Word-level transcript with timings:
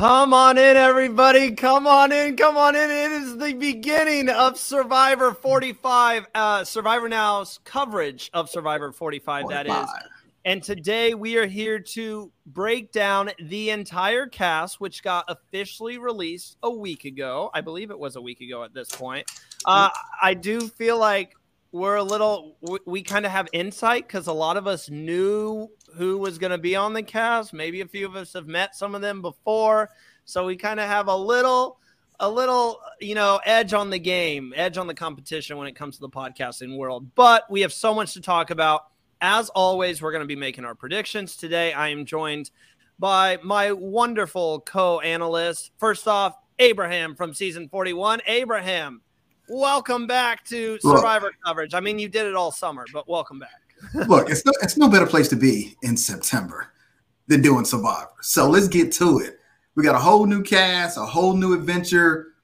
Come 0.00 0.34
on 0.34 0.58
in, 0.58 0.76
everybody. 0.76 1.52
Come 1.52 1.86
on 1.86 2.10
in. 2.10 2.36
Come 2.36 2.56
on 2.56 2.74
in. 2.74 2.90
It 2.90 3.12
is 3.12 3.36
the 3.38 3.52
beginning 3.52 4.28
of 4.28 4.58
Survivor 4.58 5.32
45, 5.32 6.26
uh, 6.34 6.64
Survivor 6.64 7.08
Now's 7.08 7.60
coverage 7.64 8.28
of 8.34 8.50
Survivor 8.50 8.90
45, 8.90 9.42
45, 9.42 9.66
that 9.66 9.82
is. 9.82 9.88
And 10.44 10.64
today 10.64 11.14
we 11.14 11.36
are 11.36 11.46
here 11.46 11.78
to 11.78 12.32
break 12.44 12.90
down 12.90 13.30
the 13.40 13.70
entire 13.70 14.26
cast, 14.26 14.80
which 14.80 15.00
got 15.04 15.26
officially 15.28 15.98
released 15.98 16.56
a 16.64 16.70
week 16.70 17.04
ago. 17.04 17.50
I 17.54 17.60
believe 17.60 17.92
it 17.92 17.98
was 17.98 18.16
a 18.16 18.20
week 18.20 18.40
ago 18.40 18.64
at 18.64 18.74
this 18.74 18.88
point. 18.88 19.30
Uh, 19.64 19.90
I 20.20 20.34
do 20.34 20.68
feel 20.68 20.98
like 20.98 21.36
we're 21.70 21.96
a 21.96 22.02
little, 22.02 22.56
we, 22.62 22.78
we 22.84 23.02
kind 23.04 23.24
of 23.24 23.30
have 23.30 23.48
insight 23.52 24.08
because 24.08 24.26
a 24.26 24.32
lot 24.32 24.56
of 24.56 24.66
us 24.66 24.90
knew 24.90 25.70
who 25.96 26.18
was 26.18 26.38
going 26.38 26.50
to 26.50 26.58
be 26.58 26.76
on 26.76 26.92
the 26.92 27.02
cast. 27.02 27.52
Maybe 27.52 27.80
a 27.80 27.86
few 27.86 28.06
of 28.06 28.16
us 28.16 28.32
have 28.32 28.46
met 28.46 28.74
some 28.74 28.94
of 28.94 29.00
them 29.00 29.22
before, 29.22 29.90
so 30.24 30.46
we 30.46 30.56
kind 30.56 30.80
of 30.80 30.88
have 30.88 31.08
a 31.08 31.16
little 31.16 31.78
a 32.20 32.30
little, 32.30 32.80
you 33.00 33.14
know, 33.14 33.40
edge 33.44 33.72
on 33.72 33.90
the 33.90 33.98
game, 33.98 34.52
edge 34.56 34.78
on 34.78 34.86
the 34.86 34.94
competition 34.94 35.56
when 35.56 35.66
it 35.66 35.74
comes 35.74 35.96
to 35.96 36.00
the 36.00 36.08
podcasting 36.08 36.76
world. 36.76 37.14
But 37.14 37.50
we 37.50 37.62
have 37.62 37.72
so 37.72 37.94
much 37.94 38.14
to 38.14 38.20
talk 38.20 38.50
about. 38.50 38.86
As 39.20 39.48
always, 39.50 40.02
we're 40.02 40.12
going 40.12 40.22
to 40.22 40.28
be 40.28 40.36
making 40.36 40.64
our 40.64 40.74
predictions 40.74 41.36
today. 41.36 41.72
I 41.72 41.88
am 41.88 42.04
joined 42.04 42.50
by 42.98 43.38
my 43.42 43.72
wonderful 43.72 44.60
co-analyst. 44.60 45.72
First 45.78 46.06
off, 46.06 46.36
Abraham 46.58 47.14
from 47.14 47.34
season 47.34 47.68
41. 47.68 48.20
Abraham, 48.26 49.00
welcome 49.48 50.06
back 50.06 50.44
to 50.46 50.78
Survivor 50.80 51.32
coverage. 51.44 51.74
I 51.74 51.80
mean, 51.80 51.98
you 51.98 52.08
did 52.08 52.26
it 52.26 52.34
all 52.34 52.52
summer, 52.52 52.84
but 52.92 53.08
welcome 53.08 53.38
back. 53.38 53.63
Look, 53.94 54.30
it's 54.30 54.44
no, 54.44 54.52
it's 54.62 54.76
no 54.76 54.88
better 54.88 55.06
place 55.06 55.28
to 55.28 55.36
be 55.36 55.76
in 55.82 55.96
September 55.96 56.72
than 57.26 57.42
doing 57.42 57.64
Survivor. 57.64 58.10
So 58.20 58.48
let's 58.48 58.68
get 58.68 58.92
to 58.92 59.18
it. 59.18 59.38
We 59.74 59.82
got 59.82 59.94
a 59.94 59.98
whole 59.98 60.26
new 60.26 60.42
cast, 60.42 60.98
a 60.98 61.04
whole 61.04 61.34
new 61.34 61.54
adventure. 61.54 62.34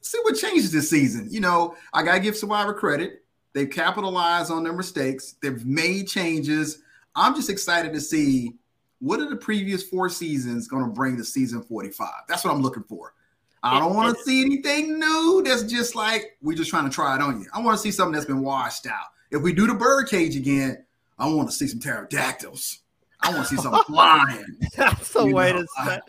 see 0.00 0.18
what 0.22 0.36
changes 0.36 0.72
this 0.72 0.88
season. 0.88 1.28
You 1.30 1.40
know, 1.40 1.76
I 1.92 2.02
gotta 2.02 2.20
give 2.20 2.36
Survivor 2.36 2.74
credit. 2.74 3.24
They've 3.52 3.70
capitalized 3.70 4.50
on 4.50 4.62
their 4.62 4.72
mistakes. 4.72 5.34
They've 5.42 5.64
made 5.64 6.06
changes. 6.06 6.82
I'm 7.16 7.34
just 7.34 7.50
excited 7.50 7.92
to 7.92 8.00
see 8.00 8.54
what 9.00 9.18
are 9.20 9.28
the 9.28 9.36
previous 9.36 9.82
four 9.82 10.08
seasons 10.08 10.68
going 10.68 10.84
to 10.84 10.90
bring 10.90 11.16
to 11.16 11.24
season 11.24 11.62
45. 11.62 12.08
That's 12.28 12.44
what 12.44 12.54
I'm 12.54 12.62
looking 12.62 12.84
for. 12.84 13.14
I 13.62 13.78
don't 13.78 13.94
want 13.94 14.16
to 14.16 14.22
see 14.22 14.42
anything 14.42 14.98
new 14.98 15.42
that's 15.44 15.64
just 15.64 15.94
like 15.94 16.38
we're 16.40 16.56
just 16.56 16.70
trying 16.70 16.84
to 16.84 16.90
try 16.90 17.14
it 17.16 17.20
on 17.20 17.40
you. 17.40 17.46
I 17.52 17.60
want 17.60 17.76
to 17.76 17.82
see 17.82 17.90
something 17.90 18.12
that's 18.12 18.24
been 18.24 18.42
washed 18.42 18.86
out. 18.86 19.08
If 19.30 19.42
we 19.42 19.52
do 19.52 19.66
the 19.66 19.74
birdcage 19.74 20.36
again, 20.36 20.84
I 21.18 21.28
want 21.28 21.48
to 21.48 21.54
see 21.54 21.66
some 21.66 21.80
pterodactyls. 21.80 22.80
I 23.22 23.30
want 23.30 23.48
to 23.48 23.56
see 23.56 23.62
some 23.62 23.84
flying. 23.84 24.44
That's 24.76 25.12
the 25.12 25.26
you 25.26 25.34
way 25.34 25.52
know, 25.52 25.62
to 25.62 25.66
say. 25.84 26.00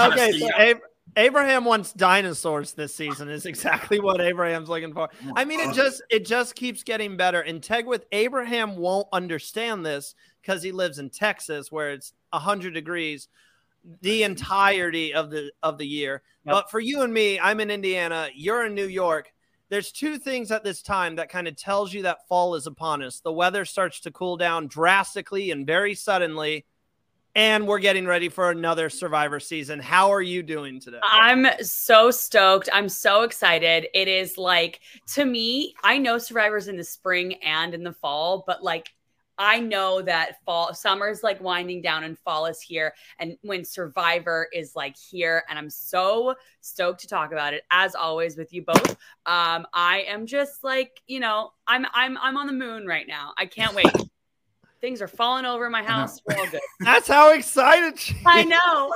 okay, 0.00 0.38
so 0.38 0.48
Ab- 0.56 0.80
Abraham 1.16 1.64
wants 1.64 1.92
dinosaurs 1.92 2.72
this 2.72 2.94
season. 2.94 3.28
Is 3.28 3.44
exactly 3.44 4.00
what 4.00 4.20
Abraham's 4.20 4.68
looking 4.68 4.94
for. 4.94 5.10
I 5.36 5.44
mean, 5.44 5.60
it 5.60 5.74
just 5.74 6.02
it 6.10 6.24
just 6.24 6.54
keeps 6.54 6.82
getting 6.82 7.16
better. 7.16 7.42
And 7.42 7.60
Tegwyth 7.60 8.04
Abraham 8.12 8.76
won't 8.76 9.08
understand 9.12 9.84
this 9.84 10.14
because 10.40 10.62
he 10.62 10.72
lives 10.72 10.98
in 10.98 11.10
Texas, 11.10 11.70
where 11.70 11.90
it's 11.90 12.12
hundred 12.32 12.72
degrees 12.74 13.28
the 14.02 14.22
entirety 14.22 15.14
of 15.14 15.30
the 15.30 15.50
of 15.62 15.78
the 15.78 15.86
year. 15.86 16.22
Yep. 16.44 16.52
But 16.52 16.70
for 16.70 16.80
you 16.80 17.02
and 17.02 17.12
me, 17.12 17.38
I'm 17.38 17.60
in 17.60 17.70
Indiana. 17.70 18.28
You're 18.34 18.66
in 18.66 18.74
New 18.74 18.86
York 18.86 19.32
there's 19.70 19.92
two 19.92 20.18
things 20.18 20.50
at 20.50 20.64
this 20.64 20.82
time 20.82 21.16
that 21.16 21.28
kind 21.28 21.46
of 21.46 21.56
tells 21.56 21.92
you 21.92 22.02
that 22.02 22.26
fall 22.28 22.54
is 22.54 22.66
upon 22.66 23.02
us. 23.02 23.20
The 23.20 23.32
weather 23.32 23.64
starts 23.64 24.00
to 24.00 24.10
cool 24.10 24.36
down 24.36 24.66
drastically 24.66 25.50
and 25.50 25.66
very 25.66 25.94
suddenly, 25.94 26.64
and 27.34 27.66
we're 27.68 27.78
getting 27.78 28.06
ready 28.06 28.28
for 28.28 28.50
another 28.50 28.88
Survivor 28.88 29.38
season. 29.38 29.78
How 29.78 30.10
are 30.12 30.22
you 30.22 30.42
doing 30.42 30.80
today? 30.80 30.98
I'm 31.02 31.46
so 31.62 32.10
stoked. 32.10 32.68
I'm 32.72 32.88
so 32.88 33.22
excited. 33.22 33.86
It 33.94 34.08
is 34.08 34.38
like 34.38 34.80
to 35.14 35.24
me, 35.24 35.74
I 35.84 35.98
know 35.98 36.18
Survivor's 36.18 36.68
in 36.68 36.76
the 36.76 36.84
spring 36.84 37.34
and 37.44 37.74
in 37.74 37.84
the 37.84 37.92
fall, 37.92 38.44
but 38.46 38.64
like 38.64 38.92
I 39.38 39.60
know 39.60 40.02
that 40.02 40.42
fall 40.44 40.74
summer's 40.74 41.22
like 41.22 41.40
winding 41.40 41.80
down 41.80 42.04
and 42.04 42.18
fall 42.18 42.46
is 42.46 42.60
here 42.60 42.94
and 43.18 43.36
when 43.42 43.64
Survivor 43.64 44.48
is 44.52 44.74
like 44.74 44.96
here 44.96 45.44
and 45.48 45.58
I'm 45.58 45.70
so 45.70 46.34
stoked 46.60 47.00
to 47.02 47.06
talk 47.06 47.32
about 47.32 47.54
it 47.54 47.62
as 47.70 47.94
always 47.94 48.36
with 48.36 48.52
you 48.52 48.62
both. 48.62 48.90
Um 49.26 49.66
I 49.72 50.04
am 50.08 50.26
just 50.26 50.64
like, 50.64 51.00
you 51.06 51.20
know, 51.20 51.52
I'm 51.66 51.86
I'm 51.94 52.18
I'm 52.18 52.36
on 52.36 52.46
the 52.46 52.52
moon 52.52 52.86
right 52.86 53.06
now. 53.06 53.32
I 53.38 53.46
can't 53.46 53.74
wait. 53.74 53.86
Things 54.80 55.02
are 55.02 55.08
falling 55.08 55.44
over 55.44 55.68
my 55.70 55.82
house. 55.82 56.20
We're 56.24 56.36
all 56.36 56.48
good. 56.50 56.60
That's 56.80 57.08
how 57.08 57.32
excited 57.32 57.98
she 57.98 58.16
I 58.26 58.44
know. 58.44 58.94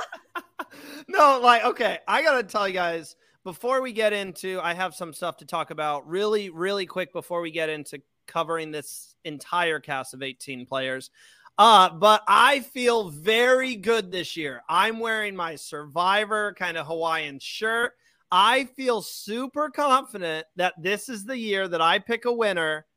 no, 1.07 1.39
like 1.41 1.63
okay, 1.65 1.99
I 2.07 2.21
got 2.21 2.37
to 2.37 2.43
tell 2.43 2.67
you 2.67 2.73
guys 2.73 3.15
before 3.43 3.81
we 3.81 3.91
get 3.91 4.13
into 4.13 4.59
I 4.61 4.73
have 4.73 4.93
some 4.93 5.13
stuff 5.13 5.37
to 5.37 5.45
talk 5.45 5.71
about 5.71 6.07
really 6.07 6.49
really 6.49 6.85
quick 6.85 7.11
before 7.11 7.41
we 7.41 7.51
get 7.51 7.69
into 7.69 8.01
covering 8.27 8.71
this 8.71 9.12
entire 9.25 9.79
cast 9.79 10.13
of 10.13 10.23
18 10.23 10.65
players. 10.65 11.09
Uh, 11.57 11.89
but 11.89 12.23
I 12.27 12.61
feel 12.61 13.09
very 13.09 13.75
good 13.75 14.11
this 14.11 14.35
year. 14.35 14.63
I'm 14.67 14.99
wearing 14.99 15.35
my 15.35 15.55
Survivor 15.55 16.53
kind 16.53 16.77
of 16.77 16.87
Hawaiian 16.87 17.39
shirt. 17.39 17.93
I 18.31 18.65
feel 18.65 19.03
super 19.03 19.69
confident 19.69 20.47
that 20.55 20.73
this 20.81 21.09
is 21.09 21.25
the 21.25 21.37
year 21.37 21.67
that 21.67 21.81
I 21.81 21.99
pick 21.99 22.25
a 22.25 22.33
winner 22.33 22.87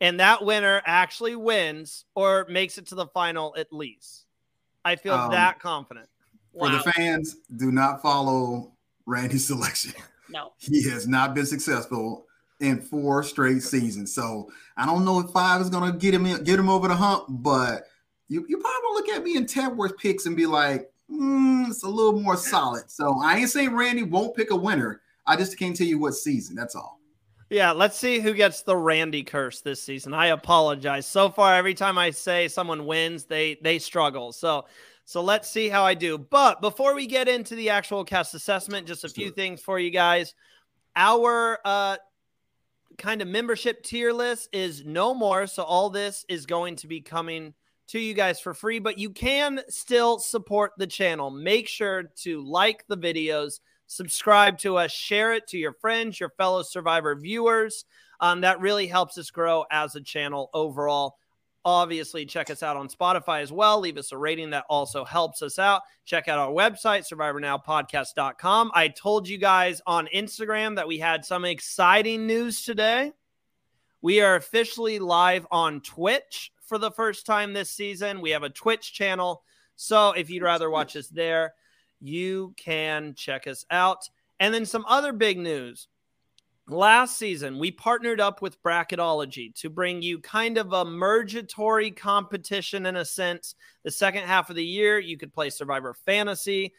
and 0.00 0.20
that 0.20 0.44
winner 0.44 0.82
actually 0.84 1.36
wins 1.36 2.04
or 2.14 2.46
makes 2.50 2.76
it 2.76 2.86
to 2.88 2.94
the 2.94 3.06
final 3.06 3.54
at 3.56 3.72
least. 3.72 4.26
I 4.84 4.96
feel 4.96 5.14
um, 5.14 5.30
that 5.30 5.60
confident. 5.60 6.08
For 6.52 6.68
the 6.68 6.80
fans, 6.80 7.36
do 7.56 7.72
not 7.72 8.02
follow 8.02 8.72
Randy's 9.06 9.46
selection. 9.46 9.94
No. 10.28 10.52
He 10.58 10.88
has 10.90 11.08
not 11.08 11.34
been 11.34 11.46
successful 11.46 12.23
in 12.60 12.80
four 12.80 13.22
straight 13.22 13.62
seasons. 13.62 14.14
So 14.14 14.50
I 14.76 14.86
don't 14.86 15.04
know 15.04 15.20
if 15.20 15.30
five 15.30 15.60
is 15.60 15.70
gonna 15.70 15.92
get 15.92 16.14
him 16.14 16.26
in, 16.26 16.42
get 16.44 16.58
him 16.58 16.68
over 16.68 16.88
the 16.88 16.94
hump, 16.94 17.26
but 17.28 17.84
you 18.28 18.44
you 18.48 18.58
probably 18.58 18.90
look 18.92 19.08
at 19.08 19.24
me 19.24 19.36
in 19.36 19.46
Tegwyth 19.46 19.96
picks 19.98 20.26
and 20.26 20.36
be 20.36 20.46
like, 20.46 20.90
mm, 21.10 21.68
it's 21.68 21.82
a 21.82 21.88
little 21.88 22.20
more 22.20 22.36
solid. 22.36 22.90
So 22.90 23.20
I 23.22 23.38
ain't 23.38 23.50
saying 23.50 23.74
Randy 23.74 24.02
won't 24.02 24.36
pick 24.36 24.50
a 24.50 24.56
winner. 24.56 25.00
I 25.26 25.36
just 25.36 25.58
can't 25.58 25.76
tell 25.76 25.86
you 25.86 25.98
what 25.98 26.14
season. 26.14 26.54
That's 26.56 26.74
all. 26.74 27.00
Yeah, 27.50 27.72
let's 27.72 27.98
see 27.98 28.20
who 28.20 28.32
gets 28.32 28.62
the 28.62 28.76
Randy 28.76 29.22
curse 29.22 29.60
this 29.60 29.82
season. 29.82 30.14
I 30.14 30.26
apologize. 30.26 31.06
So 31.06 31.28
far, 31.28 31.54
every 31.54 31.74
time 31.74 31.98
I 31.98 32.10
say 32.10 32.48
someone 32.48 32.86
wins, 32.86 33.24
they 33.24 33.58
they 33.62 33.78
struggle. 33.78 34.32
So 34.32 34.64
so 35.04 35.22
let's 35.22 35.50
see 35.50 35.68
how 35.68 35.84
I 35.84 35.94
do. 35.94 36.16
But 36.16 36.60
before 36.60 36.94
we 36.94 37.06
get 37.06 37.28
into 37.28 37.54
the 37.54 37.70
actual 37.70 38.04
cast 38.04 38.34
assessment, 38.34 38.86
just 38.86 39.04
a 39.04 39.08
few 39.08 39.30
things 39.30 39.60
for 39.60 39.78
you 39.78 39.90
guys. 39.90 40.34
Our 40.96 41.58
uh 41.64 41.96
kind 42.98 43.22
of 43.22 43.28
membership 43.28 43.82
tier 43.82 44.12
list 44.12 44.48
is 44.52 44.84
no 44.84 45.14
more. 45.14 45.46
So 45.46 45.62
all 45.62 45.90
this 45.90 46.24
is 46.28 46.46
going 46.46 46.76
to 46.76 46.86
be 46.86 47.00
coming 47.00 47.54
to 47.88 47.98
you 47.98 48.14
guys 48.14 48.40
for 48.40 48.54
free, 48.54 48.78
but 48.78 48.98
you 48.98 49.10
can 49.10 49.60
still 49.68 50.18
support 50.18 50.72
the 50.78 50.86
channel. 50.86 51.30
Make 51.30 51.68
sure 51.68 52.04
to 52.22 52.42
like 52.42 52.86
the 52.88 52.96
videos, 52.96 53.60
subscribe 53.86 54.58
to 54.58 54.76
us, 54.76 54.90
share 54.90 55.34
it 55.34 55.46
to 55.48 55.58
your 55.58 55.74
friends, 55.74 56.18
your 56.18 56.30
fellow 56.30 56.62
survivor 56.62 57.14
viewers. 57.14 57.84
Um, 58.20 58.40
that 58.40 58.60
really 58.60 58.86
helps 58.86 59.18
us 59.18 59.30
grow 59.30 59.64
as 59.70 59.96
a 59.96 60.00
channel 60.00 60.48
overall. 60.54 61.16
Obviously, 61.64 62.26
check 62.26 62.50
us 62.50 62.62
out 62.62 62.76
on 62.76 62.88
Spotify 62.88 63.40
as 63.40 63.50
well. 63.50 63.80
Leave 63.80 63.96
us 63.96 64.12
a 64.12 64.18
rating 64.18 64.50
that 64.50 64.66
also 64.68 65.04
helps 65.04 65.40
us 65.40 65.58
out. 65.58 65.82
Check 66.04 66.28
out 66.28 66.38
our 66.38 66.50
website, 66.50 67.10
survivornowpodcast.com. 67.10 68.70
I 68.74 68.88
told 68.88 69.26
you 69.26 69.38
guys 69.38 69.80
on 69.86 70.08
Instagram 70.14 70.76
that 70.76 70.86
we 70.86 70.98
had 70.98 71.24
some 71.24 71.46
exciting 71.46 72.26
news 72.26 72.62
today. 72.62 73.12
We 74.02 74.20
are 74.20 74.36
officially 74.36 74.98
live 74.98 75.46
on 75.50 75.80
Twitch 75.80 76.52
for 76.66 76.76
the 76.76 76.90
first 76.90 77.24
time 77.24 77.54
this 77.54 77.70
season. 77.70 78.20
We 78.20 78.30
have 78.30 78.42
a 78.42 78.50
Twitch 78.50 78.92
channel. 78.92 79.42
So 79.76 80.10
if 80.12 80.28
you'd 80.28 80.42
rather 80.42 80.68
watch 80.68 80.96
us 80.96 81.08
there, 81.08 81.54
you 82.00 82.52
can 82.58 83.14
check 83.14 83.46
us 83.46 83.64
out. 83.70 84.08
And 84.38 84.52
then 84.52 84.66
some 84.66 84.84
other 84.86 85.14
big 85.14 85.38
news. 85.38 85.88
Last 86.66 87.18
season, 87.18 87.58
we 87.58 87.70
partnered 87.70 88.22
up 88.22 88.40
with 88.40 88.62
Bracketology 88.62 89.54
to 89.56 89.68
bring 89.68 90.00
you 90.00 90.18
kind 90.18 90.56
of 90.56 90.72
a 90.72 90.82
mergatory 90.82 91.90
competition 91.90 92.86
in 92.86 92.96
a 92.96 93.04
sense. 93.04 93.54
The 93.82 93.90
second 93.90 94.22
half 94.22 94.48
of 94.48 94.56
the 94.56 94.64
year, 94.64 94.98
you 94.98 95.18
could 95.18 95.34
play 95.34 95.50
Survivor 95.50 95.92
Fantasy. 95.92 96.72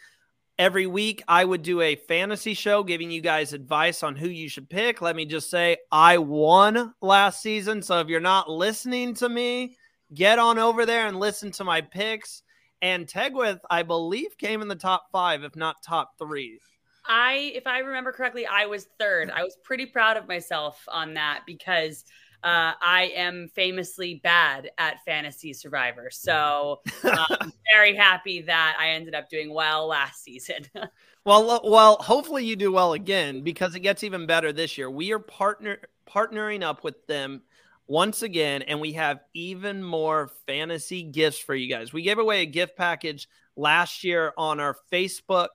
Every 0.57 0.87
week, 0.87 1.21
I 1.27 1.45
would 1.45 1.61
do 1.61 1.81
a 1.81 1.97
fantasy 1.97 2.55
show 2.55 2.81
giving 2.83 3.11
you 3.11 3.21
guys 3.21 3.53
advice 3.53 4.01
on 4.01 4.15
who 4.15 4.27
you 4.27 4.49
should 4.49 4.71
pick. 4.71 5.01
Let 5.01 5.15
me 5.15 5.25
just 5.25 5.51
say, 5.51 5.77
I 5.91 6.17
won 6.17 6.95
last 6.99 7.43
season. 7.43 7.83
So 7.83 7.99
if 7.99 8.07
you're 8.07 8.19
not 8.19 8.49
listening 8.49 9.13
to 9.15 9.29
me, 9.29 9.77
get 10.15 10.39
on 10.39 10.57
over 10.57 10.87
there 10.87 11.05
and 11.05 11.19
listen 11.19 11.51
to 11.51 11.63
my 11.63 11.81
picks. 11.81 12.41
And 12.81 13.05
Tegwyth, 13.05 13.59
I 13.69 13.83
believe, 13.83 14.35
came 14.39 14.63
in 14.63 14.67
the 14.67 14.75
top 14.75 15.11
five, 15.11 15.43
if 15.43 15.55
not 15.55 15.83
top 15.83 16.13
three. 16.17 16.59
I, 17.07 17.51
if 17.53 17.67
I 17.67 17.79
remember 17.79 18.11
correctly, 18.11 18.45
I 18.45 18.65
was 18.65 18.87
third. 18.99 19.29
I 19.31 19.43
was 19.43 19.57
pretty 19.63 19.85
proud 19.85 20.17
of 20.17 20.27
myself 20.27 20.83
on 20.87 21.13
that 21.15 21.41
because 21.45 22.05
uh, 22.43 22.73
I 22.79 23.11
am 23.15 23.49
famously 23.55 24.21
bad 24.23 24.69
at 24.77 25.03
fantasy 25.03 25.51
survivor. 25.51 26.09
So 26.11 26.81
I'm 27.03 27.51
very 27.73 27.95
happy 27.95 28.41
that 28.41 28.77
I 28.79 28.89
ended 28.89 29.15
up 29.15 29.29
doing 29.29 29.51
well 29.51 29.87
last 29.87 30.23
season. 30.23 30.65
well, 31.25 31.61
well, 31.63 31.95
hopefully 31.95 32.45
you 32.45 32.55
do 32.55 32.71
well 32.71 32.93
again 32.93 33.41
because 33.41 33.73
it 33.73 33.79
gets 33.79 34.03
even 34.03 34.27
better 34.27 34.53
this 34.53 34.77
year. 34.77 34.91
We 34.91 35.11
are 35.11 35.19
partner 35.19 35.79
partnering 36.07 36.61
up 36.61 36.83
with 36.83 37.07
them 37.07 37.41
once 37.87 38.21
again, 38.21 38.61
and 38.61 38.79
we 38.79 38.93
have 38.93 39.21
even 39.33 39.83
more 39.83 40.31
fantasy 40.45 41.01
gifts 41.01 41.39
for 41.39 41.55
you 41.55 41.67
guys. 41.67 41.93
We 41.93 42.03
gave 42.03 42.19
away 42.19 42.41
a 42.41 42.45
gift 42.45 42.75
package 42.77 43.27
last 43.55 44.03
year 44.03 44.33
on 44.37 44.59
our 44.59 44.75
Facebook 44.91 45.49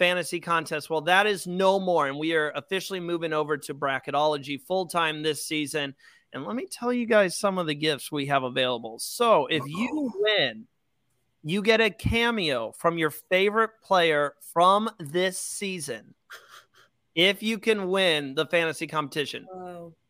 fantasy 0.00 0.40
contest. 0.40 0.88
Well, 0.88 1.02
that 1.02 1.26
is 1.26 1.46
no 1.46 1.78
more. 1.78 2.08
And 2.08 2.18
we 2.18 2.34
are 2.34 2.50
officially 2.56 3.00
moving 3.00 3.34
over 3.34 3.58
to 3.58 3.74
bracketology 3.74 4.58
full 4.60 4.86
time 4.86 5.22
this 5.22 5.46
season. 5.46 5.94
And 6.32 6.44
let 6.44 6.56
me 6.56 6.66
tell 6.66 6.92
you 6.92 7.06
guys 7.06 7.36
some 7.36 7.58
of 7.58 7.66
the 7.66 7.74
gifts 7.74 8.10
we 8.10 8.26
have 8.26 8.42
available. 8.42 8.98
So 8.98 9.46
if 9.46 9.62
you 9.66 10.10
win, 10.16 10.66
you 11.44 11.60
get 11.62 11.82
a 11.82 11.90
cameo 11.90 12.72
from 12.72 12.96
your 12.96 13.10
favorite 13.10 13.72
player 13.82 14.34
from 14.52 14.90
this 14.98 15.38
season. 15.38 16.14
If 17.14 17.42
you 17.42 17.58
can 17.58 17.88
win 17.88 18.34
the 18.34 18.46
fantasy 18.46 18.86
competition, 18.86 19.46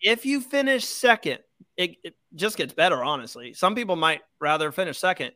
if 0.01 0.25
you 0.25 0.41
finish 0.41 0.85
second, 0.85 1.39
it, 1.77 1.97
it 2.05 2.15
just 2.35 2.57
gets 2.57 2.75
better, 2.75 3.03
honestly. 3.03 3.55
Some 3.55 3.75
people 3.75 3.97
might 3.97 4.21
rather 4.39 4.71
finish 4.71 4.99
second 4.99 5.33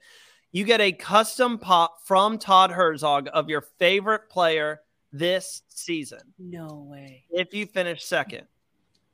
you 0.54 0.62
get 0.62 0.80
a 0.80 0.92
custom 0.92 1.58
pop 1.58 1.98
from 2.04 2.38
Todd 2.38 2.70
Herzog 2.70 3.28
of 3.32 3.48
your 3.48 3.60
favorite 3.60 4.30
player 4.30 4.82
this 5.12 5.62
season. 5.68 6.20
No 6.38 6.86
way. 6.88 7.24
If 7.28 7.52
you 7.52 7.66
finish 7.66 8.04
second. 8.04 8.46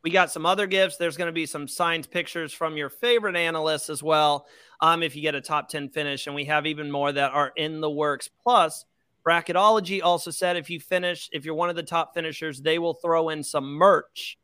We 0.02 0.10
got 0.10 0.30
some 0.30 0.44
other 0.44 0.66
gifts. 0.66 0.98
There's 0.98 1.16
going 1.16 1.28
to 1.28 1.32
be 1.32 1.46
some 1.46 1.66
signed 1.66 2.10
pictures 2.10 2.52
from 2.52 2.76
your 2.76 2.90
favorite 2.90 3.36
analysts 3.36 3.88
as 3.88 4.02
well. 4.02 4.46
Um, 4.82 5.02
if 5.02 5.16
you 5.16 5.22
get 5.22 5.34
a 5.34 5.40
top 5.40 5.70
10 5.70 5.88
finish, 5.88 6.26
and 6.26 6.36
we 6.36 6.44
have 6.44 6.66
even 6.66 6.90
more 6.90 7.10
that 7.10 7.32
are 7.32 7.52
in 7.56 7.80
the 7.80 7.90
works. 7.90 8.28
Plus, 8.42 8.84
Bracketology 9.26 10.02
also 10.02 10.30
said 10.30 10.58
if 10.58 10.68
you 10.68 10.78
finish, 10.78 11.30
if 11.32 11.46
you're 11.46 11.54
one 11.54 11.70
of 11.70 11.76
the 11.76 11.82
top 11.82 12.12
finishers, 12.12 12.60
they 12.60 12.78
will 12.78 12.94
throw 12.94 13.30
in 13.30 13.42
some 13.42 13.64
merch 13.64 14.38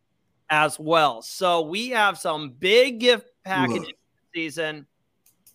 as 0.48 0.78
well. 0.80 1.20
So 1.20 1.60
we 1.60 1.90
have 1.90 2.16
some 2.16 2.54
big 2.58 3.00
gift 3.00 3.28
packages 3.44 3.92
season. 4.34 4.86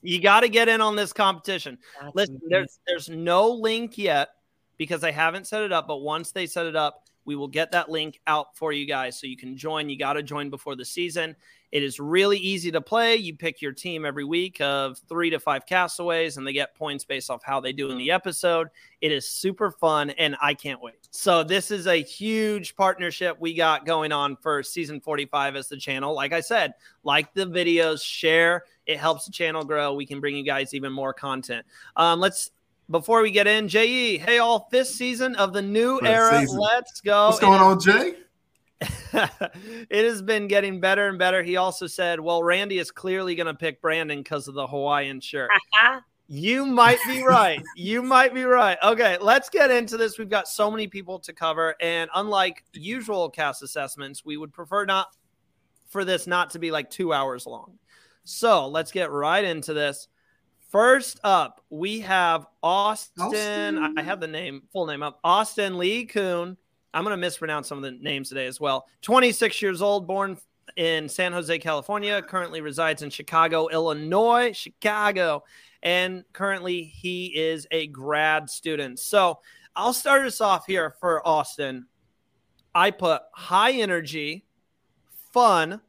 You 0.02 0.20
got 0.20 0.42
to 0.42 0.50
get 0.50 0.68
in 0.68 0.82
on 0.82 0.96
this 0.96 1.14
competition. 1.14 1.78
That's 2.02 2.16
Listen, 2.16 2.36
amazing. 2.36 2.50
there's 2.50 2.80
there's 2.88 3.10
no 3.10 3.50
link 3.50 3.98
yet 3.98 4.30
because 4.78 5.04
I 5.04 5.12
haven't 5.12 5.48
set 5.48 5.62
it 5.62 5.72
up, 5.72 5.88
but 5.88 5.98
once 5.98 6.32
they 6.32 6.48
set 6.48 6.66
it 6.66 6.76
up, 6.76 7.01
we 7.26 7.36
will 7.36 7.48
get 7.48 7.72
that 7.72 7.90
link 7.90 8.20
out 8.28 8.56
for 8.56 8.72
you 8.72 8.86
guys 8.86 9.20
so 9.20 9.28
you 9.28 9.38
can 9.38 9.56
join. 9.58 9.90
You 9.90 9.98
got 9.98 10.14
to 10.14 10.24
join 10.24 10.50
before 10.50 10.76
the 10.76 10.86
season. 10.86 11.36
It 11.72 11.84
is 11.84 12.02
really 12.02 12.38
easy 12.38 12.70
to 12.72 12.82
play. 12.82 13.16
You 13.16 13.36
pick 13.36 13.62
your 13.62 13.72
team 13.72 14.06
every 14.06 14.26
week 14.26 14.60
of 14.60 15.00
three 15.08 15.30
to 15.30 15.40
five 15.40 15.66
castaways, 15.66 16.36
and 16.36 16.46
they 16.46 16.52
get 16.52 16.76
points 16.76 17.06
based 17.06 17.30
off 17.30 17.44
how 17.44 17.62
they 17.62 17.72
do 17.72 17.90
in 17.90 17.98
the 17.98 18.12
episode. 18.12 18.68
It 19.00 19.12
is 19.14 19.28
super 19.28 19.72
fun, 19.72 20.10
and 20.12 20.36
I 20.42 20.54
can't 20.54 20.82
wait. 20.82 21.08
So, 21.12 21.44
this 21.44 21.72
is 21.72 21.88
a 21.88 21.96
huge 21.96 22.76
partnership 22.76 23.38
we 23.40 23.54
got 23.54 23.86
going 23.86 24.12
on 24.12 24.36
for 24.36 24.62
season 24.64 25.00
45 25.00 25.56
as 25.56 25.70
the 25.70 25.78
channel. 25.78 26.14
Like 26.14 26.34
I 26.34 26.42
said, 26.42 26.74
like 27.04 27.34
the 27.34 27.46
videos, 27.46 28.04
share. 28.04 28.66
It 28.86 28.98
helps 28.98 29.26
the 29.26 29.32
channel 29.32 29.64
grow. 29.64 29.94
We 29.94 30.06
can 30.06 30.20
bring 30.20 30.36
you 30.36 30.44
guys 30.44 30.74
even 30.74 30.92
more 30.92 31.14
content. 31.14 31.66
Um, 31.96 32.20
let's 32.20 32.52
before 32.92 33.22
we 33.22 33.32
get 33.32 33.48
in, 33.48 33.68
JE, 33.68 34.18
hey 34.18 34.38
all, 34.40 34.68
fifth 34.70 34.90
season 34.90 35.36
of 35.36 35.54
the 35.54 35.62
new 35.62 35.98
First 36.00 36.12
era. 36.12 36.40
Season. 36.42 36.60
Let's 36.60 37.02
go. 37.02 37.28
What's 37.28 37.40
going 37.40 37.62
on, 37.62 37.80
Jay? 37.80 38.16
it 39.14 40.06
has 40.06 40.22
been 40.22 40.48
getting 40.48 40.80
better 40.80 41.08
and 41.08 41.18
better. 41.18 41.44
He 41.44 41.58
also 41.58 41.88
said, 41.88 42.20
Well, 42.20 42.44
Randy 42.44 42.80
is 42.80 42.92
clearly 42.92 43.36
going 43.36 43.48
to 43.48 43.54
pick 43.54 43.82
Brandon 43.82 44.20
because 44.20 44.48
of 44.48 44.54
the 44.54 44.68
Hawaiian 44.68 45.22
shirt. 45.22 45.50
Uh-huh. 45.54 46.02
you 46.28 46.66
might 46.66 47.00
be 47.08 47.24
right. 47.24 47.62
You 47.76 48.02
might 48.02 48.34
be 48.34 48.44
right. 48.44 48.78
Okay, 48.84 49.18
let's 49.22 49.50
get 49.50 49.72
into 49.72 49.98
this. 49.98 50.18
We've 50.18 50.30
got 50.30 50.48
so 50.48 50.70
many 50.70 50.88
people 50.88 51.20
to 51.20 51.34
cover. 51.34 51.76
And 51.80 52.10
unlike 52.16 52.64
usual 52.74 53.30
cast 53.30 53.62
assessments, 53.64 54.26
we 54.26 54.38
would 54.38 54.52
prefer 54.52 54.86
not 54.86 55.08
for 55.88 56.04
this 56.04 56.26
not 56.26 56.50
to 56.52 56.60
be 56.60 56.72
like 56.72 56.90
two 56.90 57.14
hours 57.14 57.46
long. 57.46 57.78
So 58.24 58.68
let's 58.68 58.92
get 58.92 59.12
right 59.12 59.44
into 59.44 59.74
this. 59.74 60.08
First 60.72 61.20
up, 61.24 61.62
we 61.70 62.00
have 62.00 62.48
Austin. 62.64 63.24
Austin. 63.24 63.94
I 63.98 64.02
have 64.02 64.20
the 64.20 64.28
name, 64.28 64.64
full 64.72 64.86
name 64.86 65.04
up. 65.04 65.20
Austin 65.24 65.78
Li 65.78 66.06
Coon 66.06 66.58
I'm 66.94 67.04
going 67.04 67.14
to 67.14 67.18
mispronounce 67.18 67.68
some 67.68 67.78
of 67.78 67.84
the 67.84 67.92
names 67.92 68.30
today 68.30 68.48
as 68.48 68.60
well. 68.60 68.88
26 69.02 69.62
years 69.62 69.82
old, 69.82 70.08
born 70.08 70.38
in 70.76 71.08
San 71.08 71.32
Jose, 71.32 71.58
California, 71.60 72.22
currently 72.22 72.62
resides 72.62 73.02
in 73.02 73.10
Chicago, 73.10 73.70
Illinois, 73.70 74.52
Chicago, 74.54 75.44
and 75.84 76.24
currently 76.34 76.84
he 76.84 77.28
is 77.28 77.66
a 77.72 77.88
grad 77.88 78.50
student. 78.50 79.00
So 79.00 79.40
I'll 79.76 79.94
start 79.94 80.26
us 80.26 80.42
off 80.42 80.66
here 80.66 80.96
for 81.00 81.26
Austin. 81.26 81.86
I 82.76 82.92
put 82.92 83.22
high 83.34 83.72
energy, 83.72 84.46
fun, 85.32 85.82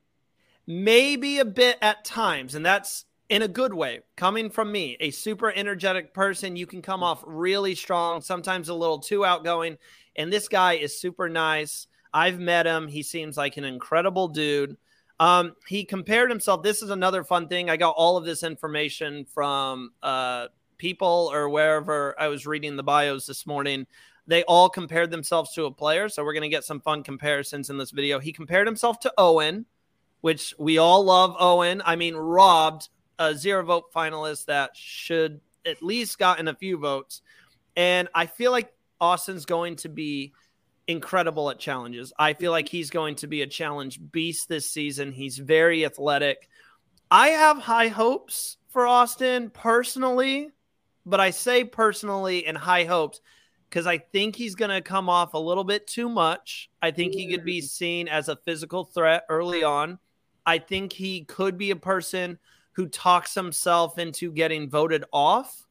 maybe 0.66 1.38
a 1.38 1.44
bit 1.44 1.78
at 1.82 2.04
times, 2.04 2.54
and 2.54 2.64
that's 2.64 3.06
in 3.32 3.40
a 3.40 3.48
good 3.48 3.72
way. 3.72 4.00
Coming 4.14 4.50
from 4.50 4.70
me, 4.70 4.94
a 5.00 5.10
super 5.10 5.50
energetic 5.50 6.12
person, 6.12 6.54
you 6.54 6.66
can 6.66 6.82
come 6.82 7.02
off 7.02 7.24
really 7.26 7.74
strong, 7.74 8.20
sometimes 8.20 8.68
a 8.68 8.74
little 8.74 8.98
too 8.98 9.24
outgoing. 9.24 9.78
And 10.16 10.30
this 10.30 10.48
guy 10.48 10.74
is 10.74 11.00
super 11.00 11.30
nice. 11.30 11.86
I've 12.12 12.38
met 12.38 12.66
him. 12.66 12.88
He 12.88 13.02
seems 13.02 13.38
like 13.38 13.56
an 13.56 13.64
incredible 13.64 14.28
dude. 14.28 14.76
Um, 15.18 15.54
he 15.66 15.86
compared 15.86 16.28
himself. 16.28 16.62
This 16.62 16.82
is 16.82 16.90
another 16.90 17.24
fun 17.24 17.48
thing. 17.48 17.70
I 17.70 17.78
got 17.78 17.94
all 17.96 18.18
of 18.18 18.26
this 18.26 18.42
information 18.42 19.24
from 19.24 19.92
uh, 20.02 20.48
people 20.76 21.30
or 21.32 21.48
wherever 21.48 22.14
I 22.20 22.28
was 22.28 22.46
reading 22.46 22.76
the 22.76 22.82
bios 22.82 23.24
this 23.24 23.46
morning. 23.46 23.86
They 24.26 24.42
all 24.42 24.68
compared 24.68 25.10
themselves 25.10 25.54
to 25.54 25.64
a 25.64 25.72
player. 25.72 26.10
So 26.10 26.22
we're 26.22 26.34
going 26.34 26.42
to 26.42 26.50
get 26.50 26.64
some 26.64 26.82
fun 26.82 27.02
comparisons 27.02 27.70
in 27.70 27.78
this 27.78 27.92
video. 27.92 28.18
He 28.18 28.34
compared 28.34 28.66
himself 28.66 29.00
to 29.00 29.14
Owen, 29.16 29.64
which 30.20 30.54
we 30.58 30.76
all 30.76 31.02
love 31.02 31.34
Owen. 31.40 31.80
I 31.86 31.96
mean, 31.96 32.14
robbed 32.14 32.90
a 33.18 33.34
zero 33.34 33.64
vote 33.64 33.92
finalist 33.92 34.46
that 34.46 34.76
should 34.76 35.40
at 35.64 35.82
least 35.82 36.18
gotten 36.18 36.48
a 36.48 36.54
few 36.54 36.78
votes. 36.78 37.22
And 37.76 38.08
I 38.14 38.26
feel 38.26 38.50
like 38.52 38.72
Austin's 39.00 39.46
going 39.46 39.76
to 39.76 39.88
be 39.88 40.32
incredible 40.86 41.50
at 41.50 41.58
challenges. 41.58 42.12
I 42.18 42.34
feel 42.34 42.50
like 42.50 42.68
he's 42.68 42.90
going 42.90 43.16
to 43.16 43.26
be 43.26 43.42
a 43.42 43.46
challenge 43.46 44.00
beast 44.10 44.48
this 44.48 44.70
season. 44.70 45.12
He's 45.12 45.38
very 45.38 45.84
athletic. 45.84 46.48
I 47.10 47.28
have 47.28 47.58
high 47.58 47.88
hopes 47.88 48.56
for 48.68 48.86
Austin 48.86 49.50
personally, 49.50 50.50
but 51.06 51.20
I 51.20 51.30
say 51.30 51.64
personally 51.64 52.46
and 52.46 52.56
high 52.56 52.84
hopes 52.84 53.20
because 53.68 53.86
I 53.86 53.98
think 53.98 54.36
he's 54.36 54.54
going 54.54 54.70
to 54.70 54.82
come 54.82 55.08
off 55.08 55.34
a 55.34 55.38
little 55.38 55.64
bit 55.64 55.86
too 55.86 56.08
much. 56.08 56.70
I 56.82 56.90
think 56.90 57.14
he 57.14 57.30
could 57.30 57.44
be 57.44 57.60
mm. 57.60 57.64
seen 57.64 58.08
as 58.08 58.28
a 58.28 58.36
physical 58.36 58.84
threat 58.84 59.24
early 59.28 59.62
on. 59.62 59.98
I 60.44 60.58
think 60.58 60.92
he 60.92 61.24
could 61.24 61.56
be 61.56 61.70
a 61.70 61.76
person 61.76 62.38
who 62.72 62.88
talks 62.88 63.34
himself 63.34 63.98
into 63.98 64.32
getting 64.32 64.68
voted 64.68 65.04
off. 65.12 65.66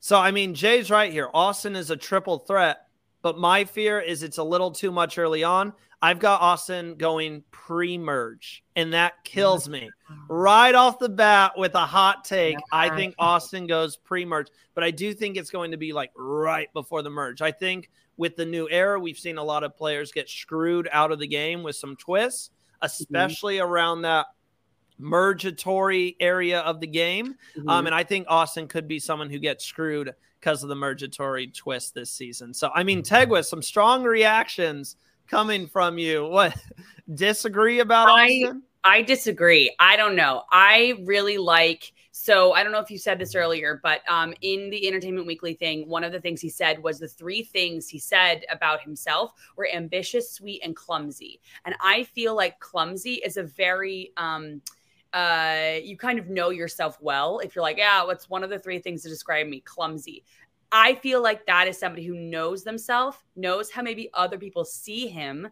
So, 0.00 0.18
I 0.18 0.30
mean, 0.30 0.54
Jay's 0.54 0.90
right 0.90 1.12
here. 1.12 1.30
Austin 1.32 1.76
is 1.76 1.90
a 1.90 1.96
triple 1.96 2.38
threat, 2.38 2.86
but 3.22 3.38
my 3.38 3.64
fear 3.64 4.00
is 4.00 4.22
it's 4.22 4.38
a 4.38 4.44
little 4.44 4.70
too 4.70 4.92
much 4.92 5.18
early 5.18 5.44
on. 5.44 5.72
I've 6.02 6.18
got 6.18 6.42
Austin 6.42 6.96
going 6.96 7.42
pre 7.50 7.96
merge, 7.96 8.62
and 8.76 8.92
that 8.92 9.24
kills 9.24 9.70
me 9.70 9.88
right 10.28 10.74
off 10.74 10.98
the 10.98 11.08
bat 11.08 11.52
with 11.56 11.74
a 11.74 11.86
hot 11.86 12.26
take. 12.26 12.58
I 12.70 12.94
think 12.94 13.14
Austin 13.18 13.66
goes 13.66 13.96
pre 13.96 14.26
merge, 14.26 14.48
but 14.74 14.84
I 14.84 14.90
do 14.90 15.14
think 15.14 15.38
it's 15.38 15.48
going 15.48 15.70
to 15.70 15.78
be 15.78 15.94
like 15.94 16.10
right 16.14 16.70
before 16.74 17.00
the 17.00 17.08
merge. 17.08 17.40
I 17.40 17.50
think 17.52 17.88
with 18.18 18.36
the 18.36 18.44
new 18.44 18.68
era, 18.70 19.00
we've 19.00 19.18
seen 19.18 19.38
a 19.38 19.42
lot 19.42 19.64
of 19.64 19.78
players 19.78 20.12
get 20.12 20.28
screwed 20.28 20.90
out 20.92 21.10
of 21.10 21.18
the 21.18 21.26
game 21.26 21.62
with 21.62 21.76
some 21.76 21.96
twists, 21.96 22.50
especially 22.82 23.56
mm-hmm. 23.56 23.72
around 23.72 24.02
that 24.02 24.26
mergatory 24.98 26.16
area 26.20 26.60
of 26.60 26.80
the 26.80 26.86
game. 26.86 27.34
Mm-hmm. 27.56 27.68
Um, 27.68 27.86
and 27.86 27.94
I 27.94 28.04
think 28.04 28.26
Austin 28.28 28.68
could 28.68 28.88
be 28.88 28.98
someone 28.98 29.30
who 29.30 29.38
gets 29.38 29.64
screwed 29.64 30.14
because 30.40 30.62
of 30.62 30.68
the 30.68 30.74
mergatory 30.74 31.48
twist 31.48 31.94
this 31.94 32.10
season. 32.10 32.52
So, 32.52 32.70
I 32.74 32.84
mean, 32.84 33.02
Tegwa, 33.02 33.44
some 33.44 33.62
strong 33.62 34.04
reactions 34.04 34.96
coming 35.28 35.66
from 35.66 35.98
you. 35.98 36.26
What 36.28 36.56
disagree 37.12 37.80
about 37.80 38.08
I, 38.08 38.24
Austin? 38.24 38.62
I 38.82 39.02
disagree. 39.02 39.74
I 39.78 39.96
don't 39.96 40.16
know. 40.16 40.42
I 40.50 40.94
really 41.04 41.38
like 41.38 41.92
so 42.16 42.52
I 42.52 42.62
don't 42.62 42.70
know 42.70 42.78
if 42.78 42.92
you 42.92 42.96
said 42.96 43.18
this 43.18 43.34
earlier, 43.34 43.80
but 43.82 44.00
um, 44.08 44.34
in 44.40 44.70
the 44.70 44.86
Entertainment 44.86 45.26
Weekly 45.26 45.54
thing, 45.54 45.88
one 45.88 46.04
of 46.04 46.12
the 46.12 46.20
things 46.20 46.40
he 46.40 46.48
said 46.48 46.80
was 46.80 47.00
the 47.00 47.08
three 47.08 47.42
things 47.42 47.88
he 47.88 47.98
said 47.98 48.44
about 48.52 48.80
himself 48.80 49.32
were 49.56 49.68
ambitious, 49.74 50.30
sweet, 50.30 50.62
and 50.62 50.76
clumsy. 50.76 51.40
And 51.64 51.74
I 51.80 52.04
feel 52.04 52.36
like 52.36 52.60
clumsy 52.60 53.14
is 53.14 53.36
a 53.36 53.42
very 53.42 54.12
um, 54.16 54.62
uh, 55.14 55.78
you 55.82 55.96
kind 55.96 56.18
of 56.18 56.28
know 56.28 56.50
yourself 56.50 56.98
well 57.00 57.38
if 57.38 57.54
you're 57.54 57.62
like, 57.62 57.78
yeah, 57.78 58.04
what's 58.04 58.28
one 58.28 58.42
of 58.42 58.50
the 58.50 58.58
three 58.58 58.80
things 58.80 59.02
to 59.02 59.08
describe 59.08 59.46
me? 59.46 59.60
Clumsy. 59.60 60.24
I 60.72 60.96
feel 60.96 61.22
like 61.22 61.46
that 61.46 61.68
is 61.68 61.78
somebody 61.78 62.04
who 62.04 62.16
knows 62.16 62.64
themselves, 62.64 63.16
knows 63.36 63.70
how 63.70 63.80
maybe 63.80 64.10
other 64.12 64.36
people 64.36 64.64
see 64.64 65.06
him, 65.06 65.48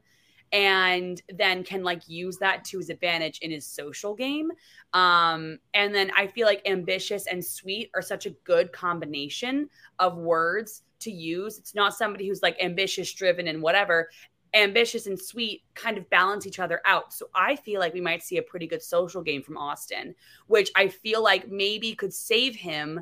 and 0.50 1.23
then 1.33 1.62
can 1.62 1.85
like 1.85 2.02
use 2.09 2.38
that 2.38 2.64
to 2.64 2.78
his 2.78 2.90
advantage 2.90 3.38
in 3.38 3.52
his 3.52 3.64
social 3.64 4.14
game. 4.14 4.50
Um, 4.92 5.59
and 5.75 5.95
then 5.95 6.11
I 6.16 6.26
feel 6.26 6.47
like 6.47 6.61
ambitious 6.66 7.28
and 7.28 7.42
sweet 7.42 7.90
are 7.95 8.02
such 8.02 8.26
a 8.26 8.31
good 8.31 8.73
combination 8.73 9.71
of 10.00 10.16
words 10.16 10.83
to 11.00 11.11
use. 11.11 11.57
It's 11.57 11.75
not 11.75 11.95
somebody 11.95 12.26
who's 12.28 12.42
like 12.42 12.61
ambitious, 12.61 13.12
driven, 13.12 13.47
and 13.47 13.62
whatever. 13.62 14.11
Ambitious 14.54 15.06
and 15.06 15.18
sweet 15.18 15.62
kind 15.75 15.97
of 15.97 16.09
balance 16.11 16.47
each 16.47 16.59
other 16.59 16.80
out. 16.85 17.12
So 17.12 17.30
I 17.35 17.56
feel 17.56 17.80
like 17.80 17.94
we 17.94 18.00
might 18.00 18.23
see 18.23 18.37
a 18.37 18.42
pretty 18.42 18.66
good 18.66 18.82
social 18.82 19.23
game 19.23 19.42
from 19.42 19.56
Austin, 19.56 20.14
which 20.47 20.71
I 20.76 20.88
feel 20.88 21.23
like 21.23 21.50
maybe 21.50 21.94
could 21.94 22.12
save 22.12 22.56
him 22.56 23.00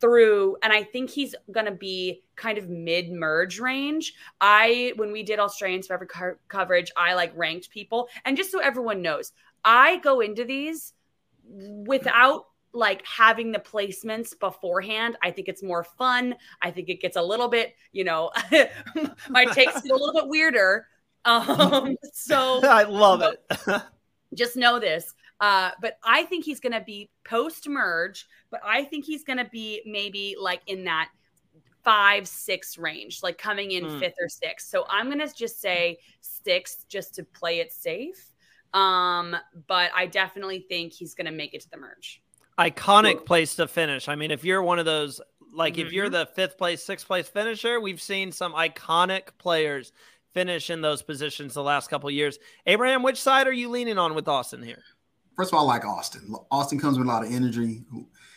through 0.00 0.56
and 0.62 0.72
i 0.72 0.82
think 0.82 1.10
he's 1.10 1.34
going 1.50 1.66
to 1.66 1.72
be 1.72 2.22
kind 2.36 2.58
of 2.58 2.68
mid 2.68 3.10
merge 3.10 3.58
range 3.58 4.14
i 4.40 4.92
when 4.96 5.12
we 5.12 5.22
did 5.22 5.38
australians 5.38 5.86
forever 5.86 6.06
co- 6.06 6.36
coverage 6.48 6.90
i 6.96 7.14
like 7.14 7.32
ranked 7.36 7.70
people 7.70 8.08
and 8.24 8.36
just 8.36 8.50
so 8.50 8.58
everyone 8.58 9.00
knows 9.00 9.32
i 9.64 9.96
go 9.98 10.20
into 10.20 10.44
these 10.44 10.92
without 11.44 12.46
like 12.72 13.04
having 13.06 13.52
the 13.52 13.58
placements 13.58 14.38
beforehand 14.38 15.16
i 15.22 15.30
think 15.30 15.48
it's 15.48 15.62
more 15.62 15.84
fun 15.84 16.34
i 16.62 16.70
think 16.70 16.88
it 16.88 17.00
gets 17.00 17.16
a 17.16 17.22
little 17.22 17.48
bit 17.48 17.74
you 17.92 18.04
know 18.04 18.30
my 19.28 19.44
takes 19.46 19.82
get 19.82 19.90
a 19.90 19.94
little 19.94 20.14
bit 20.14 20.26
weirder 20.26 20.86
um 21.24 21.96
so 22.12 22.60
i 22.66 22.82
love 22.82 23.22
it 23.22 23.82
just 24.34 24.56
know 24.56 24.78
this 24.78 25.14
uh, 25.42 25.72
but 25.80 25.98
I 26.04 26.22
think 26.22 26.44
he's 26.44 26.60
going 26.60 26.72
to 26.72 26.80
be 26.80 27.10
post 27.24 27.68
merge, 27.68 28.28
but 28.52 28.60
I 28.64 28.84
think 28.84 29.04
he's 29.04 29.24
going 29.24 29.38
to 29.38 29.44
be 29.46 29.82
maybe 29.84 30.36
like 30.40 30.62
in 30.68 30.84
that 30.84 31.08
five, 31.82 32.28
six 32.28 32.78
range, 32.78 33.24
like 33.24 33.38
coming 33.38 33.72
in 33.72 33.84
mm. 33.84 33.98
fifth 33.98 34.14
or 34.20 34.28
sixth. 34.28 34.68
So 34.68 34.84
I'm 34.88 35.06
going 35.06 35.18
to 35.18 35.34
just 35.34 35.60
say 35.60 35.98
sixth 36.20 36.86
just 36.88 37.16
to 37.16 37.24
play 37.24 37.58
it 37.58 37.72
safe. 37.72 38.32
Um, 38.72 39.36
but 39.66 39.90
I 39.96 40.06
definitely 40.06 40.64
think 40.68 40.92
he's 40.92 41.14
going 41.14 41.26
to 41.26 41.32
make 41.32 41.54
it 41.54 41.62
to 41.62 41.70
the 41.70 41.76
merge. 41.76 42.21
Iconic 42.70 43.16
cool. 43.16 43.24
place 43.24 43.54
to 43.56 43.66
finish. 43.66 44.08
I 44.08 44.14
mean, 44.14 44.30
if 44.30 44.44
you're 44.44 44.62
one 44.62 44.78
of 44.78 44.84
those, 44.84 45.20
like 45.52 45.74
mm-hmm. 45.74 45.86
if 45.86 45.92
you're 45.92 46.06
mm-hmm. 46.06 46.14
the 46.14 46.26
fifth 46.26 46.58
place, 46.58 46.82
sixth 46.82 47.06
place 47.06 47.28
finisher, 47.28 47.80
we've 47.80 48.00
seen 48.00 48.32
some 48.32 48.52
iconic 48.54 49.28
players 49.38 49.92
finish 50.32 50.70
in 50.70 50.80
those 50.80 51.02
positions 51.02 51.54
the 51.54 51.62
last 51.62 51.90
couple 51.90 52.10
years. 52.10 52.38
Abraham, 52.66 53.02
which 53.02 53.20
side 53.20 53.46
are 53.46 53.52
you 53.52 53.68
leaning 53.68 53.98
on 53.98 54.14
with 54.14 54.28
Austin 54.28 54.62
here? 54.62 54.82
first 55.36 55.52
of 55.52 55.58
all, 55.58 55.68
I 55.68 55.74
like 55.74 55.84
Austin. 55.84 56.34
Austin 56.50 56.78
comes 56.78 56.98
with 56.98 57.06
a 57.06 57.10
lot 57.10 57.24
of 57.24 57.32
energy. 57.32 57.82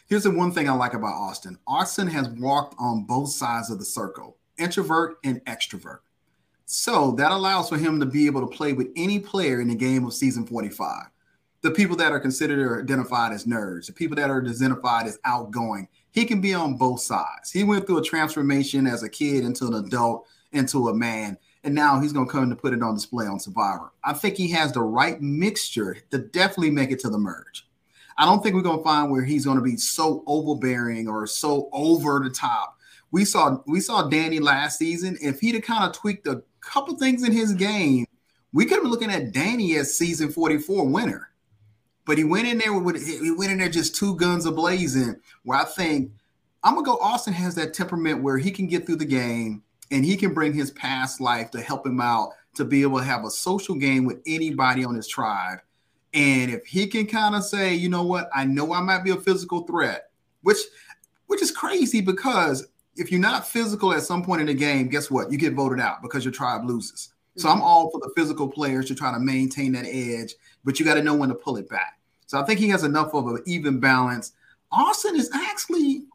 Here's 0.08 0.24
the 0.24 0.32
one 0.32 0.52
thing 0.52 0.70
I 0.70 0.74
like 0.74 0.94
about 0.94 1.14
Austin 1.14 1.58
Austin 1.68 2.08
has 2.08 2.30
walked 2.30 2.76
on 2.80 3.06
both 3.06 3.30
sides 3.30 3.70
of 3.70 3.80
the 3.80 3.86
circle, 3.86 4.38
introvert 4.58 5.18
and 5.24 5.44
extrovert. 5.46 6.00
So 6.66 7.12
that 7.12 7.32
allows 7.32 7.70
for 7.70 7.78
him 7.78 8.00
to 8.00 8.06
be 8.06 8.26
able 8.26 8.42
to 8.42 8.56
play 8.56 8.74
with 8.74 8.88
any 8.96 9.20
player 9.20 9.62
in 9.62 9.68
the 9.68 9.76
game 9.76 10.06
of 10.06 10.14
season 10.14 10.46
45. 10.46 11.06
The 11.66 11.72
people 11.72 11.96
that 11.98 12.12
are 12.12 12.20
considered 12.20 12.60
or 12.60 12.82
identified 12.82 13.34
as 13.34 13.46
nerds, 13.46 13.88
the 13.88 13.94
people 13.94 14.16
that 14.18 14.30
are 14.30 14.40
identified 14.40 15.08
as 15.08 15.18
outgoing, 15.26 15.88
he 16.12 16.24
can 16.26 16.40
be 16.40 16.54
on 16.54 16.78
both 16.78 17.02
sides. 17.02 17.52
He 17.52 17.64
went 17.64 17.88
through 17.88 17.98
a 17.98 18.04
transformation 18.04 18.86
as 18.86 19.04
a 19.04 19.10
kid 19.10 19.44
into 19.44 19.66
an 19.66 19.74
adult, 19.74 20.28
into 20.52 20.90
a 20.90 20.94
man 20.94 21.38
and 21.66 21.74
now 21.74 22.00
he's 22.00 22.14
going 22.14 22.28
to 22.28 22.32
come 22.32 22.48
to 22.50 22.56
put 22.56 22.74
it 22.74 22.84
on 22.84 22.94
display 22.94 23.26
on 23.26 23.40
Survivor. 23.40 23.92
I 24.04 24.14
think 24.14 24.38
he 24.38 24.52
has 24.52 24.72
the 24.72 24.84
right 24.84 25.20
mixture 25.20 25.98
to 26.12 26.20
definitely 26.20 26.70
make 26.70 26.92
it 26.92 27.00
to 27.00 27.10
the 27.10 27.18
merge. 27.18 27.68
I 28.18 28.26
don't 28.26 28.42
think 28.42 28.54
we're 28.56 28.62
going 28.62 28.78
to 28.78 28.84
find 28.84 29.12
where 29.12 29.24
he's 29.24 29.46
going 29.46 29.58
to 29.58 29.64
be 29.64 29.76
so 29.76 30.24
overbearing 30.28 31.08
or 31.08 31.26
so 31.26 31.68
over 31.74 32.22
the 32.24 32.30
top. 32.30 32.78
We 33.12 33.26
saw 33.26 33.58
we 33.66 33.80
saw 33.80 34.04
Danny 34.04 34.40
last 34.40 34.78
season. 34.78 35.18
If 35.22 35.40
he'd 35.40 35.56
have 35.56 35.64
kind 35.64 35.84
of 35.84 35.94
tweaked 35.94 36.28
a 36.28 36.44
couple 36.62 36.96
things 36.98 37.24
in 37.24 37.32
his 37.32 37.54
game, 37.54 38.06
we 38.54 38.66
could 38.66 38.76
have 38.76 38.84
been 38.84 38.92
looking 38.92 39.12
at 39.12 39.32
Danny 39.32 39.76
as 39.76 39.98
season 39.98 40.32
44 40.32 40.86
winner. 40.88 41.30
But 42.06 42.18
he 42.18 42.24
went 42.24 42.48
in 42.48 42.58
there 42.58 42.74
with 42.74 43.06
he 43.06 43.32
went 43.32 43.52
in 43.52 43.58
there 43.58 43.70
just 43.70 43.96
two 43.96 44.16
guns 44.16 44.46
ablazing. 44.46 45.20
Where 45.44 45.60
I 45.60 45.66
think 45.66 46.12
I'm 46.64 46.76
gonna 46.76 46.86
go. 46.86 46.98
Austin 46.98 47.34
has 47.34 47.56
that 47.56 47.74
temperament 47.74 48.22
where 48.22 48.38
he 48.38 48.52
can 48.52 48.68
get 48.68 48.86
through 48.86 48.98
the 48.98 49.06
game 49.06 49.64
and 49.92 50.06
he 50.06 50.16
can 50.16 50.34
bring 50.34 50.54
his 50.54 50.72
past 50.72 51.22
life 51.22 51.52
to 51.52 51.62
help 51.62 51.86
him 51.86 52.02
out 52.02 52.32
to 52.56 52.66
be 52.66 52.82
able 52.82 53.00
to 53.00 53.04
have 53.04 53.26
a 53.26 53.30
social 53.30 53.76
game 53.76 54.06
with 54.06 54.22
anybody 54.26 54.84
on 54.86 54.96
his 54.96 55.08
tribe. 55.08 55.60
And 56.14 56.50
if 56.50 56.66
he 56.66 56.88
can 56.88 57.08
kind 57.08 57.36
of 57.36 57.44
say, 57.44 57.74
you 57.74 57.90
know 57.90 58.04
what, 58.04 58.30
I 58.34 58.46
know 58.46 58.74
I 58.74 58.82
might 58.82 59.04
be 59.04 59.12
a 59.12 59.18
physical 59.18 59.62
threat, 59.64 60.10
which 60.42 60.58
which 61.28 61.42
is 61.42 61.52
crazy 61.52 62.02
because 62.02 62.68
if 62.96 63.12
you're 63.12 63.20
not 63.20 63.48
physical 63.48 63.94
at 63.94 64.04
some 64.04 64.24
point 64.24 64.42
in 64.42 64.48
the 64.48 64.54
game, 64.54 64.88
guess 64.88 65.12
what? 65.12 65.32
You 65.32 65.38
get 65.38 65.54
voted 65.54 65.80
out 65.80 66.02
because 66.02 66.24
your 66.24 66.32
tribe 66.32 66.66
loses. 66.66 67.10
So 67.38 67.50
mm-hmm. 67.50 67.58
I'm 67.58 67.64
all 67.64 67.90
for 67.92 68.00
the 68.00 68.12
physical 68.16 68.48
players 68.48 68.88
to 68.88 68.96
try 68.96 69.12
to 69.12 69.20
maintain 69.20 69.74
that 69.74 69.86
edge, 69.86 70.36
but 70.66 70.80
you 70.80 70.86
got 70.86 70.96
to 70.96 71.04
know 71.04 71.16
when 71.16 71.30
to 71.30 71.36
pull 71.36 71.58
it 71.58 71.70
back. 71.70 72.00
So 72.26 72.40
I 72.40 72.44
think 72.44 72.60
he 72.60 72.70
has 72.70 72.84
enough 72.84 73.14
of 73.14 73.28
an 73.28 73.44
even 73.46 73.80
balance. 73.80 74.34
Austin 74.72 75.16
is 75.16 75.30
actually 75.34 76.06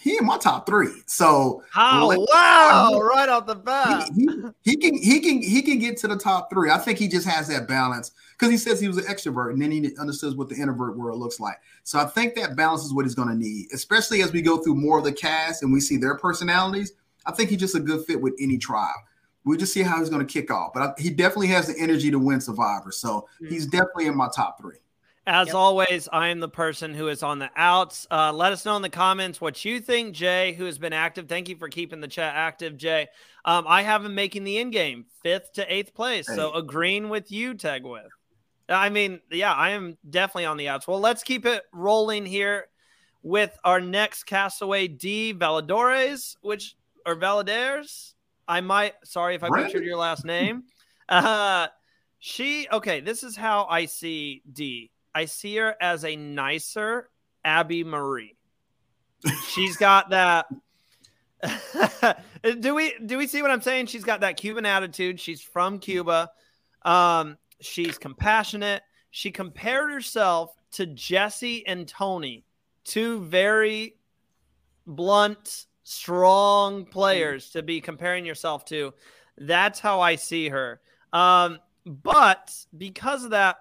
he 0.00 0.18
in 0.18 0.26
my 0.26 0.36
top 0.36 0.66
three. 0.66 1.02
So 1.06 1.62
oh 1.76 2.06
let, 2.08 2.18
wow, 2.18 2.98
right 3.00 3.28
off 3.28 3.46
the 3.46 3.54
bat, 3.54 4.10
he, 4.14 4.26
he, 4.62 4.70
he, 4.72 4.76
can 4.76 4.94
he 4.98 5.20
can 5.20 5.42
he 5.42 5.62
can 5.62 5.78
get 5.78 5.96
to 5.98 6.08
the 6.08 6.16
top 6.16 6.50
three. 6.50 6.70
I 6.70 6.78
think 6.78 6.98
he 6.98 7.08
just 7.08 7.26
has 7.26 7.48
that 7.48 7.68
balance 7.68 8.10
because 8.32 8.50
he 8.50 8.56
says 8.56 8.80
he 8.80 8.88
was 8.88 8.98
an 8.98 9.04
extrovert 9.04 9.52
and 9.52 9.62
then 9.62 9.70
he 9.70 9.96
understands 9.98 10.34
what 10.34 10.48
the 10.48 10.56
introvert 10.56 10.96
world 10.96 11.20
looks 11.20 11.38
like. 11.38 11.56
So 11.84 11.98
I 11.98 12.06
think 12.06 12.34
that 12.34 12.56
balance 12.56 12.84
is 12.84 12.92
what 12.92 13.04
he's 13.04 13.14
going 13.14 13.28
to 13.28 13.34
need, 13.34 13.68
especially 13.72 14.22
as 14.22 14.32
we 14.32 14.42
go 14.42 14.58
through 14.58 14.74
more 14.74 14.98
of 14.98 15.04
the 15.04 15.12
cast 15.12 15.62
and 15.62 15.72
we 15.72 15.80
see 15.80 15.96
their 15.96 16.16
personalities. 16.16 16.92
I 17.24 17.32
think 17.32 17.50
he's 17.50 17.60
just 17.60 17.76
a 17.76 17.80
good 17.80 18.04
fit 18.04 18.20
with 18.20 18.34
any 18.40 18.58
tribe. 18.58 18.96
We'll 19.44 19.58
just 19.58 19.72
see 19.72 19.82
how 19.82 19.98
he's 19.98 20.08
going 20.08 20.24
to 20.24 20.32
kick 20.32 20.50
off, 20.50 20.72
but 20.72 20.82
I, 20.82 20.92
he 21.00 21.10
definitely 21.10 21.48
has 21.48 21.66
the 21.66 21.78
energy 21.78 22.10
to 22.10 22.18
win 22.18 22.40
Survivor. 22.40 22.92
So 22.92 23.28
mm-hmm. 23.42 23.52
he's 23.52 23.66
definitely 23.66 24.06
in 24.06 24.16
my 24.16 24.28
top 24.34 24.60
three. 24.60 24.76
As 25.24 25.48
yep. 25.48 25.56
always, 25.56 26.08
I 26.12 26.28
am 26.28 26.40
the 26.40 26.48
person 26.48 26.94
who 26.94 27.06
is 27.06 27.22
on 27.22 27.38
the 27.38 27.48
outs. 27.54 28.08
Uh, 28.10 28.32
let 28.32 28.52
us 28.52 28.64
know 28.64 28.74
in 28.74 28.82
the 28.82 28.88
comments 28.88 29.40
what 29.40 29.64
you 29.64 29.78
think, 29.78 30.14
Jay, 30.14 30.52
who 30.52 30.64
has 30.64 30.78
been 30.78 30.92
active. 30.92 31.28
Thank 31.28 31.48
you 31.48 31.54
for 31.56 31.68
keeping 31.68 32.00
the 32.00 32.08
chat 32.08 32.34
active, 32.34 32.76
Jay. 32.76 33.06
Um, 33.44 33.64
I 33.68 33.82
have 33.82 34.04
him 34.04 34.16
making 34.16 34.42
the 34.42 34.58
end 34.58 34.72
game 34.72 35.06
fifth 35.22 35.52
to 35.54 35.72
eighth 35.72 35.94
place. 35.94 36.28
Hey. 36.28 36.34
So 36.34 36.52
agreeing 36.54 37.08
with 37.08 37.30
you, 37.30 37.54
Tegwyth. 37.54 38.08
I 38.68 38.88
mean, 38.88 39.20
yeah, 39.30 39.52
I 39.52 39.70
am 39.70 39.96
definitely 40.08 40.46
on 40.46 40.56
the 40.56 40.68
outs. 40.68 40.88
Well, 40.88 41.00
let's 41.00 41.22
keep 41.22 41.46
it 41.46 41.62
rolling 41.72 42.26
here 42.26 42.66
with 43.22 43.56
our 43.62 43.80
next 43.80 44.24
castaway, 44.24 44.88
Dee 44.88 45.34
Valadores, 45.34 46.36
which 46.40 46.74
or 47.06 47.14
Valladares. 47.14 48.11
I 48.48 48.60
might 48.60 48.94
sorry 49.04 49.34
if 49.34 49.44
I 49.44 49.48
Brandon. 49.48 49.68
butchered 49.70 49.84
your 49.84 49.96
last 49.98 50.24
name. 50.24 50.64
Uh 51.08 51.66
she 52.20 52.68
okay, 52.72 53.00
this 53.00 53.22
is 53.24 53.36
how 53.36 53.66
I 53.68 53.86
see 53.86 54.42
Dee. 54.50 54.92
I 55.14 55.24
see 55.26 55.56
her 55.56 55.74
as 55.80 56.04
a 56.04 56.16
nicer 56.16 57.10
Abby 57.44 57.84
Marie. 57.84 58.36
She's 59.48 59.76
got 59.76 60.10
that. 60.10 60.46
do 62.60 62.74
we 62.74 62.94
do 63.04 63.18
we 63.18 63.26
see 63.26 63.42
what 63.42 63.50
I'm 63.50 63.60
saying? 63.60 63.86
She's 63.86 64.04
got 64.04 64.20
that 64.20 64.36
Cuban 64.36 64.64
attitude. 64.64 65.18
She's 65.20 65.40
from 65.42 65.80
Cuba. 65.80 66.30
Um, 66.82 67.36
she's 67.60 67.98
compassionate. 67.98 68.82
She 69.10 69.30
compared 69.30 69.90
herself 69.90 70.54
to 70.72 70.86
Jesse 70.86 71.66
and 71.66 71.86
Tony, 71.86 72.44
two 72.84 73.20
very 73.24 73.96
blunt, 74.86 75.66
strong 75.84 76.84
players 76.84 77.50
to 77.50 77.62
be 77.62 77.80
comparing 77.80 78.24
yourself 78.24 78.64
to. 78.66 78.94
That's 79.38 79.80
how 79.80 80.00
I 80.00 80.16
see 80.16 80.48
her. 80.48 80.80
Um, 81.12 81.58
but 81.84 82.54
because 82.76 83.24
of 83.24 83.30
that, 83.30 83.56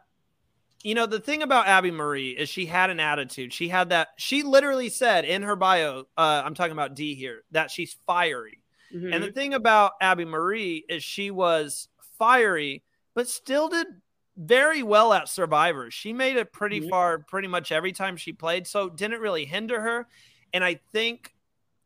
you 0.84 0.96
know, 0.96 1.06
the 1.06 1.20
thing 1.20 1.44
about 1.44 1.68
Abby 1.68 1.92
Marie 1.92 2.32
is 2.32 2.50
she 2.50 2.66
had 2.66 2.90
an 2.90 3.00
attitude. 3.00 3.54
She 3.54 3.68
had 3.68 3.90
that. 3.90 4.10
She 4.18 4.44
literally 4.44 4.90
said 4.90 5.26
in 5.26 5.44
her 5.44 5.56
bio, 5.56 6.06
uh, 6.18 6.42
I'm 6.44 6.56
talking 6.56 6.72
about 6.72 6.96
Dee 6.96 7.16
here, 7.16 7.44
that 7.52 7.70
she's 7.70 7.96
fiery. 8.08 8.60
Mm-hmm. 8.94 9.14
And 9.14 9.24
the 9.24 9.32
thing 9.32 9.54
about 9.54 9.94
Abby 10.02 10.26
Marie 10.26 10.84
is 10.90 11.04
she 11.04 11.32
was 11.32 11.88
fiery, 12.18 12.84
but 13.14 13.28
still 13.28 13.70
did 13.70 13.88
very 14.38 14.82
well 14.82 15.14
at 15.14 15.30
Survivor. 15.30 15.92
She 15.92 16.14
made 16.14 16.38
it 16.38 16.52
pretty 16.52 16.80
mm-hmm. 16.80 16.90
far 16.90 17.20
pretty 17.20 17.48
much 17.48 17.72
every 17.72 17.92
time 17.92 18.18
she 18.18 18.34
played, 18.34 18.66
so 18.66 18.90
didn't 18.90 19.22
really 19.22 19.46
hinder 19.46 19.82
her. 19.82 20.08
And 20.54 20.64
I 20.64 20.80
think 20.92 21.31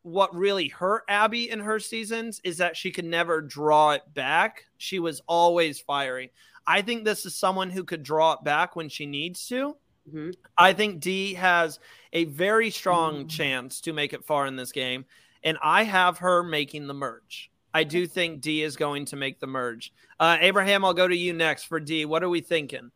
what 0.06 0.32
really 0.36 0.68
hurt 0.68 1.02
Abby 1.08 1.50
in 1.50 1.58
her 1.58 1.80
seasons 1.80 2.40
is 2.44 2.58
that 2.58 2.76
she 2.76 2.92
could 2.92 3.04
never 3.04 3.40
draw 3.40 3.90
it 3.90 4.02
back. 4.14 4.64
She 4.78 5.00
was 5.00 5.20
always 5.26 5.80
fiery. 5.80 6.30
I 6.64 6.82
think 6.82 7.04
this 7.04 7.26
is 7.26 7.34
someone 7.34 7.70
who 7.70 7.82
could 7.82 8.04
draw 8.04 8.34
it 8.34 8.44
back 8.44 8.76
when 8.76 8.88
she 8.88 9.04
needs 9.04 9.48
to. 9.48 9.76
Mm-hmm. 10.08 10.30
I 10.56 10.74
think 10.74 11.00
Dee 11.00 11.34
has 11.34 11.80
a 12.12 12.24
very 12.26 12.70
strong 12.70 13.16
mm-hmm. 13.16 13.28
chance 13.28 13.80
to 13.80 13.92
make 13.92 14.12
it 14.12 14.24
far 14.24 14.46
in 14.46 14.54
this 14.54 14.70
game, 14.70 15.06
and 15.42 15.58
I 15.60 15.82
have 15.82 16.18
her 16.18 16.44
making 16.44 16.86
the 16.86 16.94
merge. 16.94 17.50
I 17.74 17.82
do 17.82 18.06
think 18.06 18.40
Dee 18.40 18.62
is 18.62 18.76
going 18.76 19.06
to 19.06 19.16
make 19.16 19.40
the 19.40 19.48
merge. 19.48 19.92
Uh, 20.20 20.36
Abraham, 20.40 20.84
I'll 20.84 20.94
go 20.94 21.08
to 21.08 21.16
you 21.16 21.32
next 21.32 21.64
for 21.64 21.80
Dee. 21.80 22.04
What 22.04 22.22
are 22.22 22.28
we 22.28 22.40
thinking? 22.40 22.92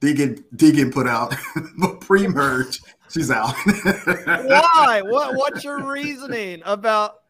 Dee 0.00 0.14
get 0.14 0.56
Dee 0.56 0.70
get 0.70 0.94
put 0.94 1.08
out 1.08 1.34
pre-merge. 2.00 2.80
She's 3.10 3.30
out. 3.30 3.54
Why? 3.64 5.02
What? 5.02 5.34
What's 5.34 5.64
your 5.64 5.82
reasoning 5.82 6.62
about? 6.64 7.22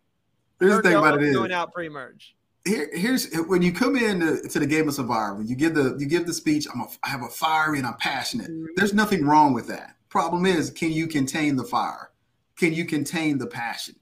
Here's 0.61 0.77
the 0.77 0.83
thing 0.83 0.97
about 0.97 1.15
it 1.15 1.23
is 1.23 1.37
going 1.37 1.53
out 1.53 1.73
pre-merge 1.73 2.35
here, 2.69 2.91
here's 2.93 3.33
when 3.47 3.63
you 3.63 3.73
come 3.73 3.97
in 3.97 4.21
to, 4.21 4.49
to, 4.49 4.59
the 4.59 4.67
game 4.67 4.89
of 4.89 4.95
survivor 4.95 5.43
you 5.43 5.57
give 5.57 5.75
the 5.75 5.97
you 5.99 6.07
give 6.07 6.27
the 6.27 6.33
speech 6.33 6.67
i'm 6.73 6.81
a, 6.81 6.89
i 7.03 7.09
have 7.09 7.23
a 7.23 7.29
fire 7.29 7.75
and 7.75 7.87
i'm 7.87 7.97
passionate 7.97 8.51
mm-hmm. 8.51 8.67
there's 8.77 8.95
nothing 8.95 9.25
wrong 9.25 9.53
with 9.53 9.67
that 9.67 9.97
problem 10.09 10.47
is 10.47 10.71
can 10.71 10.93
you 10.93 11.07
contain 11.07 11.57
the 11.57 11.65
fire 11.65 12.11
can 12.57 12.73
you 12.73 12.85
contain 12.85 13.39
the 13.39 13.47
passion 13.47 13.95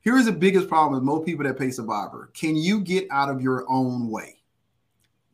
here 0.00 0.16
is 0.16 0.26
the 0.26 0.32
biggest 0.32 0.68
problem 0.68 0.94
with 0.94 1.02
most 1.02 1.26
people 1.26 1.44
that 1.44 1.56
play 1.56 1.70
survivor 1.70 2.30
can 2.34 2.56
you 2.56 2.80
get 2.80 3.06
out 3.10 3.28
of 3.28 3.40
your 3.40 3.64
own 3.68 4.08
way 4.08 4.36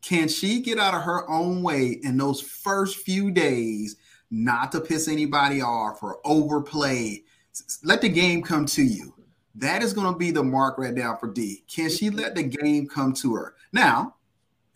can 0.02 0.28
she 0.28 0.60
get 0.60 0.78
out 0.78 0.94
of 0.94 1.02
her 1.02 1.28
own 1.28 1.62
way 1.62 1.98
in 2.02 2.16
those 2.16 2.40
first 2.40 2.98
few 2.98 3.30
days 3.30 3.96
not 4.30 4.70
to 4.72 4.80
piss 4.80 5.08
anybody 5.08 5.60
off 5.60 6.02
or 6.02 6.18
overplay 6.24 7.22
let 7.82 8.00
the 8.00 8.08
game 8.08 8.42
come 8.42 8.64
to 8.64 8.82
you 8.82 9.12
that 9.54 9.82
is 9.82 9.92
going 9.92 10.12
to 10.12 10.18
be 10.18 10.30
the 10.30 10.42
mark 10.42 10.78
right 10.78 10.94
now 10.94 11.16
for 11.16 11.28
Dee. 11.28 11.64
Can 11.66 11.90
she 11.90 12.10
let 12.10 12.34
the 12.34 12.42
game 12.42 12.86
come 12.86 13.12
to 13.14 13.34
her? 13.34 13.54
Now, 13.72 14.14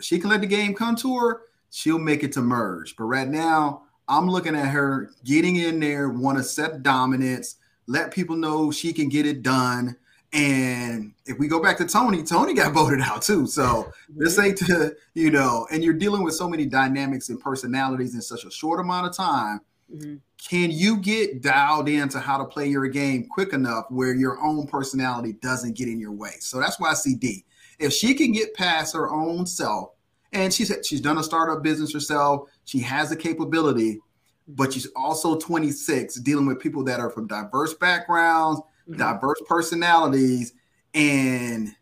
she 0.01 0.19
can 0.19 0.31
let 0.31 0.41
the 0.41 0.47
game 0.47 0.75
come 0.75 0.97
to 0.97 1.17
her, 1.17 1.43
she'll 1.71 1.99
make 1.99 2.23
it 2.23 2.33
to 2.33 2.43
merge. 2.43 2.97
But 2.97 3.05
right 3.05 3.29
now, 3.29 3.83
I'm 4.09 4.29
looking 4.29 4.57
at 4.57 4.69
her 4.69 5.11
getting 5.25 5.57
in 5.57 5.81
there, 5.81 6.11
want 6.11 6.39
to 6.39 6.45
set 6.45 6.83
dominance, 6.83 7.57
let 7.87 8.13
people 8.13 8.37
know 8.37 8.71
she 8.71 8.93
can 8.93 9.09
get 9.09 9.27
it 9.27 9.43
done. 9.43 9.97
And 10.35 11.13
if 11.27 11.39
we 11.39 11.49
go 11.49 11.63
back 11.63 11.79
to 11.79 11.87
Tony, 11.87 12.23
Tony 12.23 12.53
got 12.53 12.73
voted 12.75 13.01
out 13.01 13.23
too. 13.23 13.47
So 13.47 13.91
this 14.09 14.39
ain't 14.39 14.59
to, 14.59 14.95
you 15.15 15.31
know, 15.31 15.67
and 15.73 15.83
you're 15.83 15.95
dealing 15.95 16.23
with 16.23 16.35
so 16.35 16.49
many 16.49 16.67
dynamics 16.67 17.31
and 17.31 17.41
personalities 17.41 18.15
in 18.15 18.21
such 18.21 18.45
a 18.45 18.51
short 18.51 18.81
amount 18.81 19.07
of 19.07 19.17
time. 19.17 19.61
Mm-hmm 19.95 20.17
can 20.49 20.71
you 20.71 20.99
get 20.99 21.41
dialed 21.41 21.89
into 21.89 22.21
how 22.21 22.37
to 22.37 22.45
play 22.45 22.67
your 22.67 22.87
game 22.87 23.27
quick 23.31 23.53
enough 23.53 23.87
where 23.89 24.15
your 24.15 24.39
own 24.41 24.67
personality 24.67 25.33
doesn't 25.41 25.77
get 25.77 25.89
in 25.89 25.99
your 25.99 26.13
way? 26.13 26.33
So 26.41 26.61
that's 26.61 26.79
why 26.79 26.91
I 26.91 26.95
see 26.95 27.15
Dee. 27.15 27.45
If 27.79 27.93
she 27.93 28.15
can 28.15 28.33
get 28.33 28.55
past 28.55 28.95
her 28.95 29.11
own 29.11 29.47
self, 29.47 29.91
and 30.33 30.53
she's 30.53 30.73
she's 30.85 31.01
done 31.01 31.19
a 31.19 31.23
startup 31.23 31.63
business 31.63 31.93
herself, 31.93 32.51
she 32.65 32.81
has 32.81 33.09
the 33.09 33.17
capability, 33.17 34.01
but 34.49 34.73
she's 34.73 34.89
also 34.97 35.39
26, 35.39 36.17
dealing 36.17 36.47
with 36.47 36.61
people 36.61 36.85
that 36.85 37.01
are 37.01 37.11
from 37.11 37.27
diverse 37.27 37.73
backgrounds, 37.73 38.61
mm-hmm. 38.89 38.99
diverse 38.99 39.41
personalities, 39.49 40.53
and 40.95 41.75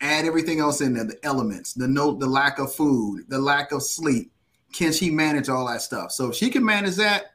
add 0.00 0.24
everything 0.24 0.60
else 0.60 0.80
in 0.80 0.94
there, 0.94 1.04
the 1.04 1.18
elements, 1.24 1.72
the 1.72 1.88
note, 1.88 2.20
the 2.20 2.26
lack 2.26 2.58
of 2.58 2.72
food, 2.72 3.24
the 3.28 3.38
lack 3.38 3.72
of 3.72 3.82
sleep. 3.82 4.32
Can 4.72 4.92
she 4.92 5.10
manage 5.10 5.48
all 5.48 5.66
that 5.66 5.82
stuff? 5.82 6.12
So 6.12 6.28
if 6.28 6.34
she 6.34 6.50
can 6.50 6.64
manage 6.64 6.96
that, 6.96 7.34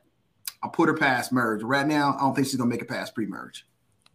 I'll 0.62 0.70
put 0.70 0.88
her 0.88 0.96
past 0.96 1.32
merge. 1.32 1.64
Right 1.64 1.86
now, 1.86 2.16
I 2.18 2.22
don't 2.22 2.36
think 2.36 2.48
she's 2.48 2.56
gonna 2.56 2.70
make 2.70 2.82
it 2.82 2.88
past 2.88 3.16
pre-merge. 3.16 3.66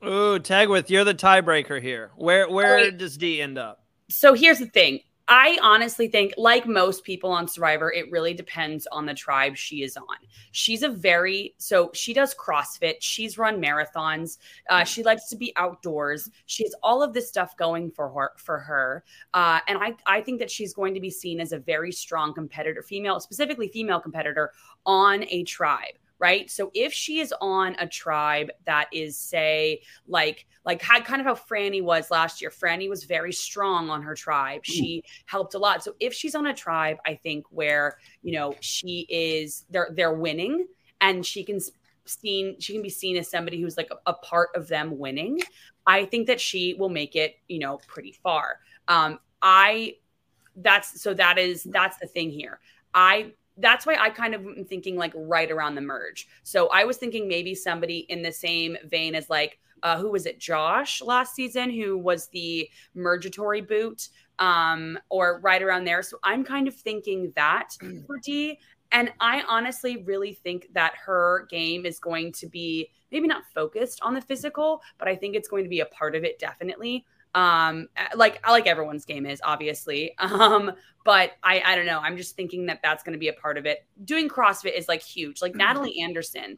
Ooh, 0.04 0.38
Tegwyth, 0.38 0.88
you're 0.88 1.04
the 1.04 1.14
tiebreaker 1.14 1.82
here. 1.82 2.12
Where 2.16 2.48
where 2.48 2.90
does 2.90 3.16
Dee 3.16 3.42
end 3.42 3.58
up? 3.58 3.84
So 4.08 4.32
here's 4.32 4.58
the 4.58 4.66
thing. 4.66 5.00
I 5.28 5.58
honestly 5.62 6.08
think, 6.08 6.32
like 6.38 6.66
most 6.66 7.04
people 7.04 7.30
on 7.30 7.46
Survivor, 7.46 7.92
it 7.92 8.10
really 8.10 8.32
depends 8.32 8.86
on 8.86 9.04
the 9.04 9.12
tribe 9.12 9.56
she 9.56 9.82
is 9.82 9.96
on. 9.96 10.16
She's 10.52 10.82
a 10.82 10.88
very 10.88 11.54
so 11.58 11.90
she 11.92 12.14
does 12.14 12.34
CrossFit. 12.34 12.94
She's 13.00 13.36
run 13.36 13.60
marathons. 13.60 14.38
Uh, 14.70 14.84
she 14.84 15.02
likes 15.02 15.28
to 15.28 15.36
be 15.36 15.52
outdoors. 15.56 16.30
She 16.46 16.64
has 16.64 16.74
all 16.82 17.02
of 17.02 17.12
this 17.12 17.28
stuff 17.28 17.56
going 17.56 17.90
for 17.90 18.08
her. 18.08 18.32
For 18.36 18.58
her, 18.58 19.04
uh, 19.34 19.60
and 19.68 19.78
I 19.78 19.94
I 20.06 20.22
think 20.22 20.38
that 20.38 20.50
she's 20.50 20.72
going 20.72 20.94
to 20.94 21.00
be 21.00 21.10
seen 21.10 21.40
as 21.40 21.52
a 21.52 21.58
very 21.58 21.92
strong 21.92 22.32
competitor, 22.32 22.82
female 22.82 23.20
specifically 23.20 23.68
female 23.68 24.00
competitor 24.00 24.52
on 24.86 25.24
a 25.28 25.44
tribe 25.44 25.98
right? 26.18 26.50
So 26.50 26.70
if 26.74 26.92
she 26.92 27.20
is 27.20 27.32
on 27.40 27.76
a 27.78 27.86
tribe 27.86 28.50
that 28.64 28.88
is, 28.92 29.18
say, 29.18 29.82
like 30.06 30.46
like 30.64 30.82
had 30.82 31.04
kind 31.04 31.20
of 31.20 31.26
how 31.26 31.34
Frannie 31.34 31.82
was 31.82 32.10
last 32.10 32.40
year. 32.40 32.50
Frannie 32.50 32.88
was 32.88 33.04
very 33.04 33.32
strong 33.32 33.88
on 33.88 34.02
her 34.02 34.14
tribe. 34.14 34.64
She 34.64 35.02
Ooh. 35.04 35.10
helped 35.26 35.54
a 35.54 35.58
lot. 35.58 35.82
So 35.82 35.94
if 36.00 36.12
she's 36.12 36.34
on 36.34 36.46
a 36.46 36.54
tribe, 36.54 36.98
I 37.06 37.14
think 37.14 37.46
where 37.50 37.98
you 38.22 38.32
know 38.32 38.54
she 38.60 39.06
is, 39.08 39.64
they're 39.70 39.90
they're 39.94 40.14
winning, 40.14 40.66
and 41.00 41.24
she 41.24 41.44
can 41.44 41.60
seen 42.04 42.58
she 42.58 42.72
can 42.72 42.82
be 42.82 42.90
seen 42.90 43.16
as 43.16 43.30
somebody 43.30 43.60
who's 43.60 43.76
like 43.76 43.90
a, 43.90 44.10
a 44.10 44.14
part 44.14 44.50
of 44.54 44.68
them 44.68 44.98
winning. 44.98 45.40
I 45.86 46.04
think 46.04 46.26
that 46.26 46.40
she 46.40 46.74
will 46.74 46.88
make 46.88 47.16
it, 47.16 47.36
you 47.48 47.58
know, 47.58 47.80
pretty 47.86 48.12
far. 48.12 48.60
Um, 48.88 49.18
I 49.40 49.96
that's 50.56 51.00
so 51.00 51.14
that 51.14 51.38
is 51.38 51.64
that's 51.64 51.98
the 51.98 52.06
thing 52.06 52.30
here. 52.30 52.60
I 52.94 53.32
that's 53.58 53.86
why 53.86 53.96
I 53.98 54.10
kind 54.10 54.34
of 54.34 54.42
am 54.46 54.64
thinking 54.64 54.96
like 54.96 55.12
right 55.14 55.50
around 55.50 55.74
the 55.74 55.80
merge. 55.80 56.28
So 56.42 56.68
I 56.68 56.84
was 56.84 56.96
thinking 56.96 57.28
maybe 57.28 57.54
somebody 57.54 58.06
in 58.08 58.22
the 58.22 58.32
same 58.32 58.76
vein 58.86 59.14
as 59.14 59.28
like 59.28 59.58
uh, 59.82 59.98
who 59.98 60.10
was 60.10 60.26
it? 60.26 60.40
Josh 60.40 61.00
last 61.00 61.34
season, 61.34 61.70
who 61.70 61.96
was 61.96 62.28
the 62.28 62.68
mergatory 62.94 63.60
boot, 63.60 64.08
um, 64.38 64.98
or 65.08 65.40
right 65.40 65.62
around 65.62 65.84
there. 65.84 66.02
So 66.02 66.18
I'm 66.22 66.44
kind 66.44 66.68
of 66.68 66.74
thinking 66.74 67.32
that 67.36 67.70
for 68.06 68.18
Dee. 68.18 68.58
And 68.90 69.12
I 69.20 69.42
honestly 69.48 70.02
really 70.04 70.32
think 70.32 70.68
that 70.72 70.94
her 71.04 71.46
game 71.50 71.84
is 71.84 71.98
going 71.98 72.32
to 72.32 72.46
be 72.46 72.88
maybe 73.12 73.26
not 73.26 73.42
focused 73.54 74.00
on 74.02 74.14
the 74.14 74.20
physical, 74.20 74.80
but 74.98 75.08
I 75.08 75.14
think 75.14 75.36
it's 75.36 75.48
going 75.48 75.64
to 75.64 75.70
be 75.70 75.80
a 75.80 75.86
part 75.86 76.14
of 76.14 76.24
it 76.24 76.38
definitely 76.38 77.04
um 77.34 77.88
like 78.14 78.40
I 78.44 78.52
like 78.52 78.66
everyone's 78.66 79.04
game 79.04 79.26
is 79.26 79.40
obviously 79.44 80.16
um 80.18 80.72
but 81.04 81.32
i 81.42 81.62
i 81.64 81.76
don't 81.76 81.86
know 81.86 81.98
i'm 81.98 82.16
just 82.16 82.36
thinking 82.36 82.66
that 82.66 82.80
that's 82.82 83.02
going 83.02 83.12
to 83.12 83.18
be 83.18 83.28
a 83.28 83.32
part 83.34 83.58
of 83.58 83.66
it 83.66 83.86
doing 84.04 84.28
crossfit 84.28 84.76
is 84.76 84.88
like 84.88 85.02
huge 85.02 85.42
like 85.42 85.54
natalie 85.54 86.00
anderson 86.00 86.56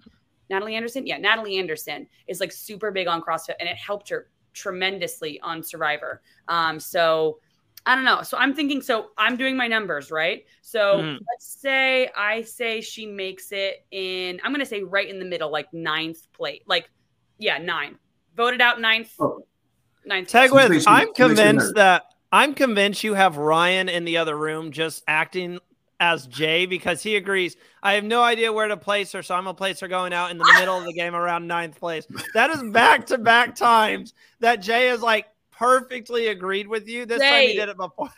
natalie 0.49 0.77
anderson 0.77 1.07
yeah 1.07 1.19
natalie 1.19 1.59
anderson 1.59 2.07
is 2.29 2.41
like 2.41 2.53
super 2.53 2.91
big 2.91 3.09
on 3.09 3.21
crossfit 3.21 3.55
and 3.59 3.69
it 3.69 3.77
helped 3.77 4.09
her 4.09 4.29
tremendously 4.53 5.41
on 5.41 5.63
survivor 5.63 6.23
um 6.49 6.79
so 6.79 7.39
I 7.87 7.95
don't 7.95 8.05
know. 8.05 8.23
So 8.23 8.37
I'm 8.37 8.55
thinking, 8.55 8.83
so 8.83 9.11
I'm 9.17 9.37
doing 9.37 9.57
my 9.57 9.67
numbers, 9.67 10.11
right? 10.11 10.45
So 10.61 10.99
mm. 10.99 11.19
let's 11.31 11.47
say 11.47 12.11
I 12.17 12.43
say 12.43 12.81
she 12.81 13.07
makes 13.07 13.53
it 13.53 13.87
in, 13.91 14.39
I'm 14.45 14.53
going 14.53 14.61
to 14.61 14.67
say 14.67 14.83
right 14.83 15.09
in 15.09 15.19
the 15.19 15.25
middle, 15.25 15.51
like 15.51 15.73
ninth 15.73 16.31
plate. 16.33 16.63
Like, 16.67 16.91
yeah, 17.39 17.59
nine. 17.59 17.99
Voted 18.37 18.61
out 18.61 18.81
ninth. 18.81 19.15
Oh. 19.19 19.45
Ninth. 20.05 20.29
Tegwyth, 20.29 20.85
I'm 20.87 21.13
convinced 21.15 21.75
that 21.75 22.05
I'm 22.33 22.55
convinced 22.55 23.05
you 23.05 23.15
have 23.15 23.37
Ryan 23.37 23.89
in 23.89 24.05
the 24.05 24.19
other 24.19 24.37
room 24.37 24.73
just 24.73 25.03
acting 25.07 25.59
as 26.01 26.27
Jay 26.27 26.67
because 26.67 27.03
he 27.03 27.17
agrees. 27.17 27.57
I 27.83 27.93
have 27.93 28.05
no 28.05 28.23
idea 28.23 28.53
where 28.53 28.69
to 28.69 28.77
place 28.77 29.13
her, 29.13 29.23
so 29.23 29.35
I'm 29.35 29.45
gonna 29.45 29.55
place 29.55 29.81
her 29.81 29.89
going 29.89 30.13
out 30.13 30.31
in 30.31 30.39
the 30.39 30.53
middle 30.59 30.79
of 30.79 30.85
the 30.85 30.95
game 30.95 31.15
around 31.15 31.47
ninth 31.47 31.79
place. 31.79 32.07
That 32.35 32.51
is 32.51 32.63
back 32.63 33.07
to 33.07 33.19
back 33.19 33.55
times 33.55 34.15
that 34.41 34.57
Jay 34.57 34.89
is 34.89 35.03
like 35.03 35.27
perfectly 35.51 36.29
agreed 36.29 36.67
with 36.67 36.89
you. 36.89 37.05
This 37.05 37.21
Jay, 37.21 37.31
time 37.31 37.49
he 37.49 37.55
did 37.55 37.69
it 37.69 37.77
before. 37.77 38.09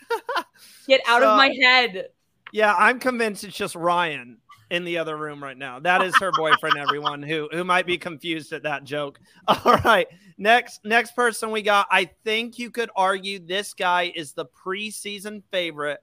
get 0.86 1.00
out 1.08 1.22
so, 1.22 1.30
of 1.30 1.36
my 1.36 1.52
head. 1.62 2.08
Yeah, 2.52 2.74
I'm 2.78 3.00
convinced 3.00 3.44
it's 3.44 3.56
just 3.56 3.74
Ryan 3.74 4.38
in 4.70 4.84
the 4.84 4.98
other 4.98 5.16
room 5.16 5.42
right 5.42 5.56
now. 5.56 5.80
That 5.80 6.02
is 6.02 6.14
her 6.20 6.30
boyfriend, 6.32 6.76
everyone 6.78 7.22
who 7.22 7.48
who 7.50 7.64
might 7.64 7.86
be 7.86 7.98
confused 7.98 8.52
at 8.52 8.62
that 8.62 8.84
joke. 8.84 9.18
All 9.48 9.76
right. 9.84 10.06
Next 10.42 10.80
next 10.84 11.14
person 11.14 11.52
we 11.52 11.62
got. 11.62 11.86
I 11.88 12.06
think 12.24 12.58
you 12.58 12.72
could 12.72 12.90
argue 12.96 13.38
this 13.38 13.74
guy 13.74 14.12
is 14.12 14.32
the 14.32 14.46
preseason 14.46 15.44
favorite 15.52 16.00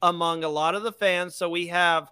among 0.00 0.44
a 0.44 0.48
lot 0.48 0.74
of 0.74 0.82
the 0.82 0.92
fans. 0.92 1.34
So 1.36 1.50
we 1.50 1.66
have 1.66 2.10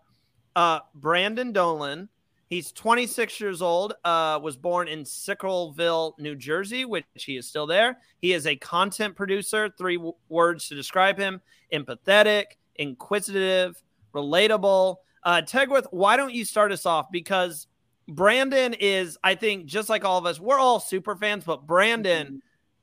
uh 0.54 0.80
Brandon 0.94 1.54
Donlon. 1.54 2.08
He's 2.50 2.70
26 2.72 3.40
years 3.40 3.62
old, 3.62 3.94
uh, 4.04 4.38
was 4.42 4.58
born 4.58 4.88
in 4.88 5.04
Sicklerville, 5.04 6.18
New 6.18 6.34
Jersey, 6.34 6.84
which 6.84 7.04
he 7.14 7.38
is 7.38 7.46
still 7.46 7.66
there. 7.66 7.96
He 8.20 8.34
is 8.34 8.46
a 8.46 8.56
content 8.56 9.16
producer. 9.16 9.70
Three 9.78 9.96
w- 9.96 10.12
words 10.28 10.68
to 10.68 10.74
describe 10.74 11.16
him 11.16 11.40
empathetic, 11.72 12.44
inquisitive, 12.76 13.82
relatable. 14.12 14.96
Uh, 15.22 15.40
Tegwyth, 15.46 15.86
why 15.92 16.18
don't 16.18 16.34
you 16.34 16.44
start 16.44 16.72
us 16.72 16.84
off? 16.84 17.06
Because 17.10 17.68
Brandon 18.10 18.74
is, 18.74 19.18
I 19.22 19.34
think, 19.34 19.66
just 19.66 19.88
like 19.88 20.04
all 20.04 20.18
of 20.18 20.26
us, 20.26 20.40
we're 20.40 20.58
all 20.58 20.80
super 20.80 21.16
fans, 21.16 21.44
but 21.44 21.66
Brandon 21.66 22.26
mm-hmm. 22.26 22.36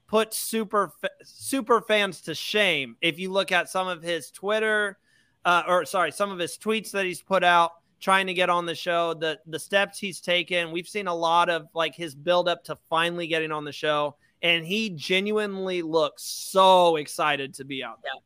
puts 0.08 0.38
super 0.38 0.94
super 1.24 1.82
fans 1.82 2.22
to 2.22 2.36
shame. 2.36 2.96
If 3.02 3.20
you 3.20 3.32
look 3.32 3.52
at 3.52 3.70
some 3.70 3.88
of 3.88 4.02
his 4.02 4.32
Twitter, 4.32 4.98
uh, 5.46 5.64
or 5.68 5.86
sorry, 5.86 6.12
some 6.12 6.32
of 6.32 6.40
his 6.40 6.58
tweets 6.58 6.92
that 6.92 7.06
he's 7.06 7.22
put 7.22 7.44
out 7.44 7.72
trying 8.00 8.28
to 8.28 8.34
get 8.34 8.50
on 8.50 8.66
the 8.66 8.76
show, 8.76 9.14
the 9.14 9.40
the 9.48 9.60
steps 9.60 10.00
he's 10.00 10.22
taken, 10.22 10.72
we've 10.72 10.88
seen 10.88 11.08
a 11.08 11.16
lot 11.16 11.50
of 11.50 11.68
like 11.74 11.96
his 11.96 12.16
build 12.16 12.48
up 12.48 12.64
to 12.66 12.78
finally 12.90 13.28
getting 13.28 13.52
on 13.52 13.66
the 13.66 13.72
show, 13.72 14.16
and 14.42 14.66
he 14.66 14.90
genuinely 14.92 15.82
looks 15.82 16.24
so 16.24 16.96
excited 16.96 17.54
to 17.56 17.66
be 17.66 17.84
out 17.84 18.02
there. 18.02 18.12
Yeah. 18.16 18.22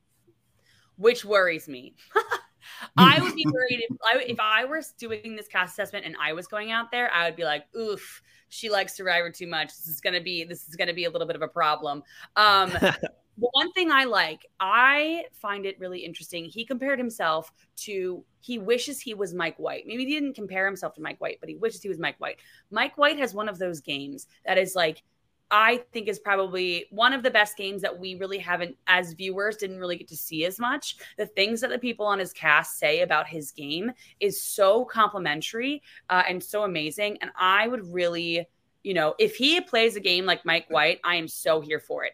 Which 0.97 1.25
worries 1.25 1.67
me. 1.67 1.95
I 2.97 3.19
would 3.21 3.35
be 3.35 3.45
worried 3.51 3.83
if 3.89 3.97
I, 4.03 4.23
if 4.27 4.39
I 4.39 4.65
were 4.65 4.81
doing 4.97 5.35
this 5.35 5.47
cast 5.47 5.73
assessment 5.73 6.05
and 6.05 6.15
I 6.21 6.33
was 6.33 6.47
going 6.47 6.71
out 6.71 6.91
there, 6.91 7.11
I 7.13 7.25
would 7.25 7.35
be 7.35 7.43
like, 7.43 7.65
oof, 7.75 8.21
she 8.49 8.69
likes 8.69 8.95
Survivor 8.95 9.29
too 9.29 9.47
much. 9.47 9.69
This 9.69 9.87
is 9.87 10.01
gonna 10.01 10.21
be 10.21 10.43
this 10.43 10.67
is 10.67 10.75
gonna 10.75 10.93
be 10.93 11.05
a 11.05 11.09
little 11.09 11.27
bit 11.27 11.35
of 11.35 11.41
a 11.41 11.47
problem. 11.47 12.03
Um, 12.35 12.71
one 13.37 13.71
thing 13.71 13.91
I 13.91 14.03
like, 14.03 14.45
I 14.59 15.25
find 15.33 15.65
it 15.65 15.79
really 15.79 15.99
interesting. 15.99 16.45
He 16.45 16.65
compared 16.65 16.99
himself 16.99 17.51
to 17.77 18.23
he 18.41 18.59
wishes 18.59 18.99
he 18.99 19.13
was 19.13 19.33
Mike 19.33 19.57
White. 19.57 19.85
Maybe 19.85 20.05
he 20.05 20.13
didn't 20.13 20.33
compare 20.33 20.65
himself 20.65 20.93
to 20.95 21.01
Mike 21.01 21.21
White, 21.21 21.37
but 21.39 21.49
he 21.49 21.55
wishes 21.55 21.81
he 21.81 21.89
was 21.89 21.99
Mike 21.99 22.19
White. 22.19 22.37
Mike 22.71 22.97
White 22.97 23.19
has 23.19 23.33
one 23.33 23.47
of 23.47 23.57
those 23.57 23.79
games 23.79 24.27
that 24.45 24.57
is 24.57 24.75
like 24.75 25.03
I 25.51 25.83
think 25.91 26.07
is 26.07 26.17
probably 26.17 26.85
one 26.91 27.11
of 27.11 27.23
the 27.23 27.29
best 27.29 27.57
games 27.57 27.81
that 27.81 27.99
we 27.99 28.15
really 28.15 28.37
haven't, 28.37 28.77
as 28.87 29.11
viewers, 29.13 29.57
didn't 29.57 29.79
really 29.79 29.97
get 29.97 30.07
to 30.07 30.15
see 30.15 30.45
as 30.45 30.57
much. 30.57 30.95
The 31.17 31.25
things 31.25 31.59
that 31.59 31.69
the 31.69 31.77
people 31.77 32.05
on 32.05 32.19
his 32.19 32.31
cast 32.31 32.79
say 32.79 33.01
about 33.01 33.27
his 33.27 33.51
game 33.51 33.91
is 34.21 34.41
so 34.41 34.85
complimentary 34.85 35.83
uh, 36.09 36.23
and 36.27 36.41
so 36.41 36.63
amazing. 36.63 37.17
And 37.21 37.31
I 37.37 37.67
would 37.67 37.85
really, 37.93 38.47
you 38.83 38.93
know, 38.93 39.13
if 39.19 39.35
he 39.35 39.59
plays 39.59 39.97
a 39.97 39.99
game 39.99 40.25
like 40.25 40.45
Mike 40.45 40.69
White, 40.69 41.01
I 41.03 41.15
am 41.15 41.27
so 41.27 41.59
here 41.59 41.79
for 41.79 42.05
it. 42.05 42.13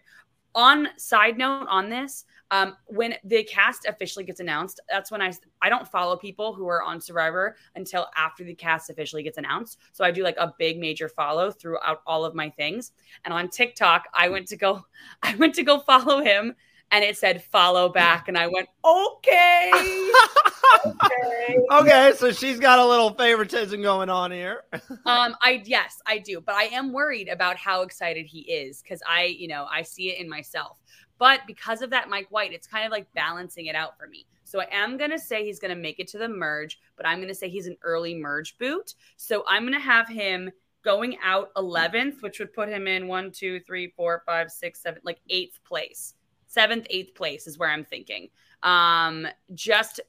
On 0.56 0.88
side 0.98 1.38
note 1.38 1.68
on 1.70 1.90
this, 1.90 2.26
um, 2.52 2.76
when 2.86 3.16
the 3.24 3.44
cast 3.44 3.86
officially 3.86 4.24
gets 4.24 4.40
announced, 4.40 4.80
that's 4.90 5.12
when 5.12 5.22
I 5.22 5.34
I 5.62 5.70
don't 5.70 5.88
follow 5.88 6.16
people 6.16 6.54
who 6.54 6.68
are 6.68 6.82
on 6.82 7.02
Survivor 7.02 7.58
until 7.76 8.08
after 8.16 8.44
the 8.44 8.56
cast 8.56 8.90
officially 8.90 9.24
gets 9.24 9.38
announced. 9.38 9.80
So 9.92 10.04
I 10.04 10.12
do 10.12 10.24
like 10.24 10.38
a 10.38 10.54
big 10.58 10.80
major 10.80 11.10
follow 11.10 11.52
throughout 11.52 12.02
all 12.06 12.24
of 12.24 12.36
my 12.36 12.50
things. 12.50 12.92
And 13.26 13.34
on 13.34 13.50
TikTok, 13.50 14.06
I 14.14 14.30
went 14.30 14.48
to 14.48 14.58
go 14.58 14.86
I 15.24 15.36
went 15.36 15.56
to 15.56 15.64
go 15.64 15.80
follow 15.80 16.22
him 16.22 16.56
and 16.92 17.04
it 17.04 17.18
said 17.18 17.44
follow 17.44 17.90
back. 17.90 18.30
And 18.30 18.38
i 18.38 18.48
went 18.48 18.70
okay 18.86 19.72
okay. 20.86 21.58
Okay 21.70 22.12
so 22.16 22.32
she's 22.32 22.60
got 22.60 22.80
a 22.80 22.86
little 22.86 23.14
favoritism 23.14 23.82
going 23.82 24.10
on 24.10 24.32
here. 24.32 24.64
Um 25.06 25.36
i 25.42 25.62
yes 25.66 26.02
i 26.06 26.18
do. 26.18 26.40
But 26.40 26.56
i 26.56 26.64
am 26.64 26.94
worried 26.94 27.28
about 27.28 27.58
how 27.58 27.82
excited 27.82 28.26
he 28.26 28.40
is 28.42 28.82
because 28.82 29.02
i 29.08 29.24
you 29.24 29.50
know 29.50 29.68
i 29.70 29.82
see 29.82 30.12
it 30.12 30.20
in 30.20 30.30
myself 30.30 30.80
but 31.18 31.42
because 31.48 31.82
of 31.82 31.90
that 31.90 32.10
mike 32.10 32.28
white 32.30 32.54
it's 32.54 32.68
kind 32.68 32.86
of 32.86 32.92
like 32.92 33.12
balancing 33.14 33.68
it 33.68 33.76
out 33.76 33.98
for 33.98 34.08
me 34.08 34.26
so 34.44 34.60
i 34.60 34.68
am 34.72 34.98
going 34.98 35.12
to 35.12 35.20
say 35.20 35.44
he's 35.44 35.60
going 35.60 35.74
to 35.74 35.82
make 35.82 36.00
it 36.00 36.08
to 36.08 36.18
the 36.18 36.28
merge 36.28 36.80
but 36.96 37.06
i'm 37.06 37.18
going 37.18 37.28
to 37.28 37.36
say 37.36 37.50
he's 37.50 37.68
an 37.68 37.78
early 37.84 38.16
merge 38.16 38.58
boot 38.58 38.94
so 39.16 39.44
i'm 39.48 39.64
going 39.64 39.74
to 39.74 39.80
have 39.80 40.08
him 40.08 40.50
going 40.84 41.18
out 41.24 41.54
11th 41.56 42.22
which 42.22 42.40
would 42.40 42.54
put 42.54 42.70
him 42.70 42.88
in 42.88 43.08
one 43.08 43.32
two 43.32 43.60
three 43.62 43.94
four 43.96 44.24
five 44.26 44.52
six 44.52 44.82
seven 44.82 45.02
like 45.04 45.20
eighth 45.30 45.60
place 45.64 46.14
seventh, 46.48 46.88
eighth 46.90 47.14
place 47.14 47.46
is 47.46 47.58
where 47.58 47.70
I'm 47.70 47.86
thinking. 47.86 48.30
Um, 48.64 49.28
just, 49.54 50.00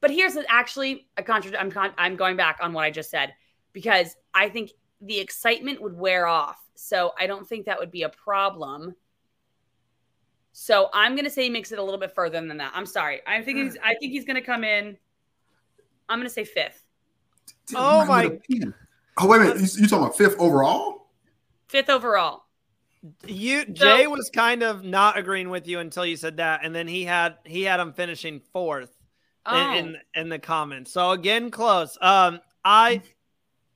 but 0.00 0.10
here's 0.10 0.36
actually 0.48 1.08
a 1.16 1.22
contradict. 1.22 1.60
I'm 1.60 1.70
con- 1.70 1.94
I'm 1.98 2.16
going 2.16 2.36
back 2.36 2.58
on 2.62 2.72
what 2.72 2.84
I 2.84 2.90
just 2.90 3.10
said 3.10 3.34
because 3.72 4.16
I 4.34 4.48
think 4.48 4.70
the 5.00 5.18
excitement 5.18 5.82
would 5.82 5.96
wear 5.96 6.26
off. 6.26 6.58
So 6.74 7.12
I 7.18 7.26
don't 7.26 7.46
think 7.46 7.66
that 7.66 7.78
would 7.78 7.90
be 7.90 8.04
a 8.04 8.08
problem. 8.08 8.94
So 10.52 10.90
I'm 10.92 11.16
gonna 11.16 11.30
say 11.30 11.44
he 11.44 11.50
makes 11.50 11.72
it 11.72 11.78
a 11.78 11.82
little 11.82 12.00
bit 12.00 12.14
further 12.14 12.40
than 12.40 12.56
that. 12.56 12.72
I'm 12.74 12.86
sorry. 12.86 13.20
I 13.26 13.42
think 13.42 13.58
he's 13.58 13.76
I 13.82 13.94
think 13.94 14.12
he's 14.12 14.24
gonna 14.24 14.42
come 14.42 14.64
in. 14.64 14.96
I'm 16.08 16.18
gonna 16.18 16.28
say 16.28 16.44
fifth. 16.44 16.84
Oh 17.74 18.04
my! 18.04 18.38
Oh 19.18 19.26
wait 19.26 19.36
a 19.36 19.44
minute! 19.44 19.56
You, 19.58 19.82
you 19.82 19.88
talking 19.88 20.04
about 20.04 20.16
fifth 20.16 20.36
overall? 20.38 21.06
Fifth 21.68 21.88
overall. 21.88 22.44
You 23.26 23.64
Jay 23.64 24.06
was 24.06 24.28
kind 24.28 24.62
of 24.62 24.84
not 24.84 25.16
agreeing 25.16 25.48
with 25.48 25.66
you 25.66 25.78
until 25.78 26.04
you 26.04 26.16
said 26.16 26.36
that, 26.38 26.64
and 26.64 26.74
then 26.74 26.88
he 26.88 27.04
had 27.04 27.36
he 27.44 27.62
had 27.62 27.80
him 27.80 27.92
finishing 27.92 28.40
fourth 28.52 28.94
oh. 29.46 29.76
in, 29.76 29.86
in, 29.86 29.96
in 30.14 30.28
the 30.28 30.38
comments. 30.38 30.92
So 30.92 31.12
again, 31.12 31.50
close. 31.50 31.96
Um, 32.00 32.40
I 32.64 33.02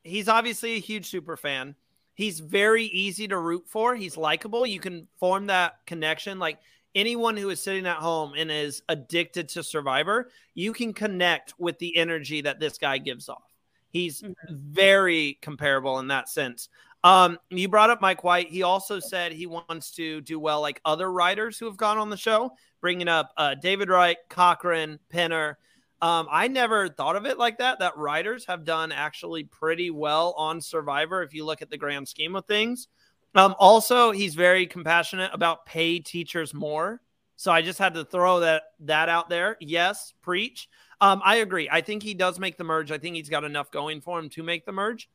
he's 0.03 0.29
obviously 0.29 0.73
a 0.75 0.81
huge 0.81 1.07
super 1.07 1.37
fan. 1.37 1.75
He's 2.14 2.40
very 2.40 2.85
easy 2.85 3.29
to 3.29 3.38
root 3.38 3.64
for. 3.66 3.94
He's 3.94 4.16
likable. 4.16 4.66
You 4.66 4.81
can 4.81 5.09
form 5.18 5.46
that 5.46 5.74
connection. 5.87 6.38
Like 6.38 6.59
anyone 6.94 7.37
who 7.37 7.50
is 7.50 7.61
sitting 7.61 7.87
at 7.87 7.96
home 7.96 8.35
and 8.37 8.50
is 8.50 8.83
addicted 8.88 9.48
to 9.50 9.62
Survivor, 9.62 10.31
you 10.55 10.72
can 10.72 10.92
connect 10.92 11.55
with 11.59 11.79
the 11.79 11.96
energy 11.96 12.40
that 12.42 12.61
this 12.61 12.79
guy 12.79 12.98
gives 12.98 13.29
off. 13.29 13.53
He's 13.90 14.22
mm-hmm. 14.22 14.33
very 14.48 15.38
comparable 15.42 15.98
in 15.98 16.09
that 16.09 16.29
sense. 16.29 16.68
Um, 17.05 17.38
you 17.50 17.68
brought 17.68 17.90
up 17.90 18.00
Mike 18.00 18.24
White. 18.24 18.48
He 18.48 18.62
also 18.62 18.98
said 18.98 19.33
he 19.33 19.46
wants 19.46 19.90
to 19.92 20.22
do 20.22 20.38
well 20.38 20.62
like 20.62 20.81
other 20.85 21.12
writers 21.12 21.59
who 21.59 21.66
have 21.66 21.77
gone 21.77 21.98
on 21.98 22.09
the 22.09 22.16
show, 22.16 22.53
bringing 22.81 23.09
up 23.09 23.33
uh, 23.37 23.55
David 23.55 23.90
Wright, 23.90 24.16
Cochran, 24.31 24.98
Penner. 25.12 25.57
Um, 26.03 26.29
I 26.31 26.49
never 26.49 26.89
thought 26.89 27.17
of 27.17 27.25
it 27.25 27.39
like 27.39 27.59
that. 27.59 27.79
That 27.79 27.97
writers 27.97 28.45
have 28.47 28.65
done 28.65 28.93
actually 28.93 29.45
pretty 29.45 29.91
well 29.91 30.35
on 30.37 30.61
Survivor 30.61 31.23
if 31.23 31.33
you 31.33 31.45
look 31.45 31.63
at 31.63 31.71
the 31.71 31.79
grand 31.79 32.09
scheme 32.09 32.37
of 32.37 32.45
things. 32.47 32.89
Um, 33.35 33.55
also, 33.59 34.11
he's 34.11 34.35
very 34.35 34.67
compassionate 34.67 35.31
about 35.33 35.67
pay 35.67 35.99
teachers 35.99 36.55
more. 36.55 37.01
So 37.37 37.51
I 37.51 37.63
just 37.63 37.79
had 37.79 37.95
to 37.95 38.05
throw 38.05 38.41
that 38.41 38.63
that 38.81 39.09
out 39.09 39.29
there. 39.29 39.57
Yes, 39.61 40.15
preach. 40.23 40.69
Um, 41.01 41.21
I 41.25 41.37
agree. 41.37 41.69
I 41.71 41.81
think 41.81 42.03
he 42.03 42.15
does 42.15 42.39
make 42.39 42.57
the 42.57 42.65
merge. 42.65 42.93
I 42.93 42.99
think 42.99 43.17
he's 43.17 43.29
got 43.29 43.45
enough 43.45 43.71
going 43.71 44.01
for 44.01 44.19
him 44.19 44.29
to 44.31 44.43
make 44.43 44.65
the 44.65 44.73
merge. 44.73 45.09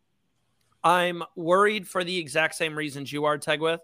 I'm 0.83 1.23
worried 1.35 1.87
for 1.87 2.03
the 2.03 2.17
exact 2.17 2.55
same 2.55 2.77
reasons 2.77 3.11
you 3.11 3.25
are, 3.25 3.37
Tegwyth. 3.37 3.79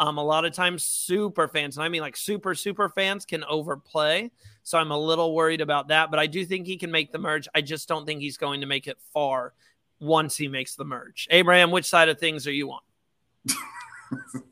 Um, 0.00 0.18
a 0.18 0.24
lot 0.24 0.44
of 0.44 0.52
times, 0.52 0.82
super 0.82 1.46
fans, 1.46 1.76
and 1.76 1.84
I 1.84 1.88
mean 1.88 2.00
like 2.00 2.16
super, 2.16 2.54
super 2.54 2.88
fans, 2.88 3.24
can 3.24 3.44
overplay. 3.44 4.30
So 4.62 4.78
I'm 4.78 4.90
a 4.90 4.98
little 4.98 5.34
worried 5.34 5.60
about 5.60 5.88
that. 5.88 6.10
But 6.10 6.18
I 6.18 6.26
do 6.26 6.44
think 6.44 6.66
he 6.66 6.76
can 6.76 6.90
make 6.90 7.12
the 7.12 7.18
merge. 7.18 7.46
I 7.54 7.60
just 7.60 7.86
don't 7.86 8.06
think 8.06 8.20
he's 8.20 8.36
going 8.36 8.60
to 8.62 8.66
make 8.66 8.88
it 8.88 8.98
far 9.12 9.52
once 10.00 10.36
he 10.36 10.48
makes 10.48 10.74
the 10.74 10.84
merge. 10.84 11.28
Abraham, 11.30 11.70
which 11.70 11.86
side 11.86 12.08
of 12.08 12.18
things 12.18 12.46
are 12.46 12.52
you 12.52 12.72
on? 12.72 12.80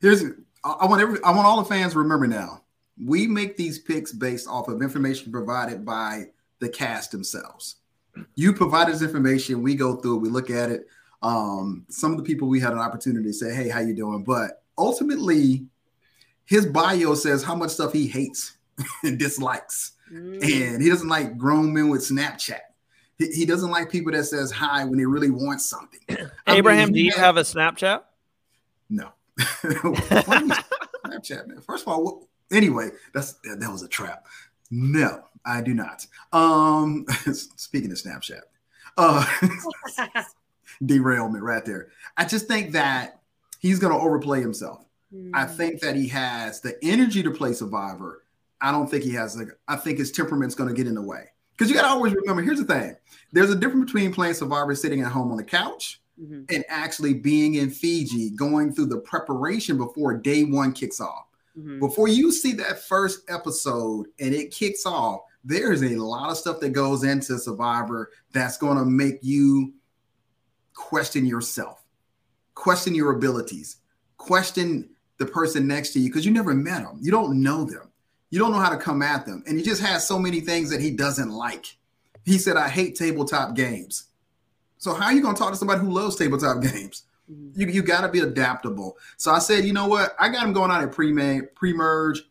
Here's 0.00 0.22
I 0.62 0.86
want 0.86 1.02
every 1.02 1.18
I 1.24 1.30
want 1.30 1.46
all 1.46 1.62
the 1.62 1.68
fans 1.68 1.94
to 1.94 1.98
remember 1.98 2.26
now. 2.26 2.62
We 3.02 3.26
make 3.26 3.56
these 3.56 3.78
picks 3.80 4.12
based 4.12 4.46
off 4.46 4.68
of 4.68 4.80
information 4.82 5.32
provided 5.32 5.84
by 5.84 6.26
the 6.60 6.68
cast 6.68 7.10
themselves 7.10 7.76
you 8.34 8.52
provide 8.52 8.88
us 8.88 9.02
information. 9.02 9.62
We 9.62 9.74
go 9.74 9.96
through, 9.96 10.16
it, 10.16 10.20
we 10.20 10.28
look 10.28 10.50
at 10.50 10.70
it. 10.70 10.86
Um, 11.24 11.86
some 11.88 12.12
of 12.12 12.18
the 12.18 12.22
people 12.22 12.48
we 12.48 12.60
had 12.60 12.74
an 12.74 12.78
opportunity 12.78 13.30
to 13.30 13.32
say, 13.32 13.54
"Hey, 13.54 13.68
how 13.68 13.80
you 13.80 13.94
doing?" 13.94 14.22
But 14.22 14.62
ultimately, 14.76 15.66
his 16.44 16.66
bio 16.66 17.14
says 17.14 17.42
how 17.42 17.54
much 17.54 17.70
stuff 17.70 17.92
he 17.92 18.06
hates 18.06 18.58
and 19.02 19.18
dislikes, 19.18 19.92
mm. 20.12 20.42
and 20.42 20.82
he 20.82 20.90
doesn't 20.90 21.08
like 21.08 21.38
grown 21.38 21.72
men 21.72 21.88
with 21.88 22.02
Snapchat. 22.02 22.60
He, 23.16 23.28
he, 23.28 23.46
doesn't 23.46 23.70
like 23.70 23.90
people 23.90 24.12
that 24.12 24.24
says 24.24 24.50
hi 24.50 24.84
when 24.84 24.98
he 24.98 25.06
really 25.06 25.30
wants 25.30 25.66
something. 25.66 26.00
Abraham, 26.46 26.88
mean, 26.88 26.94
do 26.94 27.00
you 27.00 27.12
had, 27.12 27.20
have 27.20 27.36
a 27.38 27.42
Snapchat? 27.42 28.02
No. 28.90 29.12
Snapchat, 29.38 31.46
man. 31.46 31.60
First 31.62 31.86
of 31.86 31.88
all, 31.88 32.04
what, 32.04 32.18
anyway, 32.52 32.90
that's 33.14 33.34
that 33.44 33.70
was 33.70 33.82
a 33.82 33.88
trap. 33.88 34.26
No, 34.70 35.22
I 35.46 35.62
do 35.62 35.72
not. 35.72 36.06
Um, 36.32 37.06
speaking 37.32 37.92
of 37.92 37.96
Snapchat, 37.96 38.42
uh, 38.98 39.24
derailment 40.84 41.44
right 41.44 41.64
there. 41.64 41.88
I 42.16 42.24
just 42.24 42.46
think 42.48 42.72
that 42.72 43.20
he's 43.58 43.78
going 43.78 43.92
to 43.92 43.98
overplay 43.98 44.40
himself. 44.40 44.84
Mm. 45.14 45.30
I 45.34 45.44
hmm. 45.44 45.56
think 45.56 45.80
that 45.80 45.96
he 45.96 46.08
has 46.08 46.60
the 46.60 46.76
energy 46.82 47.22
to 47.22 47.30
play 47.30 47.52
Survivor. 47.52 48.22
I 48.60 48.72
don't 48.72 48.90
think 48.90 49.04
he 49.04 49.12
has 49.12 49.36
like. 49.36 49.48
I 49.68 49.76
think 49.76 49.98
his 49.98 50.10
temperament's 50.10 50.54
going 50.54 50.68
to 50.68 50.74
get 50.74 50.86
in 50.86 50.94
the 50.94 51.02
way. 51.02 51.24
Because 51.52 51.70
you 51.70 51.76
got 51.76 51.82
to 51.82 51.88
always 51.88 52.14
remember 52.14 52.42
here's 52.42 52.58
the 52.58 52.64
thing 52.64 52.96
there's 53.32 53.50
a 53.50 53.56
difference 53.56 53.92
between 53.92 54.12
playing 54.12 54.34
Survivor 54.34 54.74
sitting 54.74 55.02
at 55.02 55.12
home 55.12 55.30
on 55.30 55.36
the 55.36 55.44
couch 55.44 56.00
mm-hmm. 56.20 56.42
and 56.48 56.64
actually 56.68 57.14
being 57.14 57.54
in 57.54 57.70
Fiji, 57.70 58.30
going 58.30 58.72
through 58.72 58.86
the 58.86 58.98
preparation 58.98 59.76
before 59.76 60.14
day 60.14 60.44
one 60.44 60.72
kicks 60.72 61.00
off. 61.00 61.26
Mm-hmm. 61.58 61.78
Before 61.78 62.08
you 62.08 62.32
see 62.32 62.52
that 62.54 62.82
first 62.82 63.30
episode 63.30 64.06
and 64.18 64.34
it 64.34 64.50
kicks 64.50 64.86
off, 64.86 65.20
there's 65.44 65.82
a 65.82 65.96
lot 65.96 66.30
of 66.30 66.36
stuff 66.36 66.58
that 66.60 66.70
goes 66.70 67.04
into 67.04 67.38
Survivor 67.38 68.10
that's 68.32 68.56
going 68.56 68.78
to 68.78 68.84
make 68.84 69.18
you 69.22 69.72
question 70.74 71.26
yourself, 71.26 71.82
question 72.54 72.94
your 72.94 73.12
abilities, 73.12 73.76
question 74.16 74.90
the 75.18 75.26
person 75.26 75.66
next 75.66 75.92
to 75.92 76.00
you 76.00 76.08
because 76.08 76.26
you 76.26 76.32
never 76.32 76.54
met 76.54 76.82
them. 76.82 76.98
You 77.00 77.10
don't 77.10 77.42
know 77.42 77.64
them. 77.64 77.90
You 78.30 78.38
don't 78.38 78.52
know 78.52 78.58
how 78.58 78.70
to 78.70 78.76
come 78.76 79.02
at 79.02 79.26
them. 79.26 79.44
And 79.46 79.58
he 79.58 79.64
just 79.64 79.82
has 79.82 80.06
so 80.06 80.18
many 80.18 80.40
things 80.40 80.70
that 80.70 80.80
he 80.80 80.90
doesn't 80.90 81.30
like. 81.30 81.66
He 82.24 82.38
said, 82.38 82.56
I 82.56 82.68
hate 82.68 82.96
tabletop 82.96 83.54
games. 83.54 84.06
So 84.78 84.92
how 84.92 85.06
are 85.06 85.12
you 85.12 85.22
going 85.22 85.34
to 85.34 85.38
talk 85.38 85.52
to 85.52 85.56
somebody 85.56 85.80
who 85.80 85.90
loves 85.90 86.16
tabletop 86.16 86.62
games? 86.62 87.04
Mm-hmm. 87.30 87.60
You, 87.60 87.66
you 87.68 87.82
got 87.82 88.00
to 88.00 88.08
be 88.08 88.20
adaptable. 88.20 88.98
So 89.16 89.30
I 89.30 89.38
said, 89.38 89.64
you 89.64 89.72
know 89.72 89.86
what? 89.86 90.14
I 90.18 90.28
got 90.28 90.44
him 90.44 90.52
going 90.52 90.70
out 90.70 90.82
at 90.82 90.92
pre 90.92 91.12
pre-merge. 91.54 92.22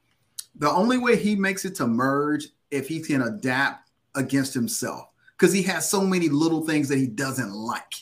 The 0.56 0.70
only 0.70 0.98
way 0.98 1.16
he 1.16 1.36
makes 1.36 1.66
it 1.66 1.76
to 1.76 1.88
merge 1.88 2.48
if 2.70 2.88
he 2.88 3.02
can 3.02 3.22
adapt 3.22 3.90
against 4.16 4.54
himself 4.54 5.08
because 5.38 5.54
he 5.54 5.64
has 5.64 5.90
so 5.90 6.02
many 6.02 6.30
little 6.30 6.66
things 6.66 6.90
that 6.90 6.98
he 6.98 7.08
doesn't 7.08 7.52
like. 7.52 7.94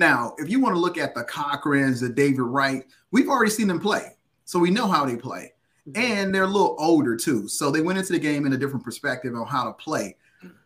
Now, 0.00 0.34
if 0.38 0.48
you 0.48 0.60
want 0.60 0.74
to 0.74 0.80
look 0.80 0.96
at 0.96 1.14
the 1.14 1.24
Cochrans, 1.24 2.00
the 2.00 2.08
David 2.08 2.40
Wright, 2.40 2.86
we've 3.10 3.28
already 3.28 3.50
seen 3.50 3.68
them 3.68 3.78
play. 3.78 4.16
So 4.46 4.58
we 4.58 4.70
know 4.70 4.88
how 4.88 5.04
they 5.04 5.14
play. 5.14 5.52
Mm-hmm. 5.86 6.00
And 6.00 6.34
they're 6.34 6.44
a 6.44 6.46
little 6.46 6.74
older 6.78 7.16
too. 7.16 7.48
So 7.48 7.70
they 7.70 7.82
went 7.82 7.98
into 7.98 8.14
the 8.14 8.18
game 8.18 8.46
in 8.46 8.54
a 8.54 8.56
different 8.56 8.82
perspective 8.82 9.34
on 9.34 9.46
how 9.46 9.64
to 9.64 9.74
play. 9.74 10.16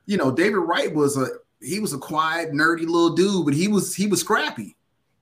You 0.07 0.19
know, 0.19 0.31
David 0.31 0.59
Wright 0.59 0.95
was 0.95 1.17
a 1.17 1.27
he 1.61 1.81
was 1.81 1.95
a 1.95 1.99
quiet, 1.99 2.53
nerdy 2.53 2.87
little 2.87 3.17
dude, 3.17 3.45
but 3.45 3.55
he 3.55 3.67
was 3.67 3.93
he 3.93 4.07
was 4.07 4.21
scrappy. 4.21 4.77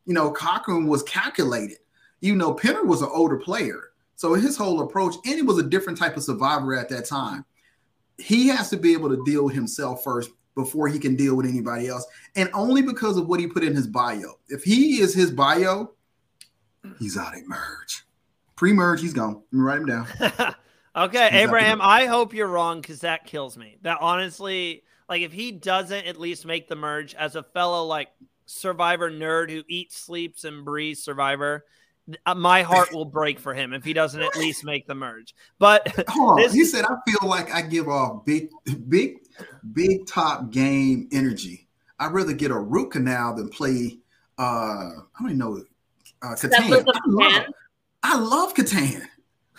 You 0.05 0.13
know, 0.13 0.31
Cochran 0.31 0.87
was 0.87 1.03
calculated. 1.05 1.79
You 2.21 2.37
know, 2.37 2.53
Penner 2.53 2.85
was 2.85 3.01
an 3.01 3.09
older 3.11 3.39
player. 3.39 3.93
So 4.17 4.35
his 4.35 4.59
whole 4.59 4.83
approach, 4.83 5.15
and 5.25 5.37
he 5.37 5.43
was 5.43 5.59
a 5.59 5.63
different 5.63 5.99
type 5.99 6.19
of 6.19 6.23
survivor 6.23 6.77
at 6.77 6.91
that 6.91 7.07
time 7.07 7.47
he 8.19 8.49
has 8.49 8.71
to 8.71 8.77
be 8.77 8.93
able 8.93 9.09
to 9.09 9.23
deal 9.25 9.45
with 9.45 9.55
himself 9.55 10.05
first 10.05 10.31
before 10.55 10.89
he 10.89 10.99
can 10.99 11.17
deal 11.17 11.35
with 11.35 11.47
anybody 11.47 11.89
else. 11.89 12.07
And 12.37 12.51
only 12.53 12.83
because 12.83 13.17
of 13.17 13.27
what 13.27 13.41
he 13.41 13.47
put 13.47 13.65
in 13.65 13.75
his 13.75 13.87
bio. 13.87 14.39
If 14.49 14.65
he 14.65 15.01
is 15.01 15.15
his 15.15 15.31
bio, 15.31 15.93
he's 16.99 17.17
out 17.17 17.35
at 17.35 17.47
merge. 17.47 18.05
Pre-merge, 18.57 19.01
he's 19.01 19.15
gone. 19.15 19.43
Let 19.51 19.53
me 19.53 19.61
write 19.61 19.79
him 19.79 19.87
down. 19.87 20.07
okay, 20.97 21.31
he's 21.31 21.41
Abraham, 21.41 21.81
I 21.83 22.07
hope 22.07 22.35
you're 22.35 22.49
wrong 22.49 22.81
because 22.81 23.01
that 23.01 23.27
kills 23.27 23.57
me. 23.57 23.79
That 23.83 23.99
honestly, 24.01 24.85
like 25.09 25.23
if 25.23 25.33
he 25.33 25.53
doesn't 25.53 26.07
at 26.07 26.21
least 26.21 26.47
make 26.47 26.69
the 26.69 26.77
merge 26.77 27.15
as 27.15 27.35
a 27.37 27.43
fellow 27.43 27.85
like 27.85 28.09
survivor 28.47 29.11
nerd 29.11 29.51
who 29.51 29.63
eats, 29.69 29.97
sleeps, 29.97 30.45
and 30.45 30.65
breathes 30.65 31.03
survivor, 31.03 31.65
uh, 32.27 32.35
my 32.35 32.63
heart 32.63 32.93
will 32.93 33.05
break 33.05 33.39
for 33.39 33.55
him 33.55 33.73
if 33.73 33.85
he 33.85 33.93
doesn't 33.93 34.21
at 34.21 34.37
least 34.37 34.65
make 34.65 34.87
the 34.87 34.95
merge. 34.95 35.35
But 35.59 35.85
this, 36.37 36.53
he 36.53 36.65
said, 36.65 36.85
I 36.85 36.97
feel 37.09 37.29
like 37.29 37.53
I 37.53 37.63
give 37.63 37.89
off 37.89 38.25
big, 38.25 38.51
big, 38.89 39.19
big 39.73 40.07
top 40.07 40.51
game 40.51 41.09
energy. 41.13 41.69
I'd 41.99 42.13
rather 42.13 42.33
get 42.33 42.51
a 42.51 42.59
root 42.59 42.93
canal 42.93 43.35
than 43.35 43.49
play. 43.49 43.99
Uh, 44.39 44.43
I 44.43 45.03
don't 45.21 45.29
even 45.29 45.39
know. 45.39 45.63
Uh, 46.23 46.35
Catan. 46.35 46.85
I 46.87 47.01
love, 47.07 47.45
I 48.03 48.19
love 48.19 48.55
Catan. 48.55 49.03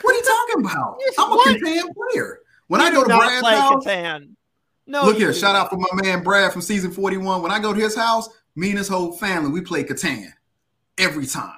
What 0.01 0.13
are 0.13 0.17
you 0.17 0.23
talking 0.23 0.65
about? 0.65 0.99
I'm 1.17 1.31
a 1.31 1.35
what? 1.35 1.57
Catan 1.57 1.93
player. 1.93 2.39
When 2.67 2.81
you 2.81 2.87
I 2.87 2.91
go 2.91 3.03
to 3.03 3.17
Brad's 3.17 3.47
house, 3.47 3.85
Catan. 3.85 4.35
No, 4.85 5.05
look 5.05 5.17
here. 5.17 5.33
Shout 5.33 5.55
out 5.55 5.69
for 5.69 5.77
my 5.77 5.87
man 6.01 6.23
Brad 6.23 6.51
from 6.51 6.61
season 6.61 6.91
41. 6.91 7.41
When 7.41 7.51
I 7.51 7.59
go 7.59 7.73
to 7.73 7.79
his 7.79 7.95
house, 7.95 8.29
me 8.55 8.69
and 8.69 8.77
his 8.77 8.87
whole 8.87 9.13
family, 9.13 9.49
we 9.49 9.61
play 9.61 9.83
Catan 9.83 10.27
every 10.97 11.25
time. 11.25 11.55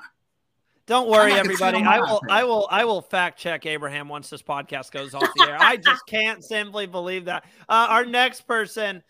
Don't 0.87 1.09
worry, 1.09 1.33
everybody. 1.33 1.81
I 1.81 1.99
will, 1.99 2.21
I 2.29 2.43
will, 2.43 2.67
I 2.69 2.85
will 2.85 3.01
fact 3.01 3.39
check 3.39 3.65
Abraham 3.65 4.07
once 4.07 4.29
this 4.29 4.43
podcast 4.43 4.91
goes 4.91 5.15
off 5.15 5.27
the 5.35 5.47
air. 5.49 5.57
I 5.59 5.77
just 5.77 6.05
can't 6.07 6.43
simply 6.43 6.85
believe 6.85 7.25
that. 7.25 7.45
Uh, 7.67 7.87
our 7.89 8.05
next 8.05 8.41
person 8.41 9.01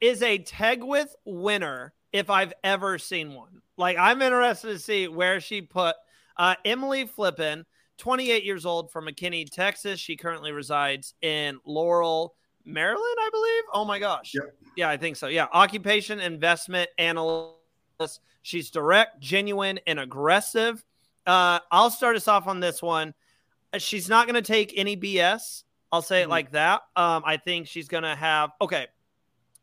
is 0.00 0.20
a 0.22 0.40
Tegwyth 0.40 1.14
winner, 1.24 1.92
if 2.12 2.28
I've 2.28 2.52
ever 2.64 2.98
seen 2.98 3.34
one. 3.34 3.62
Like, 3.76 3.96
I'm 3.98 4.20
interested 4.20 4.68
to 4.68 4.78
see 4.80 5.06
where 5.06 5.40
she 5.40 5.62
put 5.62 5.94
uh, 6.36 6.56
Emily 6.64 7.06
Flippin, 7.06 7.64
28 7.98 8.42
years 8.42 8.66
old 8.66 8.90
from 8.90 9.06
McKinney, 9.06 9.48
Texas. 9.48 10.00
She 10.00 10.16
currently 10.16 10.50
resides 10.50 11.14
in 11.22 11.60
Laurel, 11.64 12.34
Maryland, 12.64 13.16
I 13.20 13.28
believe. 13.30 13.62
Oh 13.72 13.84
my 13.84 14.00
gosh. 14.00 14.32
Yep. 14.34 14.54
Yeah, 14.76 14.88
I 14.88 14.96
think 14.96 15.16
so. 15.16 15.28
Yeah. 15.28 15.46
Occupation 15.52 16.18
investment 16.18 16.90
analyst. 16.98 17.58
She's 18.42 18.70
direct, 18.70 19.20
genuine, 19.20 19.78
and 19.86 20.00
aggressive. 20.00 20.84
Uh, 21.26 21.60
I'll 21.70 21.90
start 21.90 22.16
us 22.16 22.28
off 22.28 22.46
on 22.46 22.60
this 22.60 22.82
one. 22.82 23.14
Uh, 23.72 23.78
she's 23.78 24.08
not 24.08 24.26
going 24.26 24.42
to 24.42 24.46
take 24.46 24.72
any 24.76 24.96
BS. 24.96 25.64
I'll 25.90 26.02
say 26.02 26.20
it 26.20 26.24
mm-hmm. 26.24 26.30
like 26.30 26.52
that. 26.52 26.82
Um, 26.96 27.22
I 27.24 27.36
think 27.36 27.66
she's 27.66 27.88
going 27.88 28.02
to 28.02 28.14
have, 28.14 28.50
okay, 28.60 28.86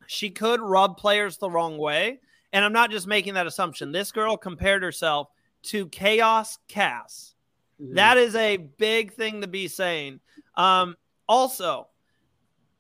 she 0.08 0.30
could 0.30 0.62
rub 0.62 0.98
players 0.98 1.38
the 1.38 1.50
wrong 1.50 1.78
way. 1.78 2.20
And 2.52 2.66
I'm 2.66 2.74
not 2.74 2.92
just 2.92 3.08
making 3.08 3.36
that 3.36 3.48
assumption. 3.48 3.92
This 3.92 4.12
girl 4.12 4.36
compared 4.36 4.82
herself 4.82 5.30
to 5.64 5.88
Chaos 5.88 6.58
Cass. 6.68 7.36
Mm-hmm. 7.82 7.96
That 7.96 8.18
is 8.18 8.36
a 8.36 8.58
big 8.58 9.14
thing 9.14 9.42
to 9.42 9.48
be 9.48 9.68
saying. 9.68 10.20
Um, 10.56 10.96
also, 11.28 11.88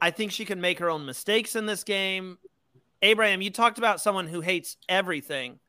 I 0.01 0.11
think 0.11 0.31
she 0.31 0.45
can 0.45 0.59
make 0.59 0.79
her 0.79 0.89
own 0.89 1.05
mistakes 1.05 1.55
in 1.55 1.65
this 1.65 1.83
game. 1.83 2.37
Abraham, 3.01 3.41
you 3.41 3.49
talked 3.49 3.77
about 3.77 4.01
someone 4.01 4.27
who 4.27 4.41
hates 4.41 4.77
everything. 4.87 5.59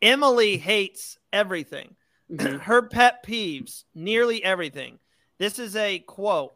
Emily 0.00 0.56
hates 0.56 1.18
everything. 1.32 1.96
Her 2.38 2.82
pet 2.82 3.24
peeves, 3.26 3.84
nearly 3.94 4.42
everything. 4.44 4.98
This 5.38 5.58
is 5.58 5.74
a 5.74 5.98
quote, 6.00 6.54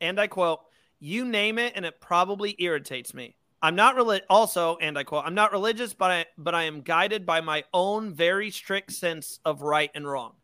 and 0.00 0.20
I 0.20 0.26
quote, 0.26 0.60
you 1.00 1.24
name 1.24 1.58
it, 1.58 1.74
and 1.76 1.84
it 1.86 2.00
probably 2.00 2.56
irritates 2.58 3.14
me. 3.14 3.36
I'm 3.62 3.76
not 3.76 3.96
really 3.96 4.20
also, 4.28 4.76
and 4.80 4.98
I 4.98 5.04
quote, 5.04 5.24
I'm 5.24 5.34
not 5.34 5.52
religious, 5.52 5.94
but 5.94 6.10
I 6.10 6.26
but 6.36 6.54
I 6.54 6.64
am 6.64 6.82
guided 6.82 7.26
by 7.26 7.40
my 7.40 7.64
own 7.72 8.14
very 8.14 8.50
strict 8.50 8.92
sense 8.92 9.40
of 9.44 9.62
right 9.62 9.90
and 9.94 10.08
wrong. 10.08 10.34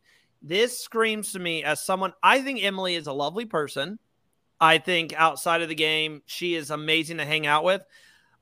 This 0.42 0.78
screams 0.78 1.32
to 1.32 1.38
me 1.38 1.62
as 1.62 1.84
someone 1.84 2.12
I 2.22 2.40
think 2.42 2.62
Emily 2.62 2.94
is 2.96 3.06
a 3.06 3.12
lovely 3.12 3.44
person. 3.44 3.98
I 4.60 4.78
think 4.78 5.12
outside 5.12 5.62
of 5.62 5.68
the 5.68 5.74
game, 5.74 6.22
she 6.26 6.54
is 6.54 6.70
amazing 6.70 7.18
to 7.18 7.24
hang 7.24 7.46
out 7.46 7.64
with 7.64 7.82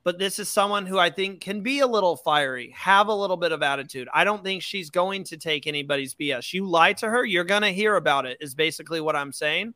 but 0.05 0.19
this 0.19 0.39
is 0.39 0.49
someone 0.49 0.87
who 0.87 0.99
I 0.99 1.11
think 1.11 1.41
can 1.41 1.61
be 1.61 1.81
a 1.81 1.87
little 1.87 2.17
fiery, 2.17 2.71
have 2.77 3.09
a 3.09 3.15
little 3.15 3.37
bit 3.37 3.53
of 3.53 3.63
attitude. 3.63 4.09
I 4.13 4.25
don't 4.25 4.43
think 4.43 4.63
she's 4.63 4.91
going 4.91 5.25
to 5.25 5.37
take 5.37 5.67
anybody's 5.67 6.15
BS. 6.15 6.53
You 6.53 6.67
lie 6.67 6.93
to 6.95 7.09
her, 7.09 7.25
you're 7.25 7.45
going 7.45 7.63
to 7.63 7.69
hear 7.69 7.97
about 7.97 8.27
it, 8.27 8.39
is 8.41 8.55
basically 8.55 9.01
what 9.01 9.17
I'm 9.17 9.33
saying. 9.33 9.75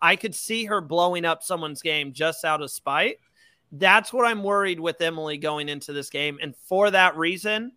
I 0.00 0.16
could 0.16 0.34
see 0.34 0.64
her 0.64 0.80
blowing 0.80 1.24
up 1.24 1.42
someone's 1.42 1.82
game 1.82 2.12
just 2.12 2.44
out 2.44 2.62
of 2.62 2.70
spite. 2.70 3.18
That's 3.70 4.12
what 4.12 4.26
I'm 4.26 4.42
worried 4.42 4.80
with 4.80 5.00
Emily 5.00 5.38
going 5.38 5.68
into 5.68 5.92
this 5.92 6.10
game. 6.10 6.38
And 6.40 6.56
for 6.56 6.90
that 6.90 7.16
reason, 7.16 7.72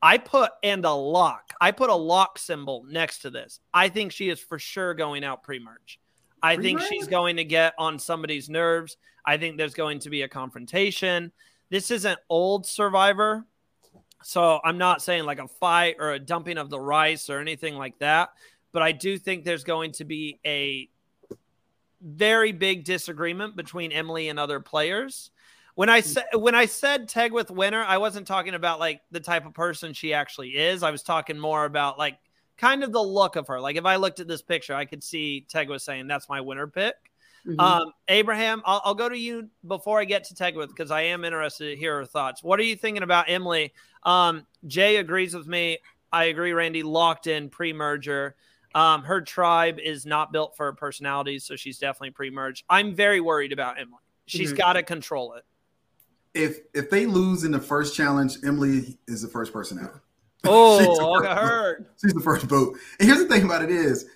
I 0.00 0.18
put 0.18 0.52
and 0.62 0.84
a 0.84 0.92
lock. 0.92 1.52
I 1.60 1.70
put 1.70 1.90
a 1.90 1.94
lock 1.94 2.38
symbol 2.38 2.84
next 2.88 3.20
to 3.20 3.30
this. 3.30 3.60
I 3.72 3.88
think 3.88 4.12
she 4.12 4.28
is 4.28 4.38
for 4.38 4.58
sure 4.58 4.94
going 4.94 5.24
out 5.24 5.42
pre 5.42 5.58
merge. 5.58 5.98
I 6.44 6.56
think 6.56 6.80
she's 6.80 7.06
going 7.06 7.36
to 7.36 7.44
get 7.44 7.74
on 7.78 7.98
somebody's 7.98 8.50
nerves. 8.50 8.96
I 9.24 9.38
think 9.38 9.56
there's 9.56 9.74
going 9.74 10.00
to 10.00 10.10
be 10.10 10.22
a 10.22 10.28
confrontation. 10.28 11.32
This 11.70 11.90
isn't 11.90 12.18
old 12.28 12.66
Survivor. 12.66 13.44
So 14.22 14.60
I'm 14.64 14.78
not 14.78 15.02
saying 15.02 15.24
like 15.24 15.38
a 15.38 15.48
fight 15.48 15.96
or 15.98 16.12
a 16.12 16.18
dumping 16.18 16.58
of 16.58 16.70
the 16.70 16.80
rice 16.80 17.30
or 17.30 17.40
anything 17.40 17.76
like 17.76 17.98
that. 17.98 18.30
But 18.72 18.82
I 18.82 18.92
do 18.92 19.18
think 19.18 19.44
there's 19.44 19.64
going 19.64 19.92
to 19.92 20.04
be 20.04 20.38
a 20.44 20.88
very 22.02 22.52
big 22.52 22.84
disagreement 22.84 23.56
between 23.56 23.92
Emily 23.92 24.28
and 24.28 24.38
other 24.38 24.60
players. 24.60 25.30
When 25.74 25.88
I 25.88 26.00
said 26.00 26.24
when 26.34 26.54
I 26.54 26.66
said 26.66 27.08
Tegwyth 27.08 27.50
winner, 27.50 27.82
I 27.82 27.98
wasn't 27.98 28.26
talking 28.26 28.54
about 28.54 28.78
like 28.78 29.00
the 29.10 29.20
type 29.20 29.46
of 29.46 29.54
person 29.54 29.92
she 29.92 30.14
actually 30.14 30.50
is. 30.50 30.82
I 30.82 30.90
was 30.90 31.02
talking 31.02 31.38
more 31.38 31.64
about 31.64 31.98
like 31.98 32.18
kind 32.56 32.84
of 32.84 32.92
the 32.92 33.02
look 33.02 33.36
of 33.36 33.46
her. 33.48 33.60
Like 33.60 33.76
if 33.76 33.84
I 33.84 33.96
looked 33.96 34.20
at 34.20 34.28
this 34.28 34.42
picture, 34.42 34.74
I 34.74 34.84
could 34.84 35.02
see 35.02 35.46
Tegwyth 35.52 35.80
saying 35.80 36.06
that's 36.06 36.28
my 36.28 36.40
winner 36.40 36.66
pick. 36.66 36.94
Mm-hmm. 37.46 37.60
Um, 37.60 37.92
Abraham, 38.08 38.62
I'll, 38.64 38.80
I'll, 38.84 38.94
go 38.94 39.08
to 39.08 39.18
you 39.18 39.50
before 39.66 40.00
I 40.00 40.06
get 40.06 40.24
to 40.24 40.34
Tegwyth 40.34 40.68
because 40.68 40.90
I 40.90 41.02
am 41.02 41.24
interested 41.24 41.70
to 41.70 41.76
hear 41.76 41.96
her 41.98 42.06
thoughts. 42.06 42.42
What 42.42 42.58
are 42.58 42.62
you 42.62 42.74
thinking 42.74 43.02
about 43.02 43.26
Emily? 43.28 43.74
Um, 44.02 44.46
Jay 44.66 44.96
agrees 44.96 45.34
with 45.34 45.46
me. 45.46 45.78
I 46.10 46.24
agree, 46.24 46.52
Randy. 46.52 46.82
Locked 46.82 47.26
in 47.26 47.50
pre 47.50 47.74
merger. 47.74 48.34
Um, 48.74 49.02
her 49.02 49.20
tribe 49.20 49.78
is 49.78 50.06
not 50.06 50.32
built 50.32 50.56
for 50.56 50.66
her 50.66 50.72
personality, 50.72 51.38
so 51.38 51.54
she's 51.54 51.78
definitely 51.78 52.12
pre 52.12 52.30
merged. 52.30 52.64
I'm 52.70 52.94
very 52.94 53.20
worried 53.20 53.52
about 53.52 53.78
Emily. 53.78 53.98
She's 54.26 54.48
mm-hmm. 54.48 54.56
got 54.56 54.72
to 54.74 54.82
control 54.82 55.34
it. 55.34 55.44
If 56.32 56.60
if 56.72 56.88
they 56.88 57.04
lose 57.04 57.44
in 57.44 57.52
the 57.52 57.60
first 57.60 57.94
challenge, 57.94 58.38
Emily 58.42 58.98
is 59.06 59.20
the 59.20 59.28
first 59.28 59.52
person 59.52 59.78
out. 59.80 60.00
Oh, 60.50 61.24
I 61.24 61.34
heard. 61.34 61.86
She's 62.00 62.12
the 62.12 62.20
first 62.20 62.46
vote. 62.46 62.76
And 62.98 63.08
here's 63.08 63.20
the 63.20 63.28
thing 63.28 63.44
about 63.44 63.62
it 63.62 63.70
is, 63.70 64.06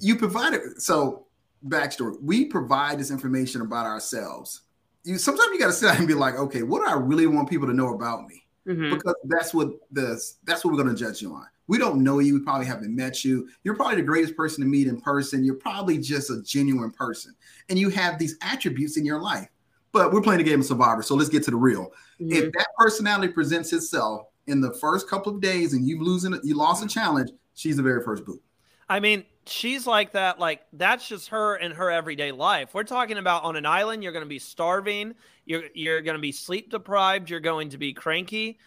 you 0.00 0.16
provided 0.16 0.80
so 0.80 1.26
backstory. 1.66 2.20
We 2.22 2.46
provide 2.46 2.98
this 2.98 3.10
information 3.10 3.60
about 3.62 3.86
ourselves 3.86 4.62
you 5.04 5.18
sometimes 5.18 5.48
you 5.52 5.58
got 5.58 5.66
to 5.66 5.72
sit 5.72 5.86
down 5.88 5.96
and 5.98 6.08
be 6.08 6.14
like, 6.14 6.34
okay, 6.34 6.62
what 6.62 6.80
do 6.84 6.90
I 6.90 6.94
really 6.94 7.26
want 7.26 7.48
people 7.50 7.66
to 7.66 7.74
know 7.74 7.94
about 7.94 8.26
me? 8.28 8.44
Mhm. 8.66 8.92
Because 8.92 9.14
that's 9.24 9.52
what 9.52 9.70
the 9.90 10.20
that's 10.44 10.64
what 10.64 10.72
we're 10.72 10.82
going 10.82 10.94
to 10.94 11.00
judge 11.04 11.20
you 11.20 11.34
on. 11.34 11.46
We 11.66 11.78
don't 11.78 12.02
know 12.02 12.18
you. 12.18 12.34
We 12.34 12.40
probably 12.40 12.66
haven't 12.66 12.94
met 12.94 13.24
you. 13.24 13.48
You're 13.64 13.74
probably 13.74 13.96
the 13.96 14.02
greatest 14.02 14.36
person 14.36 14.62
to 14.62 14.68
meet 14.68 14.86
in 14.86 15.00
person. 15.00 15.44
You're 15.44 15.56
probably 15.56 15.98
just 15.98 16.30
a 16.30 16.42
genuine 16.42 16.90
person, 16.90 17.34
and 17.68 17.78
you 17.78 17.88
have 17.90 18.18
these 18.18 18.36
attributes 18.42 18.96
in 18.96 19.04
your 19.04 19.20
life. 19.20 19.48
But 19.90 20.12
we're 20.12 20.22
playing 20.22 20.40
a 20.40 20.44
game 20.44 20.60
of 20.60 20.66
Survivor, 20.66 21.02
so 21.02 21.14
let's 21.14 21.28
get 21.28 21.42
to 21.44 21.50
the 21.50 21.56
real. 21.56 21.92
Mhm. 22.20 22.32
If 22.32 22.52
that 22.52 22.68
personality 22.78 23.32
presents 23.32 23.72
itself 23.72 24.26
in 24.46 24.60
the 24.60 24.72
first 24.74 25.08
couple 25.08 25.34
of 25.34 25.40
days, 25.40 25.72
and 25.72 25.86
you 25.86 26.02
losing, 26.02 26.38
you 26.42 26.56
lost 26.56 26.82
a 26.82 26.86
mm. 26.86 26.90
challenge, 26.90 27.30
she's 27.54 27.76
the 27.76 27.82
very 27.82 28.02
first 28.02 28.24
boot. 28.24 28.42
I 28.88 29.00
mean, 29.00 29.24
she's 29.46 29.86
like 29.86 30.12
that. 30.12 30.38
Like 30.38 30.62
that's 30.72 31.08
just 31.08 31.28
her 31.28 31.56
in 31.56 31.72
her 31.72 31.90
everyday 31.90 32.32
life. 32.32 32.74
We're 32.74 32.84
talking 32.84 33.18
about 33.18 33.44
on 33.44 33.56
an 33.56 33.66
island. 33.66 34.02
You're 34.02 34.12
going 34.12 34.24
to 34.24 34.28
be 34.28 34.38
starving. 34.38 35.14
You're 35.44 35.64
you're 35.74 36.02
going 36.02 36.16
to 36.16 36.20
be 36.20 36.32
sleep 36.32 36.70
deprived. 36.70 37.30
You're 37.30 37.40
going 37.40 37.70
to 37.70 37.78
be 37.78 37.92
cranky. 37.92 38.58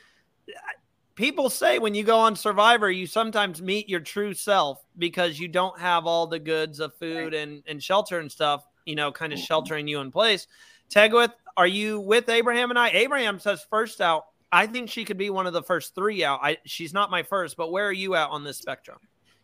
People 1.16 1.50
say 1.50 1.80
when 1.80 1.96
you 1.96 2.04
go 2.04 2.20
on 2.20 2.36
Survivor, 2.36 2.92
you 2.92 3.08
sometimes 3.08 3.62
meet 3.62 3.88
your 3.88 4.02
true 4.02 4.34
self 4.34 4.84
because 4.98 5.40
you 5.40 5.48
don't 5.48 5.80
have 5.80 6.06
all 6.06 6.28
the 6.28 6.40
goods 6.40 6.80
of 6.80 6.94
food 6.96 7.34
and 7.34 7.64
and 7.68 7.82
shelter 7.82 8.20
and 8.20 8.32
stuff. 8.32 8.66
You 8.86 8.96
know, 8.96 9.12
kind 9.12 9.32
of 9.32 9.40
mm-hmm. 9.40 9.46
sheltering 9.46 9.88
you 9.88 10.00
in 10.00 10.12
place. 10.12 10.48
Tegwyth, 10.90 11.34
are 11.58 11.68
you 11.68 12.00
with 12.00 12.30
Abraham 12.30 12.70
and 12.70 12.78
I? 12.78 12.90
Abraham 12.90 13.40
says 13.40 13.66
first 13.70 14.02
out. 14.02 14.26
I 14.56 14.68
think 14.68 14.90
she 14.90 15.04
could 15.04 15.18
be 15.18 15.30
one 15.30 15.48
of 15.48 15.52
the 15.52 15.62
first 15.62 15.94
three 15.96 16.24
out. 16.24 16.40
I, 16.42 16.58
she's 16.64 16.94
not 16.94 17.12
my 17.12 17.24
first, 17.24 17.58
but 17.58 17.74
where 17.74 17.86
are 17.86 17.92
you 17.92 18.16
at 18.16 18.30
on 18.30 18.46
this 18.46 18.58
spectrum? 18.58 19.00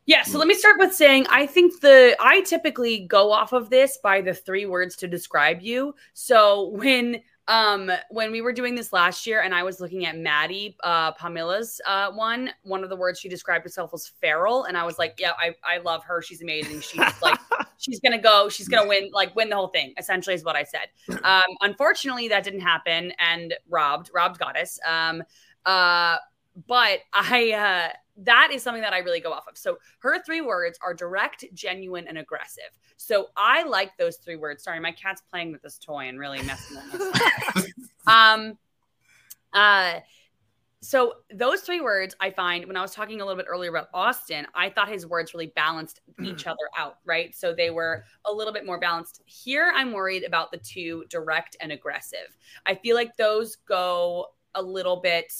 Yeah, 0.05 0.23
so 0.23 0.39
let 0.39 0.47
me 0.47 0.53
start 0.53 0.79
with 0.79 0.95
saying 0.95 1.27
I 1.29 1.45
think 1.45 1.81
the 1.81 2.15
I 2.19 2.41
typically 2.41 3.05
go 3.07 3.29
off 3.29 3.51
of 3.51 3.69
this 3.69 3.99
by 4.01 4.21
the 4.21 4.33
three 4.33 4.65
words 4.65 4.95
to 4.97 5.09
describe 5.09 5.61
you. 5.61 5.95
So 6.13 6.69
when 6.69 7.21
um 7.47 7.91
when 8.09 8.31
we 8.31 8.41
were 8.41 8.53
doing 8.53 8.75
this 8.75 8.93
last 8.93 9.25
year 9.25 9.41
and 9.41 9.53
I 9.53 9.63
was 9.63 9.79
looking 9.79 10.05
at 10.05 10.17
Maddie 10.17 10.77
uh 10.83 11.11
Pomilla's 11.13 11.81
uh 11.87 12.11
one, 12.11 12.51
one 12.63 12.83
of 12.83 12.89
the 12.89 12.95
words 12.95 13.19
she 13.19 13.29
described 13.29 13.63
herself 13.63 13.91
was 13.91 14.07
feral 14.07 14.65
and 14.65 14.77
I 14.77 14.83
was 14.83 14.99
like, 14.99 15.15
yeah, 15.19 15.31
I 15.39 15.55
I 15.63 15.79
love 15.79 16.03
her. 16.03 16.21
She's 16.21 16.41
amazing. 16.41 16.81
She's 16.81 16.99
like 17.21 17.39
she's 17.77 17.99
to 17.99 18.17
go, 18.17 18.49
she's 18.49 18.69
to 18.69 18.87
win 18.87 19.09
like 19.13 19.35
win 19.35 19.49
the 19.49 19.55
whole 19.55 19.69
thing. 19.69 19.93
Essentially 19.97 20.35
is 20.35 20.43
what 20.43 20.55
I 20.55 20.63
said. 20.63 21.19
Um 21.23 21.43
unfortunately 21.61 22.27
that 22.29 22.43
didn't 22.43 22.61
happen 22.61 23.13
and 23.19 23.53
robbed 23.69 24.11
robbed 24.13 24.39
goddess. 24.39 24.79
Um 24.87 25.23
uh 25.65 26.17
but 26.67 26.99
I 27.13 27.51
uh 27.51 27.95
that 28.17 28.49
is 28.51 28.61
something 28.61 28.81
that 28.81 28.93
I 28.93 28.99
really 28.99 29.19
go 29.19 29.31
off 29.31 29.47
of. 29.47 29.57
So 29.57 29.77
her 29.99 30.21
three 30.23 30.41
words 30.41 30.77
are 30.83 30.93
direct, 30.93 31.45
genuine, 31.53 32.07
and 32.07 32.17
aggressive. 32.17 32.77
So 32.97 33.27
I 33.35 33.63
like 33.63 33.97
those 33.97 34.17
three 34.17 34.35
words. 34.35 34.63
Sorry, 34.63 34.79
my 34.79 34.91
cat's 34.91 35.21
playing 35.21 35.51
with 35.51 35.61
this 35.61 35.77
toy 35.77 36.07
and 36.07 36.19
really 36.19 36.41
messing 36.43 36.77
with 36.91 37.65
me. 37.65 37.73
um 38.07 38.57
uh 39.53 39.99
so 40.83 41.13
those 41.31 41.61
three 41.61 41.79
words 41.79 42.15
I 42.19 42.31
find 42.31 42.65
when 42.65 42.75
I 42.75 42.81
was 42.81 42.91
talking 42.91 43.21
a 43.21 43.25
little 43.25 43.37
bit 43.37 43.45
earlier 43.47 43.69
about 43.69 43.89
Austin, 43.93 44.47
I 44.55 44.69
thought 44.71 44.89
his 44.89 45.05
words 45.05 45.33
really 45.33 45.53
balanced 45.55 46.01
each 46.23 46.47
other 46.47 46.57
out, 46.75 46.97
right? 47.05 47.35
So 47.35 47.53
they 47.53 47.69
were 47.69 48.03
a 48.25 48.33
little 48.33 48.51
bit 48.51 48.65
more 48.65 48.79
balanced. 48.79 49.21
Here 49.25 49.71
I'm 49.75 49.93
worried 49.93 50.23
about 50.23 50.51
the 50.51 50.57
two 50.57 51.05
direct 51.07 51.55
and 51.61 51.71
aggressive. 51.71 52.35
I 52.65 52.73
feel 52.73 52.95
like 52.95 53.15
those 53.15 53.57
go 53.57 54.29
a 54.55 54.61
little 54.61 54.97
bit 54.97 55.31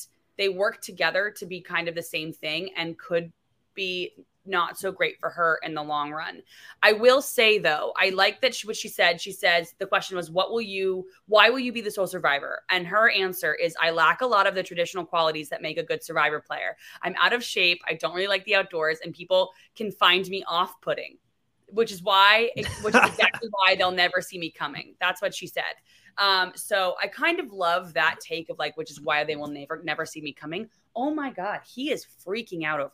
they 0.42 0.50
work 0.50 0.82
together 0.82 1.30
to 1.38 1.46
be 1.46 1.62
kind 1.62 1.88
of 1.88 1.94
the 1.94 2.02
same 2.02 2.34
thing 2.34 2.72
and 2.76 2.98
could 2.98 3.32
be 3.76 4.12
not 4.44 4.76
so 4.76 4.92
great 4.92 5.20
for 5.20 5.30
her 5.30 5.60
in 5.62 5.76
the 5.76 5.84
long 5.84 6.12
run. 6.12 6.42
I 6.82 6.94
will 6.94 7.22
say 7.22 7.60
though, 7.60 7.94
I 7.96 8.10
like 8.10 8.42
that 8.42 8.56
she, 8.56 8.66
what 8.66 8.76
she 8.76 8.88
said. 8.88 9.22
She 9.22 9.32
says 9.32 9.76
the 9.78 9.86
question 9.86 10.18
was, 10.18 10.32
"What 10.32 10.52
will 10.52 10.62
you? 10.62 11.06
Why 11.28 11.52
will 11.52 11.60
you 11.60 11.72
be 11.72 11.82
the 11.82 11.92
sole 11.92 12.08
survivor?" 12.08 12.64
And 12.72 12.88
her 12.88 13.12
answer 13.12 13.54
is, 13.54 13.76
"I 13.80 13.92
lack 13.92 14.22
a 14.22 14.26
lot 14.26 14.48
of 14.48 14.56
the 14.56 14.64
traditional 14.64 15.06
qualities 15.06 15.48
that 15.50 15.62
make 15.62 15.78
a 15.78 15.84
good 15.84 16.04
survivor 16.04 16.40
player. 16.40 16.76
I'm 17.04 17.16
out 17.20 17.34
of 17.34 17.44
shape. 17.44 17.82
I 17.88 17.94
don't 17.94 18.16
really 18.16 18.28
like 18.28 18.44
the 18.46 18.56
outdoors, 18.56 18.98
and 19.04 19.14
people 19.14 19.54
can 19.76 19.92
find 19.92 20.28
me 20.28 20.44
off-putting." 20.48 21.20
Which 21.68 21.92
is 21.92 22.02
why, 22.02 22.50
which 22.82 22.96
is 22.96 23.06
exactly 23.06 23.48
why 23.52 23.76
they'll 23.76 23.92
never 23.92 24.22
see 24.22 24.40
me 24.40 24.50
coming. 24.50 24.96
That's 25.00 25.22
what 25.22 25.36
she 25.36 25.48
said. 25.48 25.76
Um, 26.18 26.52
so 26.56 26.96
I 27.02 27.08
kind 27.08 27.40
of 27.40 27.52
love 27.52 27.94
that 27.94 28.20
take 28.20 28.50
of 28.50 28.60
like, 28.60 28.78
which 28.78 28.92
is 28.92 29.02
why 29.02 29.24
they 29.24 29.36
will 29.36 29.48
never, 29.48 29.82
never 29.84 30.06
see 30.06 30.22
me 30.22 30.34
coming. 30.34 30.70
Oh 30.96 31.14
my 31.14 31.32
god, 31.32 31.62
he 31.66 31.92
is 31.92 32.06
freaking 32.26 32.66
out 32.66 32.80
over 32.80 32.92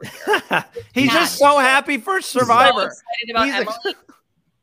here. 0.49 0.65
He's 0.93 1.11
just 1.11 1.37
so 1.37 1.57
happy 1.59 1.97
for 1.97 2.21
So 2.21 2.39
Survivor. 2.39 2.85
excited 2.85 3.29
about 3.31 3.45
He's 3.45 3.55
Emily. 3.55 3.95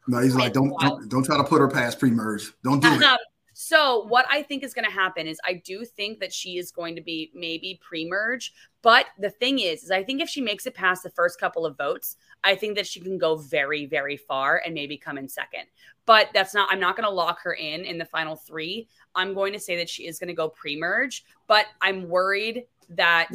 No, 0.06 0.18
he's 0.18 0.36
like, 0.36 0.52
don't 0.52 0.78
don't, 0.80 1.08
don't 1.08 1.24
try 1.24 1.38
to 1.38 1.44
put 1.44 1.60
her 1.60 1.68
past 1.68 1.98
pre-merge. 1.98 2.52
Don't 2.62 2.80
do 2.80 2.88
it. 2.92 3.18
So 3.54 4.04
what 4.08 4.26
I 4.28 4.42
think 4.42 4.64
is 4.64 4.74
going 4.74 4.84
to 4.84 4.90
happen 4.90 5.26
is 5.26 5.38
I 5.44 5.54
do 5.54 5.84
think 5.84 6.18
that 6.18 6.32
she 6.32 6.58
is 6.58 6.70
going 6.70 6.96
to 6.96 7.00
be 7.00 7.30
maybe 7.34 7.80
pre-merge, 7.80 8.52
but 8.82 9.06
the 9.18 9.30
thing 9.30 9.60
is, 9.60 9.84
is 9.84 9.90
I 9.92 10.02
think 10.02 10.20
if 10.20 10.28
she 10.28 10.40
makes 10.40 10.66
it 10.66 10.74
past 10.74 11.04
the 11.04 11.10
first 11.10 11.38
couple 11.38 11.64
of 11.64 11.78
votes, 11.78 12.16
I 12.42 12.56
think 12.56 12.76
that 12.76 12.86
she 12.86 13.00
can 13.00 13.16
go 13.16 13.36
very, 13.36 13.86
very 13.86 14.16
far 14.16 14.60
and 14.66 14.74
maybe 14.74 14.96
come 14.96 15.18
in 15.18 15.28
second. 15.28 15.66
But 16.04 16.28
that's 16.34 16.52
not. 16.52 16.68
I'm 16.70 16.80
not 16.80 16.96
going 16.96 17.08
to 17.08 17.14
lock 17.14 17.40
her 17.44 17.54
in 17.54 17.84
in 17.84 17.96
the 17.96 18.04
final 18.04 18.36
three. 18.36 18.88
I'm 19.14 19.32
going 19.32 19.52
to 19.52 19.60
say 19.60 19.76
that 19.76 19.88
she 19.88 20.06
is 20.06 20.18
going 20.18 20.28
to 20.28 20.34
go 20.34 20.48
pre-merge, 20.48 21.24
but 21.46 21.66
I'm 21.80 22.08
worried 22.08 22.64
that. 22.90 23.28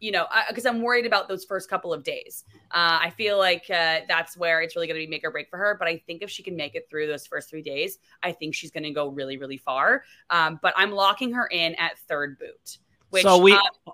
You 0.00 0.12
know, 0.12 0.26
because 0.48 0.64
I'm 0.66 0.80
worried 0.82 1.04
about 1.06 1.28
those 1.28 1.44
first 1.44 1.68
couple 1.68 1.92
of 1.92 2.02
days. 2.02 2.44
Uh, 2.70 2.98
I 3.02 3.10
feel 3.10 3.38
like 3.38 3.64
uh, 3.70 4.00
that's 4.08 4.36
where 4.36 4.62
it's 4.62 4.74
really 4.74 4.86
going 4.86 4.98
to 4.98 5.06
be 5.06 5.10
make 5.10 5.24
or 5.24 5.30
break 5.30 5.50
for 5.50 5.58
her. 5.58 5.76
But 5.78 5.88
I 5.88 6.02
think 6.06 6.22
if 6.22 6.30
she 6.30 6.42
can 6.42 6.56
make 6.56 6.74
it 6.74 6.86
through 6.88 7.06
those 7.06 7.26
first 7.26 7.50
three 7.50 7.60
days, 7.62 7.98
I 8.22 8.32
think 8.32 8.54
she's 8.54 8.70
going 8.70 8.84
to 8.84 8.92
go 8.92 9.08
really, 9.08 9.36
really 9.36 9.58
far. 9.58 10.04
Um, 10.30 10.58
but 10.62 10.72
I'm 10.76 10.90
locking 10.90 11.32
her 11.34 11.46
in 11.48 11.74
at 11.74 11.98
third 12.08 12.38
boot. 12.38 12.78
Which, 13.10 13.22
So 13.24 13.38
we- 13.38 13.52
uh, 13.52 13.92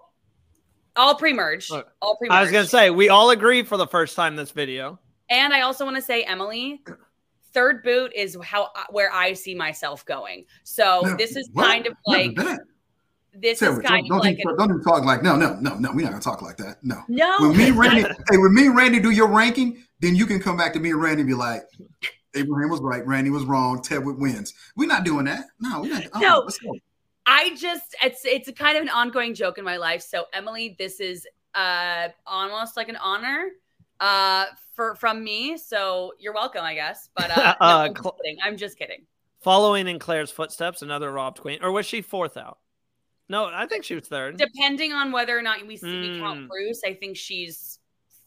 all 0.95 1.15
pre-merge, 1.15 1.71
Look, 1.71 1.89
all 2.01 2.17
pre-merge. 2.17 2.37
I 2.37 2.41
was 2.41 2.51
gonna 2.51 2.67
say 2.67 2.89
we 2.91 3.11
all 3.11 3.31
agree 3.31 3.63
for 3.63 3.77
the 3.77 3.87
first 3.87 4.17
time 4.17 4.35
this 4.37 4.51
video. 4.51 4.99
and 5.29 5.53
I 5.53 5.61
also 5.61 5.85
want 5.85 5.97
to 5.97 6.03
say, 6.03 6.23
Emily, 6.23 6.83
third 7.53 7.83
boot 7.83 8.13
is 8.15 8.37
how 8.43 8.71
where 8.91 9.13
I 9.13 9.35
see 9.35 9.55
myself 9.55 10.07
going. 10.07 10.47
So 10.65 11.03
this 11.19 11.37
is 11.37 11.51
kind 11.57 11.87
of 11.87 11.95
like 12.07 12.35
that. 12.37 12.61
This 13.41 13.59
Sarah, 13.59 13.73
is 13.73 13.79
don't, 13.79 13.87
kind 13.87 14.09
don't, 14.09 14.19
of 14.19 14.25
like 14.25 14.39
even, 14.39 14.55
a, 14.55 14.57
don't 14.57 14.71
even 14.71 14.83
talk 14.83 15.05
like 15.05 15.23
no, 15.23 15.37
no, 15.37 15.55
no, 15.61 15.75
no. 15.77 15.91
We're 15.93 16.03
not 16.03 16.11
gonna 16.13 16.23
talk 16.23 16.43
like 16.43 16.57
that. 16.59 16.77
No. 16.83 17.03
no. 17.09 17.37
When 17.41 17.57
me 17.57 17.71
Randy, 17.73 18.03
hey, 18.03 18.37
when 18.39 18.55
me 18.55 18.67
and 18.67 18.77
Randy 18.77 19.01
do 19.01 19.11
your 19.11 19.29
ranking, 19.29 19.83
then 20.01 20.15
you 20.15 20.27
can 20.27 20.41
come 20.41 20.57
back 20.57 20.73
to 20.75 20.81
me 20.81 20.91
and 20.91 21.01
Randy 21.03 21.23
and 21.23 21.29
be 21.29 21.35
like, 21.35 21.63
Abraham 22.35 22.71
was 22.71 22.81
right, 22.81 23.07
Randy 23.07 23.31
was 23.31 23.45
wrong, 23.45 23.81
Tedwood 23.81 24.19
wins. 24.19 24.55
We're 24.77 24.89
not 24.89 25.05
doing 25.05 25.25
that. 25.27 25.45
No, 25.61 25.81
we're 25.83 25.93
not. 25.95 26.05
oh, 26.15 26.19
No. 26.21 26.39
let's 26.45 26.59
go. 26.59 26.75
I 27.27 27.55
just 27.57 27.95
it's 28.03 28.25
it's 28.25 28.49
a 28.49 28.53
kind 28.53 28.77
of 28.77 28.83
an 28.83 28.89
ongoing 28.91 29.35
joke 29.35 29.59
in 29.59 29.65
my 29.65 29.77
life. 29.79 30.03
So 30.03 30.27
Emily, 30.33 30.77
this 30.79 31.01
is 31.01 31.27
uh 31.55 32.09
almost 32.27 32.77
like 32.77 32.89
an 32.89 32.97
honor 32.97 33.49
uh 34.01 34.47
for 34.75 34.95
from 34.95 35.25
me. 35.25 35.57
So 35.57 36.13
you're 36.21 36.35
welcome, 36.35 36.63
I 36.63 36.75
guess. 36.75 37.09
But 37.17 37.37
uh, 37.37 37.55
no, 37.61 37.67
Uh, 37.67 37.79
I'm, 37.79 37.93
just 37.95 38.03
Cl- 38.03 38.17
kidding. 38.23 38.37
I'm 38.45 38.57
just 38.57 38.79
kidding. 38.79 39.07
Following 39.41 39.87
in 39.89 39.99
Claire's 39.99 40.31
footsteps, 40.31 40.83
another 40.83 41.11
robbed 41.11 41.41
queen, 41.41 41.61
or 41.63 41.71
was 41.73 41.87
she 41.87 42.01
fourth 42.03 42.37
out? 42.37 42.59
No, 43.29 43.51
I 43.53 43.67
think 43.67 43.85
she 43.85 43.95
was 43.95 44.07
third. 44.07 44.37
Depending 44.37 44.93
on 44.93 45.11
whether 45.13 45.37
or 45.37 45.43
not 45.43 45.67
we 45.67 45.77
see 45.77 46.13
we 46.13 46.21
count 46.21 46.41
Mm. 46.41 46.49
Bruce, 46.49 46.83
I 46.85 46.95
think 46.95 47.17
she's 47.17 47.79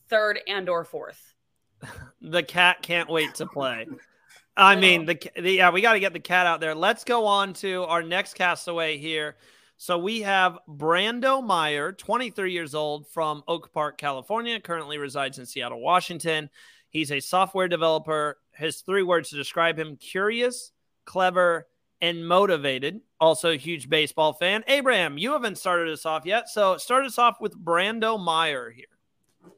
third 0.09 0.39
and 0.47 0.69
or 0.69 0.83
fourth. 0.83 1.33
The 2.21 2.43
cat 2.43 2.81
can't 2.81 3.09
wait 3.09 3.35
to 3.35 3.45
play. 3.45 3.87
I 4.57 4.75
mean, 4.75 5.05
the, 5.05 5.17
the 5.37 5.53
yeah, 5.53 5.71
we 5.71 5.79
got 5.79 5.93
to 5.93 6.01
get 6.01 6.11
the 6.11 6.19
cat 6.19 6.45
out 6.45 6.59
there. 6.59 6.75
Let's 6.75 7.05
go 7.05 7.25
on 7.25 7.53
to 7.53 7.85
our 7.85 8.03
next 8.03 8.33
castaway 8.33 8.97
here. 8.97 9.37
So 9.77 9.97
we 9.97 10.21
have 10.23 10.59
Brando 10.67 11.41
Meyer, 11.41 11.93
23 11.93 12.51
years 12.51 12.75
old 12.75 13.07
from 13.07 13.41
Oak 13.47 13.71
Park, 13.71 13.97
California, 13.97 14.59
currently 14.59 14.97
resides 14.97 15.39
in 15.39 15.45
Seattle, 15.45 15.79
Washington. 15.79 16.49
He's 16.89 17.13
a 17.13 17.21
software 17.21 17.69
developer. 17.69 18.37
His 18.51 18.81
three 18.81 19.03
words 19.03 19.29
to 19.29 19.37
describe 19.37 19.79
him 19.79 19.95
curious, 19.95 20.73
clever, 21.05 21.67
and 22.01 22.27
motivated. 22.27 23.01
Also, 23.19 23.51
a 23.51 23.57
huge 23.57 23.89
baseball 23.89 24.33
fan. 24.33 24.63
Abraham, 24.67 25.17
you 25.17 25.33
haven't 25.33 25.57
started 25.57 25.91
us 25.91 26.05
off 26.05 26.25
yet. 26.25 26.49
So 26.49 26.77
start 26.77 27.05
us 27.05 27.17
off 27.17 27.41
with 27.41 27.57
Brando 27.57 28.19
Meyer 28.19 28.69
here. 28.69 28.85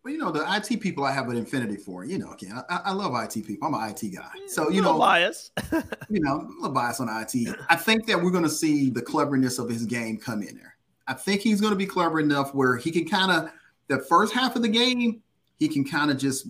Well, 0.04 0.13
you 0.13 0.19
know, 0.19 0.32
the 0.32 0.43
IT 0.56 0.82
people 0.82 1.04
I 1.04 1.12
have 1.12 1.30
an 1.30 1.38
infinity 1.38 1.77
for. 1.77 2.06
You 2.06 2.17
know, 2.17 2.32
again, 2.32 2.61
I, 2.70 2.80
I 2.86 2.91
love 2.91 3.13
IT 3.15 3.45
people. 3.45 3.68
I'm 3.68 3.74
an 3.76 3.89
IT 3.89 4.15
guy. 4.15 4.22
Mm, 4.22 4.49
so, 4.49 4.70
you 4.70 4.82
Little 4.82 4.93
know, 4.93 4.99
bias. 4.99 5.51
you 6.09 6.20
know, 6.22 6.41
a 6.41 6.47
little 6.61 6.72
bias 6.72 6.99
on 6.99 7.07
IT. 7.09 7.55
I 7.70 7.76
think 7.76 8.07
that 8.07 8.22
we're 8.22 8.32
going 8.32 8.43
to 8.43 8.49
see 8.49 8.89
the 8.89 9.01
cleverness 9.01 9.59
of 9.59 9.70
his 9.70 9.86
game 9.86 10.18
come 10.18 10.41
in 10.41 10.55
there. 10.57 10.76
I 11.07 11.13
think 11.13 11.41
he's 11.41 11.61
going 11.61 11.72
to 11.72 11.78
be 11.78 11.86
clever 11.86 12.20
enough 12.20 12.53
where 12.55 12.78
he 12.78 12.89
can 12.89 13.07
kind 13.07 13.32
of, 13.32 13.51
the 13.88 13.99
first 13.99 14.34
half 14.34 14.55
of 14.55 14.61
the 14.61 14.70
game, 14.70 15.22
he 15.59 15.68
can 15.68 15.84
kind 15.84 16.09
of 16.09 16.18
just, 16.18 16.47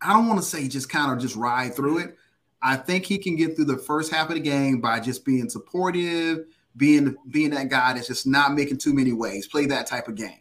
I 0.00 0.12
don't 0.12 0.28
want 0.28 0.38
to 0.40 0.46
say 0.46 0.68
just 0.68 0.88
kind 0.88 1.12
of 1.12 1.18
just 1.18 1.34
ride 1.34 1.74
through 1.74 1.98
it. 1.98 2.16
I 2.62 2.76
think 2.76 3.04
he 3.04 3.18
can 3.18 3.36
get 3.36 3.54
through 3.54 3.66
the 3.66 3.78
first 3.78 4.12
half 4.12 4.28
of 4.28 4.34
the 4.34 4.40
game 4.40 4.80
by 4.80 5.00
just 5.00 5.24
being 5.24 5.48
supportive, 5.48 6.46
being 6.76 7.16
being 7.30 7.50
that 7.50 7.68
guy 7.68 7.92
that's 7.92 8.06
just 8.08 8.26
not 8.26 8.54
making 8.54 8.78
too 8.78 8.94
many 8.94 9.12
waves, 9.12 9.46
play 9.46 9.66
that 9.66 9.86
type 9.86 10.08
of 10.08 10.14
game. 10.14 10.40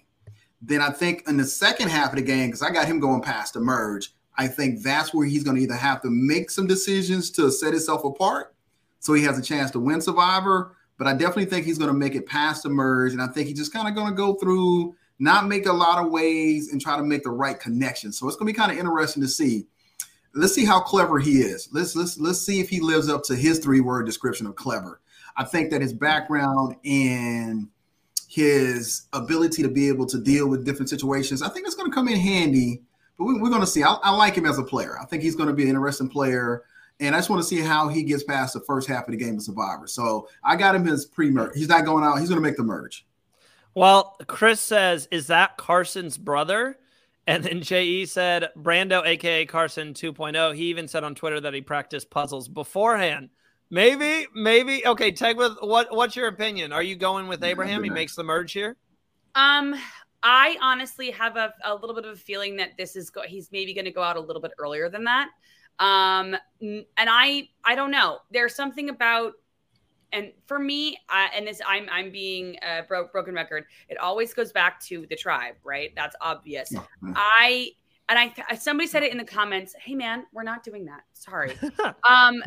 Then 0.62 0.82
I 0.82 0.90
think 0.90 1.28
in 1.28 1.38
the 1.38 1.46
second 1.46 1.90
half 1.90 2.10
of 2.10 2.16
the 2.16 2.22
game, 2.24 2.48
because 2.48 2.62
I 2.62 2.72
got 2.72 2.88
him 2.88 3.00
going 3.00 3.22
past 3.22 3.54
the 3.54 3.60
merge, 3.60 4.14
I 4.38 4.48
think 4.48 4.82
that's 4.82 5.14
where 5.14 5.28
he's 5.28 5.44
going 5.44 5.58
to 5.58 5.64
either 5.64 5.76
have 5.76 6.02
to 6.02 6.10
make 6.10 6.50
some 6.50 6.68
decisions 6.68 7.30
to 7.32 7.52
set 7.52 7.74
himself 7.74 8.04
apart. 8.04 8.56
so 9.00 9.14
he 9.14 9.24
has 9.24 9.38
a 9.38 9.42
chance 9.42 9.72
to 9.72 9.80
win 9.80 10.02
Survivor. 10.02 10.76
But 10.98 11.08
I 11.08 11.14
definitely 11.14 11.46
think 11.46 11.66
he's 11.66 11.78
going 11.78 11.92
to 11.92 11.98
make 11.98 12.16
it 12.16 12.26
past 12.26 12.64
the 12.64 12.70
merge, 12.70 13.12
and 13.12 13.22
I 13.22 13.28
think 13.28 13.50
he's 13.50 13.58
just 13.58 13.74
kind 13.74 13.88
of 13.88 13.96
going 13.96 14.10
to 14.10 14.16
go 14.16 14.36
through, 14.36 14.96
not 15.20 15.46
make 15.46 15.66
a 15.66 15.74
lot 15.74 16.04
of 16.04 16.10
waves, 16.10 16.70
and 16.70 16.80
try 16.80 16.96
to 16.96 17.04
make 17.04 17.24
the 17.24 17.32
right 17.32 17.60
connection. 17.60 18.14
So 18.14 18.28
it's 18.28 18.38
going 18.38 18.48
to 18.48 18.54
be 18.54 18.58
kind 18.58 18.72
of 18.72 18.78
interesting 18.78 19.22
to 19.22 19.28
see. 19.28 19.68
Let's 20.36 20.54
see 20.54 20.66
how 20.66 20.82
clever 20.82 21.18
he 21.18 21.40
is. 21.40 21.70
Let's 21.72 21.96
let's 21.96 22.20
let's 22.20 22.40
see 22.40 22.60
if 22.60 22.70
he 22.70 22.82
lives 22.82 23.10
up 23.10 23.24
to 23.24 23.36
his 23.36 23.60
three 23.60 23.80
word 23.80 24.06
description 24.06 24.46
of 24.46 24.56
clever. 24.56 25.02
I 25.38 25.46
think 25.46 25.72
that 25.72 25.82
his 25.82 25.94
background 25.94 26.76
and 26.86 27.68
his 28.28 29.08
ability 29.14 29.64
to 29.64 29.70
be 29.70 29.88
able 29.88 30.06
to 30.08 30.20
deal 30.20 30.48
with 30.48 30.66
different 30.66 30.90
situations, 30.90 31.42
I 31.42 31.50
think 31.50 31.66
it's 31.66 31.76
going 31.76 31.90
to 31.90 31.96
come 31.96 32.08
in 32.08 32.20
handy. 32.20 32.82
But 33.18 33.26
we, 33.26 33.36
are 33.36 33.50
going 33.50 33.62
to 33.62 33.68
see. 33.68 33.84
I, 33.84 33.94
I, 34.04 34.12
like 34.12 34.36
him 34.36 34.46
as 34.46 34.58
a 34.58 34.64
player. 34.64 35.00
I 35.02 35.06
think 35.06 35.24
he's 35.24 35.38
going 35.38 35.48
to 35.48 35.54
be 35.54 35.64
an 35.64 35.70
interesting 35.70 36.10
player. 36.10 36.64
And 37.00 37.16
I 37.16 37.20
just 37.20 37.30
want 37.30 37.42
to 37.42 37.48
see 37.48 37.62
how 37.62 37.88
he 37.88 38.04
gets 38.04 38.24
past 38.24 38.54
the 38.54 38.60
first 38.62 38.90
half 38.90 39.08
of 39.08 39.12
the 39.12 39.18
game 39.18 39.36
of 39.36 39.42
Survivor. 39.42 39.88
So 39.88 40.28
I 40.44 40.58
got 40.58 40.76
him 40.76 40.88
as 40.88 41.06
pre 41.06 41.30
merge. 41.30 41.56
He's 41.56 41.70
not 41.70 41.86
going 41.86 42.04
out. 42.04 42.20
He's 42.20 42.30
going 42.30 42.42
to 42.42 42.46
make 42.48 42.58
the 42.58 42.64
merge. 42.64 43.06
Well, 43.74 44.18
Chris 44.28 44.62
says, 44.62 45.08
is 45.12 45.28
that 45.28 45.58
Carson's 45.58 46.18
brother? 46.18 46.78
And 47.28 47.44
then 47.44 47.62
JE 47.62 48.06
said, 48.06 48.50
Brando, 48.56 49.06
aka 49.06 49.46
Carson 49.46 49.94
2.0. 49.94 50.56
He 50.56 50.66
even 50.66 50.88
said 50.88 51.04
on 51.04 51.16
Twitter 51.16 51.40
that 51.42 51.54
he 51.54 51.62
practiced 51.62 52.10
puzzles 52.10 52.48
beforehand. 52.48 53.30
Maybe, 53.72 54.28
maybe. 54.36 54.86
Okay, 54.86 55.12
Teg, 55.12 55.38
with 55.38 55.58
what? 55.62 55.94
What's 55.94 56.16
your 56.16 56.28
opinion? 56.28 56.72
Are 56.72 56.84
you 56.84 56.96
going 56.96 57.28
with 57.28 57.44
Abraham? 57.44 57.84
He 57.84 57.90
makes 57.90 58.16
the 58.16 58.24
merge 58.24 58.52
here. 58.52 58.78
Um, 59.34 59.76
I 60.22 60.58
honestly 60.62 61.12
have 61.12 61.36
a, 61.36 61.54
a 61.64 61.74
little 61.74 61.96
bit 61.96 62.06
of 62.06 62.14
a 62.14 62.20
feeling 62.20 62.56
that 62.58 62.78
this 62.78 62.96
is 62.96 63.10
go- 63.10 63.24
he's 63.24 63.52
maybe 63.52 63.74
going 63.74 63.86
to 63.86 63.92
go 63.92 64.04
out 64.04 64.18
a 64.18 64.20
little 64.20 64.42
bit 64.42 64.52
earlier 64.60 64.90
than 64.90 65.04
that. 65.06 65.30
Um, 65.80 66.36
and 66.62 66.86
I 66.98 67.50
I 67.64 67.76
don't 67.76 67.92
know. 67.92 68.20
There's 68.32 68.56
something 68.56 68.90
about 68.90 69.34
and 70.16 70.32
for 70.46 70.58
me, 70.58 70.98
uh, 71.10 71.28
and 71.36 71.46
this 71.46 71.62
I'm 71.68 71.88
I'm 71.92 72.12
being 72.12 72.58
a 72.64 72.84
bro- 72.84 73.08
broken 73.08 73.36
record. 73.36 73.66
It 73.90 73.98
always 73.98 74.34
goes 74.34 74.52
back 74.52 74.80
to 74.86 75.06
the 75.10 75.16
tribe, 75.16 75.56
right? 75.64 75.92
That's 75.96 76.16
obvious. 76.22 76.74
I 77.16 77.72
and 78.08 78.32
I 78.50 78.56
somebody 78.56 78.88
said 78.88 79.04
it 79.04 79.12
in 79.12 79.18
the 79.18 79.26
comments. 79.26 79.76
Hey 79.80 79.94
man, 79.94 80.26
we're 80.32 80.44
not 80.44 80.64
doing 80.64 80.86
that. 80.86 81.02
Sorry. 81.14 81.58
um, 82.10 82.42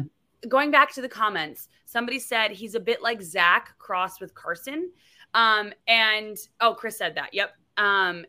going 0.48 0.70
back 0.70 0.92
to 0.94 1.02
the 1.02 1.08
comments, 1.08 1.68
somebody 1.84 2.18
said 2.18 2.52
he's 2.52 2.74
a 2.74 2.80
bit 2.80 3.02
like 3.02 3.20
Zach 3.20 3.76
crossed 3.78 4.20
with 4.20 4.34
Carson. 4.34 4.90
Um, 5.34 5.72
and 5.86 6.36
oh, 6.60 6.74
Chris 6.74 6.96
said 6.96 7.14
that. 7.16 7.34
Yep. 7.34 7.52
Um, 7.76 8.24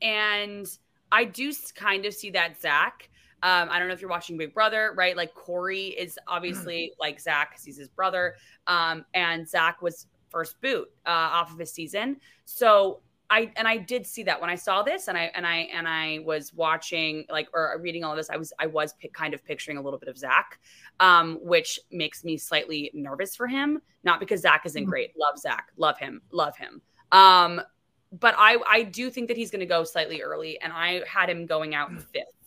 and 0.00 0.66
I 1.10 1.24
do 1.24 1.52
kind 1.74 2.06
of 2.06 2.14
see 2.14 2.30
that 2.30 2.60
Zach. 2.60 3.10
Um, 3.44 3.68
I 3.70 3.78
don't 3.78 3.88
know 3.88 3.94
if 3.94 4.00
you're 4.00 4.10
watching 4.10 4.38
Big 4.38 4.54
Brother, 4.54 4.94
right? 4.96 5.14
Like 5.14 5.34
Cory 5.34 5.88
is 5.88 6.18
obviously 6.26 6.92
like 6.98 7.20
Zach 7.20 7.50
because 7.50 7.62
he's 7.62 7.76
his 7.76 7.88
brother. 7.88 8.36
Um, 8.66 9.04
and 9.12 9.46
Zach 9.46 9.82
was 9.82 10.06
first 10.30 10.58
boot 10.62 10.90
uh, 11.06 11.10
off 11.10 11.52
of 11.52 11.58
his 11.58 11.70
season. 11.70 12.16
So 12.46 13.00
I 13.28 13.52
and 13.56 13.68
I 13.68 13.76
did 13.76 14.06
see 14.06 14.22
that 14.22 14.40
when 14.40 14.48
I 14.48 14.54
saw 14.54 14.82
this, 14.82 15.08
and 15.08 15.18
I 15.18 15.30
and 15.34 15.46
I 15.46 15.68
and 15.74 15.86
I 15.86 16.20
was 16.24 16.54
watching 16.54 17.26
like 17.28 17.48
or 17.52 17.78
reading 17.82 18.02
all 18.02 18.12
of 18.12 18.16
this. 18.16 18.30
I 18.30 18.36
was 18.36 18.52
I 18.58 18.66
was 18.66 18.94
p- 18.94 19.08
kind 19.08 19.34
of 19.34 19.44
picturing 19.44 19.76
a 19.76 19.82
little 19.82 19.98
bit 19.98 20.08
of 20.08 20.16
Zach, 20.16 20.58
um, 21.00 21.38
which 21.42 21.80
makes 21.90 22.24
me 22.24 22.36
slightly 22.36 22.90
nervous 22.94 23.36
for 23.36 23.46
him. 23.46 23.80
Not 24.04 24.20
because 24.20 24.40
Zach 24.40 24.64
isn't 24.64 24.82
mm-hmm. 24.82 24.90
great, 24.90 25.10
love 25.18 25.38
Zach, 25.38 25.68
love 25.76 25.98
him, 25.98 26.22
love 26.32 26.56
him. 26.56 26.80
Um, 27.12 27.60
but 28.12 28.34
I 28.38 28.58
I 28.68 28.82
do 28.84 29.10
think 29.10 29.28
that 29.28 29.36
he's 29.36 29.50
going 29.50 29.60
to 29.60 29.66
go 29.66 29.84
slightly 29.84 30.22
early, 30.22 30.60
and 30.60 30.72
I 30.72 31.02
had 31.06 31.28
him 31.28 31.46
going 31.46 31.74
out 31.74 31.92
fifth. 31.92 32.43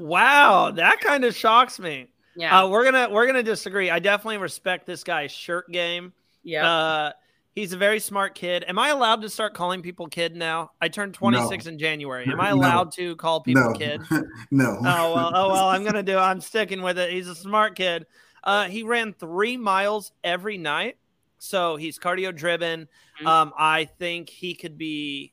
Wow, 0.00 0.72
that 0.72 1.00
kind 1.00 1.24
of 1.24 1.36
shocks 1.36 1.78
me. 1.78 2.08
Yeah, 2.36 2.62
uh, 2.62 2.68
we're 2.68 2.84
gonna 2.84 3.08
we're 3.10 3.26
gonna 3.26 3.42
disagree. 3.42 3.90
I 3.90 3.98
definitely 3.98 4.38
respect 4.38 4.86
this 4.86 5.04
guy's 5.04 5.30
shirt 5.30 5.70
game. 5.70 6.12
Yeah. 6.42 6.70
Uh, 6.70 7.12
He's 7.52 7.72
a 7.72 7.76
very 7.76 7.98
smart 7.98 8.36
kid. 8.36 8.64
Am 8.68 8.78
I 8.78 8.90
allowed 8.90 9.22
to 9.22 9.28
start 9.28 9.54
calling 9.54 9.82
people 9.82 10.06
kid 10.06 10.36
now? 10.36 10.70
I 10.80 10.88
turned 10.88 11.14
26 11.14 11.64
no. 11.64 11.72
in 11.72 11.78
January. 11.78 12.24
Am 12.26 12.40
I 12.40 12.50
allowed 12.50 12.86
no. 12.86 12.90
to 13.04 13.16
call 13.16 13.40
people 13.40 13.72
no. 13.72 13.72
kid? 13.72 14.00
no. 14.52 14.78
Oh 14.78 15.14
well. 15.14 15.32
Oh 15.34 15.48
well. 15.48 15.68
I'm 15.68 15.84
gonna 15.84 16.04
do. 16.04 16.16
I'm 16.16 16.40
sticking 16.40 16.80
with 16.80 16.96
it. 16.98 17.10
He's 17.10 17.26
a 17.26 17.34
smart 17.34 17.74
kid. 17.74 18.06
Uh, 18.44 18.64
he 18.64 18.84
ran 18.84 19.12
three 19.12 19.56
miles 19.56 20.12
every 20.22 20.58
night, 20.58 20.96
so 21.38 21.74
he's 21.74 21.98
cardio 21.98 22.34
driven. 22.34 22.82
Mm-hmm. 23.18 23.26
Um, 23.26 23.52
I 23.58 23.86
think 23.98 24.30
he 24.30 24.54
could 24.54 24.78
be 24.78 25.32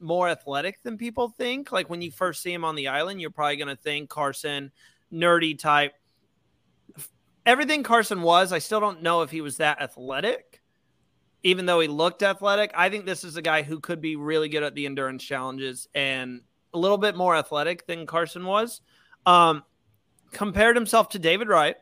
more 0.00 0.28
athletic 0.28 0.82
than 0.82 0.98
people 0.98 1.28
think. 1.28 1.72
Like 1.72 1.90
when 1.90 2.02
you 2.02 2.10
first 2.10 2.42
see 2.42 2.52
him 2.52 2.64
on 2.64 2.74
the 2.74 2.88
island, 2.88 3.20
you're 3.20 3.30
probably 3.30 3.56
gonna 3.56 3.76
think 3.76 4.08
Carson, 4.08 4.72
nerdy 5.12 5.58
type. 5.58 5.94
Everything 7.46 7.82
Carson 7.82 8.22
was, 8.22 8.52
I 8.52 8.58
still 8.58 8.80
don't 8.80 9.02
know 9.02 9.22
if 9.22 9.30
he 9.30 9.40
was 9.40 9.56
that 9.58 9.80
athletic 9.80 10.60
even 11.42 11.66
though 11.66 11.80
he 11.80 11.88
looked 11.88 12.22
athletic, 12.22 12.72
I 12.74 12.90
think 12.90 13.06
this 13.06 13.24
is 13.24 13.36
a 13.36 13.42
guy 13.42 13.62
who 13.62 13.80
could 13.80 14.00
be 14.00 14.16
really 14.16 14.48
good 14.48 14.62
at 14.62 14.74
the 14.74 14.86
endurance 14.86 15.24
challenges 15.24 15.88
and 15.94 16.42
a 16.74 16.78
little 16.78 16.98
bit 16.98 17.16
more 17.16 17.34
athletic 17.34 17.86
than 17.86 18.06
Carson 18.06 18.44
was. 18.44 18.80
Um, 19.26 19.64
compared 20.32 20.76
himself 20.76 21.10
to 21.10 21.18
David 21.18 21.48
Wright, 21.48 21.76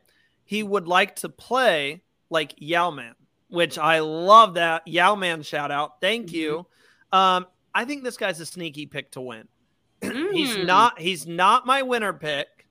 he 0.45 0.63
would 0.63 0.87
like 0.87 1.17
to 1.17 1.29
play 1.29 2.03
like 2.31 2.55
Yao-Man, 2.59 3.15
which 3.49 3.79
I 3.79 4.01
love 4.01 4.55
that 4.55 4.87
Yao-Man 4.87 5.43
shout 5.43 5.71
out. 5.71 6.01
Thank 6.01 6.33
you. 6.33 6.67
Mm-hmm. 7.13 7.19
Um, 7.19 7.47
I 7.75 7.85
think 7.85 8.05
this 8.05 8.17
guy's 8.17 8.41
a 8.41 8.47
sneaky 8.47 8.87
pick 8.87 9.11
to 9.13 9.21
win. 9.21 9.49
he's 10.01 10.57
mm. 10.57 10.67
not. 10.67 10.99
He's 11.01 11.27
not 11.27 11.67
my 11.67 11.83
winner 11.83 12.13
pick. 12.13 12.67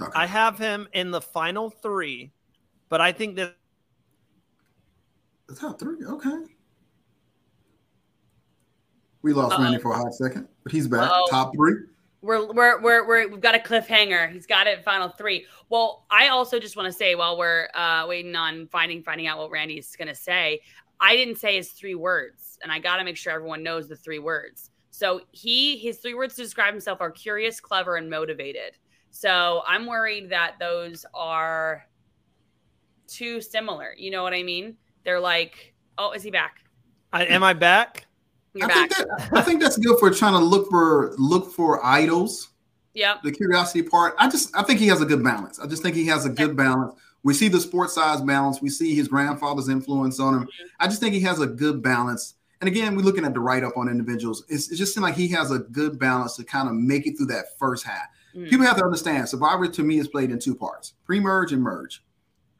Okay. 0.00 0.12
I 0.14 0.26
have 0.26 0.58
him 0.58 0.88
in 0.92 1.10
the 1.10 1.20
final 1.20 1.68
three, 1.68 2.32
but 2.88 3.00
I 3.00 3.12
think 3.12 3.36
that 3.36 3.56
the 5.50 5.54
top 5.54 5.78
three, 5.78 5.96
okay. 6.06 6.44
We 9.22 9.32
lost 9.32 9.54
Uh-oh. 9.54 9.62
Randy 9.62 9.78
for 9.78 9.92
a 9.92 9.96
hot 9.96 10.14
second, 10.14 10.48
but 10.62 10.72
he's 10.72 10.88
back. 10.88 11.10
Uh-oh. 11.10 11.26
Top 11.28 11.54
three. 11.54 11.74
We're, 12.22 12.52
we're, 12.52 12.80
we're, 12.80 13.06
we're, 13.06 13.28
we've 13.28 13.40
got 13.40 13.54
a 13.54 13.58
cliffhanger. 13.58 14.30
He's 14.30 14.46
got 14.46 14.66
it 14.66 14.84
final 14.84 15.08
three. 15.08 15.46
Well, 15.70 16.04
I 16.10 16.28
also 16.28 16.58
just 16.58 16.76
want 16.76 16.86
to 16.86 16.92
say 16.92 17.14
while 17.14 17.38
we're 17.38 17.68
uh, 17.74 18.04
waiting 18.06 18.36
on 18.36 18.68
finding 18.68 19.02
finding 19.02 19.26
out 19.26 19.38
what 19.38 19.50
Randy's 19.50 19.96
going 19.96 20.08
to 20.08 20.14
say, 20.14 20.60
I 21.00 21.16
didn't 21.16 21.36
say 21.36 21.56
his 21.56 21.72
three 21.72 21.94
words, 21.94 22.58
and 22.62 22.70
I 22.70 22.78
got 22.78 22.96
to 22.96 23.04
make 23.04 23.16
sure 23.16 23.32
everyone 23.32 23.62
knows 23.62 23.88
the 23.88 23.96
three 23.96 24.18
words. 24.18 24.70
So 24.90 25.22
he 25.30 25.78
his 25.78 25.98
three 25.98 26.14
words 26.14 26.34
to 26.36 26.42
describe 26.42 26.72
himself 26.72 27.00
are 27.00 27.10
curious, 27.10 27.60
clever, 27.60 27.96
and 27.96 28.10
motivated. 28.10 28.72
So 29.10 29.62
I'm 29.66 29.86
worried 29.86 30.30
that 30.30 30.56
those 30.60 31.06
are 31.14 31.86
too 33.06 33.40
similar. 33.40 33.94
You 33.96 34.10
know 34.10 34.22
what 34.22 34.34
I 34.34 34.42
mean? 34.42 34.76
they're 35.04 35.20
like, 35.20 35.74
"Oh, 35.98 36.12
is 36.12 36.22
he 36.22 36.30
back? 36.30 36.58
I, 37.12 37.24
am 37.26 37.42
I 37.42 37.52
back?" 37.52 38.06
You're 38.54 38.70
I 38.70 38.74
back. 38.74 38.92
think 38.92 39.08
that 39.08 39.30
I 39.32 39.42
think 39.42 39.60
that's 39.62 39.78
good 39.78 39.98
for 39.98 40.10
trying 40.10 40.32
to 40.32 40.38
look 40.38 40.68
for 40.68 41.14
look 41.18 41.52
for 41.52 41.84
idols. 41.84 42.48
Yeah. 42.94 43.18
The 43.22 43.30
curiosity 43.30 43.82
part. 43.82 44.14
I 44.18 44.28
just 44.28 44.54
I 44.56 44.62
think 44.62 44.80
he 44.80 44.88
has 44.88 45.00
a 45.00 45.06
good 45.06 45.22
balance. 45.22 45.58
I 45.58 45.66
just 45.66 45.82
think 45.82 45.94
he 45.94 46.06
has 46.06 46.26
a 46.26 46.30
good 46.30 46.56
balance. 46.56 46.94
We 47.22 47.34
see 47.34 47.48
the 47.48 47.60
sports 47.60 47.94
size 47.94 48.20
balance. 48.20 48.62
We 48.62 48.70
see 48.70 48.94
his 48.94 49.08
grandfather's 49.08 49.68
influence 49.68 50.20
on 50.20 50.34
him. 50.34 50.48
I 50.78 50.86
just 50.86 51.00
think 51.00 51.14
he 51.14 51.20
has 51.20 51.40
a 51.40 51.46
good 51.46 51.82
balance. 51.82 52.34
And 52.60 52.68
again, 52.68 52.94
we're 52.94 53.02
looking 53.02 53.24
at 53.24 53.34
the 53.34 53.40
write 53.40 53.64
up 53.64 53.76
on 53.76 53.88
individuals. 53.88 54.44
It's, 54.48 54.70
it 54.70 54.76
just 54.76 54.94
seems 54.94 55.02
like 55.02 55.14
he 55.14 55.28
has 55.28 55.50
a 55.50 55.58
good 55.58 55.98
balance 55.98 56.36
to 56.36 56.44
kind 56.44 56.68
of 56.68 56.74
make 56.74 57.06
it 57.06 57.16
through 57.16 57.26
that 57.26 57.58
first 57.58 57.84
half. 57.84 58.08
Mm-hmm. 58.34 58.48
People 58.48 58.66
have 58.66 58.76
to 58.76 58.84
understand 58.84 59.28
Survivor 59.28 59.66
to 59.66 59.82
me 59.82 59.98
is 59.98 60.08
played 60.08 60.30
in 60.30 60.38
two 60.38 60.54
parts 60.54 60.94
pre 61.04 61.20
merge 61.20 61.52
and 61.52 61.62
merge. 61.62 62.02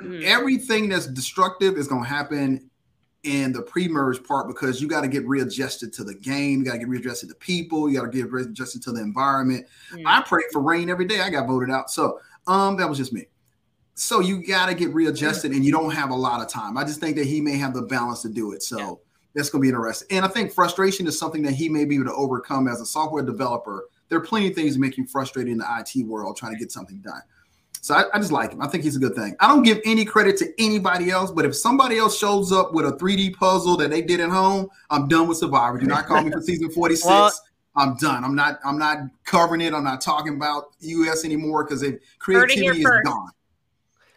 Mm-hmm. 0.00 0.22
Everything 0.24 0.88
that's 0.88 1.06
destructive 1.06 1.76
is 1.76 1.86
going 1.86 2.02
to 2.02 2.08
happen 2.08 2.70
in 3.22 3.52
the 3.52 3.60
pre-merge 3.60 4.22
part 4.24 4.48
because 4.48 4.80
you 4.80 4.88
got 4.88 5.02
to 5.02 5.08
get 5.08 5.26
readjusted 5.26 5.92
to 5.92 6.04
the 6.04 6.14
game, 6.14 6.60
you 6.60 6.64
got 6.64 6.72
to 6.72 6.78
get 6.78 6.88
readjusted 6.88 7.28
to 7.28 7.34
people, 7.34 7.88
you 7.88 7.98
got 7.98 8.10
to 8.10 8.16
get 8.16 8.30
readjusted 8.30 8.82
to 8.82 8.92
the 8.92 9.00
environment. 9.00 9.66
Mm-hmm. 9.92 10.06
I 10.06 10.22
pray 10.22 10.42
for 10.52 10.62
rain 10.62 10.88
every 10.88 11.04
day. 11.04 11.20
I 11.20 11.30
got 11.30 11.46
voted 11.46 11.70
out, 11.70 11.90
so 11.90 12.18
um, 12.46 12.76
that 12.78 12.88
was 12.88 12.98
just 12.98 13.12
me. 13.12 13.26
So 14.00 14.20
you 14.20 14.44
got 14.46 14.66
to 14.66 14.74
get 14.74 14.94
readjusted, 14.94 15.52
and 15.52 15.64
you 15.64 15.72
don't 15.72 15.90
have 15.90 16.10
a 16.10 16.14
lot 16.14 16.40
of 16.40 16.48
time. 16.48 16.78
I 16.78 16.84
just 16.84 17.00
think 17.00 17.16
that 17.16 17.26
he 17.26 17.40
may 17.40 17.56
have 17.58 17.74
the 17.74 17.82
balance 17.82 18.22
to 18.22 18.28
do 18.28 18.52
it. 18.52 18.62
So. 18.62 18.78
Yeah. 18.78 18.94
That's 19.32 19.48
going 19.48 19.60
to 19.60 19.62
be 19.62 19.68
interesting. 19.68 20.08
And 20.16 20.24
I 20.24 20.28
think 20.28 20.52
frustration 20.52 21.06
is 21.06 21.16
something 21.16 21.42
that 21.42 21.52
he 21.52 21.68
may 21.68 21.84
be 21.84 21.94
able 21.94 22.06
to 22.06 22.14
overcome 22.14 22.66
as 22.66 22.80
a 22.80 22.84
software 22.84 23.22
developer. 23.22 23.84
There 24.08 24.18
are 24.18 24.22
plenty 24.22 24.48
of 24.48 24.56
things 24.56 24.74
that 24.74 24.80
make 24.80 24.96
you 24.96 25.06
frustrated 25.06 25.52
in 25.52 25.58
the 25.58 25.66
IT 25.78 26.04
world 26.04 26.36
trying 26.36 26.52
to 26.52 26.58
get 26.58 26.72
something 26.72 26.98
done. 26.98 27.22
So 27.80 27.94
I, 27.94 28.04
I, 28.12 28.18
just 28.18 28.32
like 28.32 28.52
him. 28.52 28.60
I 28.60 28.68
think 28.68 28.84
he's 28.84 28.96
a 28.96 28.98
good 28.98 29.14
thing. 29.14 29.36
I 29.40 29.48
don't 29.48 29.62
give 29.62 29.78
any 29.84 30.04
credit 30.04 30.36
to 30.38 30.52
anybody 30.58 31.10
else, 31.10 31.30
but 31.30 31.44
if 31.44 31.56
somebody 31.56 31.96
else 31.96 32.18
shows 32.18 32.52
up 32.52 32.74
with 32.74 32.86
a 32.86 32.92
3D 32.92 33.36
puzzle 33.36 33.76
that 33.78 33.90
they 33.90 34.02
did 34.02 34.20
at 34.20 34.30
home, 34.30 34.68
I'm 34.90 35.08
done 35.08 35.28
with 35.28 35.38
Survivor. 35.38 35.78
Do 35.78 35.86
not 35.86 36.06
call 36.06 36.22
me 36.22 36.30
for 36.30 36.40
season 36.42 36.70
46. 36.70 37.06
Well, 37.06 37.32
I'm 37.76 37.96
done. 37.96 38.24
I'm 38.24 38.34
not. 38.34 38.58
I'm 38.64 38.78
not 38.78 38.98
covering 39.24 39.60
it. 39.60 39.72
I'm 39.72 39.84
not 39.84 40.00
talking 40.00 40.34
about 40.34 40.72
US 40.80 41.24
anymore 41.24 41.64
because 41.64 41.84
creativity 42.18 42.80
is 42.80 43.00
gone. 43.04 43.30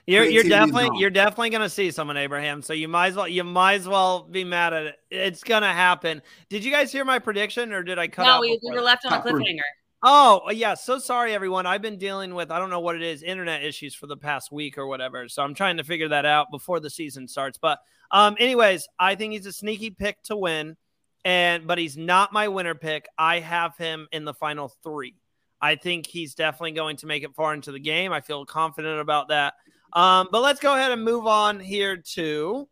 You're, 0.06 0.26
you're 0.26 0.44
definitely 0.44 0.90
you're 1.00 1.10
definitely 1.10 1.50
gonna 1.50 1.70
see 1.70 1.90
someone 1.92 2.18
Abraham. 2.18 2.62
So 2.62 2.74
you 2.74 2.88
might 2.88 3.08
as 3.08 3.16
well 3.16 3.28
you 3.28 3.44
might 3.44 3.76
as 3.76 3.88
well 3.88 4.24
be 4.24 4.44
mad 4.44 4.74
at 4.74 4.84
it. 4.84 5.00
It's 5.10 5.44
gonna 5.44 5.72
happen. 5.72 6.22
Did 6.50 6.66
you 6.66 6.72
guys 6.72 6.92
hear 6.92 7.06
my 7.06 7.20
prediction 7.20 7.72
or 7.72 7.84
did 7.84 7.98
I 7.98 8.08
cut? 8.08 8.26
No, 8.26 8.42
we, 8.42 8.60
we 8.62 8.76
were 8.76 8.82
left 8.82 9.06
on 9.06 9.14
a 9.14 9.22
cliffhanger. 9.22 9.62
Oh, 10.06 10.52
yeah. 10.52 10.74
So 10.74 11.00
sorry, 11.00 11.34
everyone. 11.34 11.66
I've 11.66 11.82
been 11.82 11.98
dealing 11.98 12.36
with, 12.36 12.52
I 12.52 12.60
don't 12.60 12.70
know 12.70 12.82
what 12.82 12.98
it 12.98 13.02
is, 13.02 13.24
internet 13.24 13.64
issues 13.64 13.96
for 13.96 14.06
the 14.06 14.18
past 14.18 14.52
week 14.52 14.78
or 14.78 14.86
whatever. 14.86 15.30
So 15.30 15.42
I'm 15.42 15.54
trying 15.54 15.78
to 15.78 15.84
figure 15.86 16.10
that 16.10 16.26
out 16.26 16.52
before 16.52 16.82
the 16.82 16.90
season 16.90 17.26
starts. 17.26 17.58
But, 17.58 17.80
um, 18.12 18.36
anyways, 18.38 18.86
I 19.00 19.16
think 19.16 19.32
he's 19.32 19.46
a 19.46 19.54
sneaky 19.54 19.92
pick 19.92 20.22
to 20.24 20.36
win. 20.36 20.76
And, 21.24 21.66
but 21.66 21.78
he's 21.78 21.96
not 21.96 22.34
my 22.34 22.50
winner 22.50 22.76
pick. 22.76 23.08
I 23.18 23.40
have 23.40 23.78
him 23.78 24.10
in 24.12 24.26
the 24.26 24.34
final 24.34 24.68
three. 24.84 25.16
I 25.62 25.76
think 25.76 26.06
he's 26.06 26.36
definitely 26.36 26.74
going 26.74 26.98
to 26.98 27.06
make 27.06 27.24
it 27.24 27.34
far 27.34 27.54
into 27.54 27.72
the 27.72 27.80
game. 27.80 28.12
I 28.12 28.20
feel 28.20 28.46
confident 28.46 29.00
about 29.00 29.30
that. 29.30 29.54
Um, 29.94 30.28
but 30.32 30.42
let's 30.42 30.60
go 30.60 30.74
ahead 30.74 30.92
and 30.92 31.04
move 31.04 31.28
on 31.28 31.60
here 31.60 31.98
to 31.98 32.68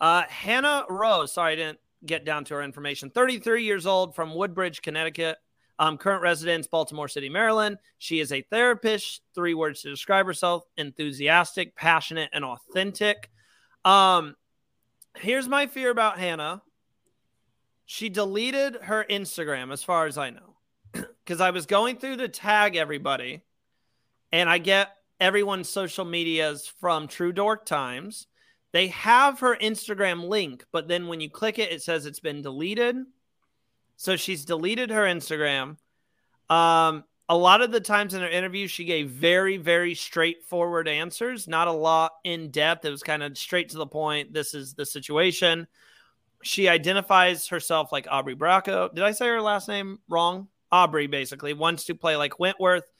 uh, 0.00 0.22
Hannah 0.28 0.84
Rose. 0.88 1.32
Sorry, 1.32 1.52
I 1.52 1.56
didn't 1.56 1.78
get 2.04 2.24
down 2.24 2.44
to 2.46 2.54
her 2.54 2.62
information. 2.62 3.10
33 3.10 3.64
years 3.64 3.86
old 3.86 4.14
from 4.14 4.34
Woodbridge, 4.34 4.82
Connecticut. 4.82 5.38
Um, 5.78 5.98
current 5.98 6.22
residence, 6.22 6.68
Baltimore 6.68 7.08
City, 7.08 7.28
Maryland. 7.28 7.78
She 7.98 8.20
is 8.20 8.30
a 8.30 8.42
therapist. 8.42 9.22
Three 9.34 9.54
words 9.54 9.82
to 9.82 9.90
describe 9.90 10.24
herself 10.24 10.64
enthusiastic, 10.76 11.74
passionate, 11.74 12.30
and 12.32 12.44
authentic. 12.44 13.30
Um, 13.84 14.36
here's 15.16 15.48
my 15.48 15.66
fear 15.66 15.90
about 15.90 16.18
Hannah. 16.18 16.62
She 17.86 18.08
deleted 18.08 18.76
her 18.82 19.04
Instagram, 19.10 19.72
as 19.72 19.82
far 19.82 20.06
as 20.06 20.16
I 20.16 20.30
know, 20.30 20.56
because 20.92 21.40
I 21.40 21.50
was 21.50 21.66
going 21.66 21.96
through 21.96 22.18
to 22.18 22.28
tag 22.28 22.76
everybody, 22.76 23.42
and 24.34 24.50
I 24.50 24.58
get 24.58 24.96
everyone's 25.20 25.68
social 25.68 26.04
medias 26.04 26.66
from 26.80 27.06
True 27.06 27.30
Dork 27.30 27.64
Times. 27.64 28.26
They 28.72 28.88
have 28.88 29.38
her 29.38 29.56
Instagram 29.56 30.28
link, 30.28 30.64
but 30.72 30.88
then 30.88 31.06
when 31.06 31.20
you 31.20 31.30
click 31.30 31.60
it, 31.60 31.70
it 31.70 31.82
says 31.82 32.04
it's 32.04 32.18
been 32.18 32.42
deleted. 32.42 32.96
So 33.96 34.16
she's 34.16 34.44
deleted 34.44 34.90
her 34.90 35.04
Instagram. 35.04 35.76
Um, 36.50 37.04
a 37.28 37.36
lot 37.36 37.62
of 37.62 37.70
the 37.70 37.80
times 37.80 38.12
in 38.12 38.22
her 38.22 38.28
interview, 38.28 38.66
she 38.66 38.84
gave 38.84 39.08
very, 39.08 39.56
very 39.56 39.94
straightforward 39.94 40.88
answers, 40.88 41.46
not 41.46 41.68
a 41.68 41.72
lot 41.72 42.10
in 42.24 42.50
depth. 42.50 42.84
It 42.84 42.90
was 42.90 43.04
kind 43.04 43.22
of 43.22 43.38
straight 43.38 43.68
to 43.68 43.78
the 43.78 43.86
point. 43.86 44.32
This 44.32 44.52
is 44.52 44.74
the 44.74 44.84
situation. 44.84 45.68
She 46.42 46.68
identifies 46.68 47.46
herself 47.46 47.92
like 47.92 48.08
Aubrey 48.10 48.34
Bracco. 48.34 48.92
Did 48.92 49.04
I 49.04 49.12
say 49.12 49.28
her 49.28 49.40
last 49.40 49.68
name 49.68 50.00
wrong? 50.08 50.48
Aubrey 50.72 51.06
basically 51.06 51.52
wants 51.52 51.84
to 51.84 51.94
play 51.94 52.16
like 52.16 52.40
Wentworth 52.40 52.90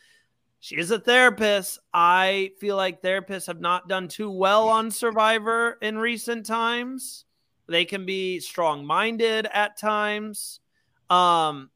she 0.65 0.77
is 0.77 0.91
a 0.91 0.99
therapist. 0.99 1.79
I 1.93 2.53
feel 2.59 2.75
like 2.75 3.03
therapists 3.03 3.49
have 3.49 3.61
not 3.61 3.87
done 3.87 4.09
too 4.09 4.31
well 4.31 4.71
on 4.71 4.91
Survivor 4.91 5.77
in 5.83 5.99
recent 5.99 6.47
times. 6.47 7.27
They 7.69 7.85
can 7.85 8.07
be 8.07 8.41
strong 8.41 8.87
minded 8.87 9.47
at 9.53 9.79
times. 9.79 10.61
Um, 11.11 11.69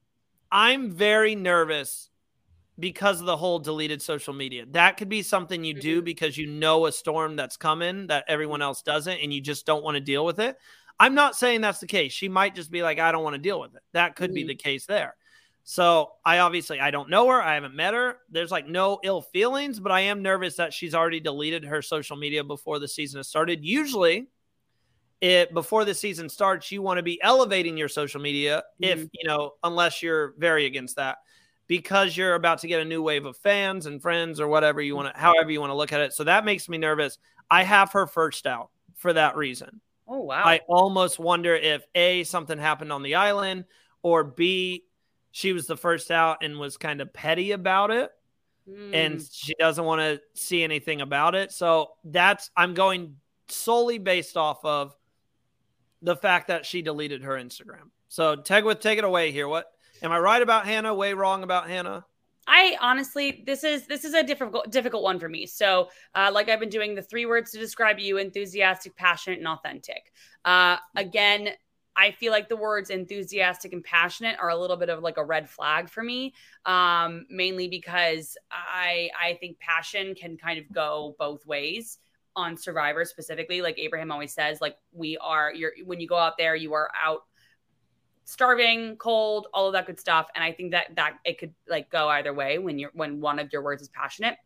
I'm 0.50 0.90
very 0.90 1.34
nervous 1.34 2.08
because 2.78 3.20
of 3.20 3.26
the 3.26 3.36
whole 3.36 3.58
deleted 3.58 4.00
social 4.00 4.32
media. 4.32 4.64
That 4.70 4.96
could 4.96 5.10
be 5.10 5.20
something 5.20 5.64
you 5.64 5.74
do 5.74 5.98
mm-hmm. 5.98 6.06
because 6.06 6.38
you 6.38 6.46
know 6.46 6.86
a 6.86 6.92
storm 6.92 7.36
that's 7.36 7.58
coming 7.58 8.06
that 8.06 8.24
everyone 8.26 8.62
else 8.62 8.80
doesn't 8.80 9.18
and 9.18 9.34
you 9.34 9.42
just 9.42 9.66
don't 9.66 9.84
want 9.84 9.96
to 9.96 10.00
deal 10.00 10.24
with 10.24 10.38
it. 10.38 10.56
I'm 10.98 11.14
not 11.14 11.36
saying 11.36 11.60
that's 11.60 11.80
the 11.80 11.86
case. 11.86 12.14
She 12.14 12.30
might 12.30 12.54
just 12.54 12.70
be 12.70 12.82
like, 12.82 12.98
I 12.98 13.12
don't 13.12 13.22
want 13.22 13.34
to 13.34 13.38
deal 13.38 13.60
with 13.60 13.74
it. 13.74 13.82
That 13.92 14.16
could 14.16 14.30
mm-hmm. 14.30 14.34
be 14.36 14.44
the 14.44 14.54
case 14.54 14.86
there. 14.86 15.14
So 15.70 16.12
I 16.24 16.38
obviously 16.38 16.80
I 16.80 16.90
don't 16.90 17.10
know 17.10 17.28
her. 17.28 17.42
I 17.42 17.52
haven't 17.52 17.74
met 17.74 17.92
her. 17.92 18.20
There's 18.30 18.50
like 18.50 18.66
no 18.66 19.00
ill 19.04 19.20
feelings, 19.20 19.78
but 19.78 19.92
I 19.92 20.00
am 20.00 20.22
nervous 20.22 20.56
that 20.56 20.72
she's 20.72 20.94
already 20.94 21.20
deleted 21.20 21.62
her 21.66 21.82
social 21.82 22.16
media 22.16 22.42
before 22.42 22.78
the 22.78 22.88
season 22.88 23.18
has 23.18 23.28
started. 23.28 23.62
Usually, 23.62 24.28
it 25.20 25.52
before 25.52 25.84
the 25.84 25.92
season 25.92 26.30
starts, 26.30 26.72
you 26.72 26.80
want 26.80 26.96
to 26.96 27.02
be 27.02 27.20
elevating 27.20 27.76
your 27.76 27.88
social 27.90 28.18
media 28.18 28.62
mm-hmm. 28.82 28.98
if 28.98 29.08
you 29.12 29.28
know, 29.28 29.56
unless 29.62 30.02
you're 30.02 30.32
very 30.38 30.64
against 30.64 30.96
that, 30.96 31.18
because 31.66 32.16
you're 32.16 32.34
about 32.34 32.60
to 32.60 32.66
get 32.66 32.80
a 32.80 32.84
new 32.86 33.02
wave 33.02 33.26
of 33.26 33.36
fans 33.36 33.84
and 33.84 34.00
friends 34.00 34.40
or 34.40 34.48
whatever 34.48 34.80
you 34.80 34.96
want 34.96 35.14
to, 35.14 35.20
however 35.20 35.50
you 35.50 35.60
want 35.60 35.68
to 35.68 35.76
look 35.76 35.92
at 35.92 36.00
it. 36.00 36.14
So 36.14 36.24
that 36.24 36.46
makes 36.46 36.70
me 36.70 36.78
nervous. 36.78 37.18
I 37.50 37.62
have 37.62 37.92
her 37.92 38.06
first 38.06 38.46
out 38.46 38.70
for 38.94 39.12
that 39.12 39.36
reason. 39.36 39.82
Oh 40.08 40.20
wow! 40.20 40.44
I 40.46 40.62
almost 40.66 41.18
wonder 41.18 41.54
if 41.54 41.84
a 41.94 42.24
something 42.24 42.56
happened 42.56 42.90
on 42.90 43.02
the 43.02 43.16
island 43.16 43.66
or 44.02 44.24
b 44.24 44.84
she 45.38 45.52
was 45.52 45.68
the 45.68 45.76
first 45.76 46.10
out 46.10 46.38
and 46.42 46.58
was 46.58 46.76
kind 46.76 47.00
of 47.00 47.12
petty 47.12 47.52
about 47.52 47.92
it. 47.92 48.10
Mm. 48.68 48.92
And 48.92 49.14
hmm. 49.14 49.24
she 49.30 49.54
doesn't 49.54 49.84
want 49.84 50.00
to 50.00 50.20
see 50.34 50.64
anything 50.64 51.00
about 51.00 51.36
it. 51.36 51.52
So 51.52 51.90
that's, 52.02 52.50
I'm 52.56 52.74
going 52.74 53.14
solely 53.46 53.98
based 53.98 54.36
off 54.36 54.64
of 54.64 54.96
the 56.02 56.16
fact 56.16 56.48
that 56.48 56.66
she 56.66 56.82
deleted 56.82 57.22
her 57.22 57.34
Instagram. 57.34 57.90
So 58.08 58.34
Tegwyth, 58.34 58.80
take 58.80 58.98
it 58.98 59.04
away 59.04 59.30
here. 59.30 59.46
What 59.46 59.66
am 60.02 60.10
I 60.10 60.18
right 60.18 60.42
about 60.42 60.66
Hannah? 60.66 60.92
Way 60.92 61.14
wrong 61.14 61.44
about 61.44 61.68
Hannah? 61.68 62.04
I 62.48 62.76
honestly, 62.80 63.44
this 63.46 63.62
is 63.62 63.86
this 63.86 64.04
is 64.04 64.14
a 64.14 64.22
difficult 64.24 64.70
difficult 64.72 65.02
one 65.02 65.20
for 65.20 65.28
me. 65.28 65.44
So, 65.46 65.90
uh, 66.14 66.30
like 66.32 66.48
I've 66.48 66.60
been 66.60 66.70
doing 66.70 66.94
the 66.94 67.02
three 67.02 67.26
words 67.26 67.50
to 67.50 67.58
describe 67.58 67.98
you: 67.98 68.16
enthusiastic, 68.16 68.96
passionate, 68.96 69.38
and 69.38 69.46
authentic. 69.46 70.10
Uh, 70.46 70.78
again, 70.96 71.50
I 71.98 72.12
feel 72.12 72.30
like 72.30 72.48
the 72.48 72.56
words 72.56 72.90
enthusiastic 72.90 73.72
and 73.72 73.82
passionate 73.82 74.36
are 74.38 74.50
a 74.50 74.56
little 74.56 74.76
bit 74.76 74.88
of 74.88 75.02
like 75.02 75.16
a 75.16 75.24
red 75.24 75.50
flag 75.50 75.90
for 75.90 76.04
me, 76.04 76.32
um, 76.64 77.26
mainly 77.28 77.66
because 77.66 78.38
I 78.50 79.10
I 79.20 79.36
think 79.40 79.58
passion 79.58 80.14
can 80.14 80.36
kind 80.36 80.60
of 80.60 80.72
go 80.72 81.16
both 81.18 81.44
ways 81.44 81.98
on 82.36 82.56
Survivor 82.56 83.04
specifically. 83.04 83.60
Like 83.60 83.80
Abraham 83.80 84.12
always 84.12 84.32
says, 84.32 84.60
like 84.60 84.76
we 84.92 85.18
are 85.18 85.52
you're 85.52 85.72
when 85.84 85.98
you 85.98 86.06
go 86.06 86.16
out 86.16 86.38
there, 86.38 86.54
you 86.54 86.72
are 86.72 86.88
out 87.04 87.22
starving, 88.24 88.96
cold, 88.98 89.48
all 89.52 89.66
of 89.66 89.72
that 89.72 89.86
good 89.86 89.98
stuff. 89.98 90.28
And 90.36 90.44
I 90.44 90.52
think 90.52 90.70
that 90.70 90.94
that 90.94 91.18
it 91.24 91.38
could 91.38 91.52
like 91.68 91.90
go 91.90 92.08
either 92.10 92.32
way 92.32 92.58
when 92.58 92.78
you're 92.78 92.92
when 92.94 93.20
one 93.20 93.40
of 93.40 93.52
your 93.52 93.64
words 93.64 93.82
is 93.82 93.88
passionate. 93.88 94.36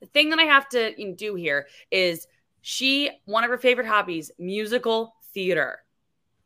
The 0.00 0.06
thing 0.06 0.30
that 0.30 0.38
I 0.38 0.44
have 0.44 0.70
to 0.70 1.14
do 1.14 1.34
here 1.34 1.66
is 1.90 2.26
she 2.62 3.10
one 3.26 3.44
of 3.44 3.50
her 3.50 3.58
favorite 3.58 3.86
hobbies 3.86 4.30
musical 4.38 5.14
theater 5.34 5.83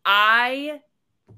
I 0.09 0.81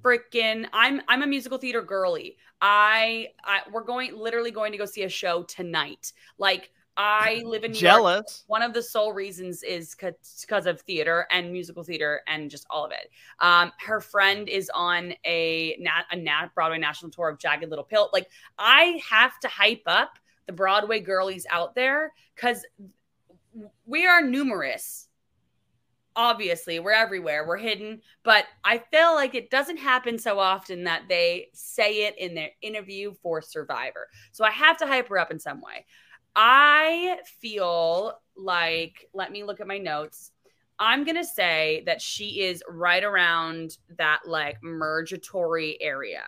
freaking 0.01 0.65
I'm 0.73 1.03
I'm 1.09 1.23
a 1.23 1.27
musical 1.27 1.59
theater 1.59 1.83
girly. 1.83 2.37
I, 2.63 3.29
I 3.45 3.63
we're 3.73 3.83
going 3.83 4.17
literally 4.17 4.53
going 4.53 4.71
to 4.71 4.79
go 4.79 4.85
see 4.85 5.03
a 5.03 5.09
show 5.09 5.43
tonight. 5.43 6.13
Like 6.39 6.71
I 6.97 7.43
live 7.45 7.65
in 7.65 7.73
New 7.73 7.79
jealous. 7.79 8.15
York. 8.15 8.27
One 8.47 8.63
of 8.63 8.73
the 8.73 8.83
sole 8.83 9.13
reasons 9.13 9.65
is 9.65 9.97
because 9.97 10.67
of 10.67 10.81
theater 10.83 11.27
and 11.33 11.51
musical 11.51 11.83
theater 11.83 12.21
and 12.29 12.49
just 12.49 12.65
all 12.71 12.85
of 12.85 12.93
it. 12.93 13.11
Um, 13.41 13.73
her 13.81 14.01
friend 14.01 14.49
is 14.49 14.71
on 14.73 15.15
a 15.27 15.77
nat 15.81 16.05
a 16.13 16.17
nat 16.17 16.51
Broadway 16.55 16.79
national 16.79 17.11
tour 17.11 17.29
of 17.29 17.41
Jagged 17.41 17.69
Little 17.69 17.85
Pill. 17.85 18.09
Like 18.13 18.29
I 18.57 19.01
have 19.09 19.41
to 19.41 19.49
hype 19.49 19.83
up 19.87 20.13
the 20.47 20.53
Broadway 20.53 21.01
girlies 21.01 21.45
out 21.51 21.75
there 21.75 22.13
because 22.37 22.65
we 23.85 24.07
are 24.07 24.23
numerous 24.23 25.09
obviously 26.17 26.81
we're 26.81 26.91
everywhere 26.93 27.47
we're 27.47 27.57
hidden 27.57 28.01
but 28.25 28.45
i 28.65 28.79
feel 28.91 29.15
like 29.15 29.35
it 29.35 29.51
doesn't 29.51 29.77
happen 29.77 30.19
so 30.19 30.39
often 30.39 30.85
that 30.85 31.03
they 31.09 31.49
say 31.53 32.07
it 32.07 32.19
in 32.19 32.35
their 32.35 32.51
interview 32.63 33.13
for 33.23 33.41
survivor. 33.41 34.09
So 34.33 34.45
i 34.45 34.51
have 34.51 34.77
to 34.79 34.87
hype 34.87 35.09
her 35.09 35.19
up 35.19 35.31
in 35.31 35.39
some 35.39 35.61
way. 35.61 35.87
I 36.37 37.19
feel 37.41 38.19
like 38.37 39.09
let 39.13 39.33
me 39.33 39.45
look 39.45 39.61
at 39.61 39.67
my 39.67 39.79
notes. 39.79 40.31
I'm 40.79 41.05
gonna 41.05 41.25
say 41.25 41.83
that 41.87 42.01
she 42.01 42.43
is 42.43 42.63
right 42.69 43.05
around 43.05 43.77
that 43.99 44.21
like 44.27 44.63
mergatory 44.63 45.81
area 45.81 46.23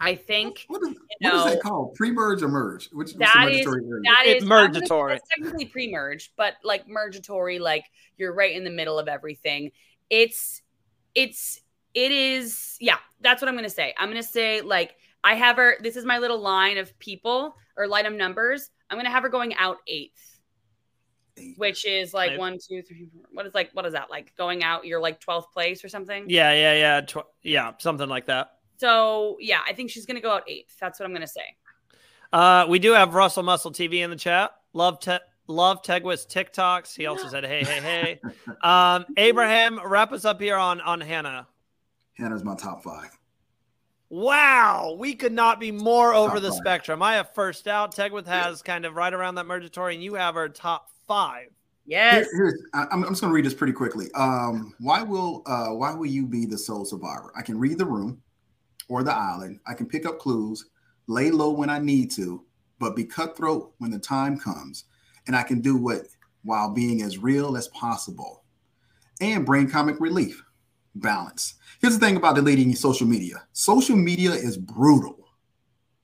I 0.00 0.14
think 0.14 0.64
what 0.68 0.82
is, 0.82 0.88
you 0.88 0.96
know, 1.20 1.36
what 1.36 1.46
is 1.48 1.54
that 1.54 1.62
called? 1.62 1.94
Pre-merge 1.94 2.42
or 2.42 2.48
merge? 2.48 2.88
Which 2.92 3.14
that 3.14 3.48
is 3.50 3.64
that 3.64 4.24
is 4.26 4.44
mergatory. 4.44 5.16
It's 5.16 5.28
technically 5.28 5.66
pre-merge, 5.66 6.32
but 6.36 6.54
like 6.62 6.88
mergatory, 6.88 7.58
like 7.58 7.84
you're 8.16 8.34
right 8.34 8.54
in 8.54 8.64
the 8.64 8.70
middle 8.70 8.98
of 8.98 9.08
everything. 9.08 9.72
It's 10.10 10.62
it's 11.14 11.60
it 11.94 12.12
is 12.12 12.76
yeah. 12.80 12.98
That's 13.20 13.42
what 13.42 13.48
I'm 13.48 13.56
gonna 13.56 13.70
say. 13.70 13.94
I'm 13.98 14.08
gonna 14.08 14.22
say 14.22 14.60
like 14.60 14.94
I 15.24 15.34
have 15.34 15.56
her. 15.56 15.76
This 15.80 15.96
is 15.96 16.04
my 16.04 16.18
little 16.18 16.40
line 16.40 16.78
of 16.78 16.96
people 16.98 17.56
or 17.76 17.86
line 17.86 18.06
of 18.06 18.12
numbers. 18.12 18.70
I'm 18.90 18.98
gonna 18.98 19.10
have 19.10 19.22
her 19.24 19.28
going 19.28 19.54
out 19.56 19.78
eighth, 19.86 20.38
which 21.56 21.84
is 21.84 22.14
like 22.14 22.32
Eight. 22.32 22.38
one, 22.38 22.58
two, 22.58 22.82
three. 22.82 23.08
Four. 23.12 23.22
What 23.32 23.46
is 23.46 23.54
like? 23.54 23.70
What 23.72 23.84
is 23.84 23.94
that 23.94 24.10
like? 24.10 24.34
Going 24.36 24.62
out, 24.62 24.86
you're 24.86 25.00
like 25.00 25.20
12th 25.20 25.50
place 25.52 25.84
or 25.84 25.88
something. 25.88 26.26
Yeah, 26.28 26.52
yeah, 26.52 26.74
yeah, 26.74 27.00
Tw- 27.00 27.26
yeah, 27.42 27.72
something 27.78 28.08
like 28.08 28.26
that. 28.26 28.57
So 28.78 29.36
yeah, 29.40 29.60
I 29.66 29.72
think 29.72 29.90
she's 29.90 30.06
going 30.06 30.16
to 30.16 30.20
go 30.20 30.32
out 30.32 30.44
eighth. 30.48 30.76
That's 30.80 30.98
what 30.98 31.06
I'm 31.06 31.12
going 31.12 31.22
to 31.22 31.28
say. 31.28 31.56
Uh, 32.32 32.66
we 32.68 32.78
do 32.78 32.92
have 32.92 33.14
Russell 33.14 33.42
Muscle 33.42 33.72
TV 33.72 34.04
in 34.04 34.10
the 34.10 34.16
chat. 34.16 34.52
Love 34.72 35.00
te- 35.00 35.18
love 35.46 35.82
Tegwyth's 35.82 36.26
TikToks. 36.26 36.94
He 36.94 37.06
also 37.06 37.28
said, 37.28 37.44
"Hey, 37.44 37.64
hey, 37.64 37.80
hey." 37.80 38.20
Um, 38.62 39.04
Abraham, 39.16 39.80
wrap 39.84 40.12
us 40.12 40.24
up 40.24 40.40
here 40.40 40.56
on 40.56 40.80
on 40.80 41.00
Hannah. 41.00 41.46
Hannah's 42.14 42.44
my 42.44 42.54
top 42.54 42.82
five. 42.82 43.10
Wow, 44.10 44.96
we 44.98 45.14
could 45.14 45.32
not 45.32 45.60
be 45.60 45.70
more 45.70 46.12
top 46.12 46.30
over 46.30 46.40
the 46.40 46.50
five. 46.50 46.58
spectrum. 46.58 47.02
I 47.02 47.14
have 47.14 47.34
first 47.34 47.68
out. 47.68 47.94
Tegwyth 47.94 48.26
has 48.26 48.62
kind 48.62 48.84
of 48.84 48.94
right 48.94 49.12
around 49.12 49.34
that 49.36 49.46
mergatory, 49.46 49.94
and 49.94 50.02
you 50.02 50.14
have 50.14 50.36
our 50.36 50.48
top 50.48 50.88
five. 51.06 51.48
Yes. 51.84 52.26
Here, 52.32 52.58
I'm, 52.74 53.04
I'm, 53.04 53.08
just 53.08 53.22
going 53.22 53.30
to 53.30 53.34
read 53.34 53.46
this 53.46 53.54
pretty 53.54 53.72
quickly. 53.72 54.12
Um, 54.12 54.74
why 54.78 55.02
will 55.02 55.42
uh, 55.46 55.68
why 55.68 55.94
will 55.94 56.06
you 56.06 56.26
be 56.26 56.44
the 56.44 56.58
sole 56.58 56.84
survivor? 56.84 57.32
I 57.36 57.42
can 57.42 57.58
read 57.58 57.78
the 57.78 57.86
room. 57.86 58.20
Or 58.88 59.02
the 59.02 59.14
island. 59.14 59.60
I 59.66 59.74
can 59.74 59.86
pick 59.86 60.06
up 60.06 60.18
clues, 60.18 60.70
lay 61.06 61.30
low 61.30 61.50
when 61.50 61.70
I 61.70 61.78
need 61.78 62.10
to, 62.12 62.44
but 62.78 62.96
be 62.96 63.04
cutthroat 63.04 63.72
when 63.78 63.90
the 63.90 63.98
time 63.98 64.38
comes. 64.38 64.84
And 65.26 65.36
I 65.36 65.42
can 65.42 65.60
do 65.60 65.76
what 65.76 66.06
while 66.42 66.70
being 66.70 67.02
as 67.02 67.18
real 67.18 67.56
as 67.56 67.68
possible 67.68 68.44
and 69.20 69.44
bring 69.44 69.68
comic 69.68 70.00
relief, 70.00 70.42
balance. 70.94 71.54
Here's 71.80 71.98
the 71.98 72.04
thing 72.04 72.16
about 72.16 72.36
deleting 72.36 72.74
social 72.74 73.06
media 73.06 73.44
social 73.52 73.96
media 73.96 74.32
is 74.32 74.56
brutal, 74.56 75.28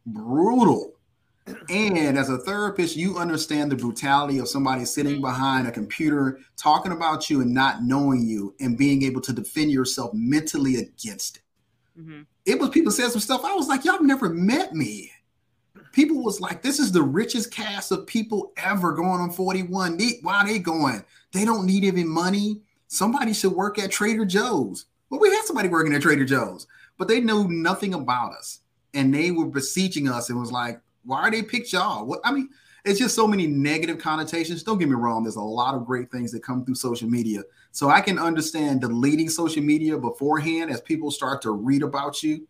brutal. 0.07 0.93
And 1.69 2.17
as 2.17 2.31
a 2.31 2.39
therapist, 2.39 2.97
you 2.97 3.19
understand 3.19 3.71
the 3.71 3.77
brutality 3.77 4.39
of 4.39 4.49
somebody 4.49 4.87
sitting 4.87 5.15
mm-hmm. 5.15 5.23
behind 5.23 5.69
a 5.69 5.73
computer 5.73 6.41
talking 6.57 6.93
about 6.93 7.29
you 7.29 7.43
and 7.43 7.53
not 7.53 7.83
knowing 7.83 8.25
you 8.25 8.55
and 8.61 8.79
being 8.79 9.03
able 9.03 9.21
to 9.21 9.33
defend 9.33 9.71
yourself 9.71 10.11
mentally 10.15 10.77
against 10.77 11.37
it. 11.37 11.43
Mm-hmm. 11.99 12.23
It 12.45 12.59
was 12.59 12.71
people 12.71 12.93
said 12.93 13.11
some 13.11 13.21
stuff. 13.21 13.45
I 13.45 13.55
was 13.55 13.69
like, 13.69 13.85
y'all 13.85 14.03
never 14.03 14.29
met 14.29 14.75
me. 14.75 15.11
People 15.93 16.25
was 16.25 16.41
like, 16.41 16.63
this 16.63 16.81
is 16.81 16.91
the 16.91 17.03
richest 17.03 17.53
cast 17.53 17.93
of 17.93 18.07
people 18.07 18.53
ever 18.57 18.93
going 18.93 19.21
on 19.21 19.31
41. 19.31 19.99
why 20.23 20.41
are 20.41 20.47
they 20.47 20.59
going? 20.59 21.05
They 21.33 21.45
don't 21.45 21.67
need 21.67 21.85
even 21.85 22.09
money. 22.09 22.61
Somebody 22.89 23.33
should 23.33 23.53
work 23.53 23.79
at 23.79 23.93
Trader 23.93 24.25
Joe's. 24.25 24.87
Well, 25.09 25.21
we 25.21 25.31
had 25.31 25.45
somebody 25.45 25.69
working 25.69 25.95
at 25.95 26.03
Trader 26.03 26.25
Joe's, 26.25 26.67
but 26.99 27.07
they 27.07 27.21
knew 27.21 27.47
nothing 27.49 27.95
about 27.95 28.33
us. 28.33 28.61
And 28.93 29.15
they 29.15 29.31
were 29.31 29.47
beseeching 29.47 30.09
us 30.09 30.31
and 30.31 30.39
was 30.39 30.53
like, 30.53 30.81
why 31.05 31.21
are 31.23 31.31
they 31.31 31.43
picked 31.43 31.73
y'all? 31.73 32.07
What 32.07 32.21
I 32.25 32.33
mean, 32.33 32.49
it's 32.85 32.99
just 32.99 33.15
so 33.15 33.27
many 33.27 33.47
negative 33.47 33.99
connotations. 33.99 34.63
Don't 34.63 34.79
get 34.79 34.89
me 34.89 34.95
wrong, 34.95 35.23
there's 35.23 35.37
a 35.37 35.41
lot 35.41 35.75
of 35.75 35.87
great 35.87 36.11
things 36.11 36.33
that 36.33 36.43
come 36.43 36.65
through 36.65 36.75
social 36.75 37.09
media. 37.09 37.43
So 37.75 37.91
I 37.91 38.01
can 38.01 38.21
understand 38.21 38.83
deleting 38.83 39.29
social 39.29 39.63
media 39.63 39.99
beforehand 39.99 40.71
as 40.71 40.81
people 40.81 41.11
start 41.11 41.43
to 41.43 41.51
read 41.51 41.83
about 41.83 42.23
you. 42.23 42.47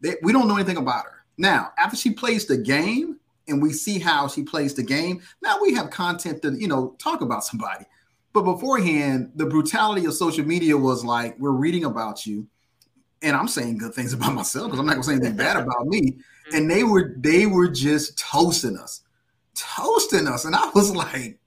They, 0.00 0.16
we 0.20 0.32
don't 0.32 0.48
know 0.48 0.56
anything 0.56 0.78
about 0.78 1.04
her. 1.04 1.24
Now, 1.38 1.70
after 1.78 1.96
she 1.96 2.10
plays 2.10 2.44
the 2.46 2.56
game 2.56 3.20
and 3.46 3.62
we 3.62 3.72
see 3.72 4.00
how 4.00 4.26
she 4.26 4.42
plays 4.42 4.74
the 4.74 4.82
game, 4.82 5.22
now 5.44 5.58
we 5.62 5.74
have 5.74 5.90
content 5.90 6.42
to, 6.42 6.56
you 6.58 6.66
know, 6.66 6.96
talk 6.98 7.20
about 7.20 7.44
somebody. 7.50 7.84
But 8.32 8.42
beforehand, 8.42 9.30
the 9.36 9.46
brutality 9.46 10.06
of 10.06 10.14
social 10.14 10.44
media 10.44 10.76
was 10.76 11.04
like, 11.04 11.38
we're 11.38 11.52
reading 11.52 11.84
about 11.84 12.26
you. 12.26 12.44
And 13.22 13.36
I'm 13.36 13.46
saying 13.46 13.78
good 13.78 13.94
things 13.94 14.12
about 14.12 14.34
myself 14.34 14.66
because 14.66 14.80
I'm 14.80 14.86
not 14.86 14.94
gonna 14.94 15.04
say 15.04 15.12
anything 15.12 15.36
bad 15.36 15.56
about 15.56 15.86
me. 15.86 16.18
And 16.52 16.70
they 16.70 16.84
were 16.84 17.14
they 17.16 17.46
were 17.46 17.68
just 17.68 18.18
toasting 18.18 18.76
us, 18.76 19.00
toasting 19.54 20.28
us. 20.28 20.44
And 20.44 20.54
I 20.54 20.68
was 20.74 20.94
like, 20.94 21.38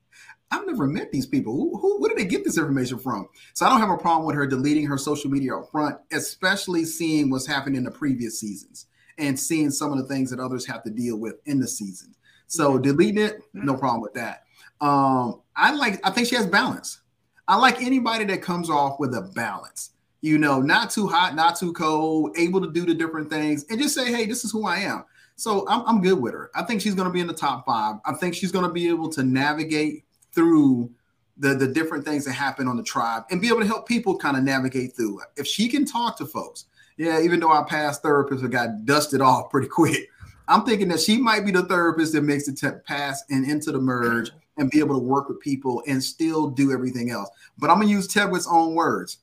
I've 0.52 0.66
never 0.66 0.88
met 0.88 1.12
these 1.12 1.26
people. 1.26 1.54
Who, 1.54 1.78
who, 1.78 2.00
where 2.00 2.10
did 2.10 2.18
they 2.18 2.26
get 2.26 2.44
this 2.44 2.58
information 2.58 3.00
from? 3.00 3.28
So 3.54 3.66
I 3.66 3.70
don't 3.70 3.82
have 3.82 3.90
a 3.90 3.98
problem 3.98 4.26
with 4.26 4.36
her 4.36 4.48
deleting 4.48 4.86
her 4.86 4.98
social 4.98 5.30
media 5.30 5.58
up 5.58 5.70
front, 5.72 5.98
especially 6.12 6.86
seeing 6.86 7.30
what's 7.30 7.46
happened 7.46 7.76
in 7.76 7.84
the 7.84 7.92
previous 7.92 8.40
seasons 8.40 8.86
and 9.18 9.38
seeing 9.38 9.72
some 9.72 9.92
of 9.92 9.98
the 9.98 10.06
things 10.06 10.30
that 10.30 10.40
others 10.40 10.66
have 10.66 10.84
to 10.84 10.90
deal 10.90 11.18
with 11.18 11.36
in 11.46 11.60
the 11.60 11.68
season. 11.68 12.14
So 12.48 12.78
deleting 12.78 13.22
it, 13.22 13.42
no 13.54 13.76
problem 13.76 14.02
with 14.02 14.14
that. 14.14 14.44
Um, 14.80 15.42
I 15.56 15.74
like. 15.74 16.00
I 16.06 16.12
think 16.12 16.28
she 16.28 16.36
has 16.36 16.46
balance. 16.46 17.02
I 17.48 17.56
like 17.58 17.82
anybody 17.82 18.26
that 18.26 18.42
comes 18.42 18.70
off 18.70 19.00
with 19.00 19.14
a 19.16 19.22
balance. 19.22 19.92
You 20.22 20.38
know, 20.38 20.62
not 20.62 20.90
too 20.90 21.08
hot, 21.08 21.36
not 21.36 21.58
too 21.58 21.74
cold, 21.74 22.38
able 22.38 22.62
to 22.62 22.72
do 22.72 22.86
the 22.86 22.94
different 22.94 23.30
things, 23.30 23.66
and 23.70 23.82
just 23.82 23.96
say, 23.96 24.12
"Hey, 24.12 24.26
this 24.26 24.46
is 24.46 24.52
who 24.52 24.66
I 24.66 24.78
am." 24.78 25.04
So 25.36 25.68
I'm, 25.68 25.84
I'm 25.86 26.02
good 26.02 26.20
with 26.20 26.34
her. 26.34 26.50
I 26.56 26.64
think 26.64 26.82
she's 26.82 26.96
going 26.96 27.08
to 27.08 27.14
be 27.14 27.22
in 27.22 27.28
the 27.28 27.34
top 27.34 27.66
five. 27.66 27.96
I 28.06 28.14
think 28.14 28.34
she's 28.34 28.52
going 28.52 28.66
to 28.66 28.72
be 28.72 28.88
able 28.88 29.10
to 29.10 29.24
navigate 29.24 30.06
through 30.38 30.92
the 31.38 31.56
the 31.56 31.68
different 31.68 32.06
things 32.06 32.24
that 32.26 32.34
happen 32.34 32.68
on 32.68 32.78
the 32.78 32.84
tribe 32.84 33.24
and 33.32 33.42
be 33.42 33.48
able 33.48 33.60
to 33.60 33.66
help 33.66 33.88
people 33.88 34.16
kind 34.16 34.38
of 34.38 34.44
navigate 34.44 34.96
through. 34.96 35.20
If 35.36 35.48
she 35.48 35.68
can 35.68 35.84
talk 35.84 36.16
to 36.20 36.26
folks, 36.28 36.66
yeah, 36.98 37.20
even 37.20 37.40
though 37.40 37.52
our 37.52 37.66
past 37.66 38.04
therapists 38.04 38.50
got 38.52 38.86
dusted 38.86 39.20
off 39.20 39.50
pretty 39.50 39.68
quick, 39.68 40.10
I'm 40.48 40.64
thinking 40.64 40.88
that 40.90 41.00
she 41.00 41.18
might 41.18 41.44
be 41.46 41.52
the 41.52 41.64
therapist 41.64 42.14
that 42.14 42.22
makes 42.22 42.46
the 42.46 42.82
pass 42.86 43.24
and 43.32 43.50
into 43.50 43.72
the 43.72 43.80
merge 43.80 44.32
and 44.58 44.70
be 44.70 44.80
able 44.80 44.96
to 44.96 45.04
work 45.04 45.28
with 45.28 45.40
people 45.40 45.84
and 45.88 46.04
still 46.04 46.48
do 46.48 46.72
everything 46.72 47.10
else. 47.10 47.30
But 47.58 47.72
I'm 47.72 47.80
gonna 47.80 47.92
use 47.92 48.08
Tedward's 48.08 48.48
own 48.48 48.76
words. 48.76 49.18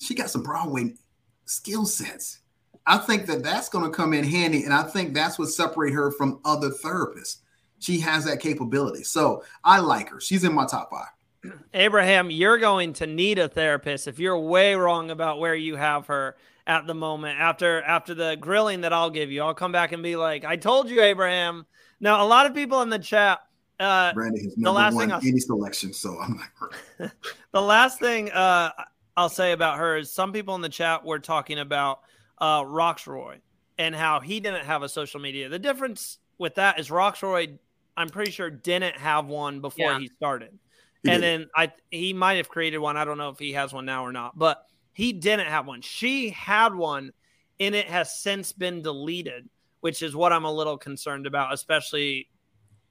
She 0.00 0.14
got 0.14 0.30
some 0.30 0.42
Broadway 0.42 0.94
skill 1.46 1.86
sets. 1.86 2.40
I 2.88 2.98
think 2.98 3.26
that 3.26 3.42
that's 3.42 3.68
going 3.68 3.84
to 3.84 3.90
come 3.90 4.12
in 4.12 4.22
handy, 4.22 4.62
and 4.62 4.72
I 4.72 4.84
think 4.84 5.12
that's 5.12 5.40
what 5.40 5.48
separate 5.48 5.92
her 5.92 6.12
from 6.12 6.38
other 6.44 6.70
therapists. 6.70 7.38
She 7.78 8.00
has 8.00 8.24
that 8.24 8.40
capability, 8.40 9.04
so 9.04 9.44
I 9.62 9.80
like 9.80 10.08
her. 10.10 10.20
She's 10.20 10.44
in 10.44 10.52
my 10.52 10.66
top 10.66 10.90
five. 10.90 11.52
Abraham, 11.74 12.30
you're 12.30 12.58
going 12.58 12.94
to 12.94 13.06
need 13.06 13.38
a 13.38 13.48
therapist 13.48 14.08
if 14.08 14.18
you're 14.18 14.38
way 14.38 14.74
wrong 14.74 15.10
about 15.10 15.38
where 15.38 15.54
you 15.54 15.76
have 15.76 16.06
her 16.06 16.36
at 16.66 16.86
the 16.86 16.94
moment. 16.94 17.38
After 17.38 17.82
after 17.82 18.14
the 18.14 18.36
grilling 18.40 18.80
that 18.82 18.92
I'll 18.92 19.10
give 19.10 19.30
you, 19.30 19.42
I'll 19.42 19.54
come 19.54 19.72
back 19.72 19.92
and 19.92 20.02
be 20.02 20.16
like, 20.16 20.44
"I 20.44 20.56
told 20.56 20.90
you, 20.90 21.02
Abraham." 21.02 21.66
Now, 22.00 22.24
a 22.24 22.26
lot 22.26 22.46
of 22.46 22.54
people 22.54 22.82
in 22.82 22.90
the 22.90 22.98
chat 22.98 23.40
uh, 23.78 24.12
Brandy 24.14 24.42
has 24.44 24.54
the 24.56 24.72
last 24.72 24.96
thing 24.96 25.10
any 25.10 25.38
selection, 25.38 25.92
so 25.92 26.18
I'm 26.18 26.40
like, 26.98 27.12
the 27.52 27.60
last 27.60 27.98
thing 27.98 28.30
uh, 28.30 28.70
I'll 29.16 29.28
say 29.28 29.52
about 29.52 29.78
her 29.78 29.98
is 29.98 30.10
some 30.10 30.32
people 30.32 30.54
in 30.54 30.62
the 30.62 30.68
chat 30.68 31.04
were 31.04 31.18
talking 31.18 31.58
about 31.58 32.00
uh, 32.38 32.62
Rocksroy 32.62 33.36
and 33.78 33.94
how 33.94 34.20
he 34.20 34.40
didn't 34.40 34.64
have 34.64 34.82
a 34.82 34.88
social 34.88 35.20
media. 35.20 35.48
The 35.48 35.58
difference 35.58 36.18
with 36.38 36.54
that 36.54 36.80
is 36.80 36.88
Rocksroy, 36.88 37.58
I'm 37.96 38.08
pretty 38.08 38.30
sure, 38.30 38.50
didn't 38.50 38.96
have 38.96 39.26
one 39.26 39.60
before 39.60 39.92
yeah. 39.92 39.98
he 39.98 40.08
started, 40.08 40.58
he 41.02 41.10
and 41.10 41.22
then 41.22 41.48
I 41.56 41.72
he 41.90 42.12
might 42.12 42.34
have 42.34 42.48
created 42.48 42.78
one. 42.78 42.96
I 42.96 43.04
don't 43.04 43.18
know 43.18 43.30
if 43.30 43.38
he 43.38 43.52
has 43.52 43.72
one 43.72 43.86
now 43.86 44.04
or 44.04 44.12
not, 44.12 44.38
but 44.38 44.66
he 44.92 45.12
didn't 45.12 45.48
have 45.48 45.66
one. 45.66 45.80
She 45.82 46.30
had 46.30 46.74
one, 46.74 47.12
and 47.60 47.74
it 47.74 47.86
has 47.86 48.18
since 48.20 48.52
been 48.52 48.82
deleted, 48.82 49.48
which 49.80 50.02
is 50.02 50.16
what 50.16 50.32
I'm 50.32 50.44
a 50.44 50.52
little 50.52 50.78
concerned 50.78 51.26
about, 51.26 51.52
especially 51.52 52.28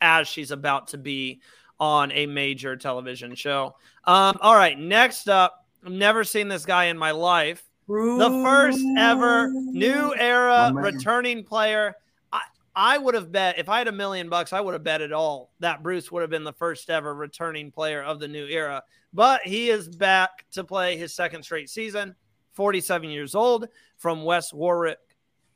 as 0.02 0.28
she's 0.28 0.52
about 0.52 0.88
to 0.90 0.98
be 0.98 1.42
on 1.80 2.12
a 2.12 2.26
major 2.26 2.76
television 2.76 3.36
show. 3.36 3.76
Um, 4.06 4.38
all 4.42 4.56
right, 4.56 4.78
next 4.78 5.28
up, 5.28 5.66
I've 5.86 5.92
never 5.92 6.24
seen 6.24 6.48
this 6.48 6.66
guy 6.66 6.86
in 6.86 6.98
my 6.98 7.12
life. 7.12 7.64
The 7.88 8.42
first 8.44 8.84
ever 8.98 9.50
new 9.50 10.14
era 10.16 10.72
returning 10.74 11.44
player. 11.44 11.96
I, 12.76 12.98
would 12.98 13.16
have 13.16 13.32
bet 13.32 13.58
if 13.58 13.70
I 13.70 13.78
had 13.78 13.88
a 13.88 13.94
million 13.94 14.30
bucks, 14.30 14.54
I 14.54 14.62
would 14.62 14.74
have 14.74 14.84
bet 14.84 15.02
it 15.02 15.14
all 15.14 15.52
that 15.60 15.84
Bruce 15.84 16.12
would 16.12 16.22
have 16.22 16.30
been 16.30 16.44
the 16.44 16.54
first 16.54 16.90
ever 16.90 17.14
returning 17.14 17.72
player 17.72 18.04
of 18.04 18.20
the 18.20 18.28
new 18.28 18.46
era. 18.46 18.84
But 19.14 19.42
he 19.42 19.70
is 19.70 19.88
back 19.88 20.46
to 20.52 20.64
play 20.64 20.98
his 20.98 21.14
second 21.14 21.44
straight 21.44 21.70
season, 21.70 22.16
47 22.54 23.10
years 23.10 23.36
old 23.36 23.68
from 23.98 24.24
West 24.24 24.54
Warwick. 24.54 25.00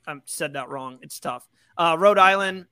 I 0.07 0.15
said 0.26 0.53
that 0.53 0.70
wrong. 0.70 0.99
It's 1.01 1.20
tough. 1.20 1.47
Uh, 1.78 1.95
Rhode 1.99 2.17
Island. 2.17 2.65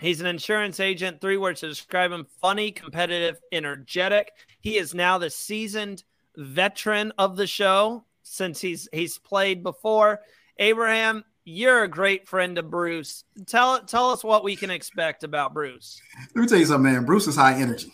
He's 0.00 0.20
an 0.20 0.26
insurance 0.26 0.78
agent. 0.78 1.20
Three 1.20 1.38
words 1.38 1.60
to 1.60 1.68
describe 1.68 2.12
him 2.12 2.26
funny, 2.40 2.70
competitive, 2.70 3.40
energetic. 3.50 4.30
He 4.60 4.76
is 4.76 4.94
now 4.94 5.18
the 5.18 5.30
seasoned 5.30 6.04
veteran 6.36 7.12
of 7.18 7.36
the 7.36 7.46
show 7.46 8.04
since 8.22 8.60
he's 8.60 8.88
he's 8.92 9.18
played 9.18 9.62
before. 9.62 10.20
Abraham, 10.58 11.24
you're 11.48 11.82
a 11.82 11.88
great 11.88 12.28
friend 12.28 12.58
of 12.58 12.70
Bruce. 12.70 13.24
Tell 13.46 13.80
tell 13.80 14.10
us 14.10 14.22
what 14.22 14.44
we 14.44 14.54
can 14.54 14.70
expect 14.70 15.24
about 15.24 15.54
Bruce. 15.54 16.00
Let 16.34 16.42
me 16.42 16.46
tell 16.46 16.58
you 16.58 16.66
something, 16.66 16.92
man. 16.92 17.04
Bruce 17.04 17.26
is 17.26 17.36
high 17.36 17.58
energy. 17.58 17.92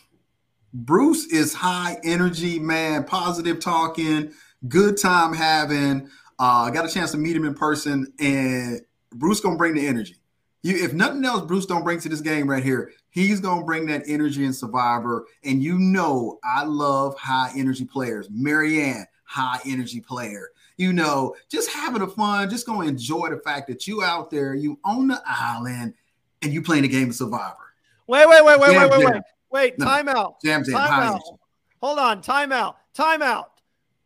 Bruce 0.72 1.26
is 1.26 1.54
high 1.54 1.98
energy, 2.02 2.58
man. 2.58 3.04
Positive 3.04 3.60
talking, 3.60 4.32
good 4.68 4.96
time 4.96 5.32
having. 5.32 6.08
Uh, 6.38 6.66
I 6.66 6.70
got 6.72 6.84
a 6.84 6.92
chance 6.92 7.12
to 7.12 7.16
meet 7.16 7.36
him 7.36 7.44
in 7.44 7.54
person, 7.54 8.12
and 8.18 8.80
Bruce 9.12 9.40
gonna 9.40 9.56
bring 9.56 9.74
the 9.74 9.86
energy. 9.86 10.16
You, 10.62 10.82
if 10.84 10.92
nothing 10.92 11.24
else, 11.24 11.42
Bruce 11.42 11.66
don't 11.66 11.84
bring 11.84 12.00
to 12.00 12.08
this 12.08 12.20
game 12.20 12.50
right 12.50 12.64
here. 12.64 12.90
He's 13.10 13.38
gonna 13.38 13.64
bring 13.64 13.86
that 13.86 14.02
energy 14.08 14.44
in 14.44 14.52
Survivor, 14.52 15.26
and 15.44 15.62
you 15.62 15.78
know 15.78 16.40
I 16.42 16.64
love 16.64 17.16
high 17.16 17.52
energy 17.56 17.84
players. 17.84 18.28
Maryanne, 18.30 19.04
high 19.22 19.60
energy 19.64 20.00
player. 20.00 20.50
You 20.76 20.92
know, 20.92 21.36
just 21.48 21.70
having 21.70 22.02
a 22.02 22.06
fun, 22.06 22.50
just 22.50 22.66
gonna 22.66 22.88
enjoy 22.88 23.30
the 23.30 23.38
fact 23.38 23.68
that 23.68 23.86
you 23.86 24.02
out 24.02 24.30
there, 24.30 24.54
you 24.54 24.78
own 24.84 25.08
the 25.08 25.22
island, 25.24 25.94
and 26.42 26.52
you 26.52 26.62
playing 26.62 26.84
a 26.84 26.88
game 26.88 27.10
of 27.10 27.14
Survivor. 27.14 27.56
Wait, 28.06 28.28
wait, 28.28 28.44
wait, 28.44 28.60
wait, 28.60 28.72
jam, 28.72 28.90
wait, 28.90 28.98
wait, 28.98 29.06
wait, 29.06 29.22
wait. 29.50 29.78
No, 29.78 29.84
time 29.86 30.08
out. 30.08 30.40
Jam, 30.42 30.64
jam, 30.64 30.74
time 30.74 31.02
out. 31.14 31.22
Hold 31.80 31.98
on. 31.98 32.22
Time 32.22 32.52
out. 32.52 32.76
Time 32.92 33.22
out. 33.22 33.60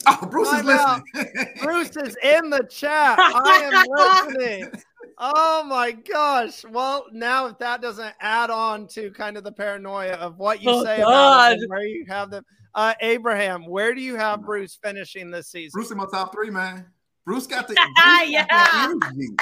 Oh, 0.06 0.26
Bruce 0.30 0.50
time 0.50 0.60
is 0.60 0.64
listening. 0.66 1.54
Bruce 1.62 1.96
is 1.96 2.16
in 2.22 2.50
the 2.50 2.64
chat. 2.70 3.18
I 3.18 3.70
am 3.72 4.34
listening. 4.36 4.70
Oh 5.18 5.64
my 5.64 5.92
gosh. 5.92 6.64
Well, 6.64 7.06
now 7.12 7.46
if 7.46 7.58
that 7.58 7.82
doesn't 7.82 8.14
add 8.20 8.50
on 8.50 8.86
to 8.88 9.10
kind 9.10 9.36
of 9.36 9.42
the 9.42 9.50
paranoia 9.52 10.12
of 10.12 10.38
what 10.38 10.62
you 10.62 10.70
oh 10.70 10.84
say 10.84 10.98
God. 10.98 11.52
about 11.56 11.68
where 11.68 11.86
you 11.86 12.04
have 12.08 12.30
them. 12.30 12.44
Uh, 12.78 12.94
Abraham, 13.00 13.66
where 13.66 13.92
do 13.92 14.00
you 14.00 14.14
have 14.14 14.42
Bruce 14.42 14.78
finishing 14.80 15.32
this 15.32 15.48
season? 15.48 15.72
Bruce 15.72 15.90
in 15.90 15.96
my 15.96 16.06
top 16.12 16.32
three, 16.32 16.48
man. 16.48 16.86
Bruce 17.24 17.44
got 17.44 17.66
the 17.66 17.74
Bruce 17.74 18.30
yeah. 18.30 18.46
got 18.46 18.90
energy. 18.90 19.34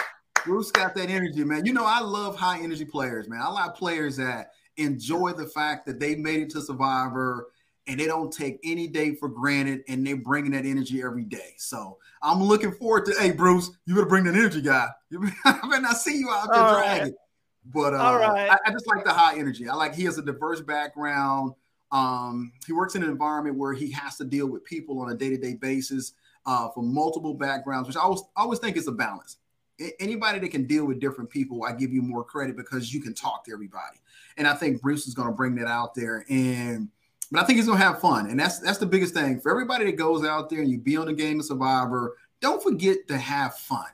Bruce 0.46 0.70
got 0.70 0.94
that 0.94 1.10
energy, 1.10 1.44
man. 1.44 1.66
You 1.66 1.74
know, 1.74 1.84
I 1.84 2.00
love 2.00 2.34
high 2.34 2.58
energy 2.62 2.86
players, 2.86 3.28
man. 3.28 3.42
I 3.42 3.50
like 3.50 3.74
players 3.74 4.16
that 4.16 4.52
enjoy 4.78 5.34
the 5.34 5.44
fact 5.48 5.84
that 5.84 6.00
they 6.00 6.14
made 6.14 6.40
it 6.40 6.50
to 6.52 6.62
Survivor 6.62 7.48
and 7.86 8.00
they 8.00 8.06
don't 8.06 8.32
take 8.32 8.58
any 8.64 8.86
day 8.86 9.14
for 9.14 9.28
granted, 9.28 9.82
and 9.86 10.06
they're 10.06 10.16
bringing 10.16 10.52
that 10.52 10.64
energy 10.64 11.02
every 11.02 11.24
day. 11.24 11.52
So 11.58 11.98
I'm 12.22 12.42
looking 12.42 12.72
forward 12.72 13.04
to. 13.04 13.14
Hey, 13.20 13.32
Bruce, 13.32 13.70
you 13.84 13.96
better 13.96 14.06
bring 14.06 14.24
that 14.24 14.34
energy, 14.34 14.62
guy. 14.62 14.88
I 15.44 15.58
better 15.68 15.82
not 15.82 15.98
see 15.98 16.16
you 16.16 16.30
out 16.30 16.48
there 16.50 16.62
All 16.62 16.80
dragging. 16.80 17.02
Right. 17.02 17.12
But 17.66 17.92
uh, 17.92 18.18
right. 18.18 18.50
I, 18.50 18.58
I 18.64 18.70
just 18.72 18.86
like 18.86 19.04
the 19.04 19.12
high 19.12 19.36
energy. 19.36 19.68
I 19.68 19.74
like 19.74 19.94
he 19.94 20.04
has 20.04 20.16
a 20.16 20.22
diverse 20.22 20.62
background. 20.62 21.52
Um, 21.92 22.52
he 22.66 22.72
works 22.72 22.94
in 22.94 23.02
an 23.02 23.10
environment 23.10 23.56
where 23.56 23.72
he 23.72 23.90
has 23.92 24.16
to 24.16 24.24
deal 24.24 24.46
with 24.46 24.64
people 24.64 25.00
on 25.00 25.10
a 25.10 25.14
day-to-day 25.14 25.54
basis 25.54 26.14
uh, 26.44 26.68
from 26.70 26.92
multiple 26.92 27.34
backgrounds, 27.34 27.88
which 27.88 27.96
I 27.96 28.00
always 28.00 28.22
I 28.36 28.42
always 28.42 28.58
think 28.58 28.76
is 28.76 28.88
a 28.88 28.92
balance. 28.92 29.38
anybody 30.00 30.38
that 30.38 30.50
can 30.50 30.66
deal 30.66 30.86
with 30.86 31.00
different 31.00 31.28
people, 31.28 31.64
I 31.64 31.72
give 31.72 31.92
you 31.92 32.02
more 32.02 32.24
credit 32.24 32.56
because 32.56 32.94
you 32.94 33.00
can 33.00 33.14
talk 33.14 33.44
to 33.44 33.52
everybody. 33.52 33.98
And 34.36 34.46
I 34.46 34.54
think 34.54 34.80
Bruce 34.80 35.06
is 35.06 35.14
going 35.14 35.28
to 35.28 35.34
bring 35.34 35.54
that 35.56 35.66
out 35.66 35.94
there. 35.94 36.24
And 36.28 36.88
but 37.30 37.42
I 37.42 37.44
think 37.44 37.56
he's 37.56 37.66
going 37.66 37.78
to 37.78 37.84
have 37.84 38.00
fun, 38.00 38.30
and 38.30 38.38
that's 38.38 38.60
that's 38.60 38.78
the 38.78 38.86
biggest 38.86 39.12
thing 39.12 39.40
for 39.40 39.50
everybody 39.50 39.84
that 39.86 39.96
goes 39.96 40.24
out 40.24 40.48
there 40.48 40.60
and 40.60 40.70
you 40.70 40.78
be 40.78 40.96
on 40.96 41.06
the 41.06 41.12
game 41.12 41.40
of 41.40 41.46
Survivor. 41.46 42.16
Don't 42.40 42.62
forget 42.62 43.08
to 43.08 43.18
have 43.18 43.56
fun. 43.56 43.86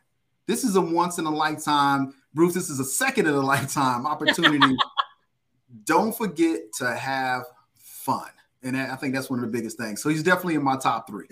This 0.47 0.65
is 0.65 0.77
a 0.77 0.81
once 0.81 1.19
in 1.19 1.27
a 1.27 1.31
lifetime. 1.31 2.15
Bruce, 2.35 2.55
this 2.55 2.69
is 2.69 2.81
a 2.81 2.85
second 2.85 3.27
in 3.27 3.35
a 3.35 3.41
lifetime 3.41 4.07
opportunity. 4.07 4.77
don't 5.85 6.17
forget 6.17 6.61
to 6.75 6.95
have 6.95 7.45
fun. 8.03 8.29
And 8.63 8.77
I 8.77 8.97
think 8.97 9.15
that's 9.15 9.29
one 9.29 9.41
of 9.41 9.45
the 9.45 9.51
biggest 9.51 9.77
things. 9.77 10.03
So 10.03 10.09
he's 10.09 10.23
definitely 10.23 10.55
in 10.55 10.63
my 10.63 10.77
top 10.77 11.09
three. 11.09 11.27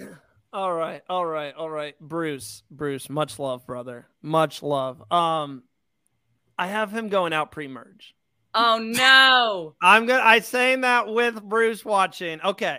All 0.52 0.72
right, 0.72 1.02
all 1.08 1.24
right, 1.24 1.54
all 1.54 1.70
right. 1.70 1.94
Bruce, 2.00 2.64
Bruce, 2.70 3.08
much 3.08 3.38
love, 3.38 3.64
brother. 3.66 4.08
Much 4.20 4.62
love. 4.62 5.00
Um, 5.12 5.62
I 6.58 6.66
have 6.66 6.90
him 6.90 7.08
going 7.08 7.32
out 7.32 7.52
pre-merge. 7.52 8.14
Oh 8.52 8.78
no. 8.78 9.74
I'm 9.82 10.06
good. 10.06 10.20
I 10.20 10.40
saying 10.40 10.80
that 10.80 11.08
with 11.08 11.40
Bruce 11.42 11.84
watching. 11.84 12.40
Okay. 12.42 12.78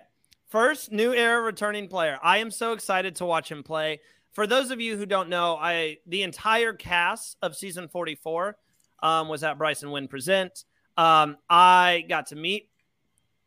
First 0.50 0.92
new 0.92 1.14
era 1.14 1.42
returning 1.42 1.88
player. 1.88 2.20
I 2.22 2.40
am 2.40 2.52
so 2.52 2.74
excited 2.74 3.16
to 3.16 3.26
watch 3.26 3.50
him 3.50 3.64
play. 3.64 4.02
For 4.34 4.46
those 4.46 4.70
of 4.72 4.82
you 4.82 4.98
who 4.98 5.06
don't 5.06 5.30
know, 5.30 5.56
I 5.56 6.00
the 6.06 6.24
entire 6.24 6.74
cast 6.74 7.38
of 7.42 7.56
season 7.56 7.88
44 7.88 8.58
um, 9.02 9.30
was 9.30 9.44
at 9.44 9.58
Bryson 9.58 9.92
Wynn 9.92 10.10
Present. 10.10 10.66
Um, 10.98 11.38
I 11.50 12.04
got 12.10 12.28
to 12.28 12.36
meet 12.36 12.70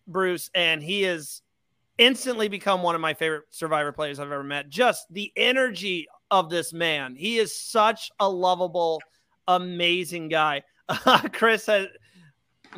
Bruce, 0.07 0.51
and 0.55 0.83
he 0.83 1.05
is 1.05 1.43
instantly 1.99 2.49
become 2.49 2.83
one 2.83 2.95
of 2.95 3.01
my 3.01 3.15
favorite 3.15 3.45
survivor 3.51 3.93
players 3.93 4.19
I've 4.19 4.33
ever 4.33 4.43
met. 4.43 4.69
Just 4.69 5.07
the 5.11 5.33
energy 5.37 6.07
of 6.31 6.51
this 6.51 6.73
man. 6.73 7.15
He 7.15 7.39
is 7.39 7.55
such 7.59 8.11
a 8.19 8.29
lovable, 8.29 9.01
amazing 9.47 10.29
guy. 10.29 10.63
Uh, 10.89 11.29
Chris 11.33 11.67
has 11.67 11.87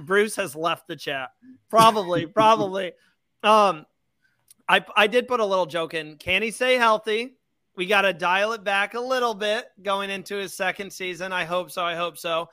Bruce 0.00 0.36
has 0.36 0.54
left 0.54 0.86
the 0.88 0.96
chat. 0.96 1.30
Probably, 1.70 2.26
probably. 2.26 2.92
Um 3.42 3.86
I 4.68 4.84
I 4.96 5.06
did 5.06 5.28
put 5.28 5.40
a 5.40 5.44
little 5.44 5.66
joke 5.66 5.94
in. 5.94 6.16
Can 6.16 6.42
he 6.42 6.50
stay 6.50 6.74
healthy? 6.76 7.36
We 7.76 7.86
got 7.86 8.02
to 8.02 8.14
dial 8.14 8.52
it 8.52 8.64
back 8.64 8.94
a 8.94 9.00
little 9.00 9.34
bit 9.34 9.66
going 9.82 10.08
into 10.08 10.36
his 10.36 10.54
second 10.54 10.90
season. 10.90 11.30
I 11.30 11.44
hope 11.44 11.70
so. 11.70 11.84
I 11.84 11.94
hope 11.94 12.16
so. 12.16 12.48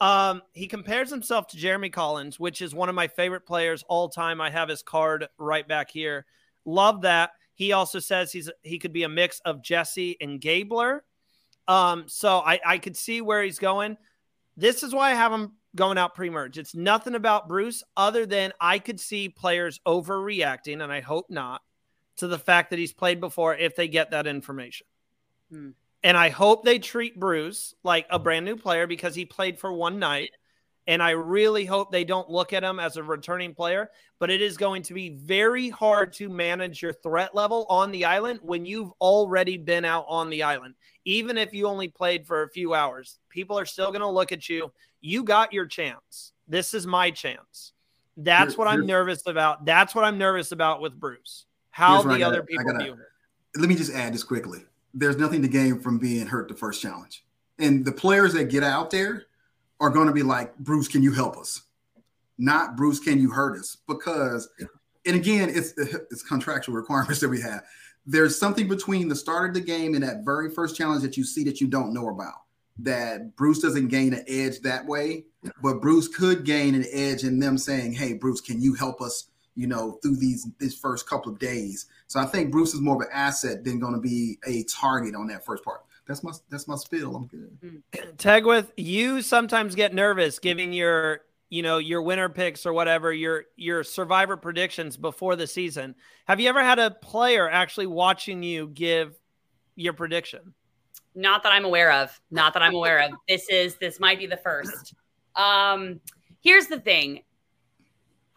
Um, 0.00 0.42
he 0.52 0.68
compares 0.68 1.10
himself 1.10 1.48
to 1.48 1.56
Jeremy 1.56 1.90
Collins, 1.90 2.38
which 2.38 2.62
is 2.62 2.74
one 2.74 2.88
of 2.88 2.94
my 2.94 3.08
favorite 3.08 3.46
players 3.46 3.84
all 3.88 4.08
time. 4.08 4.40
I 4.40 4.50
have 4.50 4.68
his 4.68 4.82
card 4.82 5.26
right 5.38 5.66
back 5.66 5.90
here. 5.90 6.24
Love 6.64 7.02
that. 7.02 7.30
He 7.54 7.72
also 7.72 7.98
says 7.98 8.30
he's 8.30 8.48
he 8.62 8.78
could 8.78 8.92
be 8.92 9.02
a 9.02 9.08
mix 9.08 9.40
of 9.40 9.62
Jesse 9.62 10.16
and 10.20 10.40
Gabler. 10.40 11.02
Um, 11.66 12.04
so 12.06 12.38
I, 12.38 12.60
I 12.64 12.78
could 12.78 12.96
see 12.96 13.20
where 13.20 13.42
he's 13.42 13.58
going. 13.58 13.96
This 14.56 14.82
is 14.82 14.94
why 14.94 15.10
I 15.10 15.14
have 15.14 15.32
him 15.32 15.52
going 15.74 15.98
out 15.98 16.14
pre-merge. 16.14 16.58
It's 16.58 16.74
nothing 16.74 17.14
about 17.14 17.48
Bruce 17.48 17.82
other 17.96 18.26
than 18.26 18.52
I 18.60 18.78
could 18.78 18.98
see 18.98 19.28
players 19.28 19.80
overreacting, 19.86 20.82
and 20.82 20.92
I 20.92 21.00
hope 21.00 21.26
not, 21.28 21.62
to 22.16 22.26
the 22.26 22.38
fact 22.38 22.70
that 22.70 22.78
he's 22.78 22.92
played 22.92 23.20
before 23.20 23.54
if 23.56 23.76
they 23.76 23.88
get 23.88 24.12
that 24.12 24.26
information. 24.26 24.86
Hmm. 25.50 25.70
And 26.02 26.16
I 26.16 26.28
hope 26.28 26.64
they 26.64 26.78
treat 26.78 27.18
Bruce 27.18 27.74
like 27.82 28.06
a 28.10 28.18
brand 28.18 28.44
new 28.44 28.56
player 28.56 28.86
because 28.86 29.14
he 29.14 29.24
played 29.24 29.58
for 29.58 29.72
one 29.72 29.98
night. 29.98 30.30
And 30.86 31.02
I 31.02 31.10
really 31.10 31.66
hope 31.66 31.92
they 31.92 32.04
don't 32.04 32.30
look 32.30 32.54
at 32.54 32.64
him 32.64 32.80
as 32.80 32.96
a 32.96 33.02
returning 33.02 33.54
player. 33.54 33.90
But 34.18 34.30
it 34.30 34.40
is 34.40 34.56
going 34.56 34.82
to 34.84 34.94
be 34.94 35.10
very 35.10 35.68
hard 35.68 36.12
to 36.14 36.28
manage 36.28 36.80
your 36.80 36.92
threat 36.92 37.34
level 37.34 37.66
on 37.68 37.90
the 37.90 38.04
island 38.04 38.40
when 38.42 38.64
you've 38.64 38.92
already 39.00 39.58
been 39.58 39.84
out 39.84 40.06
on 40.08 40.30
the 40.30 40.44
island. 40.44 40.74
Even 41.04 41.36
if 41.36 41.52
you 41.52 41.66
only 41.66 41.88
played 41.88 42.26
for 42.26 42.42
a 42.42 42.50
few 42.50 42.74
hours, 42.74 43.18
people 43.28 43.58
are 43.58 43.66
still 43.66 43.88
going 43.88 44.00
to 44.00 44.08
look 44.08 44.32
at 44.32 44.48
you. 44.48 44.72
You 45.00 45.24
got 45.24 45.52
your 45.52 45.66
chance. 45.66 46.32
This 46.46 46.74
is 46.74 46.86
my 46.86 47.10
chance. 47.10 47.72
That's 48.16 48.56
what 48.56 48.66
I'm 48.66 48.84
nervous 48.86 49.26
about. 49.26 49.64
That's 49.64 49.94
what 49.94 50.04
I'm 50.04 50.18
nervous 50.18 50.52
about 50.52 50.80
with 50.80 50.98
Bruce. 50.98 51.44
How 51.70 52.02
the 52.02 52.22
other 52.24 52.42
people 52.42 52.64
gotta, 52.64 52.82
view 52.82 52.92
him. 52.94 53.04
Let 53.56 53.68
me 53.68 53.76
just 53.76 53.92
add 53.92 54.12
this 54.12 54.24
quickly 54.24 54.64
there's 54.94 55.16
nothing 55.16 55.42
to 55.42 55.48
gain 55.48 55.80
from 55.80 55.98
being 55.98 56.26
hurt 56.26 56.48
the 56.48 56.54
first 56.54 56.82
challenge. 56.82 57.24
And 57.58 57.84
the 57.84 57.92
players 57.92 58.32
that 58.34 58.44
get 58.44 58.62
out 58.62 58.90
there 58.90 59.24
are 59.80 59.90
going 59.90 60.06
to 60.06 60.12
be 60.12 60.22
like, 60.22 60.56
Bruce, 60.58 60.88
can 60.88 61.02
you 61.02 61.12
help 61.12 61.36
us? 61.36 61.62
Not 62.38 62.76
Bruce, 62.76 63.00
can 63.00 63.20
you 63.20 63.30
hurt 63.30 63.58
us? 63.58 63.76
Because, 63.86 64.48
and 65.04 65.16
again, 65.16 65.50
it's 65.50 65.72
it's 65.76 66.22
contractual 66.22 66.74
requirements 66.74 67.20
that 67.20 67.28
we 67.28 67.40
have. 67.40 67.64
There's 68.06 68.38
something 68.38 68.68
between 68.68 69.08
the 69.08 69.16
start 69.16 69.50
of 69.50 69.54
the 69.54 69.60
game 69.60 69.94
and 69.94 70.02
that 70.02 70.24
very 70.24 70.50
first 70.50 70.76
challenge 70.76 71.02
that 71.02 71.16
you 71.16 71.24
see 71.24 71.44
that 71.44 71.60
you 71.60 71.66
don't 71.66 71.92
know 71.92 72.08
about. 72.08 72.42
That 72.78 73.34
Bruce 73.36 73.58
doesn't 73.58 73.88
gain 73.88 74.14
an 74.14 74.24
edge 74.28 74.60
that 74.60 74.86
way, 74.86 75.24
but 75.62 75.82
Bruce 75.82 76.06
could 76.06 76.44
gain 76.44 76.76
an 76.76 76.86
edge 76.92 77.24
in 77.24 77.40
them 77.40 77.58
saying, 77.58 77.92
"Hey, 77.92 78.14
Bruce, 78.14 78.40
can 78.40 78.62
you 78.62 78.74
help 78.74 79.00
us?" 79.00 79.30
You 79.56 79.66
know, 79.66 79.98
through 80.00 80.16
these 80.16 80.46
these 80.60 80.78
first 80.78 81.08
couple 81.08 81.32
of 81.32 81.40
days 81.40 81.86
so 82.08 82.18
I 82.20 82.24
think 82.24 82.50
Bruce 82.50 82.74
is 82.74 82.80
more 82.80 82.96
of 82.96 83.02
an 83.02 83.08
asset 83.12 83.64
than 83.64 83.78
going 83.78 83.92
to 83.92 84.00
be 84.00 84.38
a 84.46 84.64
target 84.64 85.14
on 85.14 85.26
that 85.28 85.44
first 85.44 85.62
part. 85.62 85.84
That's 86.06 86.24
my 86.24 86.32
that's 86.50 86.66
my 86.66 86.76
spill. 86.76 87.14
I'm 87.14 87.26
good. 87.26 87.58
Mm. 87.62 88.16
Tegwyth, 88.16 88.68
you 88.78 89.20
sometimes 89.20 89.74
get 89.74 89.94
nervous 89.94 90.38
giving 90.38 90.72
your 90.72 91.20
you 91.50 91.62
know 91.62 91.76
your 91.76 92.00
winner 92.00 92.30
picks 92.30 92.64
or 92.64 92.72
whatever 92.72 93.12
your 93.12 93.44
your 93.56 93.84
survivor 93.84 94.38
predictions 94.38 94.96
before 94.96 95.36
the 95.36 95.46
season. 95.46 95.94
Have 96.26 96.40
you 96.40 96.48
ever 96.48 96.64
had 96.64 96.78
a 96.78 96.90
player 96.90 97.48
actually 97.48 97.86
watching 97.86 98.42
you 98.42 98.68
give 98.68 99.18
your 99.76 99.92
prediction? 99.92 100.54
Not 101.14 101.42
that 101.42 101.52
I'm 101.52 101.66
aware 101.66 101.92
of. 101.92 102.18
Not 102.30 102.54
that 102.54 102.62
I'm 102.62 102.74
aware 102.74 103.00
of. 103.00 103.10
This 103.28 103.46
is 103.50 103.76
this 103.76 104.00
might 104.00 104.18
be 104.18 104.26
the 104.26 104.38
first. 104.38 104.94
Um, 105.36 106.00
here's 106.40 106.68
the 106.68 106.80
thing. 106.80 107.20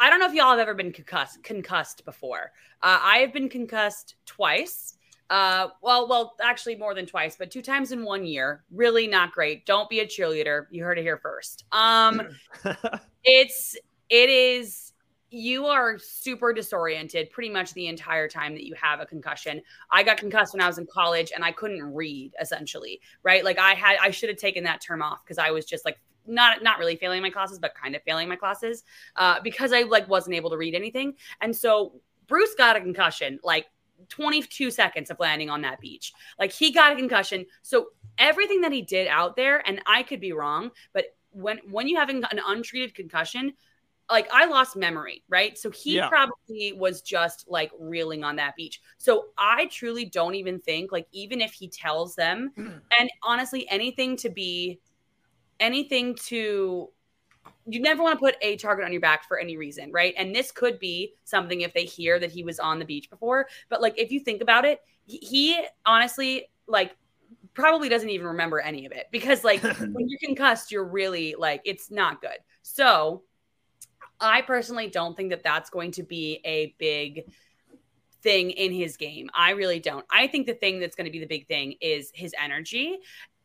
I 0.01 0.09
don't 0.09 0.19
know 0.19 0.25
if 0.25 0.33
y'all 0.33 0.49
have 0.49 0.59
ever 0.59 0.73
been 0.73 0.91
concussed, 0.91 1.43
concussed 1.43 2.03
before. 2.05 2.51
Uh, 2.81 2.99
I 3.03 3.17
have 3.19 3.31
been 3.31 3.47
concussed 3.47 4.15
twice. 4.25 4.95
Uh, 5.29 5.67
well, 5.83 6.09
well, 6.09 6.33
actually 6.41 6.75
more 6.75 6.95
than 6.95 7.05
twice, 7.05 7.35
but 7.37 7.51
two 7.51 7.61
times 7.61 7.91
in 7.91 8.03
one 8.03 8.25
year. 8.25 8.63
Really 8.71 9.05
not 9.05 9.31
great. 9.31 9.67
Don't 9.67 9.87
be 9.91 9.99
a 9.99 10.07
cheerleader. 10.07 10.65
You 10.71 10.83
heard 10.83 10.97
it 10.97 11.03
here 11.03 11.19
first. 11.19 11.65
Um, 11.71 12.23
it's 13.23 13.77
it 14.09 14.29
is 14.29 14.91
you 15.29 15.67
are 15.67 15.97
super 15.99 16.51
disoriented 16.51 17.29
pretty 17.29 17.49
much 17.49 17.73
the 17.73 17.87
entire 17.87 18.27
time 18.27 18.53
that 18.53 18.65
you 18.65 18.73
have 18.73 18.99
a 18.99 19.05
concussion. 19.05 19.61
I 19.91 20.01
got 20.01 20.17
concussed 20.17 20.53
when 20.53 20.61
I 20.61 20.67
was 20.67 20.79
in 20.79 20.87
college 20.91 21.31
and 21.33 21.45
I 21.45 21.51
couldn't 21.51 21.83
read 21.93 22.33
essentially, 22.41 22.99
right? 23.21 23.45
Like 23.45 23.59
I 23.59 23.75
had 23.75 23.97
I 24.01 24.09
should 24.09 24.29
have 24.29 24.39
taken 24.39 24.63
that 24.63 24.81
term 24.81 25.03
off 25.03 25.23
because 25.23 25.37
I 25.37 25.51
was 25.51 25.65
just 25.65 25.85
like 25.85 25.99
not 26.25 26.63
not 26.63 26.79
really 26.79 26.95
failing 26.95 27.21
my 27.21 27.29
classes, 27.29 27.59
but 27.59 27.73
kind 27.75 27.95
of 27.95 28.03
failing 28.03 28.27
my 28.27 28.35
classes 28.35 28.83
uh, 29.15 29.39
because 29.43 29.73
I 29.73 29.83
like 29.83 30.07
wasn't 30.07 30.35
able 30.35 30.49
to 30.51 30.57
read 30.57 30.75
anything. 30.75 31.15
And 31.41 31.55
so 31.55 31.93
Bruce 32.27 32.55
got 32.55 32.75
a 32.75 32.81
concussion 32.81 33.39
like 33.43 33.67
22 34.09 34.71
seconds 34.71 35.09
of 35.09 35.19
landing 35.19 35.49
on 35.49 35.61
that 35.61 35.79
beach. 35.79 36.13
Like 36.39 36.51
he 36.51 36.71
got 36.71 36.91
a 36.91 36.95
concussion. 36.95 37.45
So 37.61 37.87
everything 38.17 38.61
that 38.61 38.71
he 38.71 38.81
did 38.81 39.07
out 39.07 39.35
there, 39.35 39.67
and 39.67 39.81
I 39.85 40.03
could 40.03 40.19
be 40.19 40.33
wrong, 40.33 40.71
but 40.93 41.05
when 41.31 41.59
when 41.69 41.87
you 41.87 41.97
have 41.97 42.09
an 42.09 42.25
untreated 42.45 42.93
concussion, 42.93 43.53
like 44.09 44.27
I 44.31 44.45
lost 44.45 44.75
memory, 44.75 45.23
right? 45.29 45.57
So 45.57 45.71
he 45.71 45.95
yeah. 45.95 46.09
probably 46.09 46.73
was 46.73 47.01
just 47.01 47.45
like 47.47 47.71
reeling 47.79 48.23
on 48.23 48.35
that 48.35 48.55
beach. 48.55 48.81
So 48.97 49.27
I 49.37 49.67
truly 49.67 50.05
don't 50.05 50.35
even 50.35 50.59
think 50.59 50.91
like 50.91 51.07
even 51.11 51.39
if 51.41 51.53
he 51.53 51.69
tells 51.69 52.15
them, 52.15 52.51
and 52.57 53.09
honestly, 53.23 53.67
anything 53.69 54.17
to 54.17 54.29
be 54.29 54.79
anything 55.61 56.15
to 56.15 56.89
you 57.67 57.79
never 57.79 58.03
want 58.03 58.17
to 58.17 58.19
put 58.19 58.35
a 58.41 58.57
target 58.57 58.85
on 58.85 58.91
your 58.91 59.01
back 59.01 59.27
for 59.27 59.39
any 59.39 59.55
reason, 59.55 59.91
right? 59.91 60.13
And 60.17 60.35
this 60.35 60.51
could 60.51 60.79
be 60.79 61.13
something 61.23 61.61
if 61.61 61.73
they 61.73 61.85
hear 61.85 62.19
that 62.19 62.31
he 62.31 62.43
was 62.43 62.59
on 62.59 62.79
the 62.79 62.85
beach 62.85 63.09
before. 63.09 63.47
But 63.69 63.81
like 63.81 63.97
if 63.97 64.11
you 64.11 64.19
think 64.19 64.41
about 64.41 64.65
it, 64.65 64.79
he 65.05 65.59
honestly 65.85 66.49
like 66.67 66.95
probably 67.53 67.89
doesn't 67.89 68.09
even 68.09 68.27
remember 68.27 68.59
any 68.59 68.85
of 68.85 68.91
it 68.91 69.07
because 69.11 69.43
like 69.43 69.61
when 69.79 70.09
you're 70.09 70.19
concussed, 70.23 70.71
you're 70.71 70.85
really 70.85 71.35
like 71.37 71.61
it's 71.65 71.91
not 71.91 72.21
good. 72.21 72.37
So 72.61 73.23
I 74.19 74.41
personally 74.41 74.87
don't 74.87 75.15
think 75.15 75.29
that 75.29 75.43
that's 75.43 75.69
going 75.69 75.91
to 75.91 76.03
be 76.03 76.41
a 76.45 76.75
big 76.77 77.25
thing 78.21 78.51
in 78.51 78.71
his 78.71 78.97
game. 78.97 79.29
I 79.33 79.51
really 79.51 79.79
don't. 79.79 80.05
I 80.11 80.27
think 80.27 80.45
the 80.45 80.53
thing 80.53 80.79
that's 80.79 80.95
going 80.95 81.05
to 81.05 81.11
be 81.11 81.19
the 81.19 81.25
big 81.25 81.47
thing 81.47 81.75
is 81.81 82.11
his 82.13 82.33
energy. 82.41 82.99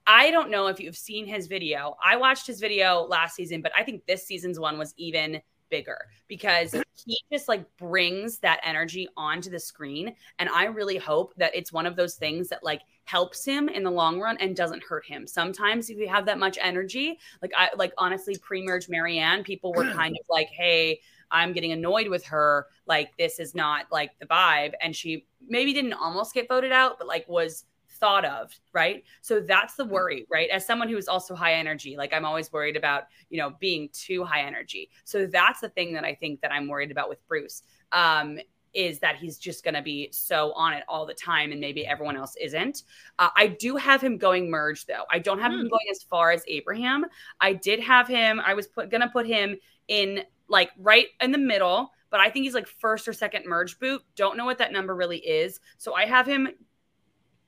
I 0.07 0.30
don't 0.30 0.50
know 0.50 0.68
if 0.68 0.78
you've 0.80 0.96
seen 0.96 1.26
his 1.26 1.46
video. 1.46 1.96
I 2.04 2.16
watched 2.16 2.46
his 2.46 2.61
video 2.61 3.02
last 3.02 3.34
season, 3.34 3.61
but 3.61 3.72
I 3.76 3.82
think 3.82 4.07
this 4.07 4.24
season's 4.24 4.59
one 4.61 4.78
was 4.78 4.94
even 4.96 5.40
bigger 5.68 5.98
because 6.28 6.72
he 6.94 7.18
just 7.32 7.48
like 7.48 7.64
brings 7.76 8.38
that 8.38 8.61
energy 8.62 9.09
onto 9.16 9.50
the 9.50 9.59
screen. 9.59 10.14
And 10.38 10.48
I 10.48 10.66
really 10.66 10.96
hope 10.96 11.34
that 11.36 11.54
it's 11.54 11.72
one 11.72 11.86
of 11.86 11.96
those 11.96 12.14
things 12.14 12.48
that 12.48 12.62
like 12.62 12.82
helps 13.04 13.44
him 13.44 13.68
in 13.68 13.82
the 13.82 13.90
long 13.90 14.20
run 14.20 14.36
and 14.38 14.54
doesn't 14.54 14.82
hurt 14.82 15.04
him. 15.04 15.26
Sometimes 15.26 15.90
if 15.90 15.98
you 15.98 16.09
have 16.09 16.26
that 16.26 16.38
much 16.38 16.59
energy, 16.61 17.18
like 17.42 17.52
I 17.57 17.70
like 17.76 17.92
honestly 17.98 18.36
pre-merge 18.36 18.86
Maryanne, 18.86 19.44
people 19.44 19.72
were 19.72 19.90
kind 19.92 20.14
of 20.14 20.24
like, 20.30 20.48
hey, 20.48 21.00
I'm 21.30 21.52
getting 21.52 21.72
annoyed 21.72 22.09
with 22.09 22.24
her. 22.26 22.68
Like 22.86 23.16
this 23.18 23.40
is 23.40 23.54
not 23.54 23.86
like 23.90 24.12
the 24.20 24.26
vibe. 24.26 24.74
And 24.80 24.94
she 24.94 25.26
maybe 25.48 25.72
didn't 25.72 25.94
almost 25.94 26.32
get 26.32 26.48
voted 26.48 26.72
out, 26.72 26.98
but 26.98 27.09
like 27.09 27.28
was 27.28 27.64
thought 27.97 28.24
of, 28.24 28.53
right? 28.72 29.05
So 29.20 29.40
that's 29.40 29.74
the 29.74 29.84
worry, 29.84 30.26
right? 30.30 30.49
As 30.51 30.66
someone 30.66 30.88
who 30.88 30.97
is 30.97 31.09
also 31.09 31.34
high 31.34 31.55
energy, 31.55 31.97
like 31.97 32.12
I'm 32.12 32.24
always 32.24 32.53
worried 32.53 32.76
about, 32.76 33.05
you 33.30 33.38
know, 33.38 33.55
being 33.61 33.88
too 33.92 34.24
high 34.24 34.42
energy. 34.42 34.90
So 35.05 35.26
that's 35.26 35.61
the 35.61 35.68
thing 35.70 35.92
that 35.94 36.05
I 36.05 36.14
think 36.14 36.40
that 36.40 36.53
I'm 36.53 36.68
worried 36.68 36.90
about 36.90 37.09
with 37.09 37.26
Bruce. 37.28 37.62
Um, 37.92 38.38
is 38.74 38.99
that 38.99 39.16
he's 39.16 39.38
just 39.38 39.64
going 39.64 39.74
to 39.74 39.80
be 39.80 40.09
so 40.12 40.53
on 40.53 40.74
it 40.74 40.84
all 40.86 41.07
the 41.07 41.14
time 41.14 41.51
and 41.51 41.59
maybe 41.61 41.86
everyone 41.86 42.14
else 42.14 42.36
isn't. 42.38 42.82
Uh, 43.18 43.30
I 43.34 43.47
do 43.47 43.76
have 43.76 44.03
him 44.03 44.18
going 44.18 44.51
merge 44.51 44.84
though. 44.84 45.05
I 45.11 45.18
don't 45.18 45.40
have 45.40 45.51
him 45.51 45.61
hmm. 45.61 45.68
going 45.68 45.86
as 45.90 46.03
far 46.03 46.30
as 46.30 46.44
Abraham. 46.47 47.07
I 47.40 47.55
did 47.55 47.80
have 47.80 48.07
him, 48.07 48.38
I 48.44 48.53
was 48.53 48.66
going 48.66 49.01
to 49.01 49.09
put 49.09 49.26
him 49.26 49.57
in 49.88 50.24
like 50.49 50.70
right 50.78 51.07
in 51.22 51.32
the 51.32 51.38
middle, 51.38 51.90
but 52.11 52.20
I 52.20 52.28
think 52.28 52.44
he's 52.44 52.55
like 52.55 52.66
first 52.66 53.09
or 53.09 53.12
second 53.14 53.47
merge 53.47 53.78
boot. 53.78 54.03
Don't 54.14 54.36
know 54.36 54.44
what 54.44 54.59
that 54.59 54.72
number 54.72 54.94
really 54.94 55.18
is. 55.18 55.59
So 55.78 55.94
I 55.94 56.05
have 56.05 56.26
him 56.26 56.49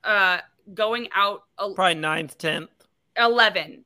uh 0.03 0.39
going 0.73 1.07
out 1.13 1.43
probably 1.75 1.95
ninth, 1.95 2.37
tenth, 2.37 2.69
eleven. 3.17 3.85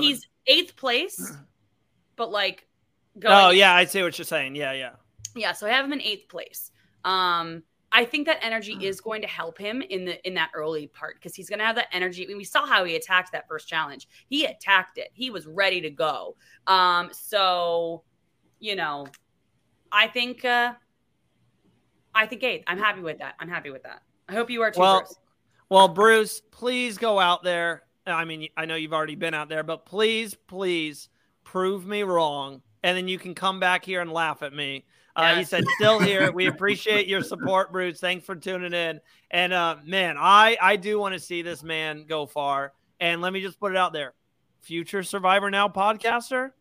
He's 0.00 0.26
eighth 0.46 0.76
place, 0.76 1.32
but 2.16 2.30
like. 2.30 2.66
oh 3.24 3.50
yeah, 3.50 3.74
I 3.74 3.84
see 3.84 4.02
what 4.02 4.18
you're 4.18 4.24
saying. 4.24 4.54
Yeah, 4.56 4.72
yeah, 4.72 4.92
yeah. 5.34 5.52
So 5.52 5.66
I 5.66 5.70
have 5.70 5.84
him 5.84 5.92
in 5.92 6.02
eighth 6.02 6.28
place. 6.28 6.70
Um, 7.04 7.62
I 7.92 8.04
think 8.04 8.26
that 8.26 8.38
energy 8.42 8.76
is 8.80 9.00
going 9.00 9.22
to 9.22 9.28
help 9.28 9.58
him 9.58 9.80
in 9.80 10.04
the 10.04 10.26
in 10.26 10.34
that 10.34 10.50
early 10.54 10.86
part 10.88 11.14
because 11.14 11.34
he's 11.34 11.48
going 11.48 11.60
to 11.60 11.64
have 11.64 11.76
that 11.76 11.88
energy. 11.92 12.24
I 12.24 12.28
mean, 12.28 12.36
we 12.36 12.44
saw 12.44 12.66
how 12.66 12.84
he 12.84 12.96
attacked 12.96 13.32
that 13.32 13.48
first 13.48 13.68
challenge. 13.68 14.08
He 14.28 14.44
attacked 14.44 14.98
it. 14.98 15.08
He 15.12 15.30
was 15.30 15.46
ready 15.46 15.80
to 15.80 15.90
go. 15.90 16.36
Um, 16.66 17.10
so 17.12 18.02
you 18.58 18.76
know, 18.76 19.06
I 19.92 20.08
think 20.08 20.44
uh 20.44 20.74
I 22.14 22.26
think 22.26 22.42
eighth. 22.42 22.64
I'm 22.66 22.78
happy 22.78 23.00
with 23.00 23.18
that. 23.18 23.34
I'm 23.38 23.48
happy 23.48 23.70
with 23.70 23.82
that. 23.84 24.02
I 24.28 24.32
hope 24.32 24.50
you 24.50 24.62
are 24.62 24.70
too. 24.70 24.80
Well, 24.80 25.00
Bruce. 25.00 25.16
Well, 25.68 25.88
Bruce, 25.88 26.40
please 26.50 26.98
go 26.98 27.18
out 27.18 27.42
there. 27.42 27.82
I 28.06 28.24
mean, 28.24 28.48
I 28.56 28.66
know 28.66 28.76
you've 28.76 28.92
already 28.92 29.16
been 29.16 29.34
out 29.34 29.48
there, 29.48 29.62
but 29.62 29.84
please, 29.84 30.34
please 30.34 31.08
prove 31.44 31.86
me 31.86 32.02
wrong, 32.02 32.62
and 32.82 32.96
then 32.96 33.08
you 33.08 33.18
can 33.18 33.34
come 33.34 33.58
back 33.58 33.84
here 33.84 34.00
and 34.00 34.12
laugh 34.12 34.42
at 34.42 34.52
me. 34.52 34.84
Uh, 35.16 35.34
He 35.34 35.44
said, 35.44 35.64
"Still 35.76 35.98
here. 35.98 36.30
We 36.30 36.46
appreciate 36.48 37.08
your 37.08 37.22
support, 37.22 37.72
Bruce. 37.72 37.98
Thanks 37.98 38.24
for 38.24 38.36
tuning 38.36 38.74
in." 38.74 39.00
And 39.30 39.52
uh, 39.52 39.76
man, 39.84 40.16
I 40.18 40.56
I 40.60 40.76
do 40.76 40.98
want 41.00 41.14
to 41.14 41.20
see 41.20 41.42
this 41.42 41.62
man 41.62 42.04
go 42.06 42.26
far. 42.26 42.72
And 43.00 43.20
let 43.20 43.32
me 43.32 43.40
just 43.40 43.58
put 43.58 43.72
it 43.72 43.78
out 43.78 43.92
there: 43.92 44.14
future 44.60 45.02
Survivor 45.02 45.50
Now 45.50 45.68
podcaster. 45.68 46.52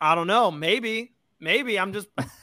I 0.00 0.14
don't 0.14 0.26
know. 0.26 0.50
Maybe 0.50 1.15
Maybe 1.40 1.78
I'm 1.78 1.92
just 1.92 2.08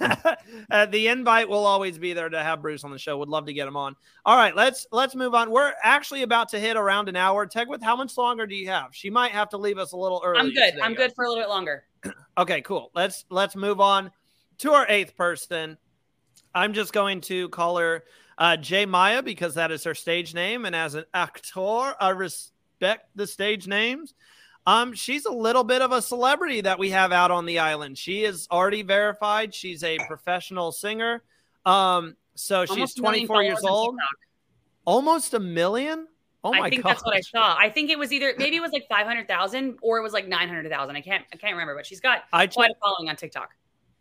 uh, 0.72 0.86
the 0.86 1.08
invite 1.08 1.50
will 1.50 1.66
always 1.66 1.98
be 1.98 2.14
there 2.14 2.30
to 2.30 2.44
have 2.44 2.62
Bruce 2.62 2.84
on 2.84 2.92
the 2.92 3.00
show. 3.00 3.18
Would 3.18 3.30
love 3.30 3.46
to 3.48 3.54
get 3.54 3.68
him 3.68 3.76
on. 3.76 3.96
All 4.26 4.38
right, 4.38 4.56
let's 4.56 4.86
let's 4.92 5.16
move 5.16 5.34
on. 5.34 5.52
We're 5.52 5.74
actually 5.82 6.24
about 6.24 6.50
to 6.50 6.60
hit 6.60 6.78
around 6.78 7.10
an 7.10 7.16
hour. 7.16 7.48
Tegwyth, 7.48 7.82
how 7.82 7.96
much 7.96 8.18
longer 8.18 8.46
do 8.46 8.56
you 8.56 8.68
have? 8.68 8.90
She 8.92 9.10
might 9.10 9.32
have 9.32 9.50
to 9.50 9.58
leave 9.58 9.78
us 9.78 9.94
a 9.94 9.98
little 9.98 10.22
early. 10.24 10.40
I'm 10.40 10.54
good. 10.54 10.80
I'm 10.82 10.94
good 10.94 11.14
for 11.16 11.26
a 11.26 11.30
little 11.30 11.44
bit 11.44 11.50
longer. 11.50 11.86
okay, 12.38 12.62
cool. 12.62 12.92
Let's 12.94 13.26
let's 13.30 13.56
move 13.56 13.80
on 13.80 14.12
to 14.60 14.74
our 14.74 14.86
eighth 14.88 15.16
person. 15.16 15.78
I'm 16.56 16.74
just 16.74 16.94
going 16.94 17.22
to 17.22 17.50
call 17.50 17.78
her 17.78 18.04
uh, 18.38 18.58
J 18.58 18.86
Maya 18.86 19.24
because 19.24 19.56
that 19.56 19.72
is 19.72 19.84
her 19.86 19.96
stage 19.96 20.34
name, 20.34 20.66
and 20.66 20.76
as 20.76 20.96
an 20.96 21.06
actor, 21.14 21.96
I 22.00 22.10
respect 22.10 23.10
the 23.16 23.28
stage 23.28 23.68
names. 23.68 24.14
Um, 24.66 24.94
she's 24.94 25.26
a 25.26 25.32
little 25.32 25.64
bit 25.64 25.82
of 25.82 25.92
a 25.92 26.02
celebrity 26.02 26.62
that 26.62 26.80
we 26.80 26.90
have 26.92 27.12
out 27.12 27.32
on 27.32 27.46
the 27.46 27.60
island. 27.60 27.98
She 27.98 28.24
is 28.24 28.48
already 28.50 28.82
verified. 28.82 29.54
She's 29.54 29.84
a 29.84 29.98
professional 30.08 30.72
singer. 30.72 31.24
Um, 31.66 32.16
so 32.36 32.66
she's 32.66 32.94
24 32.94 33.44
years 33.44 33.64
old. 33.64 33.98
Almost 34.86 35.34
a 35.34 35.40
million. 35.40 36.08
Oh 36.44 36.52
my 36.52 36.62
I 36.62 36.70
think 36.70 36.84
gosh. 36.84 36.94
that's 36.94 37.06
what 37.06 37.16
I 37.16 37.22
saw. 37.22 37.56
I 37.58 37.70
think 37.70 37.90
it 37.90 37.98
was 37.98 38.12
either 38.12 38.34
maybe 38.38 38.58
it 38.58 38.62
was 38.62 38.74
like 38.74 38.88
500,000 38.90 39.78
or 39.82 39.98
it 39.98 40.02
was 40.02 40.12
like 40.12 40.28
900,000. 40.28 40.96
I 40.96 41.02
can't 41.02 41.24
I 41.32 41.38
can't 41.38 41.54
remember, 41.54 41.76
but 41.76 41.86
she's 41.86 42.02
got 42.02 42.24
I 42.34 42.48
quite 42.48 42.72
a 42.72 42.76
following 42.84 43.10
on 43.10 43.16
TikTok. 43.16 43.52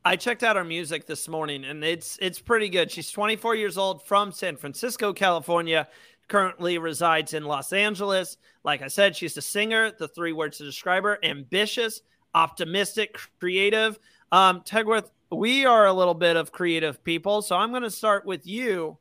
I 0.04 0.16
checked 0.16 0.42
out 0.42 0.56
her 0.56 0.64
music 0.64 1.06
this 1.06 1.28
morning 1.28 1.64
and 1.64 1.84
it's 1.84 2.18
it's 2.20 2.40
pretty 2.40 2.68
good. 2.68 2.90
She's 2.90 3.10
24 3.12 3.54
years 3.54 3.78
old 3.78 4.04
from 4.04 4.32
San 4.32 4.56
Francisco, 4.56 5.12
California 5.12 5.86
currently 6.32 6.78
resides 6.78 7.34
in 7.34 7.44
Los 7.44 7.74
Angeles. 7.74 8.38
Like 8.64 8.80
I 8.80 8.88
said, 8.88 9.14
she's 9.14 9.36
a 9.36 9.42
singer. 9.42 9.90
The 9.90 10.08
three 10.08 10.32
words 10.32 10.56
to 10.58 10.64
describe 10.64 11.02
her 11.02 11.22
ambitious, 11.22 12.00
optimistic, 12.34 13.18
creative. 13.38 13.98
Um, 14.32 14.62
Tegwyth, 14.62 15.10
we 15.30 15.66
are 15.66 15.84
a 15.84 15.92
little 15.92 16.14
bit 16.14 16.36
of 16.36 16.50
creative 16.50 17.04
people. 17.04 17.42
So 17.42 17.54
I'm 17.54 17.68
going 17.68 17.82
to 17.82 17.90
start 17.90 18.24
with 18.24 18.46
you. 18.46 18.96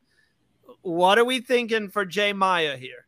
What 0.82 1.18
are 1.18 1.24
we 1.24 1.40
thinking 1.40 1.88
for 1.88 2.04
J 2.04 2.34
Maya 2.34 2.76
here? 2.76 3.06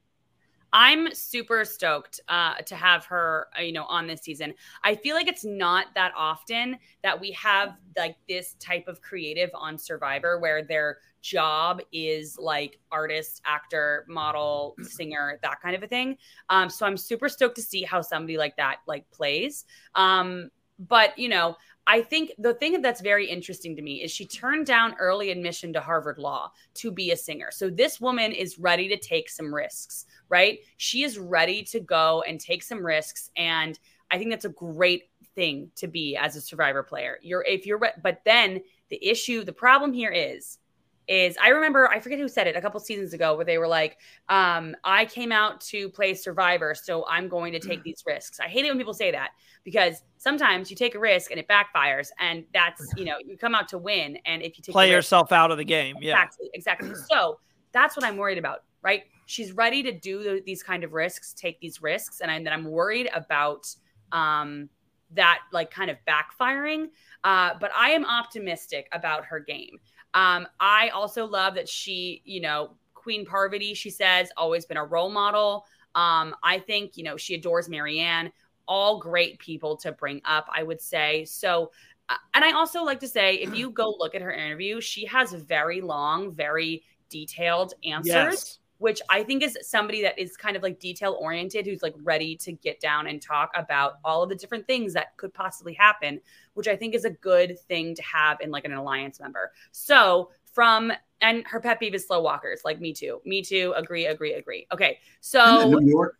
I'm 0.71 1.13
super 1.13 1.65
stoked 1.65 2.21
uh, 2.29 2.55
to 2.55 2.75
have 2.75 3.05
her, 3.05 3.47
uh, 3.59 3.61
you 3.61 3.73
know, 3.73 3.83
on 3.83 4.07
this 4.07 4.21
season. 4.21 4.53
I 4.85 4.95
feel 4.95 5.15
like 5.15 5.27
it's 5.27 5.43
not 5.43 5.87
that 5.95 6.13
often 6.15 6.77
that 7.03 7.19
we 7.19 7.31
have 7.33 7.75
like 7.97 8.15
this 8.29 8.55
type 8.57 8.87
of 8.87 9.01
creative 9.01 9.49
on 9.53 9.77
Survivor 9.77 10.39
where 10.39 10.63
they're 10.63 10.99
job 11.23 11.81
is 11.91 12.37
like 12.37 12.79
artist, 12.91 13.41
actor, 13.45 14.05
model, 14.07 14.75
singer, 14.83 15.39
that 15.41 15.61
kind 15.61 15.75
of 15.75 15.81
a 15.81 15.87
thing. 15.87 16.17
Um, 16.49 16.69
so 16.69 16.85
I'm 16.85 16.97
super 16.97 17.29
stoked 17.29 17.55
to 17.55 17.63
see 17.63 17.81
how 17.81 18.01
somebody 18.01 18.37
like 18.37 18.55
that 18.57 18.77
like 18.85 19.09
plays. 19.09 19.65
Um, 19.95 20.51
but 20.77 21.17
you 21.17 21.29
know, 21.29 21.55
I 21.85 22.01
think 22.01 22.31
the 22.37 22.53
thing 22.53 22.81
that's 22.81 23.01
very 23.01 23.27
interesting 23.27 23.75
to 23.75 23.81
me 23.81 24.03
is 24.03 24.11
she 24.11 24.25
turned 24.25 24.65
down 24.65 24.95
early 24.99 25.31
admission 25.31 25.73
to 25.73 25.81
Harvard 25.81 26.17
Law 26.17 26.51
to 26.75 26.91
be 26.91 27.11
a 27.11 27.17
singer. 27.17 27.49
So 27.51 27.69
this 27.69 27.99
woman 27.99 28.31
is 28.31 28.59
ready 28.59 28.87
to 28.89 28.97
take 28.97 29.29
some 29.29 29.53
risks, 29.53 30.05
right? 30.29 30.59
She 30.77 31.03
is 31.03 31.17
ready 31.17 31.63
to 31.63 31.79
go 31.79 32.23
and 32.27 32.39
take 32.39 32.63
some 32.63 32.85
risks 32.85 33.31
and 33.35 33.79
I 34.11 34.17
think 34.17 34.29
that's 34.29 34.45
a 34.45 34.49
great 34.49 35.09
thing 35.33 35.71
to 35.75 35.87
be 35.87 36.15
as 36.15 36.35
a 36.35 36.41
survivor 36.41 36.83
player. 36.83 37.17
You're 37.21 37.43
if 37.43 37.65
you're 37.65 37.79
but 37.79 38.21
then 38.25 38.61
the 38.89 39.03
issue, 39.03 39.43
the 39.43 39.53
problem 39.53 39.91
here 39.91 40.11
is 40.11 40.59
is 41.07 41.37
I 41.41 41.49
remember 41.49 41.89
I 41.89 41.99
forget 41.99 42.19
who 42.19 42.27
said 42.27 42.47
it 42.47 42.55
a 42.55 42.61
couple 42.61 42.79
seasons 42.79 43.13
ago 43.13 43.35
where 43.35 43.45
they 43.45 43.57
were 43.57 43.67
like, 43.67 43.97
um, 44.29 44.75
I 44.83 45.05
came 45.05 45.31
out 45.31 45.61
to 45.61 45.89
play 45.89 46.13
Survivor, 46.13 46.73
so 46.75 47.05
I'm 47.07 47.27
going 47.27 47.53
to 47.53 47.59
take 47.59 47.81
mm. 47.81 47.83
these 47.83 48.03
risks. 48.05 48.39
I 48.39 48.47
hate 48.47 48.65
it 48.65 48.69
when 48.69 48.77
people 48.77 48.93
say 48.93 49.11
that 49.11 49.31
because 49.63 50.03
sometimes 50.17 50.69
you 50.69 50.77
take 50.77 50.95
a 50.95 50.99
risk 50.99 51.31
and 51.31 51.39
it 51.39 51.47
backfires, 51.47 52.09
and 52.19 52.45
that's 52.53 52.93
you 52.95 53.05
know 53.05 53.17
you 53.23 53.37
come 53.37 53.55
out 53.55 53.67
to 53.69 53.77
win, 53.77 54.17
and 54.25 54.41
if 54.41 54.57
you 54.57 54.63
take 54.63 54.73
play 54.73 54.89
yourself 54.89 55.31
out 55.31 55.51
of 55.51 55.57
the 55.57 55.65
game, 55.65 55.95
yeah, 56.01 56.23
exactly, 56.23 56.49
exactly. 56.53 56.91
so 57.09 57.39
that's 57.71 57.97
what 57.97 58.05
I'm 58.05 58.17
worried 58.17 58.37
about, 58.37 58.63
right? 58.81 59.03
She's 59.25 59.51
ready 59.53 59.83
to 59.83 59.91
do 59.91 60.23
the, 60.23 60.43
these 60.45 60.63
kind 60.63 60.83
of 60.83 60.93
risks, 60.93 61.33
take 61.33 61.59
these 61.59 61.81
risks, 61.81 62.21
and, 62.21 62.29
I, 62.29 62.35
and 62.35 62.49
I'm 62.49 62.65
worried 62.65 63.09
about 63.13 63.73
um, 64.11 64.69
that 65.15 65.39
like 65.51 65.71
kind 65.71 65.89
of 65.89 65.97
backfiring. 66.07 66.87
Uh, 67.23 67.51
but 67.59 67.71
I 67.75 67.91
am 67.91 68.05
optimistic 68.05 68.87
about 68.91 69.25
her 69.25 69.39
game. 69.39 69.79
Um, 70.13 70.47
I 70.59 70.89
also 70.89 71.25
love 71.25 71.55
that 71.55 71.67
she, 71.67 72.21
you 72.25 72.41
know, 72.41 72.75
Queen 72.93 73.25
Parvati, 73.25 73.73
she 73.73 73.89
says, 73.89 74.31
always 74.37 74.65
been 74.65 74.77
a 74.77 74.85
role 74.85 75.09
model. 75.09 75.65
Um, 75.95 76.35
I 76.43 76.59
think, 76.59 76.97
you 76.97 77.03
know, 77.03 77.17
she 77.17 77.35
adores 77.35 77.67
Maryanne. 77.67 78.31
All 78.67 78.99
great 78.99 79.39
people 79.39 79.75
to 79.77 79.91
bring 79.91 80.21
up, 80.23 80.47
I 80.53 80.63
would 80.63 80.81
say. 80.81 81.25
So, 81.25 81.71
uh, 82.07 82.15
and 82.33 82.45
I 82.45 82.53
also 82.53 82.83
like 82.83 83.01
to 83.01 83.07
say, 83.07 83.35
if 83.35 83.53
you 83.55 83.69
go 83.69 83.93
look 83.97 84.15
at 84.15 84.21
her 84.21 84.31
interview, 84.31 84.79
she 84.79 85.05
has 85.05 85.33
very 85.33 85.81
long, 85.81 86.31
very 86.31 86.83
detailed 87.09 87.73
answers. 87.83 88.13
Yes 88.13 88.59
which 88.83 89.01
I 89.09 89.23
think 89.23 89.43
is 89.43 89.57
somebody 89.61 90.01
that 90.01 90.19
is 90.19 90.35
kind 90.35 90.57
of 90.57 90.61
like 90.61 90.77
detail 90.77 91.17
oriented, 91.17 91.65
who's 91.65 91.81
like 91.81 91.95
ready 92.03 92.35
to 92.35 92.51
get 92.51 92.81
down 92.81 93.07
and 93.07 93.21
talk 93.21 93.49
about 93.55 93.93
all 94.03 94.23
of 94.23 94.27
the 94.27 94.35
different 94.35 94.67
things 94.67 94.91
that 94.91 95.15
could 95.15 95.33
possibly 95.33 95.73
happen, 95.73 96.19
which 96.53 96.67
I 96.67 96.75
think 96.75 96.95
is 96.95 97.05
a 97.05 97.09
good 97.09 97.59
thing 97.67 97.95
to 97.95 98.03
have 98.03 98.39
in 98.41 98.51
like 98.51 98.65
an 98.65 98.73
alliance 98.73 99.19
member. 99.19 99.51
So 99.71 100.29
from 100.53 100.91
and 101.21 101.45
her 101.47 101.59
pet 101.59 101.79
peeve 101.79 101.93
is 101.93 102.05
slow 102.05 102.21
walkers, 102.21 102.61
like 102.65 102.79
me 102.79 102.93
too. 102.93 103.21
Me 103.25 103.41
too. 103.41 103.73
Agree, 103.75 104.05
agree, 104.05 104.33
agree. 104.33 104.67
Okay. 104.71 104.99
So 105.21 105.69
New 105.69 105.89
York. 105.89 106.17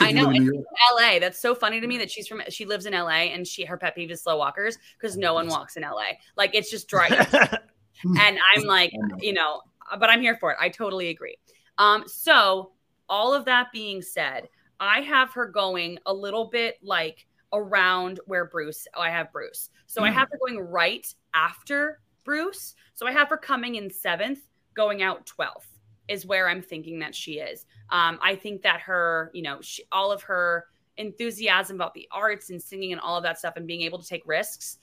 I 0.00 0.12
know 0.12 0.28
in 0.30 0.64
LA. 0.94 1.18
That's 1.18 1.40
so 1.40 1.54
funny 1.54 1.80
to 1.80 1.86
me 1.86 1.96
that 1.98 2.10
she's 2.10 2.28
from 2.28 2.42
she 2.50 2.66
lives 2.66 2.84
in 2.84 2.92
LA 2.92 3.30
and 3.32 3.46
she 3.46 3.64
her 3.64 3.78
pet 3.78 3.94
peeve 3.94 4.10
is 4.10 4.22
slow 4.22 4.36
walkers 4.36 4.76
because 4.98 5.16
no 5.16 5.32
one 5.34 5.48
walks 5.48 5.76
in 5.76 5.82
LA. 5.82 6.12
Like 6.36 6.54
it's 6.54 6.70
just 6.70 6.88
dry. 6.88 7.08
and 8.04 8.38
I'm 8.54 8.64
like, 8.64 8.92
you 9.18 9.32
know, 9.32 9.62
but 9.98 10.10
I'm 10.10 10.20
here 10.20 10.36
for 10.36 10.52
it. 10.52 10.58
I 10.60 10.68
totally 10.68 11.08
agree. 11.08 11.36
Um, 11.78 12.04
so 12.06 12.72
all 13.08 13.32
of 13.32 13.46
that 13.46 13.72
being 13.72 14.02
said, 14.02 14.48
I 14.78 15.00
have 15.00 15.32
her 15.32 15.46
going 15.46 15.98
a 16.06 16.12
little 16.12 16.46
bit 16.46 16.76
like 16.82 17.26
around 17.52 18.20
where 18.26 18.46
Bruce, 18.46 18.86
oh, 18.94 19.00
I 19.00 19.10
have 19.10 19.32
Bruce. 19.32 19.70
So 19.86 20.02
mm. 20.02 20.08
I 20.08 20.10
have 20.10 20.28
her 20.30 20.38
going 20.38 20.60
right 20.60 21.06
after 21.34 22.00
Bruce. 22.24 22.74
So 22.94 23.06
I 23.06 23.12
have 23.12 23.28
her 23.28 23.36
coming 23.36 23.76
in 23.76 23.90
seventh, 23.90 24.40
going 24.74 25.02
out 25.02 25.26
12th 25.26 25.66
is 26.08 26.26
where 26.26 26.48
I'm 26.48 26.62
thinking 26.62 26.98
that 26.98 27.14
she 27.14 27.34
is. 27.34 27.66
Um, 27.90 28.18
I 28.22 28.34
think 28.34 28.62
that 28.62 28.80
her, 28.80 29.30
you 29.34 29.42
know, 29.42 29.60
she, 29.60 29.84
all 29.92 30.12
of 30.12 30.22
her 30.22 30.66
enthusiasm 30.96 31.76
about 31.76 31.94
the 31.94 32.08
arts 32.10 32.50
and 32.50 32.60
singing 32.60 32.92
and 32.92 33.00
all 33.00 33.16
of 33.16 33.22
that 33.22 33.38
stuff 33.38 33.54
and 33.56 33.66
being 33.66 33.82
able 33.82 33.98
to 33.98 34.06
take 34.06 34.22
risks 34.26 34.78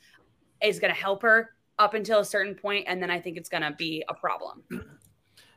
is 0.63 0.79
going 0.79 0.93
to 0.93 0.99
help 0.99 1.21
her 1.21 1.51
up 1.77 1.93
until 1.93 2.19
a 2.19 2.25
certain 2.25 2.55
point, 2.55 2.85
and 2.87 3.01
then 3.01 3.09
I 3.09 3.21
think 3.21 3.37
it's 3.37 3.47
going 3.47 3.63
to 3.63 3.71
be 3.71 4.03
a 4.09 4.13
problem. 4.13 4.63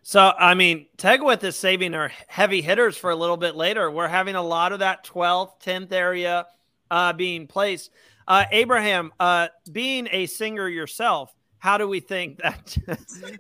So, 0.02 0.32
I 0.38 0.54
mean, 0.54 0.86
Tegwyth 0.98 1.42
is 1.44 1.56
saving 1.56 1.92
her 1.92 2.12
heavy 2.26 2.60
hitters 2.60 2.96
for 2.96 3.10
a 3.10 3.16
little 3.16 3.36
bit 3.36 3.56
later. 3.56 3.90
We're 3.90 4.08
having 4.08 4.34
a 4.34 4.42
lot 4.42 4.72
of 4.72 4.80
that 4.80 5.04
12th, 5.04 5.60
10th 5.62 5.92
area 5.92 6.46
uh, 6.92 7.12
being 7.12 7.46
placed. 7.48 7.90
Uh, 8.28 8.44
Abraham, 8.52 9.10
uh, 9.18 9.48
being 9.72 10.06
a 10.12 10.26
singer 10.26 10.68
yourself, 10.68 11.34
how 11.58 11.78
do 11.78 11.88
we 11.88 11.98
think 11.98 12.38
that 12.42 12.76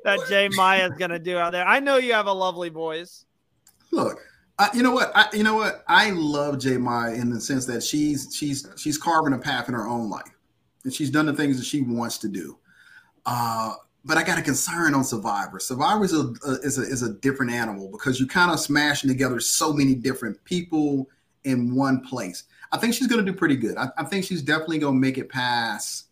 that 0.04 0.18
J 0.28 0.48
Maya 0.48 0.90
is 0.90 0.98
going 0.98 1.10
to 1.10 1.18
do 1.18 1.38
out 1.38 1.52
there? 1.52 1.66
I 1.66 1.78
know 1.78 1.98
you 1.98 2.14
have 2.14 2.26
a 2.26 2.32
lovely 2.32 2.70
voice. 2.70 3.26
Look, 3.92 4.18
I, 4.58 4.70
you 4.74 4.82
know 4.82 4.92
what? 4.92 5.12
I, 5.14 5.28
you 5.32 5.44
know 5.44 5.54
what? 5.54 5.84
I 5.86 6.10
love 6.10 6.58
J 6.58 6.78
Maya 6.78 7.12
in 7.12 7.30
the 7.30 7.40
sense 7.40 7.66
that 7.66 7.82
she's 7.82 8.34
she's 8.34 8.66
she's 8.76 8.98
carving 8.98 9.34
a 9.34 9.38
path 9.38 9.68
in 9.68 9.74
her 9.74 9.86
own 9.86 10.08
life, 10.08 10.32
and 10.84 10.92
she's 10.92 11.10
done 11.10 11.26
the 11.26 11.34
things 11.34 11.58
that 11.58 11.66
she 11.66 11.82
wants 11.82 12.18
to 12.18 12.28
do. 12.28 12.58
Uh, 13.26 13.74
but 14.04 14.16
I 14.16 14.24
got 14.24 14.38
a 14.38 14.42
concern 14.42 14.94
on 14.94 15.04
Survivor. 15.04 15.60
Survivor 15.60 16.04
is 16.04 16.12
a, 16.12 16.32
a, 16.44 16.52
is 16.62 16.78
a, 16.78 16.82
is 16.82 17.02
a 17.02 17.12
different 17.14 17.52
animal 17.52 17.88
because 17.88 18.18
you 18.18 18.26
kind 18.26 18.50
of 18.50 18.58
smashing 18.58 19.08
together 19.08 19.38
so 19.38 19.72
many 19.72 19.94
different 19.94 20.42
people 20.44 21.08
in 21.44 21.74
one 21.74 22.00
place. 22.00 22.44
I 22.72 22.78
think 22.78 22.94
she's 22.94 23.06
going 23.06 23.24
to 23.24 23.30
do 23.30 23.36
pretty 23.36 23.56
good. 23.56 23.76
I, 23.76 23.88
I 23.98 24.04
think 24.04 24.24
she's 24.24 24.42
definitely 24.42 24.78
going 24.78 24.94
to 24.94 25.00
make 25.00 25.18
it 25.18 25.28
past. 25.28 26.06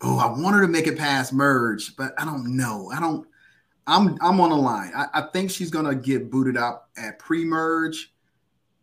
Oh, 0.00 0.18
I 0.18 0.26
want 0.26 0.56
her 0.56 0.62
to 0.62 0.68
make 0.68 0.86
it 0.86 0.98
past 0.98 1.32
merge, 1.32 1.96
but 1.96 2.12
I 2.18 2.24
don't 2.24 2.56
know. 2.56 2.90
I 2.94 3.00
don't. 3.00 3.26
I'm 3.86 4.18
I'm 4.20 4.40
on 4.40 4.50
the 4.50 4.56
line. 4.56 4.92
I, 4.96 5.06
I 5.14 5.22
think 5.32 5.50
she's 5.50 5.70
going 5.70 5.86
to 5.86 5.94
get 5.94 6.30
booted 6.30 6.56
out 6.56 6.86
at 6.96 7.18
pre-merge, 7.18 8.12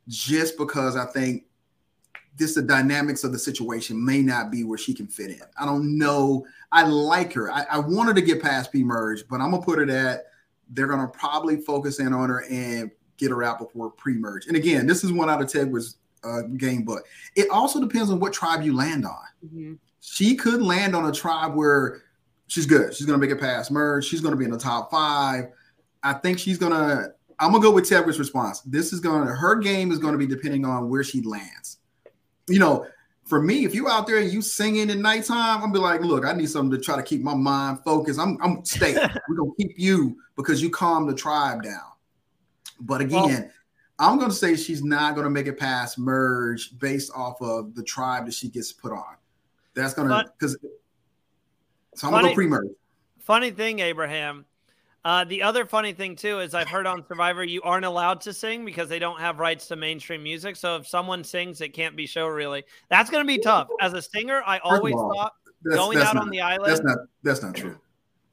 just 0.08 0.58
because 0.58 0.96
I 0.96 1.06
think 1.06 1.44
this 2.38 2.56
the 2.56 2.62
dynamics 2.62 3.24
of 3.24 3.32
the 3.32 3.40
situation 3.40 4.04
may 4.04 4.22
not 4.22 4.52
be 4.52 4.64
where 4.64 4.78
she 4.78 4.94
can 4.94 5.08
fit 5.08 5.32
in. 5.32 5.42
I 5.60 5.66
don't 5.66 5.98
know. 5.98 6.46
I 6.72 6.84
like 6.84 7.34
her. 7.34 7.52
I, 7.52 7.66
I 7.70 7.80
want 7.80 8.08
her 8.08 8.14
to 8.16 8.22
get 8.22 8.42
past 8.42 8.72
P 8.72 8.84
merge, 8.84 9.28
but 9.28 9.40
I'm 9.40 9.52
gonna 9.52 9.64
put 9.64 9.80
it 9.80 9.90
at 9.90 10.26
they're 10.70 10.88
gonna 10.88 11.08
probably 11.08 11.58
focus 11.58 12.00
in 12.00 12.14
on 12.14 12.30
her 12.30 12.46
and 12.50 12.90
get 13.18 13.30
her 13.30 13.44
out 13.44 13.60
before 13.60 13.92
pre-merge. 13.92 14.48
And 14.48 14.58
again, 14.58 14.88
this 14.88 15.04
is 15.04 15.12
one 15.12 15.30
out 15.30 15.42
of 15.42 15.48
Tegwyth's 15.48 15.98
uh, 16.24 16.42
game 16.58 16.84
book. 16.84 17.06
It 17.36 17.50
also 17.50 17.80
depends 17.80 18.12
on 18.12 18.20
what 18.20 18.34
tribe 18.34 18.64
you 18.64 18.76
land 18.76 19.06
on. 19.06 19.26
Mm-hmm. 19.46 19.74
She 20.02 20.36
could 20.36 20.62
land 20.62 20.96
on 20.96 21.06
a 21.06 21.12
tribe 21.12 21.56
where 21.56 22.02
she's 22.48 22.66
good. 22.66 22.94
She's 22.94 23.06
gonna 23.06 23.18
make 23.18 23.32
it 23.32 23.40
past 23.40 23.72
merge. 23.72 24.06
She's 24.06 24.22
gonna 24.22 24.36
be 24.36 24.46
in 24.46 24.52
the 24.52 24.58
top 24.58 24.92
five. 24.92 25.46
I 26.04 26.14
think 26.14 26.40
she's 26.40 26.58
gonna. 26.58 27.10
I'm 27.40 27.52
gonna 27.52 27.64
go 27.64 27.72
with 27.72 27.90
Tegwyth's 27.90 28.20
response. 28.20 28.62
This 28.62 28.94
is 28.94 29.00
gonna. 29.00 29.32
Her 29.32 29.56
game 29.56 29.92
is 29.92 29.98
gonna 30.00 30.18
be 30.18 30.28
depending 30.28 30.66
on 30.66 30.90
where 30.90 31.04
she 31.04 31.22
lands 31.22 31.78
you 32.48 32.60
know, 32.60 32.86
for 33.26 33.42
me, 33.42 33.66
if 33.66 33.74
you 33.74 33.88
out 33.88 34.06
there 34.06 34.18
and 34.18 34.32
you 34.32 34.42
singing 34.42 34.90
at 34.90 34.98
nighttime, 34.98 35.64
I'm 35.64 35.72
be 35.72 35.80
like, 35.80 36.02
look, 36.02 36.26
I 36.26 36.34
need 36.34 36.50
something 36.50 36.78
to 36.78 36.84
try 36.84 36.98
to 36.98 37.04
keep 37.04 37.22
my 37.22 37.34
mind 37.34 37.80
focused. 37.86 38.20
I'm 38.20 38.38
I'm 38.42 38.64
staying. 38.66 38.96
We're 39.30 39.36
gonna 39.36 39.52
keep 39.58 39.74
you 39.78 40.18
because 40.36 40.62
you 40.62 40.70
calm 40.70 41.08
the 41.08 41.16
tribe 41.16 41.64
down. 41.64 41.80
But 42.82 43.02
again, 43.02 43.22
well, 43.22 43.50
I'm 44.00 44.20
gonna 44.20 44.34
say 44.34 44.56
she's 44.56 44.84
not 44.84 45.16
gonna 45.16 45.30
make 45.30 45.48
it 45.48 45.58
past 45.58 45.98
merge 46.00 46.78
based 46.80 47.12
off 47.16 47.42
of 47.42 47.76
the 47.76 47.84
tribe 47.84 48.26
that 48.26 48.34
she 48.34 48.50
gets 48.50 48.72
put 48.72 48.92
on. 48.92 49.16
That's 49.76 49.94
gonna 49.94 50.26
because 50.38 50.58
so 51.96 52.08
I'm 52.08 52.14
funny, 52.14 52.24
gonna 52.24 52.30
go 52.30 52.36
pre-merge. 52.36 52.68
Funny 53.20 53.52
thing, 53.52 53.80
Abraham, 53.80 54.46
uh, 55.06 55.26
the 55.26 55.42
other 55.42 55.66
funny 55.66 55.92
thing 55.92 56.16
too 56.16 56.40
is 56.40 56.54
I've 56.54 56.70
heard 56.70 56.88
on 56.88 57.06
Survivor 57.06 57.44
you 57.44 57.62
aren't 57.62 57.84
allowed 57.84 58.22
to 58.22 58.34
sing 58.34 58.64
because 58.64 58.88
they 58.88 59.00
don't 59.00 59.20
have 59.20 59.40
rights 59.40 59.68
to 59.68 59.76
mainstream 59.76 60.24
music. 60.24 60.56
So 60.56 60.78
if 60.78 60.88
someone 60.88 61.26
sings, 61.26 61.60
it 61.60 61.74
can't 61.74 61.96
be 61.96 62.06
show 62.06 62.28
really. 62.28 62.64
That's 62.90 63.10
going 63.10 63.22
to 63.22 63.28
be 63.28 63.38
tough. 63.38 63.68
As 63.82 63.94
a 63.94 64.02
singer, 64.02 64.42
I 64.46 64.60
always 64.60 64.96
all, 64.96 65.14
thought 65.14 65.34
going 65.70 65.98
out 65.98 66.16
not, 66.16 66.24
on 66.24 66.30
the 66.30 66.40
island. 66.40 66.72
That's 66.72 66.84
not 66.84 66.98
that's 67.22 67.42
not 67.42 67.54
true. 67.54 67.78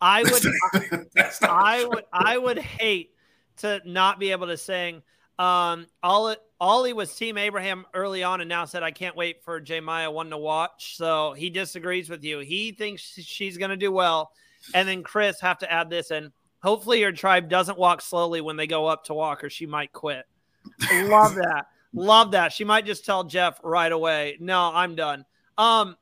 I 0.00 0.22
would 0.22 1.06
I, 1.42 1.42
I 1.42 1.84
would 1.84 2.04
I 2.12 2.38
would 2.38 2.58
hate 2.58 3.14
to 3.58 3.80
not 3.84 4.20
be 4.20 4.30
able 4.30 4.46
to 4.46 4.56
sing. 4.56 5.02
Um, 5.42 5.86
Ollie, 6.02 6.36
Ollie 6.60 6.92
was 6.92 7.14
Team 7.14 7.38
Abraham 7.38 7.86
early 7.94 8.22
on 8.22 8.40
and 8.40 8.48
now 8.48 8.66
said, 8.66 8.82
I 8.82 8.90
can't 8.90 9.16
wait 9.16 9.42
for 9.42 9.58
J 9.60 9.80
Maya 9.80 10.10
one 10.10 10.30
to 10.30 10.38
watch. 10.38 10.96
So 10.96 11.32
he 11.32 11.48
disagrees 11.50 12.10
with 12.10 12.22
you. 12.22 12.40
He 12.40 12.72
thinks 12.72 13.02
she's 13.02 13.56
going 13.56 13.70
to 13.70 13.76
do 13.76 13.90
well. 13.90 14.32
And 14.74 14.86
then 14.86 15.02
Chris, 15.02 15.40
have 15.40 15.58
to 15.58 15.72
add 15.72 15.88
this 15.88 16.10
in 16.10 16.32
Hopefully, 16.62 17.00
your 17.00 17.12
tribe 17.12 17.48
doesn't 17.48 17.78
walk 17.78 18.02
slowly 18.02 18.40
when 18.40 18.56
they 18.56 18.66
go 18.66 18.86
up 18.86 19.04
to 19.04 19.14
walk, 19.14 19.42
or 19.42 19.50
she 19.50 19.66
might 19.66 19.92
quit. 19.92 20.26
Love 20.92 21.34
that. 21.34 21.66
Love 21.94 22.32
that. 22.32 22.52
She 22.52 22.64
might 22.64 22.86
just 22.86 23.04
tell 23.04 23.24
Jeff 23.24 23.58
right 23.64 23.90
away, 23.90 24.36
"No, 24.40 24.70
I'm 24.72 24.94
done." 24.94 25.24
Um, 25.56 25.96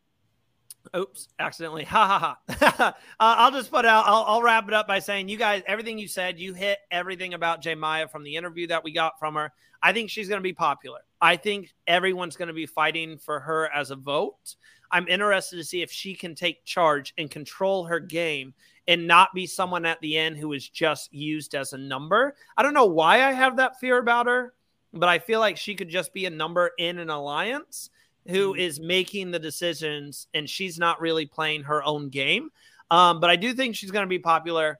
oops, 0.96 1.28
accidentally. 1.38 1.84
Ha 1.84 2.06
ha 2.06 2.38
ha. 2.48 2.86
uh, 3.20 3.34
I'll 3.38 3.50
just 3.50 3.70
put 3.70 3.84
out. 3.84 4.04
I'll, 4.06 4.24
I'll, 4.26 4.42
wrap 4.42 4.68
it 4.68 4.74
up 4.74 4.86
by 4.86 4.98
saying, 4.98 5.28
you 5.28 5.36
guys, 5.36 5.62
everything 5.66 5.98
you 5.98 6.08
said, 6.08 6.38
you 6.38 6.54
hit 6.54 6.78
everything 6.90 7.34
about 7.34 7.62
J 7.62 7.74
Maya 7.74 8.08
from 8.08 8.22
the 8.24 8.36
interview 8.36 8.66
that 8.68 8.84
we 8.84 8.92
got 8.92 9.18
from 9.18 9.34
her. 9.34 9.52
I 9.82 9.92
think 9.92 10.10
she's 10.10 10.28
going 10.28 10.40
to 10.40 10.42
be 10.42 10.52
popular. 10.52 11.00
I 11.20 11.36
think 11.36 11.74
everyone's 11.86 12.36
going 12.36 12.48
to 12.48 12.54
be 12.54 12.66
fighting 12.66 13.18
for 13.18 13.40
her 13.40 13.68
as 13.72 13.90
a 13.90 13.96
vote. 13.96 14.56
I'm 14.90 15.08
interested 15.08 15.56
to 15.56 15.64
see 15.64 15.82
if 15.82 15.90
she 15.90 16.14
can 16.14 16.34
take 16.34 16.64
charge 16.64 17.12
and 17.18 17.30
control 17.30 17.84
her 17.84 18.00
game 18.00 18.54
and 18.86 19.06
not 19.06 19.34
be 19.34 19.46
someone 19.46 19.84
at 19.84 20.00
the 20.00 20.16
end 20.16 20.36
who 20.36 20.52
is 20.52 20.68
just 20.68 21.12
used 21.12 21.54
as 21.54 21.72
a 21.72 21.78
number. 21.78 22.34
I 22.56 22.62
don't 22.62 22.74
know 22.74 22.86
why 22.86 23.22
I 23.22 23.32
have 23.32 23.56
that 23.56 23.78
fear 23.78 23.98
about 23.98 24.26
her, 24.26 24.54
but 24.92 25.08
I 25.08 25.18
feel 25.18 25.40
like 25.40 25.56
she 25.56 25.74
could 25.74 25.90
just 25.90 26.14
be 26.14 26.24
a 26.24 26.30
number 26.30 26.70
in 26.78 26.98
an 26.98 27.10
alliance 27.10 27.90
who 28.28 28.54
mm-hmm. 28.54 28.86
making 28.86 29.30
the 29.30 29.38
decisions 29.38 30.28
and 30.34 30.48
she's 30.48 30.78
not 30.78 31.00
really 31.00 31.26
playing 31.26 31.62
her 31.64 31.82
own 31.82 32.08
game. 32.08 32.50
Um, 32.90 33.20
but 33.20 33.30
I 33.30 33.36
do 33.36 33.54
think 33.54 33.74
she's 33.74 33.90
going 33.90 34.04
to 34.04 34.08
be 34.08 34.18
popular. 34.18 34.78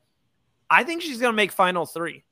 I 0.71 0.85
think 0.85 1.03
she's 1.03 1.19
going 1.19 1.33
to 1.33 1.37
make 1.37 1.53
final 1.53 1.87
three. 1.87 2.25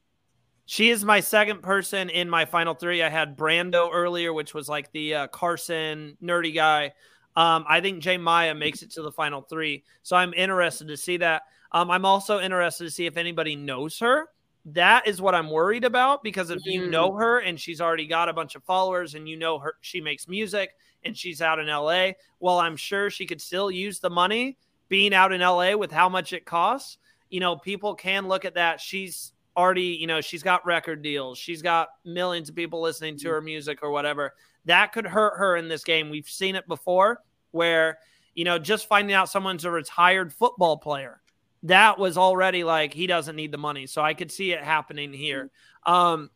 She 0.66 0.90
is 0.90 1.04
my 1.04 1.20
second 1.20 1.62
person 1.62 2.10
in 2.10 2.28
my 2.28 2.44
final 2.44 2.74
three. 2.74 3.02
I 3.02 3.08
had 3.08 3.36
Brando 3.36 3.88
earlier, 3.92 4.32
which 4.32 4.52
was 4.52 4.68
like 4.68 4.90
the 4.92 5.14
uh, 5.14 5.26
Carson 5.28 6.16
nerdy 6.22 6.54
guy. 6.54 6.92
Um, 7.36 7.64
I 7.68 7.80
think 7.80 8.00
J 8.00 8.18
Maya 8.18 8.54
makes 8.54 8.82
it 8.82 8.90
to 8.92 9.02
the 9.02 9.12
final 9.12 9.42
three. 9.42 9.84
So 10.02 10.16
I'm 10.16 10.34
interested 10.34 10.88
to 10.88 10.96
see 10.96 11.18
that. 11.18 11.42
Um, 11.72 11.90
I'm 11.90 12.04
also 12.04 12.40
interested 12.40 12.84
to 12.84 12.90
see 12.90 13.06
if 13.06 13.16
anybody 13.16 13.54
knows 13.54 13.98
her. 14.00 14.28
That 14.66 15.06
is 15.06 15.20
what 15.22 15.34
I'm 15.34 15.50
worried 15.50 15.84
about 15.84 16.24
because 16.24 16.50
if 16.50 16.58
you 16.64 16.90
know 16.90 17.12
mm. 17.12 17.20
her 17.20 17.38
and 17.38 17.60
she's 17.60 17.80
already 17.80 18.06
got 18.06 18.28
a 18.28 18.32
bunch 18.32 18.56
of 18.56 18.64
followers 18.64 19.14
and 19.14 19.28
you 19.28 19.36
know 19.36 19.60
her, 19.60 19.74
she 19.80 20.00
makes 20.00 20.26
music 20.26 20.70
and 21.06 21.16
she's 21.16 21.42
out 21.42 21.58
in 21.58 21.66
LA. 21.66 22.12
Well, 22.40 22.58
I'm 22.58 22.76
sure 22.76 23.10
she 23.10 23.26
could 23.26 23.40
still 23.40 23.70
use 23.70 23.98
the 23.98 24.10
money 24.10 24.58
being 24.88 25.14
out 25.14 25.32
in 25.32 25.40
LA 25.40 25.76
with 25.76 25.90
how 25.90 26.08
much 26.08 26.32
it 26.32 26.44
costs. 26.44 26.98
You 27.30 27.40
know, 27.40 27.56
people 27.56 27.94
can 27.94 28.28
look 28.28 28.44
at 28.44 28.54
that. 28.54 28.80
She's 28.80 29.32
already, 29.56 29.82
you 29.82 30.06
know, 30.06 30.20
she's 30.20 30.42
got 30.42 30.64
record 30.66 31.02
deals. 31.02 31.38
She's 31.38 31.62
got 31.62 31.88
millions 32.04 32.48
of 32.48 32.54
people 32.54 32.80
listening 32.80 33.16
to 33.18 33.28
mm. 33.28 33.30
her 33.30 33.40
music 33.40 33.80
or 33.82 33.90
whatever. 33.90 34.34
That 34.66 34.92
could 34.92 35.06
hurt 35.06 35.38
her 35.38 35.56
in 35.56 35.68
this 35.68 35.84
game. 35.84 36.10
We've 36.10 36.28
seen 36.28 36.56
it 36.56 36.68
before 36.68 37.22
where, 37.52 37.98
you 38.34 38.44
know, 38.44 38.58
just 38.58 38.86
finding 38.86 39.14
out 39.14 39.30
someone's 39.30 39.64
a 39.64 39.70
retired 39.70 40.32
football 40.32 40.76
player 40.76 41.20
that 41.66 41.98
was 41.98 42.16
already 42.16 42.64
like 42.64 42.94
he 42.94 43.06
doesn't 43.06 43.36
need 43.36 43.52
the 43.52 43.58
money. 43.58 43.86
So 43.86 44.02
I 44.02 44.14
could 44.14 44.30
see 44.30 44.52
it 44.52 44.62
happening 44.62 45.12
here. 45.12 45.50
Um, 45.84 46.30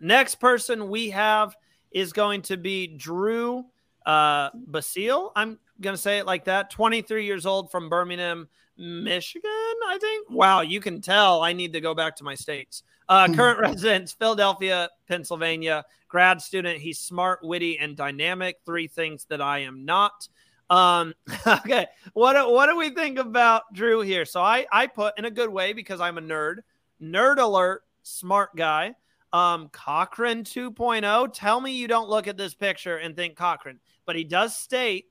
next 0.00 0.36
person 0.36 0.88
we 0.88 1.10
have 1.10 1.56
is 1.90 2.12
going 2.12 2.42
to 2.42 2.56
be 2.56 2.86
Drew 2.86 3.64
uh, 4.06 4.50
Basile. 4.54 5.32
I'm 5.36 5.58
going 5.80 5.94
to 5.94 6.00
say 6.00 6.18
it 6.18 6.26
like 6.26 6.44
that. 6.44 6.70
23 6.70 7.24
years 7.24 7.46
old 7.46 7.70
from 7.70 7.88
Birmingham, 7.88 8.48
Michigan, 8.76 9.50
I 9.86 9.98
think. 10.00 10.30
Wow, 10.30 10.62
you 10.62 10.80
can 10.80 11.00
tell 11.00 11.42
I 11.42 11.52
need 11.52 11.72
to 11.74 11.80
go 11.80 11.94
back 11.94 12.16
to 12.16 12.24
my 12.24 12.34
states. 12.34 12.82
Uh, 13.08 13.26
hmm. 13.26 13.34
current 13.34 13.58
residence, 13.60 14.12
Philadelphia, 14.12 14.88
Pennsylvania. 15.08 15.84
Grad 16.08 16.42
student. 16.42 16.80
He's 16.80 16.98
smart, 16.98 17.40
witty, 17.42 17.78
and 17.78 17.96
dynamic. 17.96 18.58
Three 18.66 18.88
things 18.88 19.26
that 19.28 19.40
I 19.40 19.60
am 19.60 19.84
not. 19.84 20.28
Um, 20.70 21.14
okay, 21.46 21.86
what 22.14 22.50
what 22.50 22.66
do 22.66 22.76
we 22.76 22.90
think 22.90 23.18
about 23.18 23.72
Drew 23.72 24.00
here? 24.00 24.24
So 24.24 24.40
I 24.40 24.66
I 24.72 24.86
put 24.86 25.18
in 25.18 25.24
a 25.24 25.30
good 25.30 25.50
way 25.50 25.72
because 25.72 26.00
I'm 26.00 26.18
a 26.18 26.20
nerd. 26.20 26.58
Nerd 27.00 27.38
alert, 27.38 27.82
smart 28.02 28.56
guy. 28.56 28.94
Um, 29.32 29.68
Cochran 29.68 30.44
2.0. 30.44 31.32
Tell 31.32 31.60
me 31.60 31.72
you 31.72 31.86
don't 31.88 32.08
look 32.08 32.26
at 32.26 32.36
this 32.36 32.54
picture 32.54 32.96
and 32.96 33.14
think 33.14 33.36
Cochran, 33.36 33.78
but 34.04 34.16
he 34.16 34.24
does 34.24 34.56
state, 34.56 35.06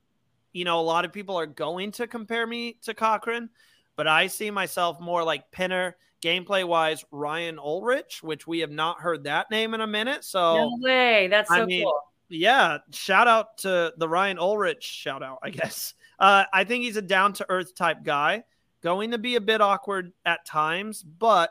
you 0.51 0.65
know, 0.65 0.79
a 0.79 0.81
lot 0.81 1.05
of 1.05 1.13
people 1.13 1.37
are 1.37 1.45
going 1.45 1.91
to 1.93 2.07
compare 2.07 2.45
me 2.45 2.77
to 2.81 2.93
Cochran, 2.93 3.49
but 3.95 4.07
I 4.07 4.27
see 4.27 4.51
myself 4.51 4.99
more 4.99 5.23
like 5.23 5.49
Pinner 5.51 5.95
gameplay 6.21 6.67
wise, 6.67 7.05
Ryan 7.11 7.59
Ulrich, 7.59 8.21
which 8.21 8.47
we 8.47 8.59
have 8.59 8.71
not 8.71 8.99
heard 8.99 9.23
that 9.23 9.49
name 9.49 9.73
in 9.73 9.81
a 9.81 9.87
minute. 9.87 10.23
So 10.23 10.55
no 10.55 10.77
way, 10.81 11.27
that's 11.27 11.49
so 11.49 11.55
I 11.55 11.65
mean, 11.65 11.83
cool 11.83 12.01
Yeah, 12.29 12.79
shout 12.91 13.27
out 13.27 13.57
to 13.59 13.93
the 13.97 14.09
Ryan 14.09 14.37
Ulrich 14.37 14.83
shout 14.83 15.23
out, 15.23 15.39
I 15.43 15.49
guess. 15.49 15.93
Uh, 16.19 16.43
I 16.51 16.65
think 16.65 16.83
he's 16.83 16.97
a 16.97 17.01
down 17.01 17.31
to 17.31 17.45
earth 17.47 17.73
type 17.75 18.03
guy, 18.03 18.43
going 18.83 19.11
to 19.11 19.17
be 19.17 19.37
a 19.37 19.39
bit 19.39 19.61
awkward 19.61 20.11
at 20.25 20.45
times, 20.45 21.01
but 21.01 21.49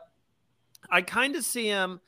I 0.90 1.00
kind 1.00 1.34
of 1.36 1.42
see 1.42 1.68
him 1.68 2.00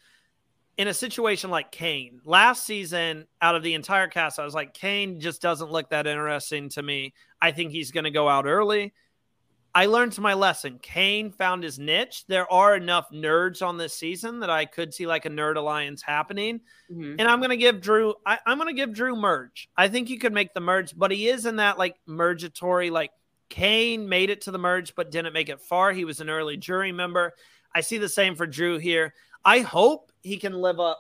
in 0.81 0.89
a 0.89 0.95
situation 0.95 1.51
like 1.51 1.70
Kane. 1.70 2.22
Last 2.24 2.64
season, 2.64 3.26
out 3.43 3.55
of 3.55 3.62
the 3.62 3.74
entire 3.74 4.09
cast, 4.09 4.39
I 4.39 4.47
was 4.47 4.55
like, 4.55 4.72
Kane 4.72 5.20
just 5.20 5.43
doesn't 5.43 5.70
look 5.70 5.91
that 5.91 6.07
interesting 6.07 6.70
to 6.70 6.83
me. 6.83 7.12
I 7.39 7.51
think 7.53 7.70
he's 7.70 7.91
going 7.91 8.05
to 8.05 8.11
go 8.11 8.31
out 8.31 8.47
early. 8.47 8.95
I 9.74 9.85
learned 9.85 10.18
my 10.18 10.33
lesson. 10.33 10.78
Kane 10.81 11.33
found 11.33 11.64
his 11.64 11.78
niche. 11.78 12.24
There 12.28 12.51
are 12.51 12.74
enough 12.74 13.11
nerds 13.12 13.61
on 13.61 13.76
this 13.76 13.93
season 13.93 14.41
that 14.41 14.49
I 14.49 14.64
could 14.64 14.95
see 14.95 15.07
like 15.07 15.26
a 15.26 15.28
nerd 15.28 15.57
alliance 15.57 16.01
happening. 16.01 16.62
Mm-hmm. 16.91 17.16
And 17.18 17.28
I'm 17.28 17.41
going 17.41 17.51
to 17.51 17.59
give 17.59 17.83
Drew, 17.83 18.14
I, 18.24 18.39
am 18.47 18.57
going 18.57 18.74
to 18.74 18.74
give 18.74 18.95
Drew 18.95 19.14
merge. 19.14 19.68
I 19.76 19.89
think 19.89 20.09
you 20.09 20.18
could 20.18 20.33
make 20.33 20.55
the 20.55 20.61
merge, 20.61 20.97
but 20.97 21.11
he 21.11 21.28
is 21.28 21.45
in 21.45 21.57
that 21.57 21.76
like 21.76 21.97
mergatory, 22.07 22.89
like 22.89 23.11
Kane 23.51 24.09
made 24.09 24.31
it 24.31 24.41
to 24.43 24.51
the 24.51 24.57
merge, 24.57 24.95
but 24.95 25.11
didn't 25.11 25.35
make 25.35 25.51
it 25.51 25.61
far. 25.61 25.93
He 25.93 26.07
was 26.07 26.20
an 26.20 26.31
early 26.31 26.57
jury 26.57 26.91
member. 26.91 27.35
I 27.74 27.83
see 27.83 27.99
the 27.99 28.09
same 28.09 28.35
for 28.35 28.47
Drew 28.47 28.78
here. 28.78 29.12
I 29.45 29.61
hope 29.61 30.12
he 30.22 30.36
can 30.36 30.61
live 30.61 30.80
up 30.80 30.99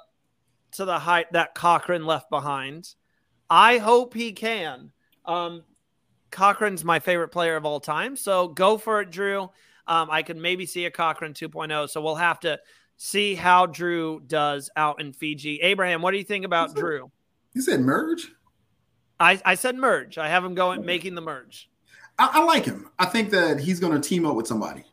to 0.72 0.84
the 0.84 0.98
height 0.98 1.32
that 1.32 1.54
Cochran 1.54 2.06
left 2.06 2.30
behind. 2.30 2.94
I 3.48 3.78
hope 3.78 4.14
he 4.14 4.32
can. 4.32 4.92
Um, 5.24 5.64
Cochran's 6.30 6.84
my 6.84 7.00
favorite 7.00 7.28
player 7.28 7.56
of 7.56 7.64
all 7.64 7.80
time. 7.80 8.16
So 8.16 8.48
go 8.48 8.78
for 8.78 9.00
it, 9.00 9.10
Drew. 9.10 9.50
Um, 9.86 10.08
I 10.10 10.22
can 10.22 10.40
maybe 10.40 10.66
see 10.66 10.84
a 10.84 10.90
Cochran 10.90 11.34
2.0. 11.34 11.90
So 11.90 12.00
we'll 12.00 12.14
have 12.14 12.40
to 12.40 12.58
see 12.96 13.34
how 13.34 13.66
Drew 13.66 14.20
does 14.26 14.70
out 14.76 15.00
in 15.00 15.12
Fiji. 15.12 15.60
Abraham, 15.62 16.02
what 16.02 16.12
do 16.12 16.18
you 16.18 16.24
think 16.24 16.44
about 16.44 16.70
you 16.70 16.76
Drew? 16.76 17.10
You 17.54 17.62
said 17.62 17.80
merge? 17.80 18.30
I, 19.18 19.40
I 19.44 19.54
said 19.54 19.76
merge. 19.76 20.16
I 20.16 20.28
have 20.28 20.44
him 20.44 20.54
going 20.54 20.84
making 20.84 21.14
the 21.14 21.20
merge. 21.20 21.68
I, 22.18 22.30
I 22.34 22.44
like 22.44 22.64
him. 22.64 22.88
I 22.98 23.06
think 23.06 23.30
that 23.30 23.58
he's 23.58 23.80
going 23.80 24.00
to 24.00 24.08
team 24.08 24.24
up 24.24 24.36
with 24.36 24.46
somebody. 24.46 24.84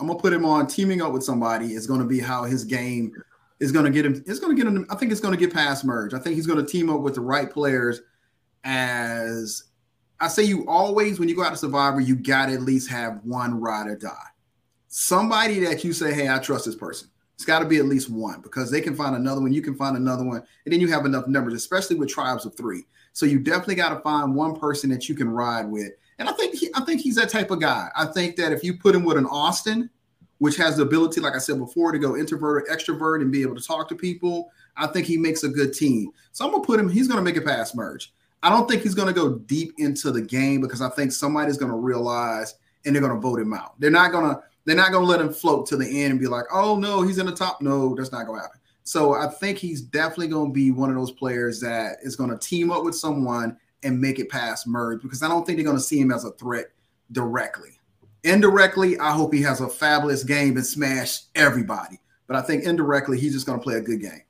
I'm 0.00 0.06
gonna 0.06 0.18
put 0.18 0.32
him 0.32 0.44
on 0.44 0.66
teaming 0.66 1.00
up 1.02 1.12
with 1.12 1.22
somebody 1.22 1.74
is 1.74 1.86
to 2.00 2.06
be 2.06 2.20
how 2.20 2.44
his 2.44 2.64
game 2.64 3.12
is 3.60 3.72
to 3.84 3.90
get 3.90 4.04
him. 4.04 4.22
It's 4.26 4.40
to 4.40 4.54
get 4.54 4.66
him. 4.66 4.86
I 4.90 4.96
think 4.96 5.12
it's 5.12 5.20
to 5.32 5.38
get 5.38 5.54
past 5.54 5.84
merge. 5.84 6.14
I 6.14 6.18
think 6.18 6.34
he's 6.34 6.46
to 6.58 6.66
team 6.66 6.90
up 6.90 7.00
with 7.00 7.14
the 7.14 7.20
right 7.20 7.50
players 7.50 8.00
as 8.64 9.64
I 10.20 10.28
say 10.28 10.44
you 10.44 10.66
always 10.68 11.18
when 11.18 11.28
you 11.28 11.34
go 11.34 11.42
out 11.42 11.50
to 11.50 11.56
Survivor, 11.56 12.00
you 12.00 12.14
got 12.14 12.46
to 12.46 12.52
at 12.52 12.62
least 12.62 12.88
have 12.90 13.20
one 13.24 13.60
ride 13.60 13.88
or 13.88 13.96
die. 13.96 14.28
Somebody 14.88 15.58
that 15.60 15.82
you 15.82 15.92
say, 15.92 16.14
hey, 16.14 16.28
I 16.28 16.38
trust 16.38 16.64
this 16.64 16.76
person. 16.76 17.08
It's 17.34 17.44
got 17.44 17.58
to 17.58 17.64
be 17.64 17.78
at 17.78 17.86
least 17.86 18.08
one 18.08 18.40
because 18.40 18.70
they 18.70 18.80
can 18.80 18.94
find 18.94 19.16
another 19.16 19.40
one, 19.40 19.52
you 19.52 19.62
can 19.62 19.74
find 19.74 19.96
another 19.96 20.22
one, 20.22 20.44
and 20.64 20.72
then 20.72 20.80
you 20.80 20.88
have 20.88 21.06
enough 21.06 21.26
numbers, 21.26 21.54
especially 21.54 21.96
with 21.96 22.08
tribes 22.08 22.46
of 22.46 22.56
three. 22.56 22.84
So 23.14 23.26
you 23.26 23.40
definitely 23.40 23.74
got 23.74 23.88
to 23.88 24.00
find 24.00 24.34
one 24.34 24.54
person 24.54 24.90
that 24.90 25.08
you 25.08 25.16
can 25.16 25.28
ride 25.28 25.66
with. 25.66 25.90
And 26.22 26.28
I 26.28 26.34
think 26.34 26.54
he, 26.54 26.70
I 26.76 26.84
think 26.84 27.00
he's 27.00 27.16
that 27.16 27.30
type 27.30 27.50
of 27.50 27.58
guy. 27.58 27.88
I 27.96 28.04
think 28.04 28.36
that 28.36 28.52
if 28.52 28.62
you 28.62 28.76
put 28.76 28.94
him 28.94 29.02
with 29.02 29.16
an 29.16 29.26
Austin, 29.26 29.90
which 30.38 30.56
has 30.56 30.76
the 30.76 30.84
ability, 30.84 31.20
like 31.20 31.34
I 31.34 31.38
said 31.38 31.58
before, 31.58 31.90
to 31.90 31.98
go 31.98 32.16
introvert 32.16 32.62
or 32.62 32.72
extrovert 32.72 33.22
and 33.22 33.32
be 33.32 33.42
able 33.42 33.56
to 33.56 33.60
talk 33.60 33.88
to 33.88 33.96
people, 33.96 34.52
I 34.76 34.86
think 34.86 35.04
he 35.04 35.16
makes 35.16 35.42
a 35.42 35.48
good 35.48 35.74
team. 35.74 36.12
So 36.30 36.44
I'm 36.44 36.52
gonna 36.52 36.62
put 36.62 36.78
him. 36.78 36.88
He's 36.88 37.08
gonna 37.08 37.22
make 37.22 37.36
it 37.36 37.44
past 37.44 37.74
merge. 37.74 38.14
I 38.40 38.50
don't 38.50 38.70
think 38.70 38.82
he's 38.82 38.94
to 39.12 39.20
go 39.20 39.34
deep 39.34 39.74
into 39.78 40.12
the 40.12 40.22
game 40.22 40.60
because 40.60 40.80
I 40.80 40.90
think 40.90 41.10
somebody's 41.10 41.56
to 41.72 41.76
realize 41.76 42.54
and 42.84 42.94
they're 42.94 43.02
to 43.14 43.20
vote 43.20 43.40
him 43.40 43.52
out. 43.52 43.74
They're 43.80 43.90
not 43.90 44.12
to 44.32 44.42
they're 44.64 44.76
not 44.76 44.92
to 45.02 45.08
let 45.08 45.20
him 45.20 45.32
float 45.32 45.66
to 45.66 45.76
the 45.76 46.04
end 46.04 46.12
and 46.12 46.20
be 46.20 46.28
like, 46.28 46.44
"Oh 46.52 46.76
no, 46.76 47.02
he's 47.02 47.18
in 47.18 47.26
the 47.26 47.34
top." 47.34 47.60
No, 47.60 47.96
that's 47.96 48.12
not 48.12 48.26
to 48.38 48.44
happen. 48.44 48.60
So 48.84 49.14
I 49.14 49.26
think 49.26 49.58
he's 49.58 49.80
definitely 49.80 50.28
going 50.28 50.50
to 50.50 50.54
be 50.54 50.70
one 50.70 50.88
of 50.88 50.94
those 50.94 51.10
players 51.10 51.58
that 51.62 51.96
is 52.04 52.14
going 52.14 52.30
to 52.30 52.38
team 52.38 52.70
up 52.70 52.84
with 52.84 52.94
someone 52.94 53.56
and 53.82 54.00
make 54.00 54.18
it 54.18 54.28
past 54.28 54.66
merge 54.66 55.02
because 55.02 55.22
I 55.22 55.28
don't 55.28 55.44
think 55.44 55.58
they're 55.58 55.64
going 55.64 55.76
to 55.76 55.82
see 55.82 56.00
him 56.00 56.12
as 56.12 56.24
a 56.24 56.32
threat 56.32 56.66
directly. 57.10 57.78
Indirectly, 58.24 58.98
I 58.98 59.12
hope 59.12 59.32
he 59.34 59.42
has 59.42 59.60
a 59.60 59.68
fabulous 59.68 60.22
game 60.22 60.56
and 60.56 60.64
smash 60.64 61.22
everybody. 61.34 61.98
But 62.26 62.36
I 62.36 62.42
think 62.42 62.64
indirectly, 62.64 63.18
he's 63.18 63.32
just 63.32 63.46
going 63.46 63.58
to 63.58 63.62
play 63.62 63.74
a 63.74 63.80
good 63.80 64.00
game. 64.00 64.22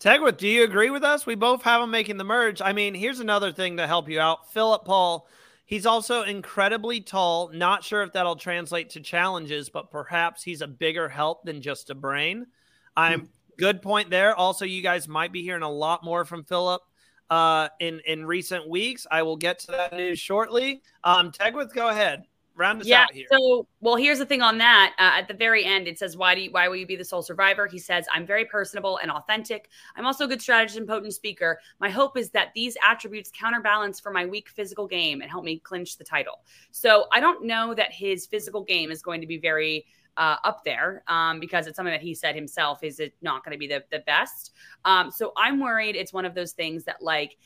Tegwyth, 0.00 0.36
do 0.36 0.48
you 0.48 0.64
agree 0.64 0.90
with 0.90 1.04
us? 1.04 1.24
We 1.24 1.36
both 1.36 1.62
have 1.62 1.82
him 1.82 1.90
making 1.90 2.18
the 2.18 2.24
merge. 2.24 2.60
I 2.60 2.72
mean, 2.72 2.94
here's 2.94 3.20
another 3.20 3.52
thing 3.52 3.78
to 3.78 3.86
help 3.86 4.08
you 4.10 4.20
out. 4.20 4.52
Philip 4.52 4.84
Paul, 4.84 5.26
he's 5.64 5.86
also 5.86 6.22
incredibly 6.22 7.00
tall. 7.00 7.50
Not 7.52 7.82
sure 7.82 8.02
if 8.02 8.12
that'll 8.12 8.36
translate 8.36 8.90
to 8.90 9.00
challenges, 9.00 9.70
but 9.70 9.90
perhaps 9.90 10.42
he's 10.42 10.60
a 10.60 10.66
bigger 10.66 11.08
help 11.08 11.44
than 11.44 11.62
just 11.62 11.88
a 11.88 11.94
brain. 11.94 12.46
I'm 12.94 13.20
hmm. 13.20 13.26
good 13.56 13.80
point 13.80 14.10
there. 14.10 14.34
Also, 14.34 14.64
you 14.64 14.82
guys 14.82 15.08
might 15.08 15.32
be 15.32 15.42
hearing 15.42 15.62
a 15.62 15.70
lot 15.70 16.04
more 16.04 16.24
from 16.24 16.44
Philip 16.44 16.82
uh, 17.30 17.68
in 17.80 18.00
in 18.06 18.24
recent 18.24 18.68
weeks. 18.68 19.06
I 19.10 19.22
will 19.22 19.36
get 19.36 19.58
to 19.60 19.72
that 19.72 19.92
news 19.92 20.18
shortly. 20.18 20.82
Um, 21.04 21.30
Tegwyth, 21.30 21.72
go 21.74 21.88
ahead 21.88 22.24
round 22.56 22.80
us 22.80 22.86
yeah, 22.86 23.02
out 23.02 23.12
here. 23.12 23.26
So, 23.30 23.66
well, 23.80 23.96
here's 23.96 24.18
the 24.18 24.26
thing 24.26 24.42
on 24.42 24.58
that. 24.58 24.94
Uh, 24.98 25.18
at 25.18 25.28
the 25.28 25.34
very 25.34 25.64
end, 25.64 25.86
it 25.86 25.98
says, 25.98 26.16
"Why 26.16 26.34
do 26.34 26.40
you, 26.40 26.50
why 26.50 26.68
will 26.68 26.76
you 26.76 26.86
be 26.86 26.96
the 26.96 27.04
sole 27.04 27.22
survivor?" 27.22 27.66
He 27.66 27.78
says, 27.78 28.06
"I'm 28.12 28.26
very 28.26 28.44
personable 28.44 28.98
and 28.98 29.10
authentic. 29.10 29.68
I'm 29.94 30.06
also 30.06 30.24
a 30.24 30.28
good 30.28 30.42
strategist 30.42 30.78
and 30.78 30.88
potent 30.88 31.14
speaker. 31.14 31.60
My 31.78 31.90
hope 31.90 32.16
is 32.16 32.30
that 32.30 32.48
these 32.54 32.76
attributes 32.86 33.30
counterbalance 33.30 34.00
for 34.00 34.10
my 34.10 34.26
weak 34.26 34.48
physical 34.48 34.86
game 34.86 35.20
and 35.20 35.30
help 35.30 35.44
me 35.44 35.58
clinch 35.58 35.98
the 35.98 36.04
title." 36.04 36.40
So, 36.70 37.06
I 37.12 37.20
don't 37.20 37.44
know 37.44 37.74
that 37.74 37.92
his 37.92 38.26
physical 38.26 38.64
game 38.64 38.90
is 38.90 39.02
going 39.02 39.20
to 39.20 39.26
be 39.26 39.38
very 39.38 39.86
uh, 40.16 40.36
up 40.44 40.64
there 40.64 41.02
um, 41.08 41.40
because 41.40 41.66
it's 41.66 41.76
something 41.76 41.92
that 41.92 42.02
he 42.02 42.14
said 42.14 42.34
himself 42.34 42.82
is 42.82 43.00
it 43.00 43.14
not 43.22 43.44
going 43.44 43.52
to 43.52 43.58
be 43.58 43.66
the, 43.66 43.84
the 43.90 44.00
best. 44.00 44.52
Um, 44.84 45.10
so 45.10 45.32
I'm 45.36 45.60
worried 45.60 45.96
it's 45.96 46.12
one 46.12 46.24
of 46.24 46.34
those 46.34 46.52
things 46.52 46.84
that 46.84 47.02
like 47.02 47.36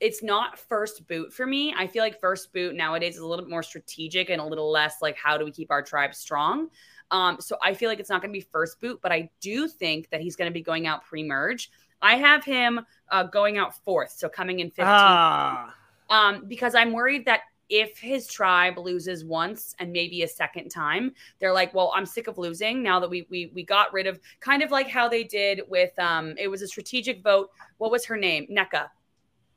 it's 0.00 0.22
not 0.22 0.58
first 0.58 1.06
boot 1.06 1.32
for 1.32 1.46
me. 1.46 1.74
I 1.76 1.86
feel 1.86 2.02
like 2.02 2.20
first 2.20 2.52
boot 2.52 2.74
nowadays 2.74 3.14
is 3.14 3.20
a 3.20 3.26
little 3.26 3.44
bit 3.44 3.50
more 3.50 3.62
strategic 3.62 4.28
and 4.28 4.40
a 4.40 4.44
little 4.44 4.70
less 4.70 4.96
like 5.00 5.16
how 5.16 5.38
do 5.38 5.44
we 5.44 5.50
keep 5.50 5.70
our 5.70 5.82
tribe 5.82 6.14
strong. 6.14 6.68
Um, 7.10 7.36
so 7.40 7.56
I 7.62 7.74
feel 7.74 7.88
like 7.88 8.00
it's 8.00 8.10
not 8.10 8.20
going 8.20 8.32
to 8.32 8.38
be 8.38 8.46
first 8.52 8.80
boot, 8.80 9.00
but 9.02 9.12
I 9.12 9.30
do 9.40 9.68
think 9.68 10.10
that 10.10 10.20
he's 10.20 10.36
going 10.36 10.50
to 10.50 10.52
be 10.52 10.62
going 10.62 10.86
out 10.86 11.04
pre-merge. 11.04 11.70
I 12.02 12.16
have 12.16 12.44
him 12.44 12.80
uh, 13.10 13.24
going 13.24 13.56
out 13.56 13.76
fourth, 13.84 14.10
so 14.10 14.28
coming 14.28 14.60
in 14.60 14.70
15th. 14.70 14.84
Ah. 14.84 15.74
Um, 16.10 16.44
because 16.46 16.74
I'm 16.74 16.92
worried 16.92 17.24
that 17.26 17.40
if 17.74 17.98
his 17.98 18.28
tribe 18.28 18.78
loses 18.78 19.24
once 19.24 19.74
and 19.80 19.90
maybe 19.90 20.22
a 20.22 20.28
second 20.28 20.68
time, 20.68 21.12
they're 21.40 21.52
like, 21.52 21.74
"Well, 21.74 21.92
I'm 21.92 22.06
sick 22.06 22.28
of 22.28 22.38
losing 22.38 22.84
now 22.84 23.00
that 23.00 23.10
we 23.10 23.26
we 23.30 23.50
we 23.52 23.64
got 23.64 23.92
rid 23.92 24.06
of 24.06 24.20
kind 24.38 24.62
of 24.62 24.70
like 24.70 24.86
how 24.86 25.08
they 25.08 25.24
did 25.24 25.62
with 25.68 25.98
um 25.98 26.34
it 26.38 26.46
was 26.46 26.62
a 26.62 26.68
strategic 26.68 27.20
vote. 27.24 27.50
What 27.78 27.90
was 27.90 28.04
her 28.04 28.16
name? 28.16 28.46
Nneka. 28.48 28.88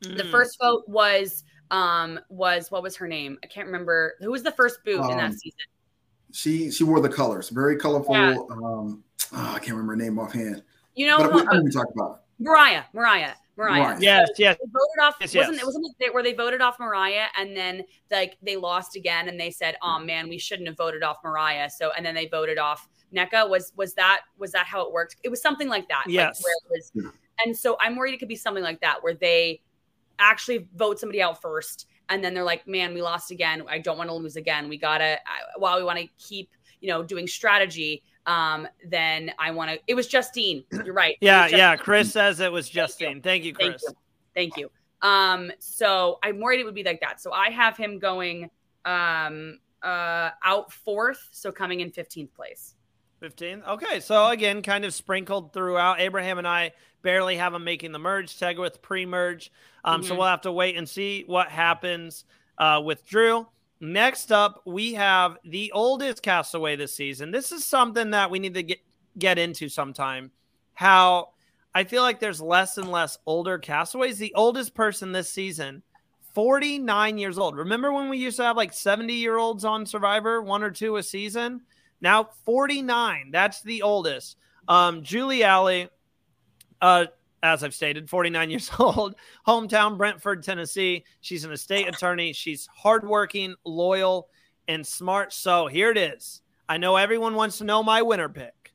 Mm. 0.03 0.17
The 0.17 0.23
first 0.25 0.57
vote 0.59 0.83
was 0.87 1.43
um 1.69 2.19
was 2.29 2.71
what 2.71 2.81
was 2.81 2.95
her 2.95 3.07
name? 3.07 3.37
I 3.43 3.47
can't 3.47 3.67
remember. 3.67 4.15
Who 4.19 4.31
was 4.31 4.41
the 4.41 4.51
first 4.51 4.83
boot 4.83 4.99
um, 4.99 5.11
in 5.11 5.17
that 5.17 5.25
um, 5.25 5.33
season? 5.33 5.59
She 6.31 6.71
she 6.71 6.83
wore 6.83 7.01
the 7.01 7.09
colors, 7.09 7.49
very 7.49 7.77
colorful. 7.77 8.15
Yeah. 8.15 8.35
Um, 8.49 9.03
oh, 9.31 9.53
I 9.55 9.59
can't 9.59 9.77
remember 9.77 9.93
her 9.93 9.97
name 9.97 10.17
offhand. 10.17 10.63
You 10.95 11.05
know, 11.05 11.19
what 11.19 11.35
we, 11.51 11.61
we 11.61 11.69
talk 11.71 11.87
about 11.93 12.23
Mariah. 12.39 12.85
Mariah. 12.93 13.33
Mariah. 13.57 13.81
Mariah. 13.81 13.97
Yes, 13.99 14.29
yes. 14.37 14.57
They 14.57 14.65
voted 14.67 15.01
off. 15.01 15.15
Yes, 15.19 15.35
wasn't 15.35 15.55
yes. 15.55 15.63
it 15.63 15.65
wasn't 15.65 15.95
it 15.99 16.13
where 16.13 16.23
they 16.23 16.33
voted 16.33 16.61
off 16.61 16.79
Mariah 16.79 17.25
and 17.37 17.55
then 17.55 17.83
like 18.11 18.37
they 18.41 18.55
lost 18.55 18.95
again 18.95 19.27
and 19.27 19.39
they 19.39 19.51
said, 19.51 19.75
"Oh 19.81 19.99
man, 19.99 20.29
we 20.29 20.37
shouldn't 20.37 20.67
have 20.67 20.77
voted 20.77 21.03
off 21.03 21.17
Mariah." 21.23 21.69
So 21.69 21.91
and 21.97 22.05
then 22.05 22.15
they 22.15 22.27
voted 22.27 22.57
off 22.57 22.87
Nneka. 23.13 23.49
Was 23.49 23.73
was 23.75 23.93
that 23.95 24.21
was 24.37 24.51
that 24.51 24.65
how 24.67 24.85
it 24.85 24.91
worked? 24.91 25.17
It 25.23 25.29
was 25.29 25.41
something 25.41 25.67
like 25.67 25.87
that. 25.89 26.05
Yes. 26.07 26.39
Like 26.39 26.43
where 26.43 26.53
it 26.53 26.81
was, 27.03 27.13
and 27.45 27.57
so 27.57 27.77
I'm 27.79 27.95
worried 27.95 28.13
it 28.13 28.19
could 28.19 28.27
be 28.27 28.35
something 28.35 28.63
like 28.63 28.81
that 28.81 29.03
where 29.03 29.15
they 29.15 29.61
actually 30.19 30.67
vote 30.75 30.99
somebody 30.99 31.21
out 31.21 31.41
first 31.41 31.87
and 32.09 32.23
then 32.23 32.33
they're 32.33 32.43
like 32.43 32.67
man 32.67 32.93
we 32.93 33.01
lost 33.01 33.31
again 33.31 33.63
i 33.69 33.77
don't 33.77 33.97
want 33.97 34.09
to 34.09 34.13
lose 34.15 34.35
again 34.35 34.67
we 34.67 34.77
gotta 34.77 35.13
uh, 35.13 35.59
while 35.59 35.77
we 35.77 35.83
want 35.83 35.99
to 35.99 36.07
keep 36.17 36.49
you 36.81 36.87
know 36.87 37.03
doing 37.03 37.27
strategy 37.27 38.01
um 38.27 38.67
then 38.85 39.31
i 39.39 39.49
want 39.51 39.71
to 39.71 39.79
it 39.87 39.95
was 39.95 40.07
justine 40.07 40.63
you're 40.85 40.93
right 40.93 41.17
yeah 41.21 41.47
yeah 41.47 41.75
chris 41.75 42.11
says 42.11 42.39
it 42.39 42.51
was 42.51 42.69
justine 42.69 43.21
thank 43.21 43.43
you, 43.43 43.53
thank 43.53 43.73
you 43.73 43.77
chris 43.79 43.83
thank 44.35 44.57
you. 44.57 44.69
thank 44.69 44.71
you 45.03 45.07
um 45.07 45.51
so 45.59 46.19
i'm 46.23 46.39
worried 46.39 46.59
it 46.59 46.65
would 46.65 46.75
be 46.75 46.83
like 46.83 47.01
that 47.01 47.19
so 47.19 47.31
i 47.31 47.49
have 47.49 47.75
him 47.75 47.99
going 47.99 48.49
um 48.85 49.59
uh 49.83 50.29
out 50.43 50.71
fourth 50.71 51.27
so 51.31 51.51
coming 51.51 51.81
in 51.81 51.91
15th 51.91 52.33
place 52.33 52.75
15. 53.19 53.63
Okay. 53.67 53.99
So 53.99 54.27
again, 54.29 54.61
kind 54.61 54.85
of 54.85 54.93
sprinkled 54.93 55.53
throughout. 55.53 55.99
Abraham 55.99 56.37
and 56.37 56.47
I 56.47 56.73
barely 57.01 57.37
have 57.37 57.53
him 57.53 57.63
making 57.63 57.91
the 57.91 57.99
merge. 57.99 58.37
Tegwyth 58.37 58.81
pre 58.81 59.05
merge. 59.05 59.51
Um, 59.83 60.01
mm-hmm. 60.01 60.07
So 60.07 60.15
we'll 60.15 60.27
have 60.27 60.41
to 60.41 60.51
wait 60.51 60.77
and 60.77 60.87
see 60.87 61.23
what 61.25 61.49
happens 61.49 62.25
uh, 62.57 62.81
with 62.83 63.05
Drew. 63.05 63.47
Next 63.79 64.31
up, 64.31 64.61
we 64.65 64.93
have 64.93 65.37
the 65.43 65.71
oldest 65.71 66.23
castaway 66.23 66.75
this 66.75 66.95
season. 66.95 67.31
This 67.31 67.51
is 67.51 67.63
something 67.63 68.11
that 68.11 68.31
we 68.31 68.39
need 68.39 68.55
to 68.55 68.63
get, 68.63 68.79
get 69.19 69.37
into 69.37 69.69
sometime. 69.69 70.31
How 70.73 71.29
I 71.75 71.83
feel 71.83 72.01
like 72.01 72.19
there's 72.19 72.41
less 72.41 72.77
and 72.79 72.91
less 72.91 73.19
older 73.27 73.59
castaways. 73.59 74.17
The 74.17 74.33
oldest 74.33 74.73
person 74.73 75.11
this 75.11 75.31
season, 75.31 75.83
49 76.33 77.17
years 77.19 77.37
old. 77.37 77.55
Remember 77.55 77.91
when 77.91 78.09
we 78.09 78.17
used 78.17 78.37
to 78.37 78.43
have 78.43 78.57
like 78.57 78.73
70 78.73 79.13
year 79.13 79.37
olds 79.37 79.63
on 79.63 79.85
Survivor, 79.85 80.41
one 80.41 80.63
or 80.63 80.71
two 80.71 80.97
a 80.97 81.03
season? 81.03 81.61
Now 82.01 82.29
49. 82.45 83.29
That's 83.31 83.61
the 83.61 83.83
oldest. 83.83 84.37
Um, 84.67 85.03
Julie 85.03 85.43
Alley, 85.43 85.89
uh, 86.81 87.05
as 87.43 87.63
I've 87.63 87.73
stated, 87.73 88.09
49 88.09 88.49
years 88.51 88.71
old, 88.79 89.15
hometown 89.47 89.97
Brentwood, 89.97 90.43
Tennessee. 90.43 91.05
She's 91.21 91.43
an 91.43 91.51
estate 91.51 91.87
attorney. 91.87 92.33
She's 92.33 92.67
hardworking, 92.75 93.55
loyal, 93.65 94.29
and 94.67 94.85
smart. 94.85 95.33
So 95.33 95.67
here 95.67 95.91
it 95.91 95.97
is. 95.97 96.41
I 96.69 96.77
know 96.77 96.97
everyone 96.97 97.35
wants 97.35 97.59
to 97.59 97.63
know 97.63 97.81
my 97.81 98.01
winner 98.01 98.27
pick, 98.27 98.73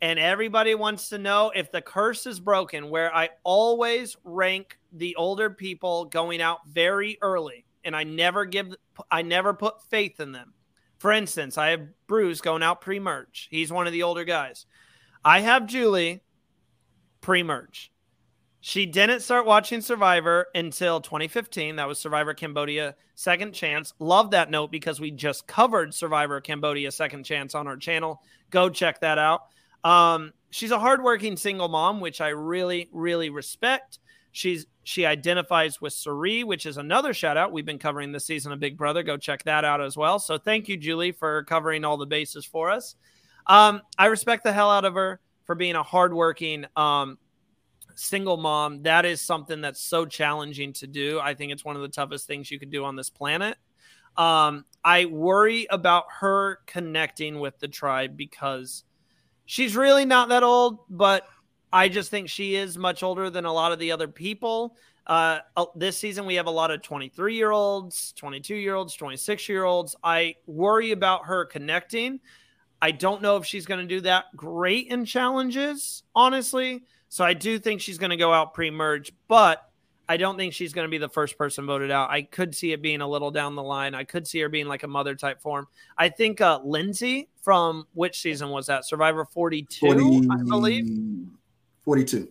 and 0.00 0.18
everybody 0.18 0.74
wants 0.74 1.10
to 1.10 1.18
know 1.18 1.52
if 1.54 1.70
the 1.70 1.82
curse 1.82 2.26
is 2.26 2.40
broken, 2.40 2.88
where 2.88 3.14
I 3.14 3.30
always 3.44 4.16
rank 4.24 4.78
the 4.92 5.14
older 5.16 5.50
people 5.50 6.06
going 6.06 6.40
out 6.40 6.66
very 6.66 7.18
early, 7.20 7.66
and 7.84 7.94
I 7.94 8.04
never 8.04 8.46
give, 8.46 8.74
I 9.10 9.22
never 9.22 9.52
put 9.52 9.82
faith 9.90 10.20
in 10.20 10.32
them. 10.32 10.54
For 10.98 11.12
instance, 11.12 11.58
I 11.58 11.68
have 11.70 11.88
Bruce 12.06 12.40
going 12.40 12.62
out 12.62 12.80
pre 12.80 12.98
merge. 12.98 13.48
He's 13.50 13.70
one 13.70 13.86
of 13.86 13.92
the 13.92 14.02
older 14.02 14.24
guys. 14.24 14.66
I 15.24 15.40
have 15.40 15.66
Julie 15.66 16.22
pre 17.20 17.42
merge. 17.42 17.90
She 18.60 18.86
didn't 18.86 19.20
start 19.20 19.46
watching 19.46 19.80
Survivor 19.80 20.48
until 20.54 21.00
2015. 21.00 21.76
That 21.76 21.86
was 21.86 21.98
Survivor 21.98 22.34
Cambodia 22.34 22.96
Second 23.14 23.52
Chance. 23.52 23.94
Love 24.00 24.32
that 24.32 24.50
note 24.50 24.72
because 24.72 25.00
we 25.00 25.12
just 25.12 25.46
covered 25.46 25.94
Survivor 25.94 26.40
Cambodia 26.40 26.90
Second 26.90 27.24
Chance 27.24 27.54
on 27.54 27.68
our 27.68 27.76
channel. 27.76 28.20
Go 28.50 28.68
check 28.68 29.00
that 29.00 29.16
out. 29.16 29.42
Um, 29.84 30.32
she's 30.50 30.72
a 30.72 30.78
hardworking 30.78 31.36
single 31.36 31.68
mom, 31.68 32.00
which 32.00 32.20
I 32.20 32.28
really, 32.28 32.88
really 32.92 33.30
respect. 33.30 34.00
She's 34.32 34.66
she 34.82 35.06
identifies 35.06 35.80
with 35.80 35.92
Cirie, 35.92 36.44
which 36.44 36.66
is 36.66 36.78
another 36.78 37.12
shout 37.12 37.36
out. 37.36 37.52
We've 37.52 37.64
been 37.64 37.78
covering 37.78 38.10
this 38.10 38.26
season 38.26 38.52
of 38.52 38.60
Big 38.60 38.76
Brother. 38.76 39.02
Go 39.02 39.16
check 39.16 39.44
that 39.44 39.64
out 39.64 39.80
as 39.80 39.96
well. 39.96 40.18
So 40.18 40.36
thank 40.36 40.68
you, 40.68 40.76
Julie, 40.76 41.12
for 41.12 41.44
covering 41.44 41.84
all 41.84 41.96
the 41.96 42.06
bases 42.06 42.44
for 42.44 42.70
us. 42.70 42.96
Um, 43.46 43.82
I 43.98 44.06
respect 44.06 44.44
the 44.44 44.52
hell 44.52 44.70
out 44.70 44.84
of 44.84 44.94
her 44.94 45.20
for 45.48 45.54
being 45.54 45.76
a 45.76 45.82
hardworking 45.82 46.66
um, 46.76 47.16
single 47.94 48.36
mom, 48.36 48.82
that 48.82 49.06
is 49.06 49.22
something 49.22 49.62
that's 49.62 49.80
so 49.80 50.04
challenging 50.04 50.74
to 50.74 50.86
do. 50.86 51.18
I 51.20 51.32
think 51.32 51.52
it's 51.52 51.64
one 51.64 51.74
of 51.74 51.80
the 51.80 51.88
toughest 51.88 52.26
things 52.26 52.50
you 52.50 52.58
could 52.58 52.70
do 52.70 52.84
on 52.84 52.96
this 52.96 53.08
planet. 53.08 53.56
Um, 54.18 54.66
I 54.84 55.06
worry 55.06 55.66
about 55.70 56.04
her 56.20 56.58
connecting 56.66 57.40
with 57.40 57.58
the 57.60 57.66
tribe 57.66 58.14
because 58.14 58.84
she's 59.46 59.74
really 59.74 60.04
not 60.04 60.28
that 60.28 60.42
old, 60.42 60.80
but 60.90 61.26
I 61.72 61.88
just 61.88 62.10
think 62.10 62.28
she 62.28 62.54
is 62.54 62.76
much 62.76 63.02
older 63.02 63.30
than 63.30 63.46
a 63.46 63.52
lot 63.52 63.72
of 63.72 63.78
the 63.78 63.90
other 63.90 64.06
people. 64.06 64.76
Uh, 65.06 65.38
uh 65.56 65.64
this 65.74 65.96
season, 65.96 66.26
we 66.26 66.34
have 66.34 66.46
a 66.46 66.50
lot 66.50 66.70
of 66.70 66.82
23 66.82 67.34
year 67.34 67.52
olds, 67.52 68.12
22 68.18 68.54
year 68.54 68.74
olds, 68.74 68.92
26 68.92 69.48
year 69.48 69.64
olds. 69.64 69.96
I 70.04 70.34
worry 70.46 70.90
about 70.90 71.24
her 71.24 71.46
connecting. 71.46 72.20
I 72.80 72.92
don't 72.92 73.22
know 73.22 73.36
if 73.36 73.44
she's 73.44 73.66
going 73.66 73.80
to 73.80 73.86
do 73.86 74.00
that 74.02 74.24
great 74.36 74.88
in 74.88 75.04
challenges, 75.04 76.02
honestly. 76.14 76.84
So 77.08 77.24
I 77.24 77.34
do 77.34 77.58
think 77.58 77.80
she's 77.80 77.98
going 77.98 78.10
to 78.10 78.16
go 78.16 78.32
out 78.32 78.54
pre 78.54 78.70
merge, 78.70 79.12
but 79.26 79.68
I 80.08 80.16
don't 80.16 80.36
think 80.36 80.54
she's 80.54 80.72
going 80.72 80.86
to 80.86 80.90
be 80.90 80.98
the 80.98 81.08
first 81.08 81.36
person 81.36 81.66
voted 81.66 81.90
out. 81.90 82.10
I 82.10 82.22
could 82.22 82.54
see 82.54 82.72
it 82.72 82.80
being 82.80 83.00
a 83.00 83.08
little 83.08 83.30
down 83.30 83.54
the 83.54 83.62
line. 83.62 83.94
I 83.94 84.04
could 84.04 84.26
see 84.26 84.40
her 84.40 84.48
being 84.48 84.66
like 84.66 84.82
a 84.82 84.88
mother 84.88 85.14
type 85.14 85.42
form. 85.42 85.66
I 85.98 86.08
think 86.08 86.40
uh, 86.40 86.60
Lindsay 86.64 87.28
from 87.42 87.86
which 87.94 88.20
season 88.20 88.48
was 88.48 88.66
that? 88.66 88.86
Survivor 88.86 89.26
42, 89.26 89.86
40, 89.86 90.28
I 90.30 90.42
believe. 90.44 90.86
42. 91.84 92.28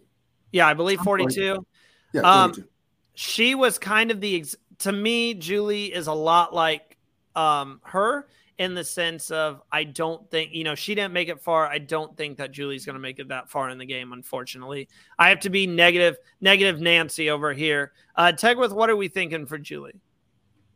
Yeah, 0.52 0.68
I 0.68 0.74
believe 0.74 1.00
42. 1.02 1.66
Yeah, 2.14 2.22
um, 2.22 2.52
42. 2.54 2.62
Um, 2.62 2.70
she 3.14 3.54
was 3.54 3.78
kind 3.78 4.10
of 4.10 4.22
the, 4.22 4.38
ex- 4.38 4.56
to 4.80 4.92
me, 4.92 5.36
Julie 5.36 5.94
is 5.94 6.08
a 6.08 6.14
lot 6.14 6.54
like 6.56 6.98
um, 7.36 7.80
her 7.84 8.28
in 8.58 8.74
the 8.74 8.84
sense 8.84 9.30
of 9.30 9.62
I 9.72 9.84
don't 9.84 10.30
think 10.32 10.54
you 10.54 10.64
know 10.64 10.76
she 10.76 10.96
didn't 10.96 11.14
make 11.14 11.30
it 11.30 11.42
far. 11.42 11.68
I 11.68 11.78
don't 11.78 12.16
think 12.18 12.38
that 12.38 12.52
Julie's 12.52 12.86
going 12.86 12.96
to 12.96 13.00
make 13.00 13.20
it 13.20 13.28
that 13.28 13.50
far 13.50 13.70
in 13.70 13.78
the 13.78 13.86
game. 13.86 14.14
Unfortunately, 14.14 14.88
I 15.20 15.30
have 15.30 15.40
to 15.42 15.50
be 15.50 15.68
negative, 15.68 16.18
negative 16.42 16.82
Nancy 16.82 17.30
over 17.30 17.54
here. 17.54 17.92
Uh, 18.16 18.32
Tegwyth, 18.36 18.74
what 18.74 18.90
are 18.90 18.96
we 18.96 19.08
thinking 19.08 19.46
for 19.46 19.58
Julie? 19.58 20.00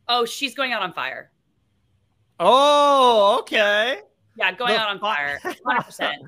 Oh, 0.07 0.25
she's 0.25 0.53
going 0.53 0.73
out 0.73 0.81
on 0.81 0.93
fire. 0.93 1.31
Oh, 2.39 3.37
okay. 3.39 3.99
Yeah, 4.35 4.51
going 4.53 4.73
the 4.73 4.79
out 4.79 4.89
on 4.89 4.99
fire, 4.99 5.39
hundred 5.65 5.83
percent. 5.83 6.21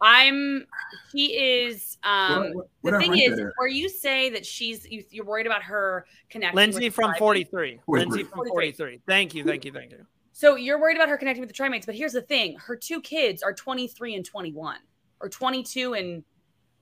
I'm. 0.00 0.66
He 1.12 1.26
is. 1.62 1.98
Um, 2.02 2.52
what, 2.52 2.68
what, 2.82 2.90
the 2.92 2.98
thing 2.98 3.18
is, 3.18 3.40
where 3.56 3.68
you 3.68 3.88
say 3.88 4.30
that 4.30 4.44
she's, 4.44 4.86
you, 4.86 5.22
are 5.22 5.24
worried 5.24 5.46
about 5.46 5.62
her 5.62 6.06
connection. 6.28 6.56
Lindsay 6.56 6.90
from 6.90 7.14
43. 7.18 7.80
Lindsay 7.86 8.24
from 8.24 8.46
43. 8.46 9.00
Thank 9.06 9.34
you. 9.34 9.44
Thank 9.44 9.64
you. 9.64 9.72
Thank 9.72 9.92
you. 9.92 10.06
So 10.36 10.54
you're 10.54 10.78
worried 10.78 10.98
about 10.98 11.08
her 11.08 11.16
connecting 11.16 11.40
with 11.40 11.48
the 11.48 11.54
trimates, 11.54 11.86
but 11.86 11.94
here's 11.94 12.12
the 12.12 12.20
thing: 12.20 12.58
her 12.58 12.76
two 12.76 13.00
kids 13.00 13.42
are 13.42 13.54
23 13.54 14.16
and 14.16 14.22
21, 14.22 14.76
or 15.20 15.30
22 15.30 15.94
and 15.94 16.24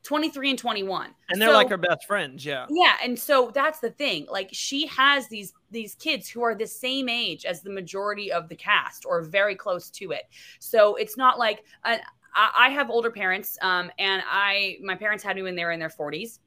23 0.02 0.50
and 0.50 0.58
21 0.58 1.14
and 1.30 1.40
they're 1.40 1.48
so, 1.48 1.54
like 1.54 1.70
her 1.70 1.78
best 1.78 2.04
friends 2.06 2.44
yeah. 2.44 2.66
Yeah 2.68 2.96
and 3.02 3.18
so 3.18 3.50
that's 3.54 3.78
the 3.78 3.88
thing. 3.90 4.26
Like 4.28 4.50
she 4.52 4.86
has 4.88 5.28
these 5.28 5.54
these 5.70 5.94
kids 5.94 6.28
who 6.28 6.42
are 6.42 6.54
the 6.54 6.66
same 6.66 7.08
age 7.08 7.46
as 7.46 7.62
the 7.62 7.70
majority 7.70 8.30
of 8.30 8.48
the 8.48 8.56
cast 8.56 9.06
or 9.06 9.22
very 9.22 9.54
close 9.54 9.88
to 9.90 10.10
it. 10.10 10.24
So 10.58 10.96
it's 10.96 11.16
not 11.16 11.38
like 11.38 11.64
uh, 11.84 11.98
I 12.34 12.68
have 12.70 12.90
older 12.90 13.12
parents 13.12 13.56
um, 13.62 13.90
and 14.00 14.20
i 14.28 14.78
my 14.82 14.96
parents 14.96 15.22
had 15.22 15.36
me 15.36 15.42
when 15.42 15.54
they 15.54 15.64
were 15.64 15.70
in 15.70 15.78
their 15.78 15.88
40s 15.88 16.40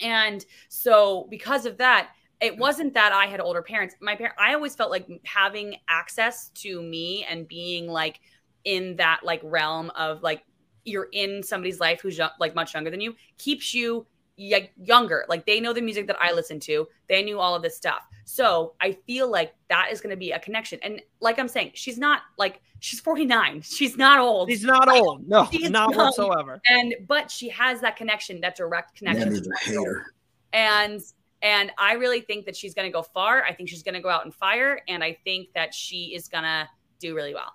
and 0.00 0.46
so 0.68 1.26
because 1.28 1.66
of 1.66 1.76
that 1.78 2.10
it 2.40 2.56
wasn't 2.56 2.94
that 2.94 3.12
I 3.12 3.26
had 3.26 3.40
older 3.40 3.62
parents. 3.62 3.94
My 4.00 4.16
parent, 4.16 4.34
I 4.38 4.54
always 4.54 4.74
felt 4.74 4.90
like 4.90 5.06
having 5.24 5.76
access 5.88 6.48
to 6.56 6.82
me 6.82 7.26
and 7.28 7.46
being 7.46 7.86
like 7.86 8.20
in 8.64 8.96
that 8.96 9.20
like 9.22 9.40
realm 9.42 9.90
of 9.90 10.22
like 10.22 10.44
you're 10.84 11.08
in 11.12 11.42
somebody's 11.42 11.80
life 11.80 12.00
who's 12.00 12.18
like 12.38 12.54
much 12.54 12.74
younger 12.74 12.90
than 12.90 13.00
you 13.00 13.14
keeps 13.38 13.74
you 13.74 14.06
y- 14.38 14.70
younger. 14.82 15.26
Like 15.28 15.44
they 15.44 15.60
know 15.60 15.72
the 15.72 15.82
music 15.82 16.06
that 16.06 16.16
I 16.20 16.32
listen 16.32 16.58
to. 16.60 16.88
They 17.08 17.22
knew 17.22 17.38
all 17.38 17.54
of 17.54 17.62
this 17.62 17.76
stuff. 17.76 18.06
So 18.24 18.74
I 18.80 18.92
feel 19.06 19.30
like 19.30 19.54
that 19.68 19.88
is 19.92 20.00
going 20.00 20.10
to 20.10 20.16
be 20.16 20.30
a 20.32 20.38
connection. 20.38 20.78
And 20.82 21.02
like 21.20 21.38
I'm 21.38 21.48
saying, 21.48 21.72
she's 21.74 21.98
not 21.98 22.22
like 22.38 22.60
she's 22.78 23.00
49. 23.00 23.60
She's 23.64 23.98
not 23.98 24.18
old. 24.18 24.48
She's 24.48 24.64
not 24.64 24.88
like, 24.88 25.02
old. 25.02 25.28
No, 25.28 25.42
not 25.52 25.90
young. 25.90 25.94
whatsoever. 25.94 26.60
And 26.66 26.94
but 27.06 27.30
she 27.30 27.50
has 27.50 27.80
that 27.82 27.96
connection, 27.96 28.40
that 28.40 28.56
direct 28.56 28.96
connection. 28.96 29.30
Man, 29.30 29.42
a 29.42 29.64
hater. 29.64 30.06
And 30.52 31.02
and 31.42 31.72
I 31.78 31.94
really 31.94 32.20
think 32.20 32.44
that 32.46 32.56
she's 32.56 32.74
going 32.74 32.86
to 32.86 32.92
go 32.92 33.02
far. 33.02 33.44
I 33.44 33.54
think 33.54 33.68
she's 33.68 33.82
going 33.82 33.94
to 33.94 34.00
go 34.00 34.08
out 34.08 34.24
and 34.24 34.34
fire. 34.34 34.80
And 34.88 35.02
I 35.02 35.16
think 35.24 35.48
that 35.54 35.72
she 35.74 36.14
is 36.14 36.28
going 36.28 36.44
to 36.44 36.68
do 36.98 37.14
really 37.14 37.34
well. 37.34 37.54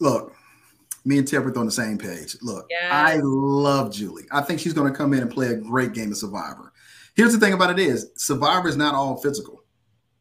Look, 0.00 0.34
me 1.04 1.18
and 1.18 1.26
Tegwyth 1.26 1.56
on 1.56 1.66
the 1.66 1.72
same 1.72 1.98
page. 1.98 2.36
Look, 2.42 2.66
yes. 2.70 2.92
I 2.92 3.20
love 3.22 3.92
Julie. 3.92 4.24
I 4.32 4.42
think 4.42 4.60
she's 4.60 4.72
going 4.72 4.90
to 4.90 4.96
come 4.96 5.12
in 5.12 5.20
and 5.20 5.30
play 5.30 5.48
a 5.48 5.56
great 5.56 5.92
game 5.92 6.10
of 6.10 6.16
Survivor. 6.16 6.72
Here's 7.14 7.32
the 7.32 7.38
thing 7.38 7.52
about 7.52 7.70
it 7.70 7.78
is 7.78 8.10
Survivor 8.16 8.68
is 8.68 8.76
not 8.76 8.94
all 8.94 9.16
physical. 9.16 9.64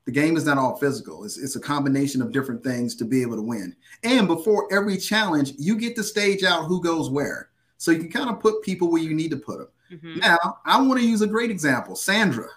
The 0.05 0.11
game 0.11 0.37
is 0.37 0.45
not 0.45 0.57
all 0.57 0.77
physical. 0.77 1.25
It's, 1.25 1.37
it's 1.37 1.57
a 1.57 1.59
combination 1.59 2.21
of 2.21 2.31
different 2.31 2.63
things 2.63 2.95
to 2.95 3.05
be 3.05 3.21
able 3.21 3.35
to 3.35 3.41
win. 3.41 3.75
And 4.03 4.25
before 4.25 4.71
every 4.73 4.97
challenge, 4.97 5.53
you 5.57 5.77
get 5.77 5.95
to 5.97 6.03
stage 6.03 6.43
out 6.43 6.65
who 6.65 6.81
goes 6.81 7.09
where. 7.09 7.49
So 7.77 7.91
you 7.91 7.99
can 7.99 8.11
kind 8.11 8.29
of 8.29 8.39
put 8.39 8.63
people 8.63 8.89
where 8.89 9.01
you 9.01 9.13
need 9.13 9.31
to 9.31 9.37
put 9.37 9.57
them. 9.57 9.67
Mm-hmm. 9.91 10.19
Now, 10.19 10.59
I 10.65 10.81
want 10.81 10.99
to 10.99 11.07
use 11.07 11.21
a 11.21 11.27
great 11.27 11.51
example 11.51 11.95
Sandra. 11.95 12.47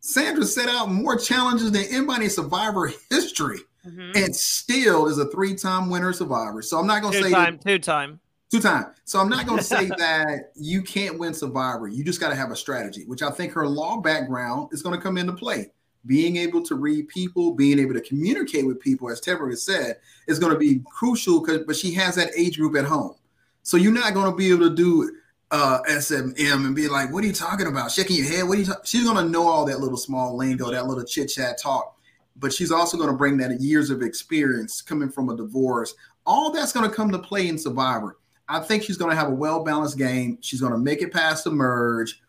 Sandra 0.00 0.44
set 0.44 0.68
out 0.68 0.90
more 0.90 1.16
challenges 1.16 1.70
than 1.72 1.84
anybody 1.90 2.24
in 2.24 2.30
Survivor 2.30 2.90
history, 3.10 3.60
mm-hmm. 3.86 4.12
and 4.14 4.34
still 4.34 5.06
is 5.06 5.18
a 5.18 5.26
three-time 5.26 5.90
winner 5.90 6.12
Survivor. 6.12 6.62
So 6.62 6.78
I'm 6.78 6.86
not 6.86 7.02
going 7.02 7.14
to 7.14 7.22
say 7.22 7.30
time, 7.30 7.58
two 7.58 7.78
time, 7.78 8.18
two 8.50 8.60
time. 8.60 8.86
So 9.04 9.20
I'm 9.20 9.28
not 9.28 9.46
going 9.46 9.58
to 9.58 9.64
say 9.64 9.86
that 9.98 10.52
you 10.56 10.82
can't 10.82 11.18
win 11.18 11.34
Survivor. 11.34 11.86
You 11.86 12.02
just 12.02 12.20
got 12.20 12.30
to 12.30 12.34
have 12.34 12.50
a 12.50 12.56
strategy, 12.56 13.04
which 13.06 13.22
I 13.22 13.30
think 13.30 13.52
her 13.52 13.68
law 13.68 14.00
background 14.00 14.70
is 14.72 14.82
going 14.82 14.96
to 14.96 15.02
come 15.02 15.18
into 15.18 15.34
play. 15.34 15.70
Being 16.06 16.36
able 16.36 16.62
to 16.62 16.76
read 16.76 17.08
people, 17.08 17.52
being 17.52 17.78
able 17.78 17.92
to 17.92 18.00
communicate 18.00 18.66
with 18.66 18.80
people, 18.80 19.10
as 19.10 19.20
Tegwyth 19.20 19.50
has 19.50 19.62
said, 19.62 19.96
is 20.28 20.38
going 20.38 20.54
to 20.54 20.58
be 20.58 20.80
crucial. 20.86 21.40
Because, 21.40 21.64
but 21.66 21.76
she 21.76 21.92
has 21.92 22.14
that 22.14 22.30
age 22.34 22.56
group 22.56 22.74
at 22.74 22.86
home, 22.86 23.16
so 23.64 23.76
you're 23.76 23.92
not 23.92 24.14
going 24.14 24.30
to 24.30 24.34
be 24.34 24.50
able 24.50 24.70
to 24.70 24.74
do 24.74 25.12
uh, 25.50 25.80
SMM 25.88 26.66
and 26.66 26.74
be 26.74 26.88
like, 26.88 27.12
"What 27.12 27.24
are 27.24 27.26
you 27.26 27.32
talking 27.32 27.66
about?" 27.66 27.90
Shaking 27.90 28.16
your 28.16 28.26
head. 28.26 28.48
What 28.48 28.58
are 28.58 28.60
you? 28.60 28.66
Ta-? 28.66 28.80
She's 28.84 29.04
gonna 29.04 29.28
know 29.28 29.48
all 29.48 29.64
that 29.66 29.80
little 29.80 29.96
small 29.96 30.36
lingo, 30.36 30.70
that 30.70 30.86
little 30.86 31.04
chit 31.04 31.28
chat 31.28 31.58
talk, 31.60 31.96
but 32.36 32.52
she's 32.52 32.70
also 32.70 32.96
gonna 32.96 33.16
bring 33.16 33.36
that 33.38 33.60
years 33.60 33.90
of 33.90 34.02
experience 34.02 34.80
coming 34.80 35.10
from 35.10 35.28
a 35.28 35.36
divorce. 35.36 35.94
All 36.26 36.52
that's 36.52 36.72
gonna 36.72 36.90
come 36.90 37.10
to 37.10 37.18
play 37.18 37.48
in 37.48 37.58
Survivor. 37.58 38.16
I 38.48 38.60
think 38.60 38.82
she's 38.82 38.96
gonna 38.96 39.14
have 39.14 39.28
a 39.28 39.34
well 39.34 39.64
balanced 39.64 39.98
game. 39.98 40.38
She's 40.40 40.60
gonna 40.60 40.78
make 40.78 41.02
it 41.02 41.12
past 41.12 41.44
the 41.44 41.50
merge. 41.50 42.20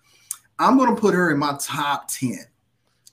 I'm 0.57 0.77
gonna 0.77 0.95
put 0.95 1.13
her 1.13 1.31
in 1.31 1.37
my 1.37 1.57
top 1.59 2.07
ten. 2.07 2.45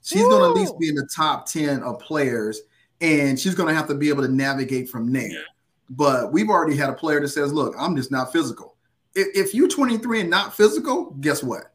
She's 0.03 0.23
Woo! 0.23 0.31
gonna 0.31 0.51
at 0.51 0.55
least 0.55 0.79
be 0.79 0.89
in 0.89 0.95
the 0.95 1.09
top 1.15 1.47
ten 1.47 1.83
of 1.83 1.99
players, 1.99 2.63
and 3.03 3.39
she's 3.39 3.55
gonna 3.55 3.75
have 3.75 3.89
to 3.89 3.95
be 3.95 4.09
able 4.09 4.23
to 4.23 4.29
navigate 4.29 4.89
from 4.89 5.13
there. 5.13 5.45
But 5.91 6.33
we've 6.33 6.49
already 6.49 6.77
had 6.77 6.89
a 6.89 6.95
player 6.95 7.21
that 7.21 7.29
says, 7.29 7.53
"Look, 7.53 7.75
I'm 7.79 7.95
just 7.95 8.11
not 8.11 8.33
physical." 8.33 8.77
If, 9.15 9.55
you're 9.55 9.69
23 9.69 10.23
and 10.23 10.31
not 10.31 10.57
physical, 10.57 11.17
guess 11.21 11.43
what? 11.43 11.75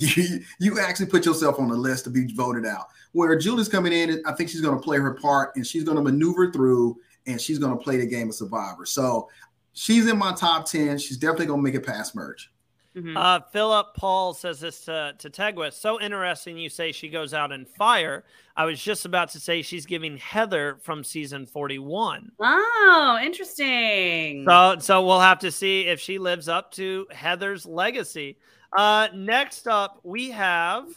You, 0.00 0.40
you 0.60 0.78
actually 0.78 1.06
put 1.06 1.26
yourself 1.26 1.58
on 1.58 1.68
the 1.68 1.74
list 1.74 2.04
to 2.04 2.10
be 2.10 2.32
voted 2.32 2.64
out. 2.64 2.86
Where 3.10 3.36
Julie's 3.36 3.68
coming 3.68 3.92
in, 3.92 4.22
I 4.26 4.32
think 4.32 4.48
she's 4.48 4.60
going 4.60 4.78
to 4.78 4.80
play 4.80 4.96
her 4.98 5.14
part 5.14 5.56
and 5.56 5.66
she's 5.66 5.82
going 5.82 5.96
to 5.96 6.02
maneuver 6.04 6.52
through 6.52 6.98
and 7.26 7.40
she's 7.40 7.58
going 7.58 7.76
to 7.76 7.82
play 7.82 7.96
the 7.96 8.06
game 8.06 8.28
of 8.28 8.36
Survivor. 8.36 8.86
So 8.86 9.28
she's 9.72 10.06
in 10.06 10.16
my 10.16 10.32
top 10.34 10.66
10. 10.66 10.98
She's 10.98 11.16
definitely 11.16 11.46
going 11.46 11.58
to 11.58 11.64
make 11.64 11.74
it 11.74 11.84
past 11.84 12.14
merge. 12.14 12.48
Mhm. 12.96 13.16
Uh, 13.16 13.40
Philip 13.52 13.94
Paul 13.94 14.34
says 14.34 14.60
this 14.60 14.84
to, 14.86 15.14
to 15.18 15.30
Tegwyth. 15.30 15.74
So 15.74 16.00
interesting 16.00 16.56
you 16.56 16.68
say 16.68 16.92
she 16.92 17.08
goes 17.08 17.34
out 17.34 17.52
in 17.52 17.64
fire. 17.64 18.24
I 18.58 18.64
was 18.64 18.82
just 18.82 19.04
about 19.04 19.28
to 19.30 19.40
say 19.40 19.62
she's 19.62 19.86
giving 19.86 20.16
Heather 20.16 20.78
from 20.82 21.04
season 21.04 21.46
41. 21.46 22.32
oh, 22.40 23.20
interesting. 23.22 24.44
So, 24.48 24.76
so 24.80 25.06
we'll 25.06 25.20
have 25.20 25.38
to 25.38 25.52
see 25.52 25.82
if 25.82 26.00
she 26.00 26.18
lives 26.18 26.48
up 26.48 26.72
to 26.72 27.06
Heather's 27.12 27.64
legacy. 27.64 28.36
Uh, 28.76 29.06
next 29.14 29.68
up, 29.68 30.00
we 30.02 30.32
have 30.32 30.88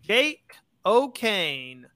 Jake 0.00 0.54
O'Kane. 0.86 1.86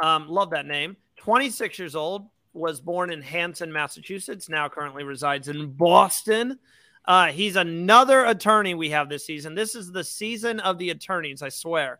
Um, 0.00 0.28
love 0.28 0.50
that 0.50 0.66
name. 0.66 0.96
26 1.16 1.76
years 1.80 1.96
old, 1.96 2.28
was 2.52 2.80
born 2.80 3.12
in 3.12 3.22
Hanson, 3.22 3.72
Massachusetts, 3.72 4.48
now 4.48 4.68
currently 4.68 5.02
resides 5.02 5.48
in 5.48 5.72
Boston. 5.72 6.60
Uh, 7.04 7.26
he's 7.26 7.56
another 7.56 8.24
attorney 8.24 8.74
we 8.74 8.90
have 8.90 9.08
this 9.08 9.26
season. 9.26 9.56
This 9.56 9.74
is 9.74 9.90
the 9.90 10.04
season 10.04 10.60
of 10.60 10.78
the 10.78 10.90
attorneys, 10.90 11.42
I 11.42 11.48
swear. 11.48 11.98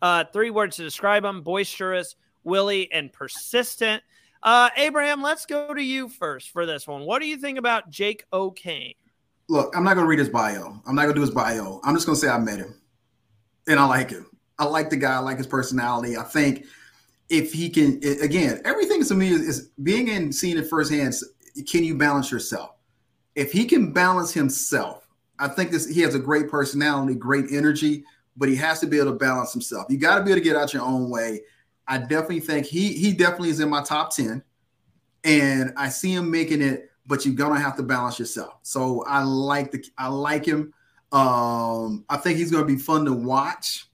Uh, 0.00 0.24
three 0.32 0.50
words 0.50 0.76
to 0.76 0.82
describe 0.82 1.24
him 1.24 1.42
boisterous, 1.42 2.16
willy, 2.44 2.90
and 2.92 3.12
persistent. 3.12 4.02
Uh, 4.42 4.70
Abraham, 4.76 5.22
let's 5.22 5.46
go 5.46 5.74
to 5.74 5.82
you 5.82 6.08
first 6.08 6.50
for 6.50 6.66
this 6.66 6.86
one. 6.86 7.02
What 7.02 7.20
do 7.20 7.26
you 7.26 7.36
think 7.36 7.58
about 7.58 7.90
Jake 7.90 8.24
O'Kane? 8.32 8.94
Look, 9.48 9.74
I'm 9.76 9.82
not 9.82 9.94
gonna 9.94 10.06
read 10.06 10.18
his 10.18 10.28
bio. 10.28 10.80
I'm 10.86 10.94
not 10.94 11.02
gonna 11.02 11.14
do 11.14 11.22
his 11.22 11.30
bio. 11.30 11.80
I'm 11.82 11.94
just 11.94 12.06
gonna 12.06 12.16
say 12.16 12.28
I 12.28 12.38
met 12.38 12.58
him, 12.58 12.74
and 13.66 13.80
I 13.80 13.86
like 13.86 14.10
him. 14.10 14.26
I 14.58 14.64
like 14.64 14.90
the 14.90 14.96
guy. 14.96 15.14
I 15.14 15.18
like 15.18 15.38
his 15.38 15.46
personality. 15.46 16.16
I 16.16 16.22
think 16.22 16.66
if 17.28 17.52
he 17.52 17.68
can, 17.68 18.00
again, 18.22 18.60
everything 18.64 19.04
to 19.04 19.14
me 19.14 19.30
is, 19.30 19.40
is 19.40 19.68
being 19.82 20.08
in 20.08 20.32
seeing 20.32 20.58
it 20.58 20.68
firsthand. 20.68 21.14
Can 21.68 21.82
you 21.82 21.96
balance 21.96 22.30
yourself? 22.30 22.76
If 23.34 23.52
he 23.52 23.64
can 23.64 23.92
balance 23.92 24.32
himself, 24.32 25.08
I 25.38 25.48
think 25.48 25.70
this. 25.70 25.88
He 25.88 26.00
has 26.02 26.14
a 26.14 26.18
great 26.18 26.48
personality, 26.48 27.14
great 27.14 27.46
energy, 27.50 28.04
but 28.38 28.48
he 28.48 28.56
has 28.56 28.80
to 28.80 28.86
be 28.86 28.98
able 28.98 29.12
to 29.12 29.18
balance 29.18 29.52
himself. 29.52 29.86
You 29.90 29.98
got 29.98 30.18
to 30.18 30.24
be 30.24 30.30
able 30.30 30.40
to 30.40 30.44
get 30.44 30.56
out 30.56 30.72
your 30.72 30.84
own 30.84 31.10
way. 31.10 31.42
I 31.86 31.98
definitely 31.98 32.40
think 32.40 32.66
he 32.66 32.92
he 32.92 33.12
definitely 33.12 33.50
is 33.50 33.60
in 33.60 33.68
my 33.68 33.82
top 33.82 34.14
ten, 34.14 34.42
and 35.24 35.72
I 35.76 35.88
see 35.88 36.12
him 36.12 36.30
making 36.30 36.62
it. 36.62 36.90
But 37.06 37.24
you're 37.24 37.34
gonna 37.34 37.58
have 37.58 37.76
to 37.76 37.82
balance 37.82 38.18
yourself. 38.18 38.58
So 38.62 39.02
I 39.06 39.22
like 39.22 39.72
the 39.72 39.82
I 39.96 40.08
like 40.08 40.44
him. 40.44 40.74
Um, 41.10 42.04
I 42.10 42.18
think 42.18 42.36
he's 42.38 42.50
gonna 42.50 42.66
be 42.66 42.76
fun 42.76 43.06
to 43.06 43.14
watch. 43.14 43.86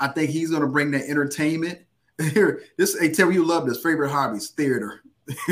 I 0.00 0.08
think 0.08 0.30
he's 0.30 0.50
gonna 0.50 0.66
bring 0.66 0.90
that 0.92 1.04
entertainment. 1.04 1.80
Here, 2.32 2.62
this 2.78 2.98
hey 2.98 3.10
Terry, 3.12 3.34
you 3.34 3.44
love 3.44 3.66
this 3.66 3.82
favorite 3.82 4.10
hobbies 4.10 4.50
theater. 4.50 5.02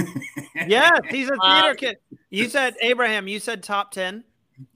Yes, 0.66 1.00
he's 1.08 1.30
a 1.30 1.36
theater 1.36 1.74
kid. 1.74 1.96
You 2.28 2.48
said 2.48 2.74
Abraham. 2.82 3.28
You 3.28 3.40
said 3.40 3.62
top 3.62 3.92
ten. 3.92 4.24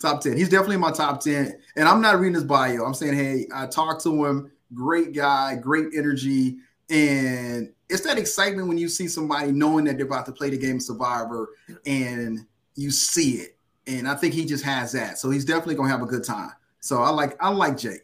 Top 0.00 0.20
10. 0.20 0.36
He's 0.36 0.48
definitely 0.48 0.76
in 0.76 0.80
my 0.80 0.92
top 0.92 1.20
10. 1.20 1.58
And 1.76 1.88
I'm 1.88 2.00
not 2.00 2.18
reading 2.18 2.34
his 2.34 2.44
bio. 2.44 2.84
I'm 2.84 2.94
saying, 2.94 3.14
hey, 3.14 3.46
I 3.54 3.66
talked 3.66 4.02
to 4.04 4.24
him. 4.24 4.50
Great 4.72 5.12
guy, 5.12 5.56
great 5.56 5.88
energy. 5.94 6.56
And 6.90 7.72
it's 7.88 8.02
that 8.02 8.18
excitement 8.18 8.68
when 8.68 8.78
you 8.78 8.88
see 8.88 9.08
somebody 9.08 9.52
knowing 9.52 9.84
that 9.84 9.96
they're 9.96 10.06
about 10.06 10.26
to 10.26 10.32
play 10.32 10.50
the 10.50 10.58
game 10.58 10.80
Survivor 10.80 11.50
and 11.86 12.46
you 12.76 12.90
see 12.90 13.36
it. 13.36 13.56
And 13.86 14.08
I 14.08 14.14
think 14.14 14.34
he 14.34 14.44
just 14.44 14.64
has 14.64 14.92
that. 14.92 15.18
So 15.18 15.30
he's 15.30 15.44
definitely 15.44 15.76
gonna 15.76 15.90
have 15.90 16.02
a 16.02 16.06
good 16.06 16.24
time. 16.24 16.52
So 16.80 17.02
I 17.02 17.10
like 17.10 17.36
I 17.42 17.50
like 17.50 17.78
Jake. 17.78 18.02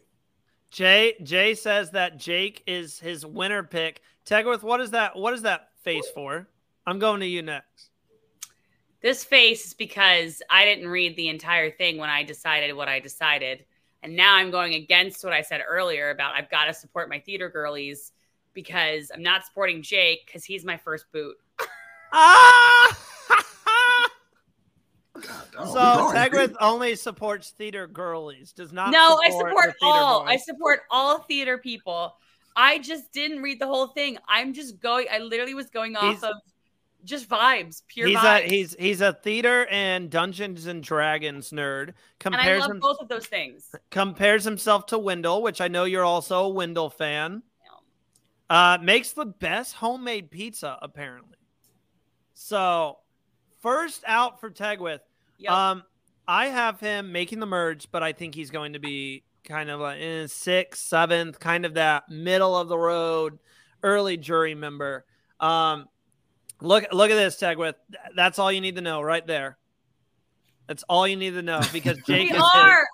Jay 0.69 1.15
Jay 1.21 1.53
says 1.53 1.91
that 1.91 2.17
Jake 2.17 2.63
is 2.65 2.99
his 2.99 3.25
winner 3.25 3.63
pick. 3.63 4.01
Tegwyth, 4.25 4.63
what 4.63 4.79
is 4.79 4.91
that? 4.91 5.15
What 5.15 5.33
is 5.33 5.41
that 5.43 5.69
face 5.83 6.07
for? 6.13 6.47
I'm 6.85 6.99
going 6.99 7.19
to 7.19 7.27
you 7.27 7.41
next. 7.41 7.90
This 9.01 9.23
face 9.23 9.65
is 9.65 9.73
because 9.73 10.41
I 10.49 10.63
didn't 10.65 10.87
read 10.87 11.15
the 11.15 11.29
entire 11.29 11.71
thing 11.71 11.97
when 11.97 12.09
I 12.09 12.23
decided 12.23 12.75
what 12.75 12.87
I 12.87 12.99
decided. 12.99 13.65
And 14.03 14.15
now 14.15 14.35
I'm 14.35 14.51
going 14.51 14.75
against 14.75 15.23
what 15.23 15.33
I 15.33 15.41
said 15.41 15.61
earlier 15.67 16.09
about 16.11 16.35
I've 16.35 16.49
got 16.49 16.65
to 16.65 16.73
support 16.73 17.09
my 17.09 17.19
theater 17.19 17.49
girlies 17.49 18.11
because 18.53 19.11
I'm 19.13 19.23
not 19.23 19.45
supporting 19.45 19.81
Jake 19.81 20.25
because 20.25 20.43
he's 20.43 20.65
my 20.65 20.77
first 20.77 21.05
boot. 21.11 21.35
Ah! 22.13 22.97
God, 25.13 25.47
so 25.55 25.79
hard. 25.79 26.15
Tegwyth 26.15 26.55
only 26.59 26.95
supports 26.95 27.51
theater 27.51 27.87
girlies. 27.87 28.53
Does 28.53 28.71
not. 28.73 28.91
no, 28.91 29.19
I 29.23 29.29
support 29.29 29.49
support 29.49 29.65
the 29.65 29.71
theater 29.79 29.97
all. 29.97 30.27
I 30.27 30.37
support 30.37 30.79
all 30.89 31.19
theater 31.19 31.57
people. 31.57 32.15
I 32.55 32.79
just 32.79 33.11
didn't 33.11 33.41
read 33.41 33.59
the 33.59 33.67
whole 33.67 33.87
thing. 33.87 34.17
I'm 34.27 34.53
just 34.53 34.79
going. 34.79 35.07
I 35.11 35.19
literally 35.19 35.53
was 35.53 35.69
going 35.69 35.95
off 35.95 36.19
He's- 36.19 36.23
of 36.23 36.35
just 37.03 37.29
vibes, 37.29 37.81
pure 37.87 38.07
he's 38.07 38.17
vibes. 38.17 38.45
a 38.45 38.49
he's 38.49 38.75
he's 38.77 39.01
a 39.01 39.13
theater 39.13 39.65
and 39.69 40.09
Dungeons 40.09 40.65
and 40.65 40.83
Dragons 40.83 41.51
nerd. 41.51 41.93
and 42.25 42.35
I 42.35 42.39
Compares 42.39 42.61
love 42.61 42.71
him, 42.71 42.79
both 42.79 42.99
of 42.99 43.07
those 43.07 43.27
things. 43.27 43.69
compares 43.91 44.43
himself 44.43 44.85
to 44.87 44.97
Wendell, 44.99 45.41
which 45.41 45.61
I 45.61 45.67
know 45.67 45.85
you're 45.85 46.05
also 46.05 46.43
a 46.45 46.49
Wendell 46.49 46.89
fan. 46.89 47.43
Uh, 48.49 48.77
makes 48.81 49.13
the 49.13 49.25
best 49.25 49.75
homemade 49.75 50.29
pizza 50.29 50.77
apparently. 50.81 51.37
So, 52.33 52.97
first 53.61 54.03
out 54.05 54.41
for 54.41 54.49
Tegwyth. 54.49 54.99
Yep. 55.37 55.51
Um, 55.51 55.83
I 56.27 56.47
have 56.47 56.79
him 56.79 57.11
making 57.13 57.39
the 57.39 57.45
merge, 57.45 57.89
but 57.91 58.03
I 58.03 58.11
think 58.11 58.35
he's 58.35 58.51
going 58.51 58.73
to 58.73 58.79
be 58.79 59.23
kind 59.43 59.69
of 59.69 59.79
like 59.79 59.99
in 59.99 60.27
sixth, 60.27 60.83
seventh, 60.83 61.39
kind 61.39 61.65
of 61.65 61.75
that 61.75 62.09
middle 62.09 62.57
of 62.57 62.67
the 62.67 62.77
road, 62.77 63.39
early 63.83 64.17
jury 64.17 64.55
member. 64.55 65.05
Um, 65.39 65.87
look, 66.61 66.85
look 66.91 67.11
at 67.11 67.15
this, 67.15 67.37
Tegwyth. 67.37 67.75
That's 68.15 68.39
all 68.39 68.51
you 68.51 68.61
need 68.61 68.75
to 68.75 68.81
know 68.81 69.01
right 69.01 69.25
there. 69.25 69.57
That's 70.67 70.83
all 70.83 71.07
you 71.07 71.15
need 71.17 71.31
to 71.33 71.41
know 71.41 71.61
because 71.73 71.97
Jake 72.07 72.31
we 72.31 72.37
is 72.37 72.43
are 72.55 72.87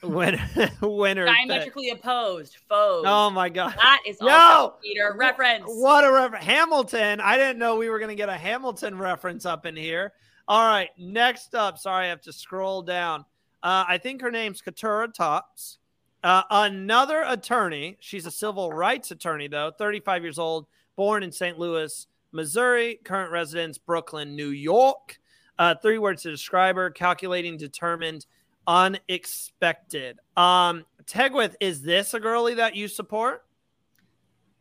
his 0.00 0.02
winner. 0.10 0.48
winner 0.80 1.26
pick. 1.26 1.48
diametrically 1.48 1.90
opposed 1.90 2.56
foes. 2.68 3.04
Oh 3.06 3.28
my 3.30 3.48
god! 3.50 3.74
That 3.76 4.00
is 4.06 4.16
Yo! 4.20 4.28
also 4.28 4.74
Peter 4.82 5.14
reference. 5.18 5.64
What 5.66 6.04
a 6.04 6.10
reference. 6.12 6.44
Hamilton. 6.46 7.20
I 7.20 7.36
didn't 7.36 7.58
know 7.58 7.76
we 7.76 7.90
were 7.90 7.98
going 7.98 8.08
to 8.08 8.14
get 8.14 8.30
a 8.30 8.36
Hamilton 8.36 8.96
reference 8.96 9.44
up 9.44 9.66
in 9.66 9.76
here. 9.76 10.12
All 10.48 10.66
right. 10.66 10.88
Next 10.98 11.54
up. 11.54 11.76
Sorry, 11.78 12.06
I 12.06 12.08
have 12.08 12.22
to 12.22 12.32
scroll 12.32 12.80
down. 12.82 13.26
Uh, 13.62 13.84
I 13.86 13.98
think 13.98 14.22
her 14.22 14.30
name's 14.30 14.62
Katurah 14.62 15.12
Topps. 15.12 15.78
Uh, 16.24 16.42
another 16.50 17.22
attorney. 17.26 17.96
She's 18.00 18.24
a 18.26 18.30
civil 18.30 18.72
rights 18.72 19.10
attorney, 19.10 19.48
though, 19.48 19.70
35 19.76 20.22
years 20.22 20.38
old, 20.38 20.66
born 20.96 21.22
in 21.22 21.30
St. 21.32 21.58
Louis, 21.58 22.06
Missouri, 22.32 22.98
current 23.04 23.30
residence, 23.30 23.78
Brooklyn, 23.78 24.36
New 24.36 24.50
York. 24.50 25.18
Uh, 25.58 25.74
three 25.82 25.98
words 25.98 26.22
to 26.22 26.30
describe 26.30 26.76
her 26.76 26.90
calculating, 26.90 27.56
determined, 27.56 28.26
unexpected. 28.66 30.18
Um, 30.36 30.86
Tegwyth, 31.04 31.54
is 31.60 31.82
this 31.82 32.14
a 32.14 32.20
girlie 32.20 32.54
that 32.54 32.74
you 32.74 32.88
support? 32.88 33.44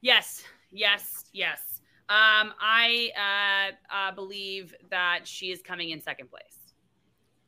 Yes, 0.02 0.44
yes, 0.72 1.26
yes. 1.32 1.82
Um, 2.10 2.54
I 2.60 3.12
uh, 3.16 3.96
uh, 3.96 4.12
believe 4.14 4.74
that 4.90 5.28
she 5.28 5.52
is 5.52 5.62
coming 5.62 5.92
in 5.92 6.02
second 6.02 6.30
place. 6.30 6.60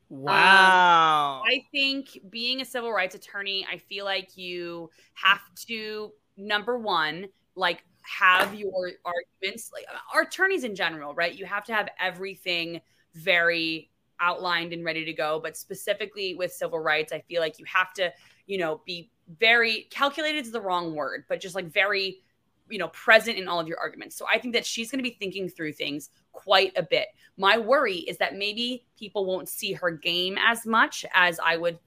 Wow. 0.08 1.42
I 1.44 1.64
think 1.72 2.18
being 2.30 2.60
a 2.60 2.64
civil 2.64 2.92
rights 2.92 3.14
attorney, 3.14 3.66
I 3.70 3.78
feel 3.78 4.04
like 4.04 4.36
you 4.36 4.90
have 5.14 5.40
to 5.66 6.12
number 6.36 6.78
one, 6.78 7.26
like 7.56 7.82
have 8.02 8.54
your 8.54 8.90
arguments, 9.04 9.70
like 9.72 9.84
uh, 9.92 9.98
our 10.14 10.22
attorneys 10.22 10.64
in 10.64 10.74
general, 10.74 11.14
right? 11.14 11.34
You 11.34 11.46
have 11.46 11.64
to 11.64 11.74
have 11.74 11.88
everything 12.00 12.80
very 13.14 13.90
outlined 14.20 14.72
and 14.72 14.84
ready 14.84 15.04
to 15.04 15.12
go. 15.12 15.40
But 15.42 15.56
specifically 15.56 16.34
with 16.34 16.52
civil 16.52 16.78
rights, 16.78 17.12
I 17.12 17.20
feel 17.20 17.40
like 17.40 17.58
you 17.58 17.64
have 17.66 17.92
to, 17.94 18.12
you 18.46 18.58
know, 18.58 18.80
be 18.86 19.10
very 19.38 19.88
calculated 19.90 20.44
is 20.44 20.52
the 20.52 20.60
wrong 20.60 20.94
word, 20.94 21.24
but 21.28 21.40
just 21.40 21.54
like 21.54 21.66
very 21.72 22.22
you 22.70 22.78
know 22.78 22.88
present 22.88 23.36
in 23.36 23.48
all 23.48 23.58
of 23.60 23.66
your 23.66 23.78
arguments 23.78 24.16
so 24.16 24.24
i 24.32 24.38
think 24.38 24.54
that 24.54 24.64
she's 24.64 24.90
going 24.90 24.98
to 24.98 25.02
be 25.02 25.16
thinking 25.18 25.48
through 25.48 25.72
things 25.72 26.10
quite 26.30 26.72
a 26.76 26.82
bit 26.82 27.08
my 27.36 27.58
worry 27.58 27.96
is 27.96 28.16
that 28.18 28.36
maybe 28.36 28.86
people 28.96 29.26
won't 29.26 29.48
see 29.48 29.72
her 29.72 29.90
game 29.90 30.38
as 30.38 30.64
much 30.64 31.04
as 31.12 31.38
i 31.44 31.56
would 31.56 31.78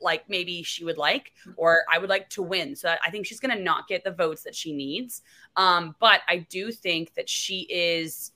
like 0.00 0.28
maybe 0.28 0.62
she 0.62 0.84
would 0.84 0.98
like 0.98 1.32
or 1.56 1.84
i 1.90 1.98
would 1.98 2.10
like 2.10 2.28
to 2.28 2.42
win 2.42 2.76
so 2.76 2.94
i 3.04 3.10
think 3.10 3.24
she's 3.24 3.40
going 3.40 3.56
to 3.56 3.62
not 3.62 3.88
get 3.88 4.04
the 4.04 4.10
votes 4.10 4.42
that 4.42 4.54
she 4.54 4.72
needs 4.72 5.22
um, 5.56 5.96
but 5.98 6.20
i 6.28 6.36
do 6.50 6.70
think 6.70 7.14
that 7.14 7.28
she 7.28 7.60
is 7.70 8.32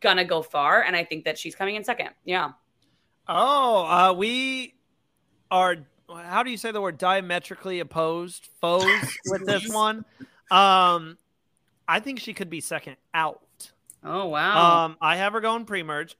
gonna 0.00 0.24
go 0.24 0.42
far 0.42 0.82
and 0.82 0.96
i 0.96 1.04
think 1.04 1.24
that 1.24 1.38
she's 1.38 1.54
coming 1.54 1.76
in 1.76 1.84
second 1.84 2.10
yeah 2.24 2.50
Oh, 3.26 3.86
uh, 3.86 4.12
we 4.12 4.74
are. 5.50 5.76
How 6.14 6.42
do 6.42 6.50
you 6.50 6.58
say 6.58 6.72
the 6.72 6.80
word 6.82 6.98
diametrically 6.98 7.80
opposed 7.80 8.48
foes 8.60 8.84
with 9.30 9.46
this 9.46 9.66
one? 9.72 10.04
Um, 10.50 11.16
I 11.88 12.00
think 12.00 12.20
she 12.20 12.34
could 12.34 12.50
be 12.50 12.60
second 12.60 12.96
out. 13.14 13.40
oh 14.04 14.26
wow 14.26 14.84
Um, 14.84 14.96
I 15.00 15.16
have 15.16 15.32
her 15.32 15.40
going 15.40 15.64
pre-merge. 15.64 16.16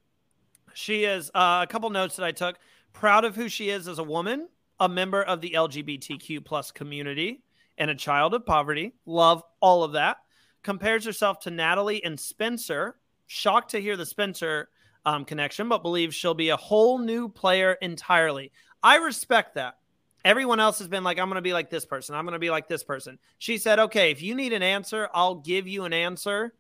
She 0.73 1.05
is 1.05 1.31
uh, 1.35 1.61
a 1.63 1.67
couple 1.71 1.91
notes 1.91 2.17
that 2.17 2.25
I 2.25 2.33
took. 2.33 2.57
Proud 2.95 3.25
of 3.25 3.37
who 3.37 3.51
she 3.51 3.69
is 3.69 3.87
as 3.87 3.99
a 3.99 4.05
woman, 4.05 4.49
a 4.81 4.89
member 4.89 5.23
of 5.23 5.43
the 5.43 5.51
LGBTQ 5.51 6.43
plus 6.45 6.71
community, 6.71 7.43
and 7.77 7.91
a 7.91 7.95
child 7.95 8.33
of 8.33 8.47
poverty. 8.47 8.95
Love 9.05 9.43
all 9.61 9.85
of 9.85 9.93
that. 9.93 10.19
Compares 10.63 11.05
herself 11.05 11.41
to 11.41 11.51
Natalie 11.51 12.03
and 12.03 12.19
Spencer. 12.19 12.97
Shocked 13.27 13.73
to 13.73 13.81
hear 13.81 13.97
the 13.97 14.07
Spencer 14.07 14.71
um, 15.05 15.25
connection, 15.25 15.69
but 15.69 15.83
believes 15.83 16.15
she'll 16.15 16.35
be 16.35 16.49
a 16.51 16.57
whole 16.57 16.99
new 16.99 17.29
player 17.29 17.73
entirely. 17.83 18.53
I 18.83 18.97
respect 18.97 19.57
that. 19.57 19.77
Everyone 20.25 20.61
else 20.61 20.79
has 20.79 20.89
been 20.89 21.05
like, 21.05 21.19
I'm 21.19 21.29
going 21.29 21.37
to 21.37 21.43
be 21.43 21.53
like 21.53 21.69
this 21.69 21.85
person. 21.85 22.15
I'm 22.15 22.25
going 22.25 22.33
to 22.33 22.39
be 22.39 22.51
like 22.51 22.69
this 22.69 22.83
person. 22.83 23.19
She 23.39 23.59
said, 23.59 23.79
okay, 23.79 24.11
if 24.11 24.23
you 24.23 24.35
need 24.35 24.55
an 24.55 24.63
answer, 24.63 25.09
I'll 25.13 25.35
give 25.35 25.69
you 25.69 25.85
an 25.85 25.93
answer, 25.93 26.55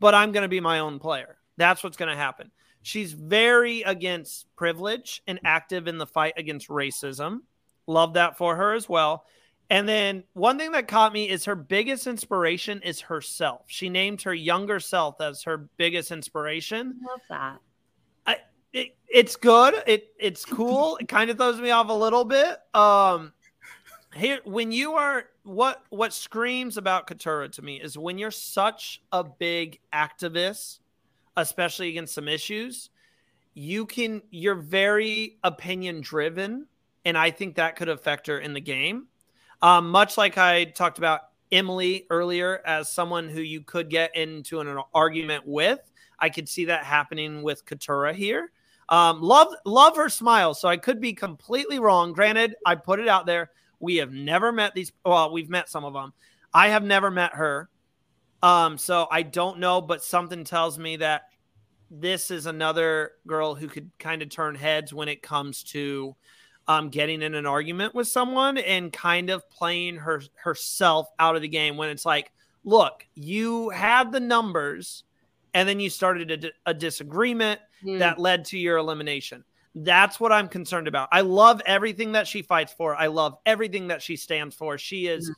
but 0.00 0.14
I'm 0.14 0.32
going 0.32 0.42
to 0.42 0.48
be 0.48 0.60
my 0.60 0.80
own 0.80 0.98
player. 0.98 1.38
That's 1.56 1.82
what's 1.82 1.96
going 1.96 2.10
to 2.10 2.16
happen. 2.16 2.50
She's 2.82 3.12
very 3.12 3.82
against 3.82 4.46
privilege 4.56 5.22
and 5.26 5.38
active 5.44 5.86
in 5.86 5.98
the 5.98 6.06
fight 6.06 6.34
against 6.36 6.68
racism. 6.68 7.40
Love 7.86 8.14
that 8.14 8.38
for 8.38 8.56
her 8.56 8.74
as 8.74 8.88
well. 8.88 9.26
And 9.70 9.88
then 9.88 10.24
one 10.32 10.58
thing 10.58 10.72
that 10.72 10.88
caught 10.88 11.12
me 11.12 11.28
is 11.28 11.44
her 11.44 11.54
biggest 11.54 12.08
inspiration 12.08 12.80
is 12.82 13.00
herself. 13.00 13.62
She 13.68 13.88
named 13.88 14.22
her 14.22 14.34
younger 14.34 14.80
self 14.80 15.20
as 15.20 15.44
her 15.44 15.68
biggest 15.76 16.10
inspiration. 16.10 16.98
Love 17.08 17.20
that. 17.28 17.58
I, 18.26 18.36
it, 18.72 18.96
it's 19.08 19.36
good. 19.36 19.74
It 19.86 20.08
it's 20.18 20.44
cool. 20.44 20.96
It 20.96 21.06
kind 21.06 21.30
of 21.30 21.36
throws 21.36 21.60
me 21.60 21.70
off 21.70 21.88
a 21.88 21.94
little 21.94 22.24
bit. 22.24 22.58
Um, 22.74 23.32
here 24.16 24.40
when 24.44 24.72
you 24.72 24.94
are 24.94 25.26
what 25.44 25.84
what 25.90 26.12
screams 26.12 26.76
about 26.76 27.06
Katurah 27.06 27.52
to 27.52 27.62
me 27.62 27.80
is 27.80 27.96
when 27.96 28.18
you're 28.18 28.32
such 28.32 29.00
a 29.12 29.22
big 29.22 29.78
activist, 29.92 30.79
especially 31.36 31.88
against 31.88 32.14
some 32.14 32.28
issues, 32.28 32.90
you 33.54 33.86
can 33.86 34.22
you're 34.30 34.54
very 34.54 35.38
opinion 35.42 36.00
driven, 36.00 36.66
and 37.04 37.16
I 37.16 37.30
think 37.30 37.56
that 37.56 37.76
could 37.76 37.88
affect 37.88 38.26
her 38.26 38.38
in 38.38 38.52
the 38.52 38.60
game. 38.60 39.06
Um, 39.62 39.90
much 39.90 40.16
like 40.16 40.38
I 40.38 40.64
talked 40.64 40.98
about 40.98 41.20
Emily 41.52 42.06
earlier 42.10 42.62
as 42.64 42.90
someone 42.90 43.28
who 43.28 43.40
you 43.40 43.60
could 43.60 43.90
get 43.90 44.14
into 44.16 44.60
an, 44.60 44.68
an 44.68 44.80
argument 44.94 45.44
with. 45.46 45.80
I 46.18 46.28
could 46.28 46.48
see 46.48 46.66
that 46.66 46.84
happening 46.84 47.42
with 47.42 47.64
Katurah 47.64 48.14
here. 48.14 48.52
Um, 48.88 49.20
love 49.22 49.48
love 49.64 49.96
her 49.96 50.08
smile. 50.08 50.54
So 50.54 50.68
I 50.68 50.76
could 50.76 51.00
be 51.00 51.12
completely 51.12 51.78
wrong. 51.78 52.12
Granted, 52.12 52.54
I 52.66 52.74
put 52.74 53.00
it 53.00 53.08
out 53.08 53.26
there. 53.26 53.50
We 53.78 53.96
have 53.96 54.12
never 54.12 54.52
met 54.52 54.74
these. 54.74 54.92
Well, 55.04 55.32
we've 55.32 55.48
met 55.48 55.68
some 55.68 55.84
of 55.84 55.94
them. 55.94 56.12
I 56.52 56.68
have 56.68 56.82
never 56.82 57.10
met 57.10 57.34
her. 57.34 57.68
Um, 58.42 58.78
so 58.78 59.06
I 59.10 59.22
don't 59.22 59.58
know, 59.58 59.80
but 59.80 60.02
something 60.02 60.44
tells 60.44 60.78
me 60.78 60.96
that 60.96 61.24
this 61.90 62.30
is 62.30 62.46
another 62.46 63.12
girl 63.26 63.54
who 63.54 63.68
could 63.68 63.90
kind 63.98 64.22
of 64.22 64.30
turn 64.30 64.54
heads 64.54 64.92
when 64.92 65.08
it 65.08 65.22
comes 65.22 65.62
to 65.64 66.14
um, 66.68 66.88
getting 66.88 67.20
in 67.22 67.34
an 67.34 67.46
argument 67.46 67.94
with 67.94 68.06
someone 68.06 68.56
and 68.56 68.92
kind 68.92 69.28
of 69.28 69.48
playing 69.50 69.96
her 69.96 70.22
herself 70.36 71.08
out 71.18 71.34
of 71.34 71.42
the 71.42 71.48
game 71.48 71.76
when 71.76 71.90
it's 71.90 72.06
like, 72.06 72.30
look, 72.64 73.06
you 73.14 73.70
had 73.70 74.12
the 74.12 74.20
numbers 74.20 75.04
and 75.52 75.68
then 75.68 75.80
you 75.80 75.90
started 75.90 76.44
a, 76.44 76.70
a 76.70 76.74
disagreement 76.74 77.60
mm. 77.84 77.98
that 77.98 78.20
led 78.20 78.44
to 78.46 78.58
your 78.58 78.76
elimination. 78.76 79.44
That's 79.74 80.20
what 80.20 80.32
I'm 80.32 80.48
concerned 80.48 80.88
about. 80.88 81.08
I 81.12 81.22
love 81.22 81.60
everything 81.66 82.12
that 82.12 82.26
she 82.26 82.42
fights 82.42 82.72
for. 82.72 82.94
I 82.94 83.08
love 83.08 83.36
everything 83.46 83.88
that 83.88 84.02
she 84.02 84.16
stands 84.16 84.54
for. 84.54 84.78
She 84.78 85.06
is 85.08 85.28
mm. 85.28 85.34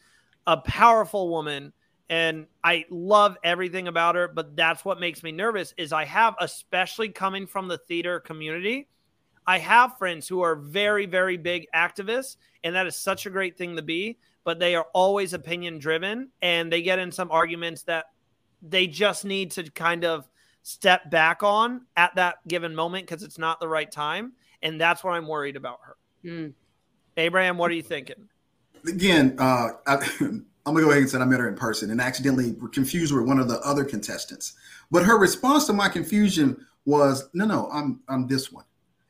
a 0.47 0.59
powerful 0.59 1.31
woman 1.31 1.73
and 2.13 2.47
I 2.63 2.85
love 2.91 3.39
everything 3.43 3.89
about 3.89 4.17
her, 4.17 4.29
but 4.29 4.55
that's 4.55 4.85
what 4.85 5.01
makes 5.01 5.23
me 5.23 5.33
nervous 5.33 5.73
is 5.79 5.95
I 5.95 6.05
have 6.05 6.35
especially 6.41 7.09
coming 7.09 7.47
from 7.47 7.69
the 7.69 7.79
theater 7.79 8.21
community, 8.21 8.87
I 9.47 9.57
have 9.57 9.97
friends 9.97 10.29
who 10.29 10.43
are 10.43 10.55
very, 10.55 11.07
very 11.07 11.39
big 11.39 11.69
activists, 11.75 12.37
and 12.65 12.75
that 12.75 12.87
is 12.87 12.97
such 12.97 13.25
a 13.25 13.31
great 13.31 13.57
thing 13.57 13.77
to 13.77 13.83
be, 13.83 14.19
but 14.45 14.59
they 14.59 14.75
are 14.75 14.89
always 14.93 15.33
opinion 15.33 15.79
driven 15.79 16.29
and 16.43 16.71
they 16.71 16.83
get 16.83 16.99
in 16.99 17.11
some 17.11 17.31
arguments 17.31 17.85
that 17.85 18.05
they 18.61 18.87
just 18.87 19.25
need 19.25 19.51
to 19.53 19.71
kind 19.71 20.05
of 20.05 20.29
step 20.65 21.11
back 21.11 21.43
on 21.43 21.87
at 21.97 22.15
that 22.17 22.47
given 22.47 22.75
moment 22.75 23.07
because 23.07 23.23
it's 23.23 23.39
not 23.39 23.59
the 23.59 23.69
right 23.69 23.91
time. 23.91 24.35
And 24.63 24.79
that's 24.79 25.03
what 25.03 25.15
I'm 25.15 25.27
worried 25.27 25.57
about 25.57 25.79
her. 25.83 25.97
Mm. 26.23 26.53
Abraham, 27.17 27.57
what 27.57 27.71
are 27.71 27.75
you 27.75 27.83
thinking? 27.83 28.29
Again, 28.87 29.35
uh, 29.39 29.71
I, 29.87 30.07
am 30.67 30.75
gonna 30.75 30.87
go 30.87 30.91
ahead 30.91 31.03
and 31.03 31.11
say 31.11 31.19
I 31.19 31.25
met 31.25 31.41
her 31.41 31.49
in 31.49 31.57
person 31.57 31.91
and 31.91 32.01
accidentally 32.01 32.55
confused 32.73 33.15
with 33.15 33.27
one 33.27 33.39
of 33.39 33.49
the 33.49 33.61
other 33.61 33.85
contestants. 33.85 34.55
But 34.91 35.05
her 35.05 35.19
response 35.19 35.67
to 35.67 35.73
my 35.73 35.89
confusion 35.89 36.67
was, 36.85 37.29
"No, 37.35 37.47
no, 37.47 37.69
I'm 37.73 38.01
I'm 38.09 38.27
this 38.27 38.53
one." 38.53 38.65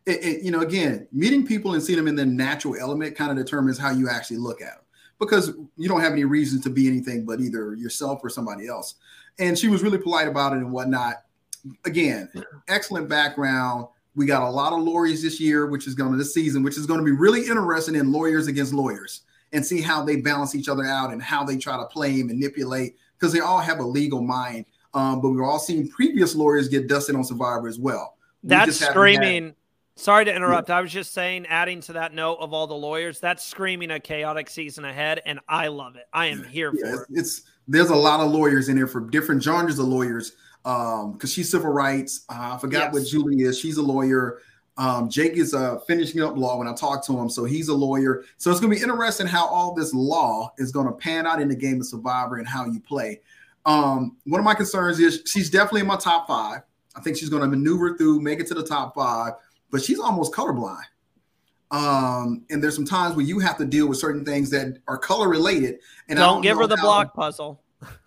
it, 0.06 0.24
it, 0.24 0.42
you 0.42 0.50
know, 0.50 0.60
again, 0.60 1.06
meeting 1.12 1.46
people 1.46 1.74
and 1.74 1.82
seeing 1.82 1.96
them 1.96 2.08
in 2.08 2.16
their 2.16 2.26
natural 2.26 2.76
element 2.78 3.16
kind 3.16 3.30
of 3.30 3.36
determines 3.36 3.78
how 3.78 3.90
you 3.90 4.08
actually 4.08 4.38
look 4.38 4.60
at 4.60 4.74
them 4.74 4.84
because 5.18 5.52
you 5.76 5.88
don't 5.88 6.00
have 6.00 6.12
any 6.12 6.24
reason 6.24 6.60
to 6.62 6.70
be 6.70 6.88
anything 6.88 7.24
but 7.24 7.40
either 7.40 7.74
yourself 7.74 8.20
or 8.22 8.28
somebody 8.28 8.66
else. 8.66 8.96
And 9.38 9.56
she 9.56 9.68
was 9.68 9.82
really 9.82 9.98
polite 9.98 10.28
about 10.28 10.52
it 10.52 10.56
and 10.56 10.72
whatnot. 10.72 11.22
Again, 11.84 12.28
excellent 12.68 13.08
background. 13.08 13.86
We 14.14 14.26
got 14.26 14.42
a 14.42 14.50
lot 14.50 14.72
of 14.72 14.80
lawyers 14.80 15.22
this 15.22 15.40
year, 15.40 15.66
which 15.66 15.86
is 15.86 15.94
going 15.94 16.10
to 16.10 16.18
this 16.18 16.34
season, 16.34 16.62
which 16.62 16.76
is 16.76 16.86
going 16.86 16.98
to 16.98 17.04
be 17.04 17.12
really 17.12 17.46
interesting 17.46 17.94
in 17.94 18.12
lawyers 18.12 18.48
against 18.48 18.74
lawyers 18.74 19.22
and 19.52 19.64
see 19.64 19.80
how 19.80 20.04
they 20.04 20.16
balance 20.16 20.54
each 20.54 20.68
other 20.68 20.84
out 20.84 21.12
and 21.12 21.22
how 21.22 21.44
they 21.44 21.56
try 21.56 21.76
to 21.76 21.84
play 21.86 22.20
and 22.20 22.26
manipulate 22.26 22.96
because 23.18 23.32
they 23.32 23.40
all 23.40 23.58
have 23.58 23.80
a 23.80 23.84
legal 23.84 24.22
mind. 24.22 24.64
Um, 24.94 25.20
but 25.20 25.30
we've 25.30 25.42
all 25.42 25.58
seen 25.58 25.88
previous 25.88 26.34
lawyers 26.34 26.68
get 26.68 26.88
dusted 26.88 27.14
on 27.14 27.24
Survivor 27.24 27.68
as 27.68 27.78
well. 27.78 28.16
That's 28.42 28.76
screaming. 28.76 29.54
Sorry 29.94 30.24
to 30.24 30.34
interrupt. 30.34 30.70
I 30.70 30.80
was 30.80 30.90
just 30.90 31.12
saying, 31.12 31.46
adding 31.46 31.80
to 31.82 31.94
that 31.94 32.14
note 32.14 32.38
of 32.40 32.52
all 32.52 32.66
the 32.66 32.74
lawyers, 32.74 33.20
that's 33.20 33.44
screaming 33.44 33.90
a 33.90 34.00
chaotic 34.00 34.48
season 34.48 34.84
ahead, 34.84 35.20
and 35.26 35.38
I 35.48 35.68
love 35.68 35.96
it. 35.96 36.06
I 36.12 36.26
am 36.26 36.44
here 36.44 36.72
yeah, 36.74 36.90
for 36.90 37.02
it. 37.02 37.08
It's 37.12 37.42
there's 37.68 37.90
a 37.90 37.96
lot 37.96 38.20
of 38.20 38.32
lawyers 38.32 38.68
in 38.68 38.76
there 38.76 38.86
for 38.86 39.00
different 39.00 39.42
genres 39.42 39.78
of 39.78 39.86
lawyers. 39.86 40.32
Um, 40.64 41.12
because 41.12 41.32
she's 41.32 41.50
civil 41.50 41.72
rights. 41.72 42.24
Uh, 42.28 42.52
I 42.54 42.58
forgot 42.58 42.84
yes. 42.84 42.94
what 42.94 43.06
Julie 43.06 43.42
is. 43.42 43.58
She's 43.58 43.78
a 43.78 43.82
lawyer. 43.82 44.38
Um, 44.82 45.08
Jake 45.08 45.34
is 45.34 45.54
uh 45.54 45.78
finishing 45.80 46.22
up 46.22 46.36
law 46.36 46.58
when 46.58 46.66
I 46.66 46.74
talk 46.74 47.04
to 47.06 47.18
him, 47.18 47.28
so 47.28 47.44
he's 47.44 47.68
a 47.68 47.74
lawyer. 47.74 48.24
So 48.36 48.50
it's 48.50 48.58
gonna 48.58 48.74
be 48.74 48.80
interesting 48.80 49.26
how 49.26 49.46
all 49.46 49.74
this 49.74 49.94
law 49.94 50.52
is 50.58 50.72
gonna 50.72 50.92
pan 50.92 51.26
out 51.26 51.40
in 51.40 51.48
the 51.48 51.56
game 51.56 51.80
of 51.80 51.86
Survivor 51.86 52.36
and 52.36 52.48
how 52.48 52.66
you 52.66 52.80
play. 52.80 53.20
Um, 53.64 54.16
one 54.24 54.40
of 54.40 54.44
my 54.44 54.54
concerns 54.54 54.98
is 54.98 55.22
she's 55.26 55.50
definitely 55.50 55.82
in 55.82 55.86
my 55.86 55.96
top 55.96 56.26
five. 56.26 56.62
I 56.96 57.00
think 57.00 57.16
she's 57.16 57.28
gonna 57.28 57.46
maneuver 57.46 57.96
through, 57.96 58.20
make 58.20 58.40
it 58.40 58.46
to 58.48 58.54
the 58.54 58.64
top 58.64 58.94
five 58.94 59.34
but 59.72 59.82
she's 59.82 59.98
almost 59.98 60.32
colorblind. 60.32 60.84
Um, 61.72 62.44
and 62.50 62.62
there's 62.62 62.76
some 62.76 62.84
times 62.84 63.16
where 63.16 63.24
you 63.24 63.40
have 63.40 63.56
to 63.56 63.64
deal 63.64 63.88
with 63.88 63.98
certain 63.98 64.24
things 64.24 64.50
that 64.50 64.78
are 64.86 64.98
color 64.98 65.28
related. 65.28 65.80
And 66.08 66.18
don't, 66.18 66.34
don't 66.34 66.42
give 66.42 66.58
her 66.58 66.66
the 66.68 66.76
how, 66.76 66.82
block 66.82 67.14
puzzle. 67.14 67.60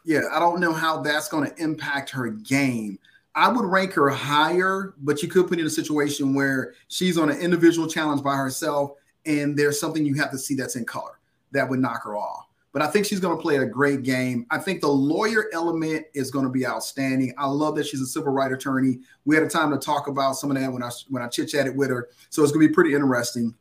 Yeah, 0.06 0.22
I 0.32 0.40
don't 0.40 0.62
know 0.62 0.72
how 0.72 1.02
that's 1.02 1.28
going 1.28 1.50
to 1.50 1.62
impact 1.62 2.12
her 2.12 2.30
game. 2.30 3.00
I 3.36 3.50
would 3.50 3.66
rank 3.66 3.94
her 3.94 4.10
higher, 4.10 4.94
but 4.98 5.22
you 5.22 5.28
could 5.28 5.48
put 5.48 5.60
in 5.60 5.66
a 5.66 5.70
situation 5.70 6.34
where 6.34 6.74
she's 6.88 7.18
on 7.18 7.30
an 7.30 7.38
individual 7.40 7.88
challenge 7.88 8.24
by 8.24 8.36
herself, 8.36 8.92
and 9.26 9.58
there's 9.58 9.80
something 9.80 10.06
you 10.06 10.16
have 10.16 10.32
to 10.32 10.38
see 10.38 10.56
that's 10.56 10.76
in 10.76 10.86
color 10.86 11.20
that 11.52 11.70
would 11.70 11.80
knock 11.80 12.04
her 12.04 12.16
off 12.16 12.46
but 12.76 12.82
I 12.82 12.88
think 12.88 13.06
she's 13.06 13.22
going 13.22 13.38
to 13.38 13.42
play 13.42 13.56
a 13.56 13.66
great 13.66 14.04
game. 14.04 14.46
I 14.52 14.58
think 14.58 14.82
the 14.82 14.90
lawyer 14.90 15.46
element 15.54 16.08
is 16.14 16.30
going 16.30 16.44
to 16.44 16.52
be 16.52 16.68
outstanding. 16.68 17.34
I 17.38 17.46
love 17.46 17.78
that 17.78 17.86
she's 17.86 18.02
a 18.02 18.06
civil 18.06 18.34
rights 18.34 18.54
attorney. 18.54 19.00
We 19.24 19.34
had 19.34 19.46
a 19.46 19.50
time 19.50 19.72
to 19.72 19.78
talk 19.78 20.10
about 20.10 20.34
some 20.34 20.52
of 20.52 20.58
that 20.58 20.74
when 20.74 20.84
I 20.84 20.90
when 21.08 21.24
I 21.24 21.30
chit 21.30 21.48
chatted 21.48 21.78
with 21.78 21.90
her, 21.90 22.10
so 22.30 22.44
it's 22.44 22.52
going 22.52 22.66
to 22.66 22.68
be 22.68 22.74
pretty 22.74 22.94
interesting 22.94 23.56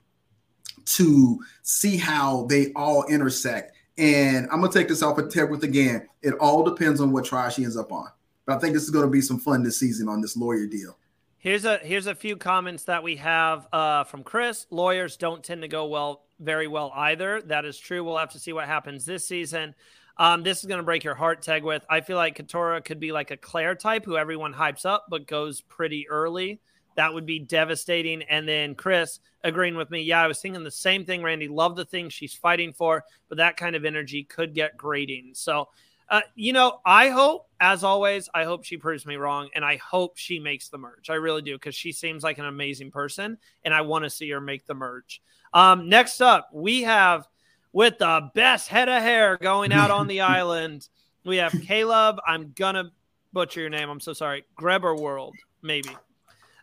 to 0.96 1.38
see 1.62 1.96
how 1.96 2.46
they 2.46 2.72
all 2.72 3.04
intersect. 3.04 3.76
And 3.98 4.48
I'm 4.50 4.58
going 4.58 4.72
to 4.72 4.76
take 4.76 4.88
this 4.88 5.00
off 5.00 5.16
a 5.18 5.28
tip 5.28 5.48
with 5.48 5.62
again. 5.62 6.08
It 6.22 6.34
all 6.40 6.64
depends 6.64 7.00
on 7.00 7.12
what 7.12 7.24
trial 7.24 7.50
she 7.50 7.62
ends 7.62 7.76
up 7.76 7.92
on. 7.92 8.08
But 8.46 8.56
I 8.56 8.58
think 8.60 8.74
this 8.74 8.82
is 8.82 8.90
going 8.90 9.06
to 9.06 9.10
be 9.10 9.20
some 9.20 9.38
fun 9.38 9.62
this 9.62 9.78
season 9.78 10.08
on 10.08 10.20
this 10.20 10.36
lawyer 10.36 10.66
deal. 10.66 10.96
Here's 11.38 11.66
a 11.66 11.78
here's 11.78 12.06
a 12.06 12.14
few 12.14 12.36
comments 12.36 12.84
that 12.84 13.02
we 13.02 13.16
have 13.16 13.68
uh, 13.72 14.04
from 14.04 14.22
Chris. 14.22 14.66
Lawyers 14.70 15.16
don't 15.18 15.44
tend 15.44 15.62
to 15.62 15.68
go 15.68 15.86
well 15.86 16.24
very 16.40 16.68
well 16.68 16.90
either. 16.94 17.42
That 17.42 17.64
is 17.64 17.78
true. 17.78 18.02
We'll 18.02 18.16
have 18.16 18.32
to 18.32 18.38
see 18.38 18.52
what 18.52 18.66
happens 18.66 19.04
this 19.04 19.26
season. 19.26 19.74
Um, 20.16 20.42
this 20.42 20.60
is 20.60 20.66
going 20.66 20.78
to 20.78 20.84
break 20.84 21.04
your 21.04 21.14
heart, 21.14 21.42
Teg. 21.42 21.64
With 21.64 21.84
I 21.90 22.00
feel 22.00 22.16
like 22.16 22.38
Katurah 22.38 22.84
could 22.84 22.98
be 22.98 23.12
like 23.12 23.30
a 23.30 23.36
Claire 23.36 23.74
type, 23.74 24.04
who 24.04 24.16
everyone 24.16 24.54
hypes 24.54 24.86
up 24.86 25.06
but 25.10 25.26
goes 25.26 25.60
pretty 25.60 26.08
early. 26.08 26.60
That 26.96 27.12
would 27.12 27.26
be 27.26 27.40
devastating. 27.40 28.22
And 28.22 28.48
then 28.48 28.74
Chris 28.74 29.18
agreeing 29.42 29.76
with 29.76 29.90
me. 29.90 30.02
Yeah, 30.02 30.22
I 30.22 30.28
was 30.28 30.40
thinking 30.40 30.62
the 30.62 30.70
same 30.70 31.04
thing. 31.04 31.22
Randy, 31.22 31.48
love 31.48 31.76
the 31.76 31.84
thing 31.84 32.08
she's 32.08 32.34
fighting 32.34 32.72
for, 32.72 33.04
but 33.28 33.38
that 33.38 33.56
kind 33.56 33.76
of 33.76 33.84
energy 33.84 34.24
could 34.24 34.54
get 34.54 34.76
grating. 34.76 35.32
So, 35.34 35.68
uh, 36.08 36.20
you 36.34 36.52
know, 36.52 36.80
I 36.84 37.08
hope, 37.08 37.48
as 37.60 37.84
always, 37.84 38.28
I 38.34 38.44
hope 38.44 38.64
she 38.64 38.76
proves 38.76 39.06
me 39.06 39.16
wrong, 39.16 39.48
and 39.54 39.64
I 39.64 39.76
hope 39.76 40.16
she 40.16 40.38
makes 40.38 40.68
the 40.68 40.78
merge. 40.78 41.10
I 41.10 41.14
really 41.14 41.42
do 41.42 41.54
because 41.54 41.74
she 41.74 41.92
seems 41.92 42.22
like 42.22 42.38
an 42.38 42.46
amazing 42.46 42.90
person, 42.90 43.38
and 43.64 43.72
I 43.72 43.80
want 43.80 44.04
to 44.04 44.10
see 44.10 44.30
her 44.30 44.40
make 44.40 44.66
the 44.66 44.74
merge. 44.74 45.22
Um, 45.52 45.88
next 45.88 46.20
up, 46.20 46.50
we 46.52 46.82
have 46.82 47.26
with 47.72 47.98
the 47.98 48.30
best 48.34 48.68
head 48.68 48.88
of 48.88 49.02
hair 49.02 49.38
going 49.40 49.72
out 49.72 49.90
on 49.90 50.06
the 50.06 50.20
island. 50.22 50.88
We 51.24 51.38
have 51.38 51.52
Kaleb. 51.52 52.18
I'm 52.26 52.52
gonna 52.54 52.92
butcher 53.32 53.60
your 53.60 53.70
name. 53.70 53.88
I'm 53.88 54.00
so 54.00 54.12
sorry. 54.12 54.44
Greber 54.58 54.98
World, 54.98 55.34
maybe. 55.62 55.90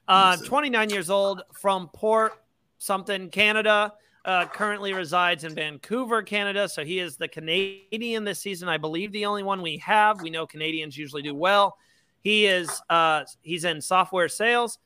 Uh, 0.08 0.38
29 0.38 0.90
years 0.90 1.10
old 1.10 1.42
from 1.54 1.90
Port 1.90 2.34
something 2.82 3.30
Canada. 3.30 3.94
Uh, 4.24 4.46
currently 4.46 4.94
resides 4.94 5.44
in 5.44 5.56
Vancouver, 5.56 6.22
Canada. 6.22 6.70
So 6.70 6.86
he 6.86 7.00
is 7.00 7.18
the 7.18 7.28
Canadian 7.28 8.24
this 8.24 8.40
season. 8.40 8.70
I 8.70 8.78
believe 8.78 9.12
the 9.12 9.26
only 9.26 9.42
one 9.42 9.64
we 9.64 9.78
have. 9.78 10.22
We 10.22 10.30
know 10.30 10.46
Canadians 10.46 10.96
usually 10.96 11.24
do 11.24 11.34
well. 11.34 11.76
He 12.22 12.46
is 12.46 12.70
uh, 12.90 13.24
he's 13.42 13.66
in 13.66 13.82
software 13.82 14.30
sales. 14.30 14.78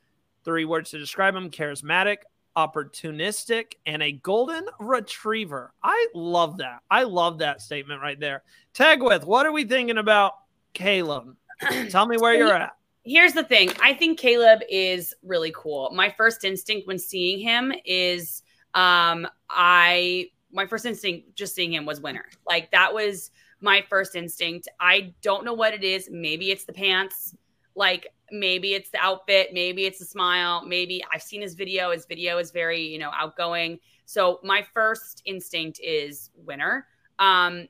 Three 0.44 0.64
words 0.64 0.90
to 0.90 0.98
describe 0.98 1.34
him: 1.34 1.50
charismatic, 1.50 2.18
opportunistic, 2.56 3.74
and 3.84 4.02
a 4.02 4.12
golden 4.12 4.64
retriever. 4.80 5.72
I 5.82 6.08
love 6.14 6.56
that. 6.58 6.80
I 6.90 7.02
love 7.02 7.38
that 7.38 7.60
statement 7.60 8.00
right 8.00 8.18
there. 8.18 8.42
Tegwyth, 8.74 9.24
what 9.24 9.44
are 9.44 9.52
we 9.52 9.64
thinking 9.64 9.98
about 9.98 10.32
Kaleb? 10.74 11.36
Tell 11.90 12.06
me 12.06 12.16
where 12.16 12.34
you're 12.34 12.54
at. 12.54 12.72
Here's 13.04 13.34
the 13.34 13.44
thing. 13.44 13.70
I 13.80 13.94
think 13.94 14.18
Kaleb 14.18 14.62
is 14.68 15.14
really 15.22 15.52
cool. 15.54 15.90
My 15.94 16.10
first 16.10 16.44
instinct 16.44 16.88
when 16.88 16.98
seeing 16.98 17.38
him 17.38 17.72
is 17.84 18.42
um 18.76 19.26
I 19.50 20.30
my 20.52 20.66
first 20.66 20.86
instinct 20.86 21.34
just 21.34 21.54
seeing 21.54 21.72
him 21.72 21.84
was 21.84 22.00
winner. 22.00 22.26
Like 22.46 22.70
that 22.70 22.94
was 22.94 23.30
my 23.60 23.84
first 23.88 24.14
instinct. 24.14 24.68
I 24.80 25.14
don't 25.22 25.44
know 25.44 25.54
what 25.54 25.74
it 25.74 25.82
is. 25.82 26.08
Maybe 26.10 26.50
it's 26.50 26.64
the 26.64 26.72
pants. 26.72 27.34
Like 27.74 28.08
maybe 28.30 28.74
it's 28.74 28.90
the 28.90 28.98
outfit. 28.98 29.50
Maybe 29.52 29.84
it's 29.86 29.98
the 29.98 30.04
smile. 30.04 30.64
Maybe 30.64 31.02
I've 31.12 31.22
seen 31.22 31.42
his 31.42 31.54
video. 31.54 31.90
His 31.90 32.06
video 32.06 32.38
is 32.38 32.50
very, 32.52 32.80
you 32.80 32.98
know, 32.98 33.10
outgoing. 33.14 33.78
So 34.04 34.40
my 34.44 34.64
first 34.72 35.22
instinct 35.26 35.80
is 35.82 36.30
winner. 36.36 36.86
Um, 37.18 37.68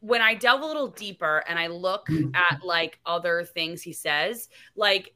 when 0.00 0.22
I 0.22 0.34
delve 0.34 0.62
a 0.62 0.66
little 0.66 0.88
deeper 0.88 1.44
and 1.46 1.58
I 1.58 1.66
look 1.66 2.08
at 2.34 2.64
like 2.64 2.98
other 3.04 3.44
things 3.44 3.82
he 3.82 3.92
says, 3.92 4.48
like 4.74 5.14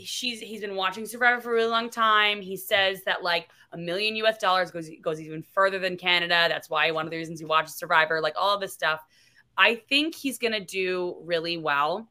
she's 0.00 0.40
he's 0.40 0.60
been 0.60 0.76
watching 0.76 1.06
Survivor 1.06 1.40
for 1.40 1.50
a 1.50 1.54
really 1.54 1.70
long 1.70 1.90
time. 1.90 2.40
He 2.40 2.56
says 2.56 3.02
that 3.04 3.22
like 3.22 3.48
a 3.72 3.78
million 3.78 4.16
US 4.16 4.38
dollars 4.38 4.70
goes 4.70 4.90
goes 5.00 5.20
even 5.20 5.42
further 5.42 5.78
than 5.78 5.96
Canada. 5.96 6.46
That's 6.48 6.70
why 6.70 6.90
one 6.90 7.04
of 7.04 7.10
the 7.10 7.16
reasons 7.16 7.40
he 7.40 7.46
watches 7.46 7.74
Survivor, 7.74 8.20
like 8.20 8.34
all 8.36 8.58
this 8.58 8.72
stuff. 8.72 9.00
I 9.56 9.74
think 9.74 10.14
he's 10.14 10.38
gonna 10.38 10.64
do 10.64 11.16
really 11.24 11.56
well. 11.56 12.08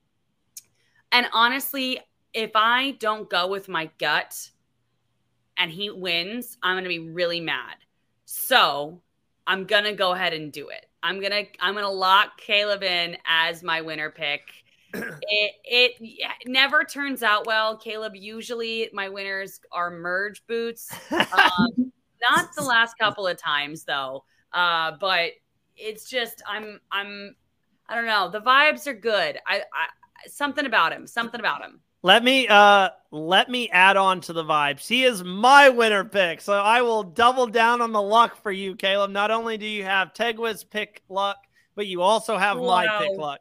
And 1.12 1.28
honestly, 1.34 2.00
if 2.34 2.52
I 2.56 2.92
don't 3.00 3.30
go 3.30 3.48
with 3.48 3.68
my 3.68 3.90
gut 3.98 4.52
and 5.58 5.72
he 5.72 5.90
wins, 5.90 6.58
I'm 6.64 6.78
gonna 6.78 6.88
be 6.88 7.00
really 7.00 7.42
mad. 7.42 7.76
So 8.26 9.02
I'm 9.48 9.66
gonna 9.66 9.94
go 9.94 10.12
ahead 10.14 10.34
and 10.34 10.52
do 10.52 10.70
it. 10.70 10.86
I'm 11.04 11.20
gonna 11.20 11.44
I'm 11.60 11.74
gonna 11.74 11.90
lock 11.90 12.40
Kaleb 12.42 12.84
in 12.84 13.18
as 13.26 13.64
my 13.64 13.82
winner 13.82 14.12
pick 14.12 14.42
it 14.94 15.96
it 16.00 16.34
never 16.46 16.84
turns 16.84 17.24
out 17.24 17.46
well. 17.46 17.78
Kaleb, 17.78 18.12
usually 18.16 18.90
my 18.94 19.10
winners 19.10 19.60
are 19.72 19.92
merge 19.92 20.46
boots. 20.48 20.90
Um, 21.12 21.92
not 22.32 22.54
the 22.56 22.64
last 22.64 22.98
couple 22.98 23.28
of 23.28 23.38
times 23.38 23.84
though. 23.84 24.24
Uh, 24.54 24.92
but 25.00 25.32
it's 25.78 26.10
just 26.10 26.42
I'm 26.48 26.80
I'm 26.92 27.36
I 27.88 27.96
don't 27.96 28.06
know. 28.06 28.30
The 28.30 28.42
vibes 28.42 28.88
are 28.88 28.94
good. 28.94 29.40
I, 29.48 29.62
I 29.74 30.28
something 30.28 30.66
about 30.66 30.94
him. 30.94 31.08
Something 31.08 31.40
about 31.40 31.64
him. 31.64 31.82
Let 32.04 32.24
me 32.24 32.48
uh 32.48 32.90
let 33.12 33.50
me 33.50 33.70
add 33.70 33.98
on 33.98 34.22
to 34.22 34.34
the 34.34 34.44
vibes. 34.44 34.88
He 34.88 35.04
is 35.04 35.24
my 35.24 35.70
winner 35.70 36.04
pick, 36.04 36.42
so 36.42 36.54
I 36.54 36.82
will 36.82 37.04
double 37.04 37.48
down 37.48 37.82
on 37.82 37.92
the 37.92 38.02
luck 38.02 38.42
for 38.42 38.52
you, 38.52 38.76
Kaleb. 38.76 39.12
Not 39.12 39.30
only 39.30 39.58
do 39.58 39.66
you 39.66 39.84
have 39.84 40.14
Tegwyth's 40.14 40.64
pick 40.64 41.04
luck, 41.10 41.38
but 41.76 41.88
you 41.88 42.02
also 42.02 42.38
have 42.38 42.58
wow. 42.58 42.68
my 42.68 43.00
pick 43.00 43.18
luck. 43.18 43.40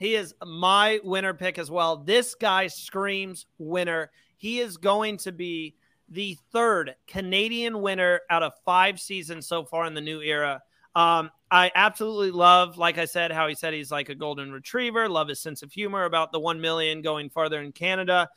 He 0.00 0.14
is 0.14 0.34
my 0.44 0.98
winner 1.04 1.34
pick 1.34 1.58
as 1.58 1.70
well. 1.70 1.98
This 1.98 2.34
guy 2.34 2.66
screams 2.66 3.46
winner. 3.58 4.10
He 4.38 4.58
is 4.60 4.78
going 4.78 5.18
to 5.18 5.30
be 5.30 5.76
the 6.08 6.36
third 6.52 6.96
Canadian 7.06 7.82
winner 7.82 8.22
out 8.30 8.42
of 8.42 8.54
five 8.64 8.98
seasons 8.98 9.46
so 9.46 9.64
far 9.64 9.84
in 9.84 9.92
the 9.92 10.00
new 10.00 10.22
era. 10.22 10.62
Um, 10.96 11.30
I 11.50 11.70
absolutely 11.74 12.30
love, 12.30 12.78
like 12.78 12.96
I 12.96 13.04
said, 13.04 13.30
how 13.30 13.46
he 13.46 13.54
said 13.54 13.74
he's 13.74 13.92
like 13.92 14.08
a 14.08 14.14
golden 14.14 14.50
retriever. 14.50 15.06
Love 15.06 15.28
his 15.28 15.38
sense 15.38 15.62
of 15.62 15.70
humor 15.70 16.04
about 16.04 16.32
the 16.32 16.40
1 16.40 16.60
million 16.60 17.02
going 17.02 17.28
farther 17.28 17.60
in 17.60 17.70
Canada. 17.70 18.28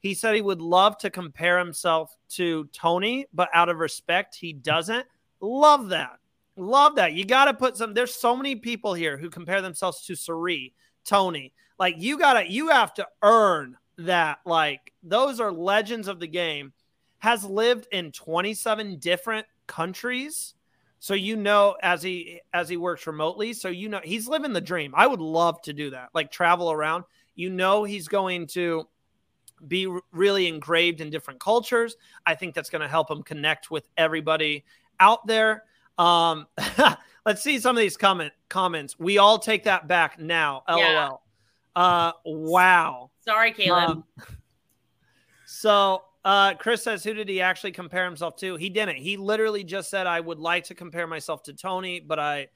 He 0.00 0.14
said 0.14 0.34
he 0.34 0.42
would 0.42 0.60
love 0.60 0.98
to 0.98 1.10
compare 1.10 1.58
himself 1.58 2.16
to 2.30 2.68
Tony, 2.72 3.26
but 3.32 3.48
out 3.54 3.68
of 3.68 3.78
respect, 3.78 4.34
he 4.34 4.52
doesn't. 4.52 5.06
Love 5.40 5.90
that. 5.90 6.18
Love 6.56 6.96
that. 6.96 7.12
You 7.12 7.24
got 7.24 7.44
to 7.44 7.54
put 7.54 7.76
some. 7.76 7.94
There's 7.94 8.14
so 8.14 8.36
many 8.36 8.56
people 8.56 8.92
here 8.92 9.16
who 9.16 9.30
compare 9.30 9.62
themselves 9.62 10.04
to 10.06 10.16
Cirie, 10.16 10.74
Tony. 11.04 11.52
Like 11.78 11.96
you 11.98 12.18
gotta, 12.18 12.50
you 12.50 12.68
have 12.68 12.94
to 12.94 13.06
earn 13.22 13.76
that. 13.98 14.38
Like 14.44 14.92
those 15.02 15.40
are 15.40 15.52
legends 15.52 16.08
of 16.08 16.20
the 16.20 16.26
game. 16.26 16.72
Has 17.18 17.44
lived 17.44 17.86
in 17.92 18.10
27 18.10 18.98
different 18.98 19.46
countries. 19.68 20.54
So 20.98 21.14
you 21.14 21.36
know 21.36 21.76
as 21.82 22.02
he 22.02 22.40
as 22.52 22.68
he 22.68 22.76
works 22.76 23.06
remotely, 23.06 23.52
so 23.52 23.68
you 23.68 23.88
know 23.88 24.00
he's 24.02 24.28
living 24.28 24.52
the 24.52 24.60
dream. 24.60 24.92
I 24.96 25.06
would 25.06 25.20
love 25.20 25.60
to 25.62 25.72
do 25.72 25.90
that. 25.90 26.10
Like 26.14 26.30
travel 26.30 26.70
around. 26.70 27.04
You 27.34 27.50
know 27.50 27.84
he's 27.84 28.08
going 28.08 28.46
to 28.48 28.88
be 29.66 29.86
really 30.12 30.48
engraved 30.48 31.00
in 31.00 31.10
different 31.10 31.40
cultures. 31.40 31.96
I 32.26 32.34
think 32.34 32.54
that's 32.54 32.70
going 32.70 32.82
to 32.82 32.88
help 32.88 33.10
him 33.10 33.22
connect 33.22 33.70
with 33.70 33.88
everybody 33.96 34.64
out 35.00 35.26
there. 35.26 35.64
Um, 35.98 36.46
let's 37.26 37.42
see 37.42 37.58
some 37.58 37.76
of 37.76 37.80
these 37.80 37.96
comment 37.96 38.32
comments. 38.48 38.98
We 38.98 39.18
all 39.18 39.38
take 39.38 39.64
that 39.64 39.88
back 39.88 40.18
now. 40.18 40.62
LOL. 40.68 40.78
Yeah. 40.78 41.10
Uh, 41.74 42.12
wow. 42.24 43.10
Sorry, 43.20 43.52
Kaleb. 43.52 43.88
Um, 43.88 44.04
so 45.46 46.02
uh, 46.24 46.54
Chris 46.54 46.82
says, 46.82 47.02
who 47.04 47.14
did 47.14 47.28
he 47.28 47.40
actually 47.40 47.72
compare 47.72 48.04
himself 48.04 48.36
to? 48.36 48.56
He 48.56 48.68
didn't. 48.68 48.96
He 48.96 49.16
literally 49.16 49.64
just 49.64 49.90
said, 49.90 50.06
I 50.06 50.20
would 50.20 50.38
like 50.38 50.64
to 50.64 50.74
compare 50.74 51.06
myself 51.06 51.42
to 51.44 51.52
Tony, 51.52 52.00
but 52.00 52.18
I, 52.18 52.48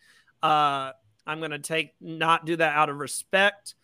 uh, 0.43 0.93
I'm 1.27 1.39
going 1.39 1.51
to 1.51 1.59
take 1.59 1.95
not 2.01 2.47
do 2.47 2.57
that 2.57 2.77
out 2.77 2.89
of 2.89 2.99
respect. 2.99 3.75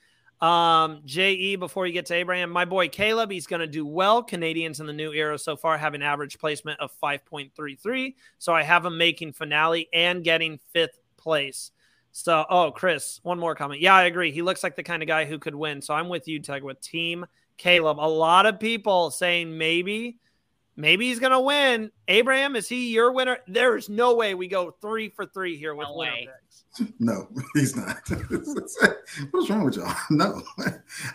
Um, 0.43 1.03
JE, 1.05 1.55
before 1.57 1.87
you 1.87 1.93
get 1.93 2.07
to 2.07 2.15
Abraham, 2.15 2.51
my 2.51 2.65
boy 2.65 2.89
Kaleb, 2.89 3.31
he's 3.31 3.47
going 3.47 3.61
to 3.61 3.67
do 3.69 3.87
well. 3.87 4.25
Canadians 4.25 4.81
in 4.81 4.87
the 4.87 4.93
new 4.93 5.13
era 5.13 5.39
so 5.39 5.57
far 5.57 5.79
have 5.79 5.95
an 5.95 6.03
average 6.03 6.39
placement 6.39 6.81
of 6.81 6.91
5.33. 7.01 8.15
So 8.39 8.53
I 8.53 8.65
have 8.65 8.85
him 8.85 8.99
making 8.99 9.35
finale 9.35 9.89
and 9.93 10.25
getting 10.25 10.59
fifth 10.73 10.99
place. 11.17 11.71
So, 12.11 12.45
oh, 12.51 12.73
Chris, 12.73 13.21
one 13.23 13.39
more 13.39 13.55
comment. 13.55 13.81
Yeah, 13.81 13.95
I 13.95 14.05
agree. 14.05 14.33
He 14.33 14.43
looks 14.43 14.65
like 14.65 14.75
the 14.75 14.83
kind 14.83 15.03
of 15.03 15.07
guy 15.07 15.25
who 15.25 15.39
could 15.39 15.55
win. 15.55 15.81
So 15.81 15.95
I'm 15.95 16.09
with 16.09 16.27
you, 16.27 16.41
Teg, 16.41 16.65
with 16.65 16.81
Team 16.81 17.25
Kaleb. 17.57 17.99
A 17.99 18.09
lot 18.09 18.45
of 18.45 18.59
people 18.59 19.13
saying 19.13 19.57
maybe 19.57 20.19
Maybe 20.75 21.09
he's 21.09 21.19
going 21.19 21.33
to 21.33 21.41
win. 21.41 21.91
Abraham, 22.09 22.57
is 22.57 22.69
he 22.69 22.93
your 22.93 23.13
winner? 23.13 23.39
There's 23.47 23.89
no 23.89 24.15
way 24.15 24.35
we 24.35 24.49
go 24.49 24.71
three 24.81 25.11
for 25.11 25.27
three 25.27 25.57
here 25.57 25.75
with 25.75 25.89
no 25.89 25.97
way. 25.97 26.29
No, 26.99 27.29
he's 27.55 27.77
not. 27.77 27.99
What's 29.31 29.51
wrong 29.51 29.65
with 29.65 29.77
y'all? 29.77 29.95
No, 30.11 30.43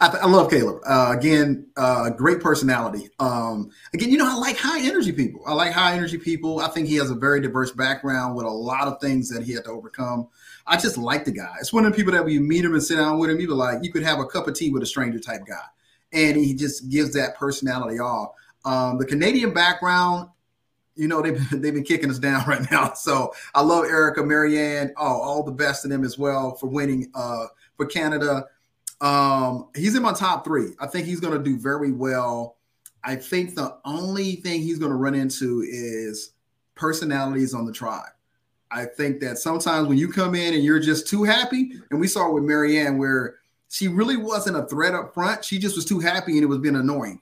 I, 0.02 0.08
I 0.08 0.28
love 0.28 0.50
Kaleb. 0.50 0.82
Uh, 0.86 1.16
again, 1.18 1.68
uh, 1.78 2.10
great 2.12 2.42
personality. 2.42 3.10
Um, 3.20 3.72
again, 3.94 4.10
you 4.10 4.18
know, 4.18 4.30
I 4.30 4.36
like 4.36 4.58
high 4.58 4.82
energy 4.82 5.12
people. 5.12 5.42
I 5.46 5.54
like 5.54 5.72
high 5.72 5.94
energy 5.94 6.18
people. 6.18 6.60
I 6.60 6.70
think 6.70 6.88
he 6.88 6.96
has 6.96 7.10
a 7.10 7.16
very 7.16 7.42
diverse 7.42 7.72
background 7.72 8.36
with 8.36 8.46
a 8.46 8.50
lot 8.50 8.88
of 8.88 9.00
things 9.02 9.30
that 9.30 9.44
he 9.44 9.54
had 9.54 9.66
to 9.66 9.72
overcome. 9.72 10.28
I 10.66 10.78
just 10.78 10.98
like 10.98 11.26
the 11.26 11.32
guy. 11.32 11.54
It's 11.60 11.74
one 11.74 11.86
of 11.86 11.92
the 11.92 11.96
people 11.96 12.14
that 12.14 12.24
when 12.24 12.34
you 12.34 12.42
meet 12.42 12.66
him 12.66 12.74
and 12.74 12.84
sit 12.84 12.98
down 12.98 13.20
with 13.20 13.30
him, 13.30 13.40
you 13.40 13.48
be 13.48 13.54
like, 13.54 13.84
you 13.84 13.92
could 13.92 14.04
have 14.04 14.20
a 14.20 14.26
cup 14.26 14.48
of 14.48 14.54
tea 14.54 14.70
with 14.70 14.84
a 14.84 14.88
stranger 14.88 15.20
type 15.20 15.42
guy, 15.48 15.64
and 16.12 16.38
he 16.38 16.54
just 16.54 16.90
gives 16.90 17.14
that 17.14 17.36
personality 17.36 18.00
off. 18.00 18.32
Um, 18.66 18.98
the 18.98 19.06
Canadian 19.06 19.54
background, 19.54 20.30
you 20.98 21.07
know, 21.07 21.22
they've, 21.22 21.49
they've 21.61 21.74
been 21.74 21.84
kicking 21.84 22.10
us 22.10 22.19
down 22.19 22.44
right 22.48 22.69
now. 22.72 22.94
So 22.94 23.34
I 23.53 23.61
love 23.61 23.86
Erika, 23.86 24.22
Maryanne, 24.22 24.91
Oh, 24.98 25.22
all 25.22 25.44
the 25.44 25.52
best 25.52 25.84
to 25.84 25.88
them 25.88 26.03
as 26.03 26.18
well 26.18 26.56
for 26.56 26.68
winning 26.68 27.10
uh, 27.14 27.48
for 27.76 27.86
Canada. 27.86 28.45
Um, 28.99 29.69
he's 29.76 29.95
in 29.95 30.02
my 30.02 30.14
top 30.14 30.44
three. 30.44 30.72
I 30.80 30.88
think 30.88 31.06
he's 31.06 31.19
going 31.19 31.38
to 31.38 31.44
do 31.44 31.57
very 31.57 31.91
well. 31.91 32.57
I 33.03 33.15
think 33.15 33.56
the 33.56 33.78
only 33.86 34.38
thing 34.38 34.61
he's 34.61 34.80
going 34.80 34.91
to 34.91 34.98
run 34.98 35.15
into 35.15 35.64
is 35.68 36.32
personalities 36.76 37.53
on 37.53 37.65
the 37.65 37.72
tribe. 37.72 38.10
I 38.69 38.86
think 38.86 39.22
that 39.22 39.38
sometimes 39.38 39.88
when 39.88 39.98
you 39.98 40.11
come 40.11 40.36
in 40.36 40.53
and 40.53 40.64
you're 40.64 40.80
just 40.80 41.07
too 41.07 41.24
happy, 41.24 41.74
and 41.90 41.99
we 42.02 42.07
saw 42.07 42.30
with 42.32 42.44
Maryanne 42.44 42.98
where 42.98 43.36
she 43.69 43.88
really 43.88 44.18
wasn't 44.18 44.57
a 44.57 44.65
threat 44.65 44.94
up 44.94 45.14
front, 45.14 45.45
she 45.45 45.57
just 45.57 45.76
was 45.76 45.86
too 45.86 45.99
happy 45.99 46.34
and 46.34 46.44
it 46.44 46.48
was 46.48 46.57
being 46.57 46.76
annoying 46.76 47.22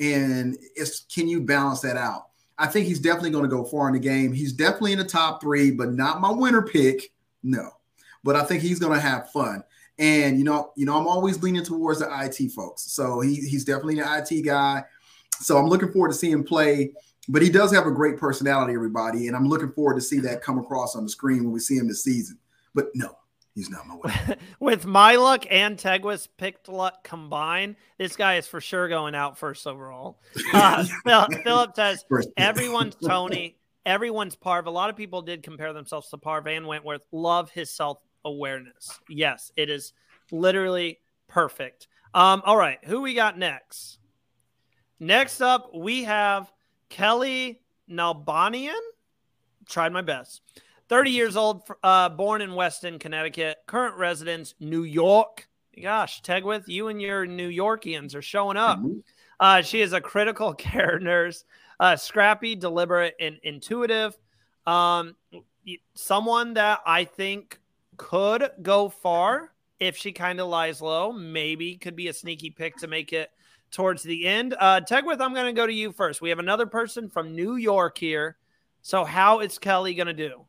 and 0.00 0.56
it's 0.76 1.00
can 1.00 1.28
you 1.28 1.40
balance 1.40 1.80
that 1.80 1.96
out? 1.96 2.27
I 2.58 2.66
think 2.66 2.86
he's 2.86 3.00
definitely 3.00 3.30
going 3.30 3.44
to 3.44 3.48
go 3.48 3.64
far 3.64 3.86
in 3.88 3.94
the 3.94 4.00
game. 4.00 4.32
He's 4.32 4.52
definitely 4.52 4.92
in 4.92 4.98
the 4.98 5.04
top 5.04 5.40
three, 5.40 5.70
but 5.70 5.92
not 5.92 6.20
my 6.20 6.30
winner 6.30 6.62
pick. 6.62 7.12
No, 7.42 7.70
but 8.24 8.36
I 8.36 8.44
think 8.44 8.62
he's 8.62 8.78
going 8.78 8.94
to 8.94 9.00
have 9.00 9.30
fun. 9.30 9.62
And 9.98 10.38
you 10.38 10.44
know, 10.44 10.72
you 10.76 10.86
know, 10.86 10.96
I'm 10.96 11.06
always 11.06 11.42
leaning 11.42 11.64
towards 11.64 12.00
the 12.00 12.08
IT 12.24 12.52
folks. 12.52 12.82
So 12.82 13.20
he, 13.20 13.36
he's 13.36 13.64
definitely 13.64 14.00
an 14.00 14.06
IT 14.08 14.42
guy. 14.42 14.84
So 15.40 15.56
I'm 15.56 15.66
looking 15.66 15.92
forward 15.92 16.08
to 16.08 16.14
seeing 16.14 16.32
him 16.32 16.44
play. 16.44 16.92
But 17.28 17.42
he 17.42 17.50
does 17.50 17.74
have 17.74 17.86
a 17.86 17.90
great 17.90 18.16
personality, 18.16 18.72
everybody, 18.72 19.26
and 19.26 19.36
I'm 19.36 19.48
looking 19.48 19.70
forward 19.72 19.96
to 19.96 20.00
see 20.00 20.18
that 20.20 20.40
come 20.40 20.58
across 20.58 20.96
on 20.96 21.04
the 21.04 21.10
screen 21.10 21.44
when 21.44 21.52
we 21.52 21.60
see 21.60 21.76
him 21.76 21.86
this 21.86 22.02
season. 22.02 22.38
But 22.74 22.86
no, 22.94 23.17
He's 23.58 23.70
not 23.70 23.88
my. 23.88 24.36
With 24.60 24.86
my 24.86 25.16
luck 25.16 25.44
and 25.50 25.76
Tegwyth's 25.76 26.28
picked 26.28 26.68
luck 26.68 27.02
combined, 27.02 27.74
this 27.98 28.14
guy 28.14 28.36
is 28.36 28.46
for 28.46 28.60
sure 28.60 28.88
going 28.88 29.16
out 29.16 29.36
first 29.36 29.66
overall. 29.66 30.20
Uh, 30.52 30.84
Philip 31.42 31.74
says 31.74 32.04
everyone's 32.36 32.94
Tony, 33.04 33.56
everyone's 33.84 34.36
Parv. 34.36 34.66
A 34.66 34.70
lot 34.70 34.90
of 34.90 34.96
people 34.96 35.22
did 35.22 35.42
compare 35.42 35.72
themselves 35.72 36.08
to 36.10 36.18
Parv 36.18 36.46
and 36.46 36.68
Wentworth. 36.68 37.02
Love 37.10 37.50
his 37.50 37.68
self 37.68 37.98
awareness. 38.24 39.00
Yes, 39.08 39.50
it 39.56 39.70
is 39.70 39.92
literally 40.30 41.00
perfect. 41.26 41.88
Um, 42.14 42.42
all 42.46 42.56
right, 42.56 42.78
who 42.84 43.00
we 43.02 43.14
got 43.14 43.36
next? 43.36 43.98
Next 45.00 45.40
up, 45.40 45.74
we 45.74 46.04
have 46.04 46.52
Kelly 46.90 47.60
Nalbanian. 47.90 48.78
Tried 49.66 49.92
my 49.92 50.02
best. 50.02 50.42
30 50.88 51.10
years 51.10 51.36
old, 51.36 51.62
uh, 51.82 52.08
born 52.08 52.40
in 52.40 52.54
Weston, 52.54 52.98
Connecticut. 52.98 53.58
Current 53.66 53.96
residence, 53.96 54.54
New 54.58 54.82
York. 54.82 55.48
Gosh, 55.80 56.22
Tegwyth, 56.22 56.66
you 56.66 56.88
and 56.88 57.00
your 57.00 57.26
New 57.26 57.50
Yorkians 57.50 58.14
are 58.14 58.22
showing 58.22 58.56
up. 58.56 58.78
Mm-hmm. 58.78 58.98
Uh, 59.38 59.62
she 59.62 59.80
is 59.80 59.92
a 59.92 60.00
critical 60.00 60.54
care 60.54 60.98
nurse, 60.98 61.44
uh, 61.78 61.96
scrappy, 61.96 62.56
deliberate, 62.56 63.14
and 63.20 63.38
intuitive. 63.42 64.16
Um, 64.66 65.14
someone 65.94 66.54
that 66.54 66.80
I 66.86 67.04
think 67.04 67.60
could 67.96 68.50
go 68.62 68.88
far 68.88 69.52
if 69.78 69.96
she 69.96 70.12
kind 70.12 70.40
of 70.40 70.48
lies 70.48 70.80
low. 70.80 71.12
Maybe 71.12 71.76
could 71.76 71.96
be 71.96 72.08
a 72.08 72.12
sneaky 72.12 72.50
pick 72.50 72.76
to 72.76 72.86
make 72.86 73.12
it 73.12 73.30
towards 73.70 74.02
the 74.02 74.26
end. 74.26 74.54
Uh, 74.58 74.80
Tegwyth, 74.80 75.20
I'm 75.20 75.34
going 75.34 75.46
to 75.46 75.52
go 75.52 75.66
to 75.66 75.72
you 75.72 75.92
first. 75.92 76.20
We 76.20 76.30
have 76.30 76.38
another 76.38 76.66
person 76.66 77.08
from 77.08 77.34
New 77.34 77.56
York 77.56 77.98
here. 77.98 78.36
So, 78.82 79.04
how 79.04 79.40
is 79.40 79.58
Kellie 79.58 79.94
going 79.94 80.06
to 80.06 80.12
do? 80.14 80.44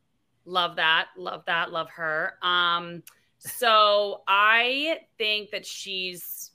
Love 0.50 0.78
that. 0.78 1.10
Love 1.16 1.44
that. 1.46 1.72
Love 1.72 1.90
her. 1.92 2.34
Um, 2.42 3.04
so 3.38 4.24
I 4.28 5.02
think 5.20 5.52
that 5.52 5.64
she's 5.64 6.52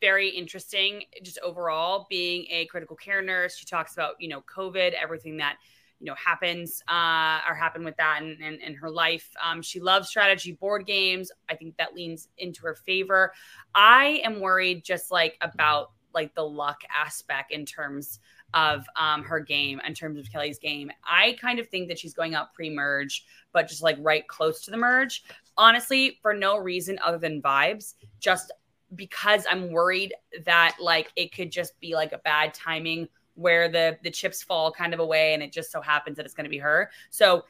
very 0.00 0.30
interesting 0.30 1.02
just 1.22 1.38
overall 1.44 2.06
being 2.08 2.46
a 2.50 2.64
critical 2.66 2.96
care 2.96 3.20
nurse. 3.20 3.58
She 3.58 3.66
talks 3.66 3.92
about, 3.92 4.14
you 4.18 4.28
know, 4.28 4.42
COVID, 4.42 4.94
everything 4.94 5.36
that, 5.36 5.58
you 6.00 6.06
know, 6.06 6.14
happens 6.14 6.82
uh, 6.88 7.40
or 7.46 7.54
happened 7.54 7.84
with 7.84 7.96
that 7.98 8.22
in, 8.22 8.42
in, 8.42 8.54
in 8.54 8.74
her 8.74 8.90
life. 8.90 9.28
Um, 9.44 9.60
she 9.60 9.80
loves 9.80 10.08
strategy 10.08 10.52
board 10.52 10.86
games. 10.86 11.30
I 11.50 11.56
think 11.56 11.76
that 11.76 11.94
leans 11.94 12.28
into 12.38 12.62
her 12.62 12.74
favor. 12.74 13.34
I 13.74 14.22
am 14.24 14.40
worried 14.40 14.82
just 14.82 15.10
like 15.10 15.36
about 15.42 15.90
like 16.14 16.34
the 16.34 16.42
luck 16.42 16.80
aspect 16.94 17.52
in 17.52 17.66
terms 17.66 18.18
of 18.56 18.86
um, 18.96 19.22
her 19.22 19.38
game, 19.38 19.80
in 19.86 19.94
terms 19.94 20.18
of 20.18 20.32
Kellie's 20.32 20.58
game. 20.58 20.90
I 21.04 21.36
kind 21.40 21.58
of 21.58 21.68
think 21.68 21.88
that 21.88 21.98
she's 21.98 22.14
going 22.14 22.34
out 22.34 22.54
pre 22.54 22.70
merge, 22.70 23.24
but 23.52 23.68
just 23.68 23.82
like 23.82 23.98
right 24.00 24.26
close 24.26 24.62
to 24.62 24.70
the 24.70 24.78
merge. 24.78 25.24
Honestly, 25.58 26.18
for 26.22 26.32
no 26.32 26.56
reason 26.58 26.98
other 27.04 27.18
than 27.18 27.42
vibes, 27.42 27.94
just 28.18 28.52
because 28.94 29.44
I'm 29.50 29.70
worried 29.70 30.14
that 30.44 30.76
like 30.80 31.12
it 31.16 31.34
could 31.34 31.52
just 31.52 31.78
be 31.80 31.94
like 31.94 32.12
a 32.12 32.18
bad 32.18 32.54
timing 32.54 33.08
where 33.34 33.68
the 33.68 33.98
the 34.02 34.10
chips 34.10 34.42
fall 34.42 34.72
kind 34.72 34.94
of 34.94 35.00
away 35.00 35.34
and 35.34 35.42
it 35.42 35.52
just 35.52 35.70
so 35.70 35.82
happens 35.82 36.16
that 36.16 36.24
it's 36.24 36.34
going 36.34 36.44
to 36.44 36.50
be 36.50 36.58
her. 36.58 36.90
So 37.10 37.44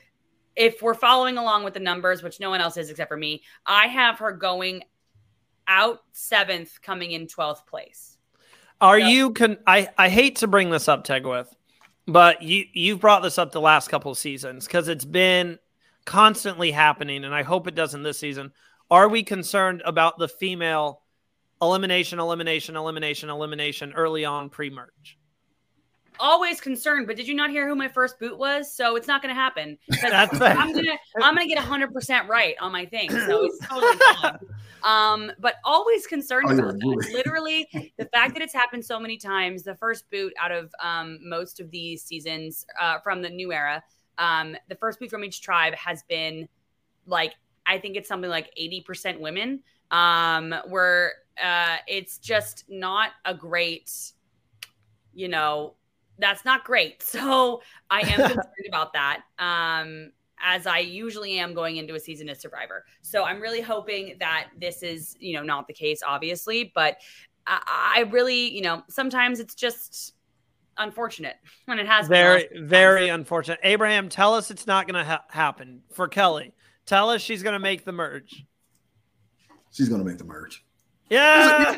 if 0.57 0.83
we're 0.83 0.95
following 0.95 1.39
along 1.39 1.63
with 1.63 1.75
the 1.75 1.81
numbers, 1.81 2.23
which 2.23 2.41
no 2.41 2.51
one 2.51 2.61
else 2.61 2.77
is 2.77 2.91
except 2.91 3.09
for 3.09 3.17
me, 3.17 3.43
I 3.65 3.87
have 3.87 4.19
her 4.19 4.33
going 4.33 4.83
out 5.69 6.01
seventh, 6.13 6.81
coming 6.83 7.13
in 7.13 7.27
12th 7.27 7.67
place. 7.67 8.16
Are 8.81 8.99
you 8.99 9.31
can 9.31 9.59
I 9.67 9.89
I 9.97 10.09
hate 10.09 10.37
to 10.37 10.47
bring 10.47 10.71
this 10.71 10.89
up, 10.89 11.07
Tegwyth, 11.07 11.49
but 12.07 12.43
you 12.43 12.65
you've 12.73 13.01
brought 13.01 13.23
this 13.23 13.39
up 13.39 13.53
the 13.53 13.61
last 13.61 13.89
couple 13.89 14.11
of 14.11 14.19
seasons 14.19 14.67
because 14.67 14.89
it's 14.89 15.05
been 15.05 15.59
constantly 16.05 16.71
happening, 16.71 17.25
and 17.25 17.35
I 17.35 17.43
hope 17.43 17.67
it 17.67 17.75
doesn't 17.75 18.03
this 18.03 18.19
season. 18.19 18.53
Are 18.91 19.09
we 19.09 19.23
concerned 19.23 19.83
about 19.85 20.19
the 20.19 20.29
female 20.29 21.03
elimination, 21.61 22.19
elimination, 22.19 22.77
elimination, 22.77 23.31
elimination 23.31 23.93
early 23.95 24.25
on 24.25 24.51
pre 24.51 24.71
merge? 24.71 25.16
Always 26.19 26.61
concerned, 26.61 27.07
but 27.07 27.17
did 27.17 27.29
you 27.29 27.35
not 27.35 27.51
hear 27.51 27.69
who 27.69 27.75
my 27.75 27.89
first 27.89 28.19
boot 28.19 28.39
was? 28.39 28.73
So 28.73 28.97
it's 28.97 29.09
not 29.09 29.23
going 29.23 29.35
to 29.35 29.41
happen. 29.41 29.79
I'm 30.03 30.73
gonna 30.73 30.99
I'm 31.23 31.35
gonna 31.35 31.47
get 31.47 31.59
hundred 31.59 31.93
percent 31.93 32.29
right 32.29 32.55
on 32.61 32.73
my 32.73 32.87
thing. 32.87 33.11
So 33.11 33.45
it's 33.45 33.59
totally 33.67 33.97
fine. 34.21 34.39
Um, 34.85 35.33
but 35.41 35.57
always 35.65 36.07
concerned 36.07 36.47
oh, 36.49 36.55
about 36.55 36.75
that. 36.75 37.11
Literally, 37.13 37.69
the 37.97 38.05
fact 38.05 38.35
that 38.35 38.43
it's 38.43 38.53
happened 38.55 38.85
so 38.85 39.01
many 39.01 39.17
times. 39.17 39.65
The 39.65 39.75
first 39.75 40.09
boot 40.11 40.33
out 40.39 40.53
of 40.53 40.73
um, 40.81 41.19
most 41.23 41.59
of 41.59 41.73
these 41.73 42.05
seasons 42.05 42.65
uh, 42.81 43.01
from 43.01 43.21
the 43.21 43.29
new 43.29 43.53
era, 43.53 43.83
um, 44.19 44.57
the 44.69 44.77
first 44.77 45.01
boot 45.01 45.11
from 45.11 45.25
each 45.25 45.41
tribe 45.43 45.75
has 45.75 46.05
been 46.05 46.49
like 47.07 47.35
I 47.67 47.79
think 47.79 47.97
it's 47.97 48.09
something 48.09 48.31
like 48.31 48.53
eighty 48.57 48.81
percent 48.81 49.21
women. 49.21 49.61
Um, 49.91 50.55
where 50.69 51.15
uh, 51.43 51.77
it's 51.87 52.19
just 52.19 52.65
not 52.69 53.11
a 53.25 53.35
great, 53.35 53.91
you 55.15 55.29
know, 55.29 55.75
that's 56.19 56.45
not 56.45 56.65
great. 56.65 57.03
So 57.17 57.63
I 57.91 58.01
am 58.01 58.17
concerned 58.33 58.67
about 58.69 58.93
that. 58.93 59.23
Um, 59.39 60.13
as 60.39 60.67
I 60.67 60.81
usually 60.81 61.39
am 61.39 61.55
going 61.55 61.77
into 61.77 61.95
a 61.95 62.01
season 62.01 62.29
as 62.29 62.41
Survivor. 62.41 62.85
So 63.01 63.25
I'm 63.25 63.41
really 63.41 63.63
hoping 63.63 64.17
that 64.21 64.49
this 64.61 64.83
is, 64.83 65.17
you 65.19 65.35
know, 65.35 65.43
not 65.43 65.67
the 65.67 65.73
case, 65.73 66.03
obviously, 66.07 66.73
but 66.75 66.99
I, 67.47 67.95
I 67.97 68.11
really, 68.11 68.55
you 68.55 68.61
know, 68.61 68.83
sometimes 68.89 69.41
it's 69.41 69.55
just 69.55 70.15
unfortunate 70.79 71.37
when 71.65 71.79
it 71.79 71.87
has 71.87 72.07
very, 72.07 72.49
very 72.55 73.09
unfortunate. 73.09 73.59
Abraham, 73.63 74.09
tell 74.09 74.35
us 74.35 74.51
it's 74.51 74.67
not 74.67 74.87
going 74.87 75.03
to 75.03 75.11
ha- 75.11 75.25
happen 75.31 75.83
for 75.93 76.07
Kellie. 76.07 76.53
Tell 76.85 77.11
us 77.11 77.23
she's 77.23 77.43
going 77.43 77.55
to 77.55 77.59
make 77.59 77.85
the 77.85 77.93
merge. 77.93 78.45
She's 79.73 79.89
going 79.89 80.01
to 80.01 80.07
make 80.07 80.19
the 80.19 80.25
merge. 80.25 80.65
Yeah. 81.11 81.77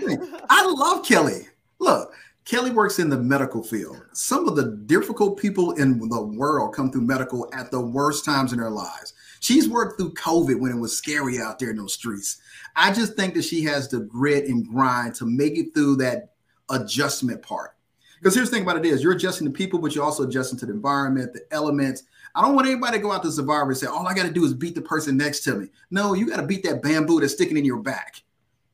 I 0.51 0.67
love 0.67 1.05
Kellie. 1.05 1.49
Look, 1.79 2.13
Kellie 2.49 2.71
works 2.71 2.99
in 2.99 3.11
the 3.11 3.19
medical 3.19 3.63
field. 3.63 4.01
Some 4.15 4.49
of 4.49 4.57
the 4.57 4.83
difficult 4.87 5.39
people 5.39 5.73
in 5.73 5.99
the 6.09 6.23
world 6.23 6.75
come 6.75 6.91
through 6.91 7.03
medical 7.03 7.47
at 7.53 7.71
the 7.71 7.79
worst 7.79 8.25
times 8.25 8.55
in 8.55 8.59
their 8.59 8.71
lives. 8.71 9.13
She's 9.41 9.69
worked 9.69 10.01
through 10.01 10.15
COVID 10.15 10.59
when 10.59 10.73
it 10.73 10.81
was 10.81 10.97
scary 10.97 11.39
out 11.41 11.59
there 11.59 11.69
in 11.69 11.77
those 11.77 11.93
streets. 11.93 12.41
I 12.75 12.91
just 12.91 13.17
think 13.17 13.35
that 13.35 13.45
she 13.45 13.63
has 13.65 13.89
the 13.89 14.01
grit 14.01 14.47
and 14.47 14.67
grind 14.67 15.15
to 15.17 15.27
make 15.27 15.59
it 15.59 15.75
through 15.75 15.97
that 15.97 16.31
adjustment 16.71 17.43
part. 17.43 17.77
Because 18.19 18.35
here's 18.35 18.49
the 18.49 18.57
thing 18.57 18.63
about 18.63 18.79
it 18.79 18.87
is 18.87 19.03
you're 19.03 19.13
adjusting 19.13 19.47
to 19.47 19.53
people, 19.53 19.79
but 19.79 19.95
you're 19.95 20.05
also 20.05 20.23
adjusting 20.23 20.59
to 20.61 20.65
the 20.67 20.73
environment, 20.73 21.35
the 21.35 21.43
elements. 21.51 22.05
I 22.35 22.41
don't 22.41 22.55
want 22.55 22.67
anybody 22.67 22.97
to 22.97 23.03
go 23.03 23.13
out 23.13 23.23
to 23.25 23.31
Survivor 23.31 23.69
and 23.69 23.77
say, 23.77 23.89
all 23.89 24.07
I 24.07 24.15
got 24.15 24.25
to 24.25 24.33
do 24.33 24.47
is 24.47 24.55
beat 24.55 24.75
the 24.75 24.81
person 24.81 25.19
next 25.19 25.41
to 25.41 25.55
me. 25.55 25.69
No, 25.91 26.15
you 26.15 26.27
got 26.27 26.41
to 26.41 26.47
beat 26.47 26.63
that 26.63 26.83
bamboo 26.83 27.21
that's 27.21 27.35
sticking 27.35 27.59
in 27.59 27.67
your 27.67 27.83
back. 27.83 28.23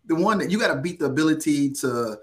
The 0.07 0.15
one 0.15 0.39
that 0.39 0.53
you 0.53 0.61
got 0.61 0.73
to 0.73 0.81
beat 0.81 1.01
the 1.01 1.07
ability 1.07 1.73
to 1.73 2.19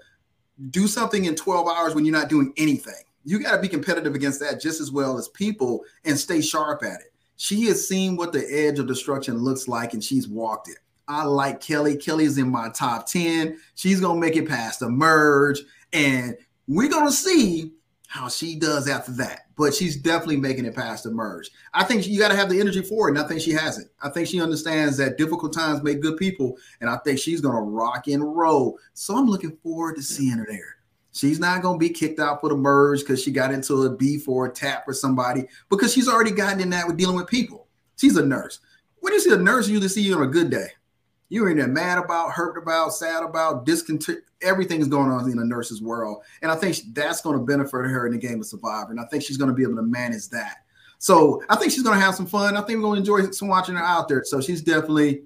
do 0.70 0.86
something 0.86 1.24
in 1.24 1.34
12 1.34 1.68
hours 1.68 1.94
when 1.94 2.04
you're 2.04 2.16
not 2.16 2.28
doing 2.28 2.52
anything. 2.56 3.02
You 3.24 3.40
got 3.40 3.56
to 3.56 3.62
be 3.62 3.68
competitive 3.68 4.14
against 4.14 4.40
that 4.40 4.60
just 4.60 4.80
as 4.80 4.90
well 4.90 5.16
as 5.16 5.28
people 5.28 5.84
and 6.04 6.18
stay 6.18 6.40
sharp 6.40 6.82
at 6.82 7.00
it. 7.00 7.12
She 7.36 7.66
has 7.66 7.86
seen 7.86 8.16
what 8.16 8.32
the 8.32 8.44
edge 8.48 8.78
of 8.78 8.86
destruction 8.86 9.38
looks 9.38 9.68
like 9.68 9.94
and 9.94 10.02
she's 10.02 10.28
walked 10.28 10.68
it. 10.68 10.78
I 11.08 11.24
like 11.24 11.60
Kellie. 11.60 11.96
Kellie's 11.96 12.38
in 12.38 12.50
my 12.50 12.68
top 12.70 13.06
10. 13.06 13.58
She's 13.74 14.00
going 14.00 14.20
to 14.20 14.20
make 14.20 14.36
it 14.36 14.48
past 14.48 14.80
the 14.80 14.88
merge. 14.88 15.60
And 15.92 16.36
we're 16.68 16.88
going 16.88 17.06
to 17.06 17.12
see 17.12 17.72
how 18.06 18.28
she 18.28 18.56
does 18.56 18.88
after 18.88 19.12
that. 19.12 19.51
But 19.62 19.74
she's 19.74 19.94
definitely 19.94 20.38
making 20.38 20.64
it 20.64 20.74
past 20.74 21.04
the 21.04 21.12
merge. 21.12 21.48
I 21.72 21.84
think 21.84 22.04
you 22.08 22.18
got 22.18 22.30
to 22.30 22.36
have 22.36 22.50
the 22.50 22.58
energy 22.58 22.82
for 22.82 23.06
it, 23.06 23.12
and 23.12 23.24
I 23.24 23.28
think 23.28 23.40
she 23.40 23.52
has 23.52 23.78
it. 23.78 23.92
I 24.02 24.08
think 24.08 24.26
she 24.26 24.40
understands 24.40 24.96
that 24.96 25.16
difficult 25.16 25.52
times 25.52 25.84
make 25.84 26.02
good 26.02 26.16
people, 26.16 26.56
and 26.80 26.90
I 26.90 26.96
think 27.04 27.20
she's 27.20 27.40
going 27.40 27.54
to 27.54 27.60
rock 27.60 28.08
and 28.08 28.36
roll. 28.36 28.76
So 28.94 29.16
I'm 29.16 29.28
looking 29.28 29.56
forward 29.62 29.94
to 29.94 30.02
seeing 30.02 30.36
her 30.36 30.46
there. 30.50 30.78
She's 31.12 31.38
not 31.38 31.62
going 31.62 31.78
to 31.78 31.78
be 31.78 31.90
kicked 31.90 32.18
out 32.18 32.40
for 32.40 32.48
the 32.48 32.56
merge 32.56 33.02
because 33.02 33.22
she 33.22 33.30
got 33.30 33.52
into 33.52 33.84
a 33.84 33.90
beef 33.90 34.28
or 34.28 34.46
a 34.46 34.52
tap 34.52 34.82
or 34.88 34.94
somebody 34.94 35.44
because 35.70 35.92
she's 35.92 36.08
already 36.08 36.32
gotten 36.32 36.58
in 36.58 36.70
that 36.70 36.88
with 36.88 36.96
dealing 36.96 37.14
with 37.14 37.28
people. 37.28 37.68
She's 37.96 38.16
a 38.16 38.26
nurse. 38.26 38.58
When 38.98 39.12
you 39.12 39.20
see 39.20 39.32
a 39.32 39.36
nurse, 39.36 39.68
you 39.68 39.74
usually 39.74 39.90
see 39.90 40.02
you 40.02 40.16
on 40.16 40.24
a 40.24 40.26
good 40.26 40.50
day. 40.50 40.70
You're 41.28 41.50
in 41.50 41.58
there 41.58 41.68
mad 41.68 41.98
about, 41.98 42.32
hurt 42.32 42.58
about, 42.58 42.94
sad 42.94 43.22
about, 43.22 43.64
discontent. 43.64 44.24
Everything's 44.42 44.88
going 44.88 45.10
on 45.10 45.30
in 45.30 45.38
a 45.38 45.44
nurse's 45.44 45.82
world. 45.82 46.22
And 46.42 46.50
I 46.50 46.56
think 46.56 46.76
that's 46.92 47.20
going 47.20 47.38
to 47.38 47.44
benefit 47.44 47.72
her 47.72 48.06
in 48.06 48.12
the 48.12 48.18
game 48.18 48.40
of 48.40 48.46
Survivor. 48.46 48.90
And 48.90 49.00
I 49.00 49.04
think 49.04 49.22
she's 49.22 49.36
going 49.36 49.48
to 49.48 49.54
be 49.54 49.62
able 49.62 49.76
to 49.76 49.82
manage 49.82 50.28
that. 50.30 50.58
So 50.98 51.42
I 51.48 51.56
think 51.56 51.72
she's 51.72 51.82
going 51.82 51.98
to 51.98 52.04
have 52.04 52.14
some 52.14 52.26
fun. 52.26 52.56
I 52.56 52.60
think 52.60 52.78
we're 52.78 52.84
going 52.84 53.02
to 53.04 53.12
enjoy 53.12 53.30
some 53.32 53.48
watching 53.48 53.74
her 53.74 53.82
out 53.82 54.08
there. 54.08 54.22
So 54.24 54.40
she's 54.40 54.62
definitely 54.62 55.22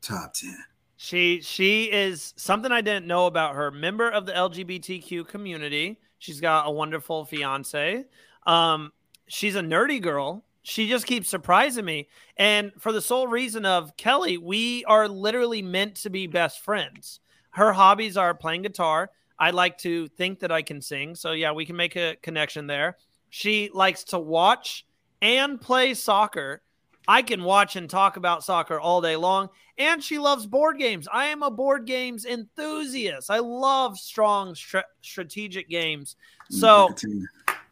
top 0.00 0.34
10. 0.34 0.56
She 0.98 1.42
she 1.42 1.84
is 1.84 2.32
something 2.36 2.72
I 2.72 2.80
didn't 2.80 3.06
know 3.06 3.26
about 3.26 3.54
her. 3.54 3.70
Member 3.70 4.08
of 4.08 4.24
the 4.24 4.32
LGBTQ 4.32 5.28
community. 5.28 6.00
She's 6.18 6.40
got 6.40 6.66
a 6.66 6.70
wonderful 6.70 7.26
fiance. 7.26 8.06
Um, 8.46 8.92
she's 9.28 9.56
a 9.56 9.60
nerdy 9.60 10.00
girl 10.00 10.46
she 10.68 10.88
just 10.88 11.06
keeps 11.06 11.28
surprising 11.28 11.84
me. 11.84 12.08
And 12.36 12.72
for 12.76 12.90
the 12.90 13.00
sole 13.00 13.28
reason 13.28 13.64
of 13.64 13.96
Kellie, 13.96 14.36
we 14.36 14.84
are 14.86 15.06
literally 15.06 15.62
meant 15.62 15.94
to 15.98 16.10
be 16.10 16.26
best 16.26 16.58
friends. 16.58 17.20
Her 17.56 17.72
hobbies 17.72 18.18
are 18.18 18.34
playing 18.34 18.62
guitar. 18.62 19.10
I 19.38 19.50
like 19.50 19.78
to 19.78 20.08
think 20.08 20.40
that 20.40 20.52
I 20.52 20.60
can 20.60 20.82
sing. 20.82 21.14
So, 21.14 21.32
yeah, 21.32 21.52
we 21.52 21.64
can 21.64 21.74
make 21.74 21.96
a 21.96 22.16
connection 22.20 22.66
there. 22.66 22.98
She 23.30 23.70
likes 23.72 24.04
to 24.04 24.18
watch 24.18 24.84
and 25.22 25.58
play 25.58 25.94
soccer. 25.94 26.60
I 27.08 27.22
can 27.22 27.42
watch 27.42 27.76
and 27.76 27.88
talk 27.88 28.18
about 28.18 28.44
soccer 28.44 28.78
all 28.78 29.00
day 29.00 29.16
long. 29.16 29.48
And 29.78 30.04
she 30.04 30.18
loves 30.18 30.46
board 30.46 30.76
games. 30.76 31.08
I 31.10 31.26
am 31.26 31.42
a 31.42 31.50
board 31.50 31.86
games 31.86 32.26
enthusiast. 32.26 33.30
I 33.30 33.38
love 33.38 33.96
strong 33.96 34.54
strategic 35.00 35.70
games. 35.70 36.16
So, 36.50 36.94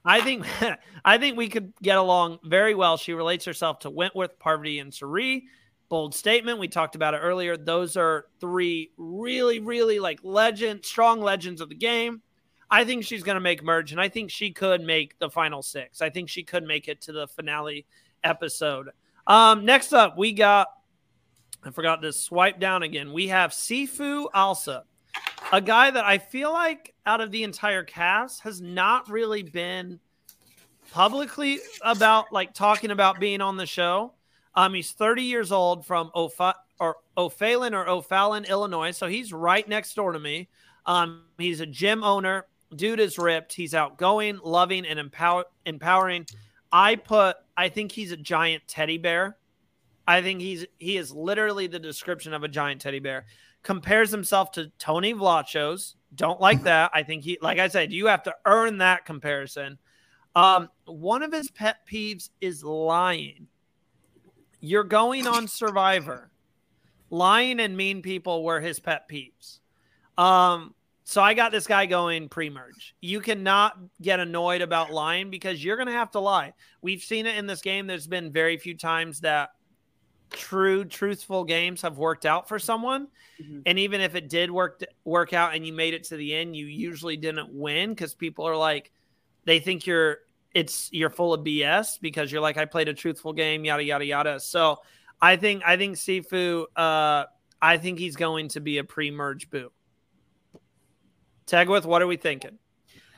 I 0.02 0.22
think 0.22 0.46
I 1.04 1.18
think 1.18 1.36
we 1.36 1.50
could 1.50 1.74
get 1.82 1.98
along 1.98 2.38
very 2.42 2.74
well. 2.74 2.96
She 2.96 3.12
relates 3.12 3.44
herself 3.44 3.80
to 3.80 3.90
Wentworth, 3.90 4.38
Parvati, 4.38 4.78
and 4.78 4.94
Cirie. 4.94 5.44
Bold 5.94 6.12
statement. 6.12 6.58
We 6.58 6.66
talked 6.66 6.96
about 6.96 7.14
it 7.14 7.18
earlier. 7.18 7.56
Those 7.56 7.96
are 7.96 8.26
three 8.40 8.90
really, 8.96 9.60
really 9.60 10.00
like 10.00 10.18
legend, 10.24 10.84
strong 10.84 11.20
legends 11.20 11.60
of 11.60 11.68
the 11.68 11.76
game. 11.76 12.20
I 12.68 12.84
think 12.84 13.04
she's 13.04 13.22
going 13.22 13.36
to 13.36 13.40
make 13.40 13.62
merge, 13.62 13.92
and 13.92 14.00
I 14.00 14.08
think 14.08 14.32
she 14.32 14.50
could 14.50 14.80
make 14.80 15.16
the 15.20 15.30
final 15.30 15.62
six. 15.62 16.02
I 16.02 16.10
think 16.10 16.28
she 16.28 16.42
could 16.42 16.64
make 16.64 16.88
it 16.88 17.00
to 17.02 17.12
the 17.12 17.28
finale 17.28 17.86
episode. 18.24 18.88
Um, 19.28 19.64
next 19.64 19.92
up, 19.92 20.18
we 20.18 20.32
got. 20.32 20.66
I 21.62 21.70
forgot 21.70 22.02
to 22.02 22.12
swipe 22.12 22.58
down 22.58 22.82
again. 22.82 23.12
We 23.12 23.28
have 23.28 23.52
Sifu 23.52 24.26
Alsup, 24.34 24.82
a 25.52 25.60
guy 25.60 25.92
that 25.92 26.04
I 26.04 26.18
feel 26.18 26.52
like 26.52 26.92
out 27.06 27.20
of 27.20 27.30
the 27.30 27.44
entire 27.44 27.84
cast 27.84 28.40
has 28.40 28.60
not 28.60 29.08
really 29.08 29.44
been 29.44 30.00
publicly 30.90 31.60
about 31.82 32.32
like 32.32 32.52
talking 32.52 32.90
about 32.90 33.20
being 33.20 33.40
on 33.40 33.56
the 33.56 33.66
show. 33.66 34.12
Um, 34.56 34.74
he's 34.74 34.92
30 34.92 35.22
years 35.22 35.52
old 35.52 35.84
from 35.84 36.10
Ofa- 36.14 36.54
or 36.78 36.96
O'Fallon 37.16 37.74
or 37.74 37.88
O'Fallon, 37.88 38.44
Illinois. 38.44 38.92
So 38.92 39.06
he's 39.06 39.32
right 39.32 39.66
next 39.68 39.94
door 39.94 40.12
to 40.12 40.18
me. 40.18 40.48
Um, 40.86 41.24
he's 41.38 41.60
a 41.60 41.66
gym 41.66 42.04
owner. 42.04 42.46
Dude 42.74 43.00
is 43.00 43.18
ripped. 43.18 43.52
He's 43.52 43.74
outgoing, 43.74 44.40
loving, 44.42 44.86
and 44.86 44.98
empower- 44.98 45.44
empowering. 45.66 46.26
I 46.72 46.96
put, 46.96 47.36
I 47.56 47.68
think 47.68 47.92
he's 47.92 48.12
a 48.12 48.16
giant 48.16 48.64
teddy 48.66 48.98
bear. 48.98 49.36
I 50.06 50.20
think 50.22 50.40
he's 50.40 50.66
he 50.78 50.96
is 50.96 51.12
literally 51.12 51.66
the 51.66 51.78
description 51.78 52.34
of 52.34 52.42
a 52.42 52.48
giant 52.48 52.80
teddy 52.80 52.98
bear. 52.98 53.24
Compares 53.62 54.10
himself 54.10 54.50
to 54.52 54.70
Tony 54.78 55.14
Vlachos. 55.14 55.94
Don't 56.14 56.40
like 56.40 56.62
that. 56.64 56.90
I 56.92 57.02
think 57.02 57.24
he, 57.24 57.38
like 57.40 57.58
I 57.58 57.68
said, 57.68 57.92
you 57.92 58.06
have 58.06 58.22
to 58.24 58.34
earn 58.44 58.78
that 58.78 59.06
comparison. 59.06 59.78
Um, 60.34 60.68
one 60.84 61.22
of 61.22 61.32
his 61.32 61.50
pet 61.50 61.86
peeves 61.90 62.30
is 62.40 62.64
lying. 62.64 63.46
You're 64.64 64.82
going 64.84 65.26
on 65.26 65.46
Survivor. 65.46 66.30
Lying 67.10 67.60
and 67.60 67.76
mean 67.76 68.00
people 68.00 68.42
were 68.42 68.60
his 68.60 68.80
pet 68.80 69.06
peeves. 69.10 69.58
Um, 70.16 70.74
so 71.04 71.20
I 71.20 71.34
got 71.34 71.52
this 71.52 71.66
guy 71.66 71.84
going 71.84 72.30
pre-merge. 72.30 72.94
You 73.02 73.20
cannot 73.20 73.78
get 74.00 74.20
annoyed 74.20 74.62
about 74.62 74.90
lying 74.90 75.28
because 75.28 75.62
you're 75.62 75.76
going 75.76 75.88
to 75.88 75.92
have 75.92 76.12
to 76.12 76.18
lie. 76.18 76.54
We've 76.80 77.02
seen 77.02 77.26
it 77.26 77.36
in 77.36 77.46
this 77.46 77.60
game. 77.60 77.86
There's 77.86 78.06
been 78.06 78.32
very 78.32 78.56
few 78.56 78.74
times 78.74 79.20
that 79.20 79.50
true, 80.30 80.86
truthful 80.86 81.44
games 81.44 81.82
have 81.82 81.98
worked 81.98 82.24
out 82.24 82.48
for 82.48 82.58
someone. 82.58 83.08
Mm-hmm. 83.42 83.60
And 83.66 83.78
even 83.78 84.00
if 84.00 84.14
it 84.14 84.30
did 84.30 84.50
work 84.50 84.82
work 85.04 85.34
out 85.34 85.54
and 85.54 85.66
you 85.66 85.74
made 85.74 85.92
it 85.92 86.04
to 86.04 86.16
the 86.16 86.34
end, 86.34 86.56
you 86.56 86.64
usually 86.64 87.18
didn't 87.18 87.52
win 87.52 87.90
because 87.90 88.14
people 88.14 88.48
are 88.48 88.56
like, 88.56 88.92
they 89.44 89.60
think 89.60 89.86
you're 89.86 90.20
it's 90.54 90.88
you're 90.92 91.10
full 91.10 91.34
of 91.34 91.44
BS 91.44 92.00
because 92.00 92.30
you're 92.30 92.40
like, 92.40 92.56
I 92.56 92.64
played 92.64 92.88
a 92.88 92.94
truthful 92.94 93.32
game, 93.32 93.64
yada 93.64 93.82
yada 93.82 94.04
yada. 94.04 94.40
So 94.40 94.78
I 95.20 95.36
think 95.36 95.62
I 95.66 95.76
think 95.76 95.96
Sifu, 95.96 96.64
uh, 96.76 97.24
I 97.60 97.76
think 97.76 97.98
he's 97.98 98.16
going 98.16 98.48
to 98.48 98.60
be 98.60 98.78
a 98.78 98.84
pre-merge 98.84 99.50
boo. 99.50 99.72
Tegwyth, 101.46 101.84
what 101.84 102.00
are 102.00 102.06
we 102.06 102.16
thinking? 102.16 102.58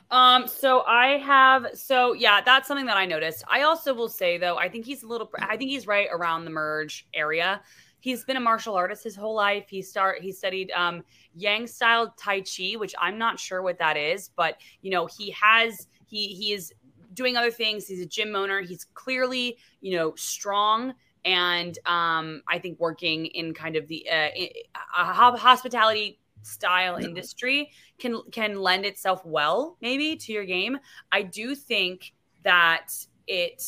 Um, 0.09 0.47
so 0.47 0.83
I 0.87 1.17
have 1.17 1.67
so 1.73 2.13
yeah, 2.13 2.41
that's 2.41 2.67
something 2.67 2.85
that 2.85 2.97
I 2.97 3.05
noticed. 3.05 3.43
I 3.47 3.63
also 3.63 3.93
will 3.93 4.09
say 4.09 4.37
though, 4.37 4.57
I 4.57 4.69
think 4.69 4.85
he's 4.85 5.03
a 5.03 5.07
little 5.07 5.29
I 5.39 5.57
think 5.57 5.69
he's 5.69 5.85
right 5.85 6.07
around 6.11 6.45
the 6.45 6.51
merge 6.51 7.07
area. 7.13 7.61
He's 7.99 8.23
been 8.23 8.37
a 8.37 8.41
martial 8.41 8.73
artist 8.73 9.03
his 9.03 9.15
whole 9.15 9.35
life. 9.35 9.65
He 9.69 9.81
start 9.81 10.21
he 10.21 10.31
studied 10.31 10.71
um 10.71 11.03
Yang 11.35 11.67
style 11.67 12.13
Tai 12.17 12.41
Chi, 12.41 12.73
which 12.77 12.95
I'm 12.99 13.17
not 13.17 13.37
sure 13.39 13.61
what 13.61 13.79
that 13.79 13.97
is, 13.97 14.29
but 14.35 14.57
you 14.81 14.91
know, 14.91 15.07
he 15.07 15.31
has 15.31 15.87
he 16.05 16.27
he 16.27 16.53
is 16.53 16.73
doing 17.17 17.35
other 17.35 17.51
things. 17.51 17.87
He's 17.87 17.99
a 17.99 18.05
gym 18.05 18.35
owner. 18.35 18.61
He's 18.61 18.85
clearly, 18.85 19.57
you 19.81 19.97
know, 19.97 20.13
strong 20.15 20.93
and 21.25 21.77
um, 21.85 22.41
I 22.47 22.57
think 22.57 22.79
working 22.79 23.25
in 23.25 23.53
kind 23.53 23.75
of 23.75 23.87
the 23.89 24.07
uh, 24.09 25.35
hospitality 25.35 26.19
style 26.43 26.95
industry 26.95 27.69
can 27.99 28.21
can 28.31 28.55
lend 28.55 28.85
itself 28.85 29.25
well 29.25 29.77
maybe 29.81 30.15
to 30.15 30.31
your 30.31 30.45
game. 30.45 30.77
I 31.11 31.23
do 31.23 31.53
think 31.53 32.13
that 32.43 32.93
it 33.27 33.61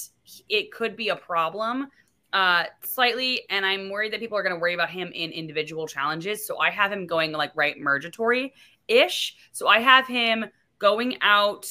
it 0.48 0.72
could 0.72 0.96
be 0.96 1.10
a 1.10 1.16
problem 1.16 1.88
uh 2.32 2.66
slightly 2.84 3.42
and 3.50 3.66
i'm 3.66 3.90
worried 3.90 4.14
that 4.14 4.20
people 4.20 4.38
are 4.38 4.44
going 4.44 4.54
to 4.54 4.60
worry 4.60 4.76
about 4.76 4.90
him 4.90 5.12
in 5.16 5.32
individual 5.32 5.88
challenges 5.88 6.46
so 6.46 6.60
i 6.60 6.70
have 6.70 6.92
him 6.92 7.08
going 7.08 7.32
like 7.32 7.52
right 7.56 7.80
mergatory 7.80 8.54
ish 8.88 9.36
so 9.52 9.68
i 9.68 9.80
have 9.80 10.06
him 10.06 10.46
going 10.78 11.18
out 11.22 11.66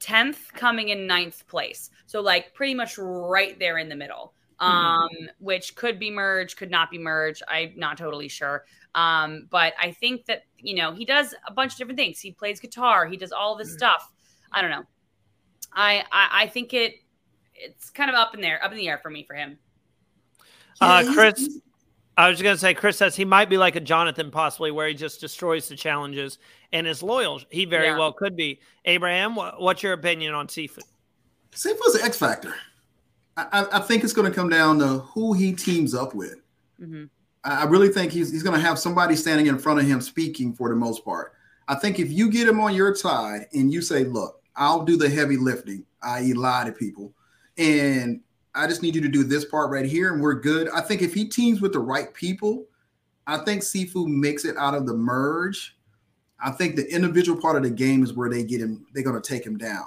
10th 0.00 0.52
coming 0.54 0.88
in 0.88 1.06
ninth 1.06 1.46
place. 1.46 1.90
So 2.06 2.20
like 2.20 2.54
pretty 2.54 2.74
much 2.74 2.98
right 2.98 3.58
there 3.58 3.78
in 3.78 3.88
the 3.88 3.96
middle. 3.96 4.34
Mm-hmm. 4.60 4.70
Um, 4.70 5.08
mm-hmm. 5.08 5.24
which 5.38 5.74
could 5.74 5.98
be 5.98 6.10
merged, 6.10 6.58
could 6.58 6.70
not 6.70 6.90
be 6.90 6.98
merged. 6.98 7.42
I'm 7.48 7.72
not 7.76 7.96
totally 7.96 8.28
sure. 8.28 8.66
Um, 8.94 9.46
but 9.50 9.72
I 9.80 9.92
think 9.92 10.26
that 10.26 10.42
you 10.58 10.74
know 10.74 10.92
he 10.92 11.06
does 11.06 11.34
a 11.46 11.52
bunch 11.52 11.72
of 11.72 11.78
different 11.78 11.98
things. 11.98 12.20
He 12.20 12.32
plays 12.32 12.60
guitar, 12.60 13.06
he 13.06 13.16
does 13.16 13.32
all 13.32 13.56
this 13.56 13.68
mm-hmm. 13.68 13.78
stuff. 13.78 14.12
I 14.52 14.60
don't 14.60 14.70
know. 14.70 14.84
I, 15.72 16.04
I 16.12 16.42
I 16.42 16.46
think 16.48 16.74
it 16.74 16.96
it's 17.54 17.88
kind 17.90 18.10
of 18.10 18.16
up 18.16 18.34
in 18.34 18.40
there, 18.40 18.62
up 18.62 18.70
in 18.72 18.76
the 18.76 18.88
air 18.88 18.98
for 18.98 19.08
me 19.10 19.24
for 19.24 19.34
him. 19.34 19.58
Uh, 20.80 21.04
Chris, 21.12 21.60
I 22.20 22.28
was 22.28 22.42
going 22.42 22.54
to 22.54 22.60
say, 22.60 22.74
Chris 22.74 22.98
says 22.98 23.16
he 23.16 23.24
might 23.24 23.48
be 23.48 23.56
like 23.56 23.76
a 23.76 23.80
Jonathan, 23.80 24.30
possibly, 24.30 24.70
where 24.70 24.86
he 24.86 24.92
just 24.92 25.22
destroys 25.22 25.70
the 25.70 25.74
challenges 25.76 26.38
and 26.70 26.86
is 26.86 27.02
loyal. 27.02 27.40
He 27.48 27.64
very 27.64 27.86
yeah. 27.86 27.98
well 27.98 28.12
could 28.12 28.36
be. 28.36 28.60
Abraham, 28.84 29.36
what's 29.36 29.82
your 29.82 29.94
opinion 29.94 30.34
on 30.34 30.46
Sifu? 30.46 30.80
Sifu's 31.52 31.94
an 31.94 32.02
X 32.02 32.18
factor. 32.18 32.54
I, 33.38 33.64
I, 33.72 33.78
think 33.80 34.04
it's 34.04 34.12
going 34.12 34.30
to 34.30 34.34
come 34.34 34.50
down 34.50 34.78
to 34.80 34.98
who 34.98 35.32
he 35.32 35.54
teams 35.54 35.94
up 35.94 36.14
with. 36.14 36.42
Mm-hmm. 36.78 37.04
I 37.42 37.64
really 37.64 37.88
think 37.88 38.12
he's, 38.12 38.30
he's 38.30 38.42
going 38.42 38.60
to 38.60 38.66
have 38.66 38.78
somebody 38.78 39.16
standing 39.16 39.46
in 39.46 39.58
front 39.58 39.80
of 39.80 39.86
him 39.86 40.02
speaking 40.02 40.52
for 40.52 40.68
the 40.68 40.74
most 40.74 41.06
part. 41.06 41.32
I 41.68 41.76
think 41.76 41.98
if 41.98 42.10
you 42.10 42.30
get 42.30 42.46
him 42.46 42.60
on 42.60 42.74
your 42.74 42.94
side 42.94 43.46
and 43.54 43.72
you 43.72 43.80
say, 43.80 44.04
look, 44.04 44.42
I'll 44.56 44.84
do 44.84 44.98
the 44.98 45.08
heavy 45.08 45.38
lifting, 45.38 45.86
i.e., 46.02 46.34
lie 46.34 46.64
to 46.66 46.72
people, 46.72 47.14
and 47.56 48.20
I 48.54 48.66
just 48.66 48.82
need 48.82 48.94
you 48.94 49.00
to 49.00 49.08
do 49.08 49.24
this 49.24 49.44
part 49.44 49.70
right 49.70 49.86
here, 49.86 50.12
and 50.12 50.22
we're 50.22 50.34
good. 50.34 50.68
I 50.70 50.80
think 50.80 51.02
if 51.02 51.14
he 51.14 51.26
teams 51.26 51.60
with 51.60 51.72
the 51.72 51.78
right 51.78 52.12
people, 52.14 52.66
I 53.26 53.38
think 53.38 53.62
Sifu 53.62 54.06
makes 54.06 54.44
it 54.44 54.56
out 54.56 54.74
of 54.74 54.86
the 54.86 54.94
merge. 54.94 55.76
I 56.42 56.50
think 56.50 56.76
the 56.76 56.92
individual 56.92 57.40
part 57.40 57.56
of 57.56 57.62
the 57.62 57.70
game 57.70 58.02
is 58.02 58.12
where 58.12 58.28
they 58.28 58.42
get 58.42 58.60
him, 58.60 58.86
they're 58.92 59.04
going 59.04 59.20
to 59.20 59.28
take 59.28 59.44
him 59.44 59.58
down. 59.58 59.86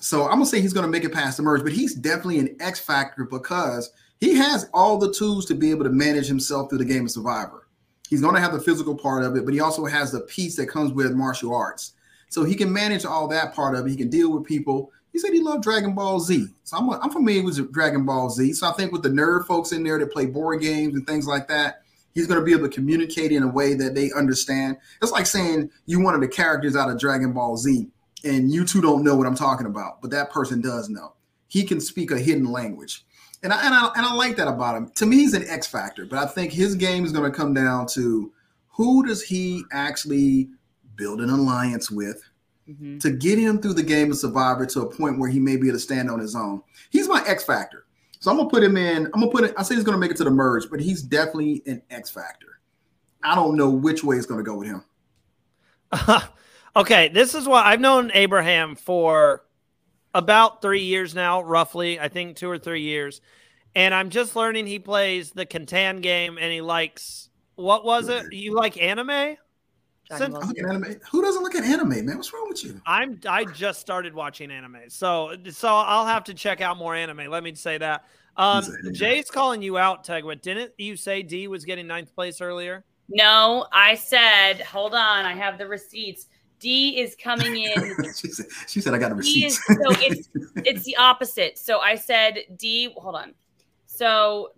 So 0.00 0.24
I'm 0.24 0.32
gonna 0.32 0.46
say 0.46 0.60
he's 0.60 0.72
gonna 0.72 0.88
make 0.88 1.04
it 1.04 1.12
past 1.12 1.36
the 1.36 1.42
merge, 1.42 1.62
but 1.62 1.72
he's 1.72 1.94
definitely 1.94 2.38
an 2.38 2.56
X 2.60 2.78
factor 2.78 3.24
because 3.24 3.90
he 4.20 4.34
has 4.36 4.68
all 4.72 4.98
the 4.98 5.12
tools 5.12 5.44
to 5.46 5.54
be 5.54 5.70
able 5.70 5.84
to 5.84 5.90
manage 5.90 6.26
himself 6.26 6.70
through 6.70 6.78
the 6.78 6.84
game 6.84 7.04
of 7.04 7.10
Survivor. 7.10 7.66
He's 8.08 8.20
gonna 8.20 8.40
have 8.40 8.52
the 8.52 8.60
physical 8.60 8.96
part 8.96 9.24
of 9.24 9.36
it, 9.36 9.44
but 9.44 9.54
he 9.54 9.60
also 9.60 9.84
has 9.86 10.12
the 10.12 10.20
piece 10.20 10.56
that 10.56 10.66
comes 10.66 10.92
with 10.92 11.12
martial 11.12 11.54
arts. 11.54 11.94
So 12.28 12.44
he 12.44 12.54
can 12.54 12.72
manage 12.72 13.04
all 13.04 13.26
that 13.28 13.54
part 13.54 13.74
of 13.74 13.86
it. 13.86 13.90
He 13.90 13.96
can 13.96 14.10
deal 14.10 14.30
with 14.30 14.44
people. 14.44 14.92
He 15.12 15.18
said 15.18 15.32
he 15.32 15.40
loved 15.40 15.62
Dragon 15.62 15.94
Ball 15.94 16.20
Z. 16.20 16.46
So 16.64 16.76
I'm, 16.76 16.90
I'm 16.90 17.10
familiar 17.10 17.42
with 17.42 17.72
Dragon 17.72 18.04
Ball 18.04 18.30
Z. 18.30 18.52
So 18.52 18.68
I 18.68 18.72
think 18.72 18.92
with 18.92 19.02
the 19.02 19.08
nerd 19.08 19.46
folks 19.46 19.72
in 19.72 19.82
there 19.82 19.98
that 19.98 20.12
play 20.12 20.26
board 20.26 20.60
games 20.60 20.94
and 20.94 21.06
things 21.06 21.26
like 21.26 21.48
that, 21.48 21.82
he's 22.14 22.26
going 22.26 22.38
to 22.38 22.44
be 22.44 22.52
able 22.52 22.68
to 22.68 22.74
communicate 22.74 23.32
in 23.32 23.42
a 23.42 23.48
way 23.48 23.74
that 23.74 23.94
they 23.94 24.12
understand. 24.12 24.76
It's 25.02 25.12
like 25.12 25.26
saying 25.26 25.70
you 25.86 26.00
one 26.00 26.14
of 26.14 26.20
the 26.20 26.28
characters 26.28 26.76
out 26.76 26.90
of 26.90 26.98
Dragon 26.98 27.32
Ball 27.32 27.56
Z 27.56 27.88
and 28.24 28.52
you 28.52 28.64
two 28.64 28.80
don't 28.80 29.04
know 29.04 29.14
what 29.14 29.26
I'm 29.26 29.36
talking 29.36 29.66
about, 29.66 30.02
but 30.02 30.10
that 30.10 30.30
person 30.30 30.60
does 30.60 30.88
know. 30.88 31.14
He 31.48 31.64
can 31.64 31.80
speak 31.80 32.10
a 32.10 32.18
hidden 32.18 32.50
language. 32.50 33.04
And 33.42 33.52
I, 33.52 33.64
and 33.64 33.74
I, 33.74 33.90
and 33.96 34.04
I 34.04 34.14
like 34.14 34.36
that 34.36 34.48
about 34.48 34.76
him. 34.76 34.90
To 34.96 35.06
me, 35.06 35.18
he's 35.18 35.34
an 35.34 35.48
X 35.48 35.66
factor, 35.66 36.04
but 36.04 36.18
I 36.18 36.26
think 36.26 36.52
his 36.52 36.74
game 36.74 37.04
is 37.04 37.12
going 37.12 37.30
to 37.30 37.36
come 37.36 37.54
down 37.54 37.86
to 37.94 38.32
who 38.68 39.06
does 39.06 39.22
he 39.22 39.64
actually 39.72 40.48
build 40.96 41.20
an 41.20 41.30
alliance 41.30 41.90
with 41.90 42.22
mm-hmm. 42.68 42.98
to 42.98 43.10
get 43.10 43.38
him 43.38 43.60
through 43.60 43.74
the 43.74 43.82
game 43.82 44.10
of 44.10 44.18
Survivor 44.18 44.66
to 44.66 44.82
a 44.82 44.90
point 44.90 45.18
where 45.18 45.30
he 45.30 45.38
may 45.38 45.56
be 45.56 45.68
able 45.68 45.76
to 45.76 45.80
stand 45.80 46.10
on 46.10 46.18
his 46.18 46.34
own. 46.34 46.62
He's 46.90 47.08
my 47.08 47.22
X 47.26 47.44
factor. 47.44 47.86
So 48.20 48.30
I'm 48.30 48.36
gonna 48.36 48.48
put 48.48 48.62
him 48.62 48.76
in. 48.76 49.06
I'm 49.06 49.12
gonna 49.20 49.28
put 49.28 49.44
it. 49.44 49.54
I 49.56 49.62
say 49.62 49.74
he's 49.74 49.84
gonna 49.84 49.98
make 49.98 50.10
it 50.10 50.16
to 50.18 50.24
the 50.24 50.30
merge, 50.30 50.68
but 50.70 50.80
he's 50.80 51.02
definitely 51.02 51.62
an 51.66 51.82
X 51.90 52.10
factor. 52.10 52.60
I 53.22 53.34
don't 53.34 53.56
know 53.56 53.70
which 53.70 54.02
way 54.02 54.16
it's 54.16 54.26
gonna 54.26 54.42
go 54.42 54.56
with 54.56 54.68
him. 54.68 54.84
okay, 56.76 57.08
this 57.08 57.34
is 57.34 57.46
what 57.46 57.64
I've 57.64 57.80
known 57.80 58.10
Abraham 58.14 58.74
for 58.74 59.44
about 60.14 60.62
three 60.62 60.82
years 60.82 61.14
now, 61.14 61.42
roughly. 61.42 62.00
I 62.00 62.08
think 62.08 62.36
two 62.36 62.50
or 62.50 62.58
three 62.58 62.82
years, 62.82 63.20
and 63.74 63.94
I'm 63.94 64.10
just 64.10 64.34
learning 64.34 64.66
he 64.66 64.80
plays 64.80 65.30
the 65.30 65.46
Catan 65.46 66.02
game, 66.02 66.38
and 66.38 66.52
he 66.52 66.60
likes 66.60 67.28
what 67.54 67.84
was 67.84 68.08
it? 68.08 68.32
You 68.32 68.54
like 68.54 68.80
anime? 68.80 69.36
Since, 70.16 70.34
anime. 70.58 70.96
Who 71.10 71.20
doesn't 71.20 71.42
look 71.42 71.54
at 71.54 71.64
anime, 71.64 72.06
man? 72.06 72.16
What's 72.16 72.32
wrong 72.32 72.46
with 72.48 72.64
you? 72.64 72.80
I'm 72.86 73.20
I 73.28 73.44
just 73.44 73.78
started 73.80 74.14
watching 74.14 74.50
anime, 74.50 74.88
so 74.88 75.34
so 75.50 75.68
I'll 75.68 76.06
have 76.06 76.24
to 76.24 76.34
check 76.34 76.62
out 76.62 76.78
more 76.78 76.94
anime. 76.94 77.30
Let 77.30 77.42
me 77.42 77.54
say 77.54 77.76
that. 77.76 78.06
Um, 78.38 78.64
Jay's 78.92 79.30
calling 79.30 79.60
you 79.60 79.76
out, 79.76 80.06
Tegwyth. 80.06 80.40
Didn't 80.40 80.72
you 80.78 80.96
say 80.96 81.22
Dee 81.22 81.46
was 81.48 81.64
getting 81.64 81.86
ninth 81.86 82.14
place 82.14 82.40
earlier? 82.40 82.84
No, 83.10 83.66
I 83.72 83.96
said, 83.96 84.60
hold 84.60 84.94
on, 84.94 85.24
I 85.24 85.34
have 85.34 85.58
the 85.58 85.66
receipts. 85.66 86.26
Dee 86.60 87.00
is 87.00 87.14
coming 87.22 87.56
in. 87.64 87.96
she, 88.14 88.28
said, 88.28 88.46
she 88.66 88.80
said, 88.80 88.94
I 88.94 88.98
got 88.98 89.12
a 89.12 89.14
receipt. 89.14 89.44
Is, 89.44 89.56
so 89.56 89.74
it's, 89.76 90.28
it's 90.56 90.84
the 90.84 90.96
opposite. 90.96 91.58
So 91.58 91.80
I 91.80 91.96
said 91.96 92.38
Dee, 92.56 92.94
hold 92.96 93.16
on. 93.16 93.34
So 93.86 94.52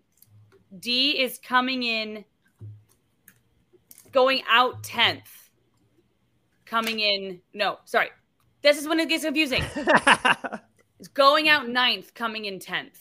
Dee 0.78 1.20
is 1.20 1.40
coming 1.42 1.82
in, 1.82 2.24
going 4.12 4.42
out 4.48 4.82
10th 4.82 5.39
coming 6.70 7.00
in. 7.00 7.40
No, 7.52 7.78
sorry. 7.84 8.08
This 8.62 8.78
is 8.78 8.86
when 8.86 9.00
it 9.00 9.08
gets 9.08 9.24
confusing. 9.24 9.64
it's 10.98 11.08
going 11.08 11.48
out 11.48 11.68
ninth, 11.68 12.14
coming 12.14 12.44
in 12.44 12.58
10th. 12.58 12.98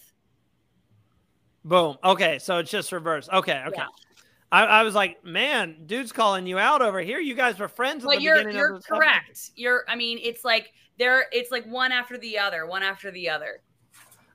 Boom. 1.63 1.97
Okay, 2.03 2.39
so 2.39 2.57
it's 2.57 2.71
just 2.71 2.91
reverse. 2.91 3.29
Okay, 3.31 3.63
okay. 3.67 3.75
Yeah. 3.77 3.87
I, 4.51 4.63
I 4.63 4.83
was 4.83 4.95
like, 4.95 5.23
man, 5.23 5.77
dude's 5.85 6.11
calling 6.11 6.47
you 6.47 6.57
out 6.57 6.81
over 6.81 6.99
here. 6.99 7.19
You 7.19 7.35
guys 7.35 7.59
were 7.59 7.67
friends. 7.67 8.03
But 8.03 8.17
the 8.17 8.23
you're 8.23 8.37
beginning 8.37 8.57
you're 8.57 8.79
correct. 8.79 9.51
You're 9.55 9.83
I 9.87 9.95
mean, 9.95 10.17
it's 10.23 10.43
like 10.43 10.71
there 10.97 11.25
it's 11.31 11.51
like 11.51 11.65
one 11.65 11.91
after 11.91 12.17
the 12.17 12.39
other, 12.39 12.65
one 12.65 12.81
after 12.81 13.11
the 13.11 13.29
other. 13.29 13.61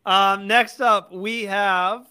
Um, 0.06 0.46
next 0.46 0.80
up, 0.80 1.12
we 1.12 1.44
have 1.44 2.06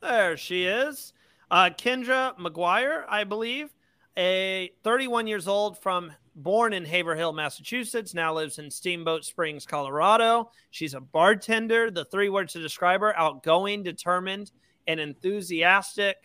there 0.00 0.36
she 0.36 0.64
is, 0.64 1.12
uh, 1.50 1.70
Kendra 1.78 2.36
McQuarrie, 2.38 3.04
I 3.08 3.24
believe, 3.24 3.70
a 4.16 4.72
31 4.82 5.26
years 5.26 5.46
old 5.46 5.78
from 5.78 6.12
born 6.34 6.72
in 6.72 6.84
Haverhill, 6.84 7.32
Massachusetts, 7.32 8.14
now 8.14 8.34
lives 8.34 8.58
in 8.58 8.70
Steamboat 8.70 9.24
Springs, 9.24 9.66
Colorado. 9.66 10.50
She's 10.70 10.94
a 10.94 11.00
bartender. 11.00 11.90
The 11.90 12.04
three 12.06 12.28
words 12.28 12.52
to 12.54 12.60
describe 12.60 13.00
her: 13.00 13.16
outgoing, 13.18 13.82
determined, 13.82 14.52
and 14.86 15.00
enthusiastic. 15.00 16.16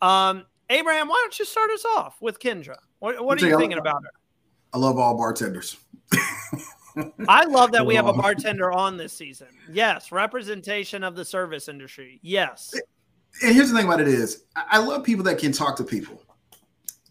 Um, 0.00 0.44
Abraham, 0.70 1.08
why 1.08 1.18
don't 1.22 1.38
you 1.38 1.44
start 1.44 1.70
us 1.70 1.84
off 1.84 2.16
with 2.20 2.38
Kendra? 2.40 2.76
What, 2.98 3.22
what 3.24 3.42
are 3.42 3.46
you 3.46 3.58
thinking 3.58 3.78
about 3.78 4.02
her? 4.02 4.10
I 4.72 4.78
love 4.78 4.98
all 4.98 5.16
bartenders. 5.16 5.76
I 7.28 7.44
love 7.44 7.72
that 7.72 7.84
we 7.86 7.94
have 7.94 8.06
a 8.06 8.12
bartender 8.12 8.72
on 8.72 8.96
this 8.96 9.12
season. 9.12 9.48
Yes, 9.70 10.12
representation 10.12 11.04
of 11.04 11.14
the 11.14 11.24
service 11.24 11.68
industry. 11.68 12.20
Yes. 12.22 12.74
And 13.42 13.54
here's 13.54 13.70
the 13.70 13.76
thing 13.76 13.86
about 13.86 14.00
it 14.00 14.08
is, 14.08 14.44
I 14.56 14.78
love 14.78 15.04
people 15.04 15.24
that 15.24 15.38
can 15.38 15.52
talk 15.52 15.76
to 15.76 15.84
people 15.84 16.22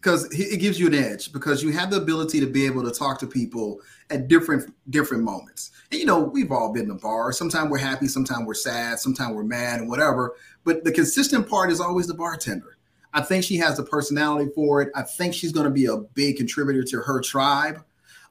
because 0.02 0.24
it 0.32 0.58
gives 0.58 0.80
you 0.80 0.88
an 0.88 0.94
edge 0.94 1.32
because 1.32 1.62
you 1.62 1.70
have 1.72 1.88
the 1.90 1.96
ability 1.96 2.40
to 2.40 2.46
be 2.46 2.66
able 2.66 2.82
to 2.82 2.90
talk 2.90 3.20
to 3.20 3.26
people 3.26 3.78
at 4.10 4.26
different 4.26 4.74
different 4.90 5.22
moments. 5.22 5.70
And 5.92 6.00
you 6.00 6.06
know, 6.06 6.18
we've 6.18 6.50
all 6.50 6.72
been 6.72 6.86
in 6.86 6.90
a 6.90 6.94
bar. 6.96 7.32
Sometimes 7.32 7.70
we're 7.70 7.78
happy, 7.78 8.08
sometimes 8.08 8.44
we're 8.46 8.54
sad, 8.54 8.98
sometimes 8.98 9.34
we're 9.36 9.44
mad, 9.44 9.78
and 9.80 9.88
whatever. 9.88 10.34
But 10.64 10.82
the 10.82 10.90
consistent 10.90 11.48
part 11.48 11.70
is 11.70 11.80
always 11.80 12.08
the 12.08 12.14
bartender. 12.14 12.76
I 13.14 13.20
think 13.22 13.44
she 13.44 13.56
has 13.58 13.76
the 13.76 13.84
personality 13.84 14.50
for 14.54 14.82
it. 14.82 14.88
I 14.96 15.02
think 15.02 15.34
she's 15.34 15.52
going 15.52 15.64
to 15.66 15.70
be 15.70 15.86
a 15.86 15.98
big 15.98 16.36
contributor 16.36 16.82
to 16.82 17.00
her 17.02 17.20
tribe. 17.20 17.84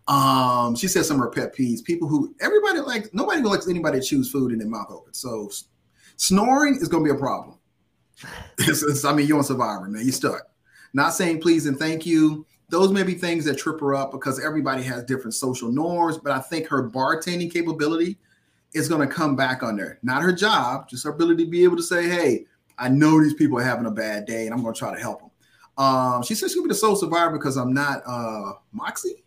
Um, 0.08 0.76
she 0.76 0.88
said 0.88 1.06
some 1.06 1.18
of 1.18 1.22
her 1.22 1.30
pet 1.30 1.56
peeves. 1.56 1.84
People 1.84 2.08
who 2.10 2.36
everybody 2.42 2.80
like 2.82 3.14
nobody 3.14 3.42
likes 3.42 3.70
anybody 3.70 4.00
to 4.02 4.06
choose 4.06 4.30
food 4.30 4.52
in 4.52 4.60
their 4.60 4.68
mouth 4.68 4.88
open. 4.90 5.14
So 5.14 5.50
snoring 6.18 6.76
is 6.76 6.90
going 6.90 7.06
to 7.06 7.14
be 7.14 7.16
a 7.18 7.20
problem. 7.20 7.58
It's- 8.60 8.84
it's- 8.84 9.06
I 9.06 9.14
mean, 9.14 9.26
you're 9.28 9.38
on 9.38 9.44
Survivor, 9.44 9.88
man. 9.88 10.04
You're 10.04 10.12
stuck. 10.12 10.51
Not 10.94 11.14
saying 11.14 11.42
please 11.42 11.66
and 11.66 11.78
thank 11.78 12.06
you. 12.06 12.46
Those 12.70 12.92
may 12.92 13.04
be 13.04 13.16
things 13.16 13.46
that 13.46 13.58
trip 13.58 13.80
her 13.82 13.96
up 13.96 14.12
because 14.12 14.44
everybody 14.44 14.84
has 14.84 15.04
different 15.04 15.34
social 15.34 15.72
norms. 15.72 16.18
But 16.18 16.32
I 16.32 16.40
think 16.40 16.68
her 16.68 16.90
bartending 16.90 17.52
capability 17.52 18.18
is 18.74 18.88
going 18.88 19.08
to 19.08 19.14
come 19.14 19.36
back 19.36 19.64
on 19.64 19.76
there. 19.76 20.00
Not 20.04 20.22
her 20.22 20.32
job, 20.32 20.88
just 20.90 21.04
her 21.04 21.12
ability 21.12 21.46
to 21.46 21.52
be 21.52 21.64
able 21.64 21.78
to 21.78 21.84
say, 21.84 22.08
"Hey, 22.08 22.46
I 22.78 22.90
know 22.90 23.22
these 23.22 23.34
people 23.34 23.58
are 23.60 23.64
having 23.64 23.86
a 23.86 23.92
bad 23.92 24.26
day, 24.26 24.46
and 24.46 24.54
I'm 24.54 24.62
going 24.62 24.74
to 24.74 24.80
try 24.80 24.94
to 24.94 25.02
help 25.02 25.20
them." 25.20 25.32
Um, 25.78 26.24
she 26.24 26.36
said 26.36 26.52
she'll 26.52 26.64
be 26.64 26.70
the 26.70 26.76
sole 26.76 26.96
survivor 26.96 27.38
because 27.38 27.58
I'm 27.58 27.74
not 27.74 28.02
uh, 28.06 28.54
Moxie. 28.72 29.24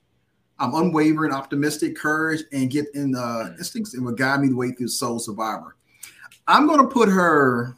I'm 0.59 0.75
unwavering, 0.75 1.33
optimistic, 1.33 1.97
courage, 1.97 2.45
and 2.53 2.71
get 2.71 2.87
in 2.95 3.15
uh, 3.15 3.55
instincts 3.59 3.95
and 3.95 4.05
will 4.05 4.13
guide 4.13 4.41
me 4.41 4.49
the 4.49 4.57
way 4.57 4.71
through 4.71 4.89
Sole 4.89 5.19
Survivor. 5.19 5.77
I'm 6.47 6.67
going 6.67 6.81
to 6.81 6.87
put 6.87 7.09
her 7.09 7.75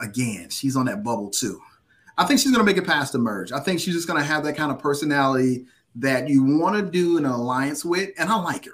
again. 0.00 0.50
She's 0.50 0.76
on 0.76 0.86
that 0.86 1.02
bubble 1.02 1.30
too. 1.30 1.60
I 2.18 2.24
think 2.26 2.40
she's 2.40 2.50
going 2.50 2.64
to 2.64 2.70
make 2.70 2.76
it 2.76 2.86
past 2.86 3.12
the 3.12 3.18
merge. 3.18 3.52
I 3.52 3.60
think 3.60 3.80
she's 3.80 3.94
just 3.94 4.08
going 4.08 4.20
to 4.20 4.26
have 4.26 4.44
that 4.44 4.56
kind 4.56 4.72
of 4.72 4.78
personality 4.80 5.66
that 5.94 6.28
you 6.28 6.42
want 6.42 6.76
to 6.76 6.90
do 6.90 7.16
an 7.16 7.24
alliance 7.24 7.84
with, 7.84 8.10
and 8.18 8.28
I 8.28 8.36
like 8.36 8.64
her. 8.66 8.72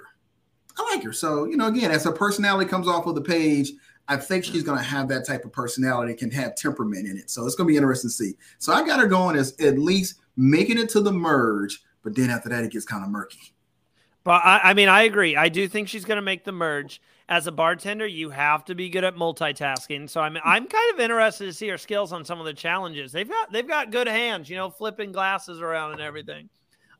I 0.77 0.93
like 0.93 1.03
her. 1.03 1.13
So 1.13 1.45
you 1.45 1.55
know, 1.55 1.67
again, 1.67 1.91
as 1.91 2.03
her 2.03 2.11
personality 2.11 2.69
comes 2.69 2.87
off 2.87 3.05
of 3.05 3.15
the 3.15 3.21
page, 3.21 3.71
I 4.07 4.17
think 4.17 4.43
she's 4.43 4.63
going 4.63 4.77
to 4.77 4.83
have 4.83 5.07
that 5.09 5.25
type 5.25 5.45
of 5.45 5.51
personality, 5.51 6.13
can 6.13 6.31
have 6.31 6.55
temperament 6.55 7.07
in 7.07 7.17
it. 7.17 7.29
So 7.29 7.45
it's 7.45 7.55
going 7.55 7.67
to 7.67 7.71
be 7.71 7.77
interesting 7.77 8.09
to 8.09 8.13
see. 8.13 8.33
So 8.59 8.73
I 8.73 8.85
got 8.85 8.99
her 8.99 9.07
going 9.07 9.35
as 9.35 9.55
at 9.59 9.79
least 9.79 10.19
making 10.35 10.77
it 10.77 10.89
to 10.89 11.01
the 11.01 11.11
merge, 11.11 11.81
but 12.03 12.15
then 12.15 12.29
after 12.29 12.49
that, 12.49 12.63
it 12.63 12.71
gets 12.71 12.85
kind 12.85 13.03
of 13.03 13.09
murky. 13.09 13.54
But 14.25 14.41
I, 14.43 14.59
I 14.63 14.73
mean, 14.73 14.89
I 14.89 15.03
agree. 15.03 15.37
I 15.37 15.49
do 15.49 15.67
think 15.67 15.87
she's 15.87 16.03
going 16.03 16.17
to 16.17 16.21
make 16.21 16.43
the 16.43 16.51
merge. 16.51 17.01
As 17.27 17.47
a 17.47 17.51
bartender, 17.51 18.05
you 18.05 18.29
have 18.29 18.65
to 18.65 18.75
be 18.75 18.89
good 18.89 19.03
at 19.03 19.15
multitasking. 19.15 20.07
So 20.09 20.21
I'm 20.21 20.37
I'm 20.43 20.67
kind 20.67 20.93
of 20.93 20.99
interested 20.99 21.45
to 21.45 21.53
see 21.53 21.67
her 21.69 21.77
skills 21.77 22.13
on 22.13 22.23
some 22.23 22.39
of 22.39 22.45
the 22.45 22.53
challenges. 22.53 23.11
They've 23.11 23.27
got 23.27 23.51
they've 23.51 23.67
got 23.67 23.91
good 23.91 24.07
hands, 24.07 24.47
you 24.47 24.57
know, 24.57 24.69
flipping 24.69 25.11
glasses 25.11 25.59
around 25.59 25.93
and 25.93 26.01
everything. 26.01 26.49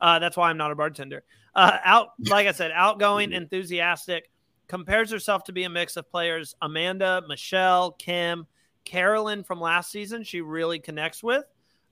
Uh, 0.01 0.17
that's 0.17 0.35
why 0.35 0.49
I'm 0.49 0.57
not 0.57 0.71
a 0.71 0.75
bartender. 0.75 1.23
Uh, 1.53 1.77
out, 1.83 2.09
like 2.29 2.47
I 2.47 2.53
said, 2.53 2.71
outgoing, 2.73 3.33
enthusiastic, 3.33 4.31
compares 4.67 5.11
herself 5.11 5.43
to 5.43 5.53
be 5.53 5.63
a 5.63 5.69
mix 5.69 5.95
of 5.95 6.09
players 6.09 6.55
Amanda, 6.61 7.21
Michelle, 7.27 7.91
Kim, 7.91 8.47
Carolyn 8.83 9.43
from 9.43 9.59
last 9.59 9.91
season. 9.91 10.23
She 10.23 10.41
really 10.41 10.79
connects 10.79 11.21
with. 11.21 11.45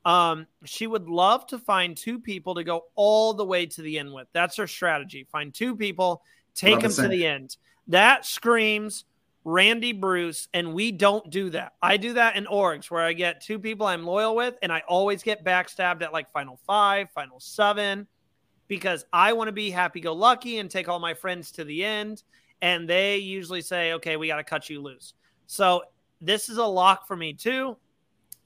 Um, 0.05 0.47
she 0.65 0.87
would 0.87 1.07
love 1.07 1.47
to 1.47 1.59
find 1.59 1.95
two 1.95 2.19
people 2.19 2.55
to 2.55 2.63
go 2.63 2.85
all 2.95 3.33
the 3.33 3.45
way 3.45 3.65
to 3.65 3.81
the 3.81 3.99
end 3.99 4.13
with. 4.13 4.27
That's 4.33 4.57
her 4.57 4.67
strategy. 4.67 5.27
Find 5.31 5.53
two 5.53 5.75
people, 5.75 6.23
take 6.53 6.81
Love 6.81 6.95
them 6.95 7.05
to 7.05 7.07
the 7.07 7.25
end. 7.25 7.57
That 7.87 8.25
screams 8.25 9.05
Randy 9.45 9.91
Bruce, 9.91 10.47
and 10.53 10.73
we 10.73 10.91
don't 10.91 11.29
do 11.29 11.49
that. 11.49 11.73
I 11.81 11.97
do 11.97 12.13
that 12.13 12.35
in 12.35 12.45
orgs 12.45 12.89
where 12.89 13.03
I 13.03 13.13
get 13.13 13.41
two 13.41 13.59
people 13.59 13.85
I'm 13.85 14.05
loyal 14.05 14.35
with, 14.35 14.55
and 14.61 14.71
I 14.71 14.83
always 14.87 15.23
get 15.23 15.43
backstabbed 15.43 16.01
at 16.01 16.13
like 16.13 16.31
final 16.31 16.59
five, 16.65 17.09
final 17.11 17.39
seven, 17.39 18.07
because 18.67 19.05
I 19.11 19.33
want 19.33 19.49
to 19.49 19.53
be 19.53 19.69
happy 19.69 19.99
go 19.99 20.13
lucky 20.13 20.59
and 20.59 20.71
take 20.71 20.87
all 20.87 20.99
my 20.99 21.13
friends 21.13 21.51
to 21.53 21.63
the 21.63 21.83
end. 21.83 22.23
And 22.61 22.87
they 22.87 23.17
usually 23.17 23.61
say, 23.61 23.93
okay, 23.93 24.15
we 24.15 24.27
got 24.27 24.37
to 24.37 24.43
cut 24.43 24.69
you 24.69 24.81
loose. 24.81 25.13
So 25.47 25.83
this 26.21 26.47
is 26.47 26.57
a 26.57 26.65
lock 26.65 27.05
for 27.05 27.17
me 27.17 27.33
too. 27.33 27.75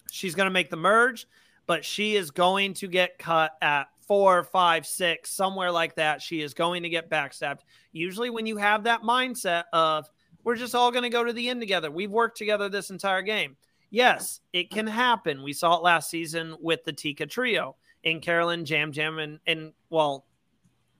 She's 0.09 0.33
going 0.33 0.47
to 0.47 0.51
make 0.51 0.71
the 0.71 0.77
merge, 0.77 1.27
but 1.67 1.85
she 1.85 2.15
is 2.15 2.31
going 2.31 2.73
to 2.75 2.87
get 2.87 3.19
cut 3.19 3.51
at 3.61 3.89
four, 4.07 4.43
five, 4.43 4.87
six, 4.87 5.31
somewhere 5.31 5.71
like 5.71 5.95
that. 5.95 6.21
She 6.21 6.41
is 6.41 6.53
going 6.53 6.83
to 6.83 6.89
get 6.89 7.09
backstabbed. 7.09 7.59
Usually, 7.91 8.29
when 8.29 8.45
you 8.45 8.57
have 8.57 8.85
that 8.85 9.03
mindset 9.03 9.65
of, 9.73 10.09
we're 10.43 10.55
just 10.55 10.73
all 10.73 10.91
going 10.91 11.03
to 11.03 11.09
go 11.09 11.23
to 11.23 11.33
the 11.33 11.49
end 11.49 11.59
together, 11.59 11.91
we've 11.91 12.11
worked 12.11 12.37
together 12.37 12.69
this 12.69 12.89
entire 12.89 13.21
game. 13.21 13.57
Yes, 13.89 14.41
it 14.53 14.69
can 14.69 14.87
happen. 14.87 15.43
We 15.43 15.53
saw 15.53 15.77
it 15.77 15.83
last 15.83 16.09
season 16.09 16.55
with 16.59 16.83
the 16.83 16.93
Tika 16.93 17.25
trio 17.25 17.75
in 18.03 18.19
Carolyn, 18.19 18.65
Yam 18.65 18.91
Yam, 18.93 19.19
and, 19.19 19.39
and 19.45 19.73
well, 19.89 20.25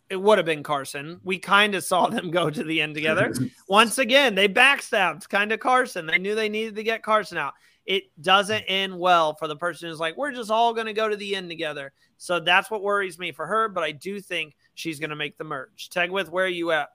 it 0.10 0.16
would 0.16 0.38
have 0.38 0.46
been 0.46 0.64
Carson. 0.64 1.20
We 1.24 1.38
kind 1.38 1.76
of 1.76 1.84
saw 1.84 2.08
them 2.10 2.32
go 2.32 2.50
to 2.50 2.64
the 2.64 2.82
end 2.82 2.96
together. 2.96 3.34
Once 3.68 3.98
again, 3.98 4.36
they 4.36 4.48
backstabbed 4.48 5.28
kind 5.30 5.52
of 5.52 5.60
Carson. 5.60 6.06
They 6.06 6.18
knew 6.18 6.36
they 6.36 6.50
needed 6.50 6.76
to 6.76 6.84
get 6.84 7.04
Carson 7.04 7.38
out. 7.38 7.54
It 7.88 8.04
doesn't 8.22 8.66
end 8.68 9.00
well 9.00 9.34
for 9.34 9.48
the 9.48 9.56
person 9.56 9.90
who's 9.90 10.00
like, 10.00 10.16
we're 10.16 10.34
just 10.34 10.52
all 10.52 10.74
going 10.76 10.86
to 10.86 10.94
go 10.94 11.10
to 11.10 11.16
the 11.16 11.36
end 11.36 11.50
together. 11.50 11.94
So 12.18 12.40
that's 12.40 12.70
what 12.70 12.84
worries 12.84 13.18
me 13.18 13.32
for 13.32 13.48
her. 13.48 13.70
But 13.70 13.84
I 13.84 13.94
do 13.94 14.20
think 14.20 14.56
she's 14.76 15.00
going 15.00 15.10
to 15.10 15.16
make 15.16 15.38
the 15.38 15.46
merge. 15.46 15.90
Tegwyth, 15.90 16.30
where 16.30 16.46
are 16.46 16.50
you 16.50 16.72
at? 16.72 16.90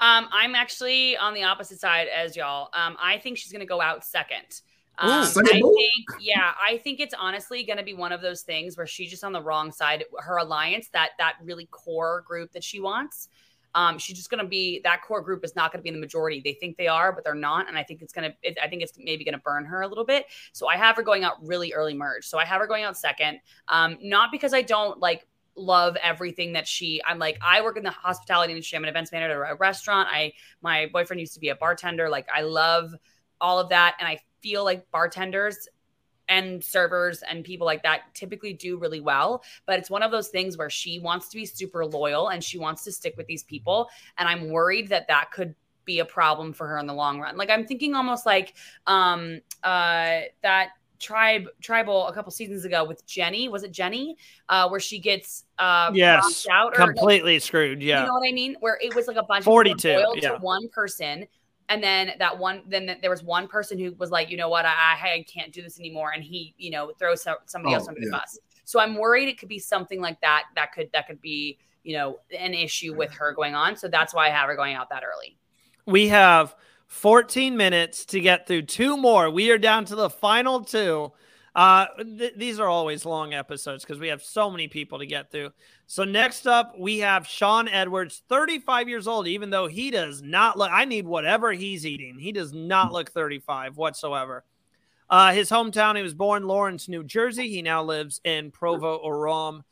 Um, 0.00 0.28
I'm 0.30 0.54
actually 0.54 1.16
on 1.16 1.34
the 1.34 1.42
opposite 1.42 1.80
side 1.80 2.06
as 2.08 2.36
y'all. 2.36 2.68
Um, 2.72 2.96
I 3.02 3.18
think 3.18 3.36
she's 3.36 3.50
gonna 3.50 3.66
go 3.66 3.80
out 3.80 4.04
second. 4.04 4.60
Um, 4.98 5.22
Ooh, 5.22 5.24
second 5.24 5.56
I 5.56 5.60
think, 5.60 6.20
yeah, 6.20 6.52
I 6.64 6.78
think 6.78 7.00
it's 7.00 7.14
honestly 7.18 7.64
going 7.64 7.78
to 7.78 7.84
be 7.84 7.94
one 7.94 8.10
of 8.10 8.20
those 8.20 8.42
things 8.42 8.76
where 8.76 8.86
she's 8.86 9.10
just 9.10 9.22
on 9.22 9.32
the 9.32 9.42
wrong 9.42 9.70
side. 9.70 10.04
Her 10.18 10.38
alliance, 10.38 10.88
that 10.92 11.10
that 11.18 11.34
really 11.42 11.66
core 11.66 12.24
group 12.26 12.52
that 12.52 12.64
she 12.64 12.80
wants, 12.80 13.28
um, 13.74 13.98
she's 13.98 14.16
just 14.16 14.30
going 14.30 14.42
to 14.42 14.48
be 14.48 14.80
that 14.84 15.02
core 15.02 15.20
group 15.20 15.44
is 15.44 15.54
not 15.54 15.72
going 15.72 15.80
to 15.80 15.82
be 15.82 15.88
in 15.88 15.94
the 15.94 16.00
majority. 16.00 16.40
They 16.42 16.54
think 16.54 16.76
they 16.76 16.88
are, 16.88 17.12
but 17.12 17.24
they're 17.24 17.34
not, 17.34 17.68
and 17.68 17.76
I 17.76 17.82
think 17.82 18.02
it's 18.02 18.12
going 18.12 18.32
to. 18.32 18.62
I 18.62 18.68
think 18.68 18.82
it's 18.82 18.92
maybe 18.98 19.24
going 19.24 19.34
to 19.34 19.40
burn 19.40 19.64
her 19.66 19.82
a 19.82 19.88
little 19.88 20.04
bit. 20.04 20.26
So 20.52 20.68
I 20.68 20.76
have 20.76 20.96
her 20.96 21.02
going 21.02 21.24
out 21.24 21.34
really 21.46 21.72
early 21.72 21.94
merge. 21.94 22.26
So 22.26 22.38
I 22.38 22.44
have 22.44 22.60
her 22.60 22.66
going 22.66 22.84
out 22.84 22.96
second, 22.96 23.40
um, 23.68 23.98
not 24.02 24.32
because 24.32 24.54
I 24.54 24.62
don't 24.62 24.98
like 25.00 25.26
love 25.58 25.96
everything 26.02 26.52
that 26.52 26.68
she 26.68 27.02
i'm 27.04 27.18
like 27.18 27.36
i 27.42 27.60
work 27.60 27.76
in 27.76 27.82
the 27.82 27.90
hospitality 27.90 28.52
industry 28.52 28.76
i'm 28.76 28.84
an 28.84 28.88
events 28.88 29.10
manager 29.10 29.44
at 29.44 29.52
a 29.52 29.54
restaurant 29.56 30.08
i 30.10 30.32
my 30.62 30.88
boyfriend 30.92 31.18
used 31.18 31.34
to 31.34 31.40
be 31.40 31.48
a 31.48 31.56
bartender 31.56 32.08
like 32.08 32.28
i 32.32 32.42
love 32.42 32.94
all 33.40 33.58
of 33.58 33.68
that 33.68 33.96
and 33.98 34.06
i 34.06 34.16
feel 34.40 34.64
like 34.64 34.88
bartenders 34.92 35.68
and 36.28 36.62
servers 36.62 37.22
and 37.22 37.44
people 37.44 37.66
like 37.66 37.82
that 37.82 38.02
typically 38.14 38.52
do 38.52 38.78
really 38.78 39.00
well 39.00 39.42
but 39.66 39.78
it's 39.78 39.90
one 39.90 40.02
of 40.02 40.10
those 40.10 40.28
things 40.28 40.56
where 40.56 40.70
she 40.70 40.98
wants 40.98 41.28
to 41.28 41.36
be 41.36 41.46
super 41.46 41.84
loyal 41.84 42.28
and 42.28 42.42
she 42.42 42.58
wants 42.58 42.84
to 42.84 42.92
stick 42.92 43.14
with 43.16 43.26
these 43.26 43.42
people 43.42 43.88
and 44.18 44.28
i'm 44.28 44.50
worried 44.50 44.88
that 44.88 45.06
that 45.08 45.30
could 45.32 45.54
be 45.84 46.00
a 46.00 46.04
problem 46.04 46.52
for 46.52 46.66
her 46.66 46.78
in 46.78 46.86
the 46.86 46.94
long 46.94 47.18
run 47.20 47.36
like 47.36 47.50
i'm 47.50 47.66
thinking 47.66 47.94
almost 47.94 48.26
like 48.26 48.54
um 48.86 49.40
uh 49.64 50.20
that 50.42 50.70
tribe 50.98 51.46
tribal 51.62 52.08
a 52.08 52.12
couple 52.12 52.30
seasons 52.30 52.64
ago 52.64 52.84
with 52.84 53.06
jenny 53.06 53.48
was 53.48 53.62
it 53.62 53.70
jenny 53.70 54.16
uh 54.48 54.68
where 54.68 54.80
she 54.80 54.98
gets 54.98 55.44
uh 55.58 55.90
Yes, 55.94 56.46
out 56.50 56.72
or 56.78 56.86
Completely 56.86 57.38
screwed. 57.38 57.82
Yeah. 57.82 58.00
you 58.00 58.06
know 58.06 58.14
what 58.14 58.28
I 58.28 58.32
mean? 58.32 58.56
Where 58.60 58.78
it 58.80 58.94
was 58.94 59.06
like 59.08 59.16
a 59.16 59.22
bunch 59.22 59.44
42, 59.44 59.72
of 59.72 59.78
people 59.78 60.02
loyal 60.02 60.16
yeah. 60.16 60.30
to 60.30 60.38
one 60.38 60.68
person. 60.68 61.26
And 61.68 61.82
then 61.82 62.12
that 62.18 62.38
one, 62.38 62.62
then 62.66 62.96
there 63.02 63.10
was 63.10 63.22
one 63.22 63.46
person 63.46 63.78
who 63.78 63.92
was 63.98 64.10
like, 64.10 64.30
you 64.30 64.36
know 64.36 64.48
what, 64.48 64.64
I, 64.64 64.70
I, 64.70 65.08
I 65.12 65.24
can't 65.28 65.52
do 65.52 65.62
this 65.62 65.78
anymore. 65.78 66.12
And 66.14 66.24
he, 66.24 66.54
you 66.56 66.70
know, 66.70 66.92
throws 66.98 67.26
somebody 67.46 67.74
Oh, 67.74 67.78
else 67.78 67.88
under 67.88 68.00
the 68.00 68.10
bus. 68.10 68.38
So 68.64 68.80
I'm 68.80 68.96
worried 68.96 69.28
it 69.28 69.38
could 69.38 69.48
be 69.48 69.58
something 69.58 70.00
like 70.00 70.20
that. 70.20 70.44
That 70.54 70.72
could 70.72 70.90
that 70.92 71.06
could 71.06 71.22
be 71.22 71.58
you 71.84 71.96
know 71.96 72.18
an 72.38 72.52
issue 72.52 72.94
with 72.94 73.10
her 73.14 73.32
going 73.32 73.54
on. 73.54 73.76
So 73.76 73.88
that's 73.88 74.12
why 74.12 74.26
I 74.26 74.30
have 74.30 74.48
her 74.48 74.56
going 74.56 74.74
out 74.74 74.90
that 74.90 75.02
early. 75.02 75.38
We 75.86 76.08
have 76.08 76.54
14 76.86 77.56
minutes 77.56 78.04
to 78.06 78.20
get 78.20 78.46
through 78.46 78.62
two 78.62 78.96
more. 78.96 79.30
We 79.30 79.50
are 79.50 79.58
down 79.58 79.86
to 79.86 79.94
the 79.94 80.10
final 80.10 80.62
two. 80.62 81.12
Uh, 81.54 81.86
th- 82.18 82.34
these 82.36 82.60
are 82.60 82.68
always 82.68 83.04
long 83.04 83.34
episodes 83.34 83.84
because 83.84 83.98
we 83.98 84.08
have 84.08 84.22
so 84.22 84.50
many 84.50 84.68
people 84.68 84.98
to 84.98 85.06
get 85.06 85.30
through. 85.30 85.50
So 85.86 86.04
next 86.04 86.46
up, 86.46 86.78
we 86.78 86.98
have 86.98 87.26
Sean 87.26 87.68
Edwards, 87.68 88.22
35 88.28 88.88
years 88.88 89.06
old, 89.06 89.26
even 89.26 89.50
though 89.50 89.66
he 89.66 89.90
does 89.90 90.22
not 90.22 90.58
look, 90.58 90.70
I 90.72 90.84
need 90.84 91.06
whatever 91.06 91.52
he's 91.52 91.86
eating. 91.86 92.18
He 92.18 92.32
does 92.32 92.52
not 92.52 92.92
look 92.92 93.10
35 93.10 93.76
whatsoever. 93.76 94.44
Uh, 95.10 95.32
his 95.32 95.48
hometown, 95.48 95.96
he 95.96 96.02
was 96.02 96.14
born 96.14 96.46
Lawrence, 96.46 96.88
New 96.88 97.02
Jersey. 97.02 97.48
He 97.48 97.62
now 97.62 97.82
lives 97.82 98.20
in 98.24 98.50
Provo, 98.50 99.02
Orem, 99.02 99.62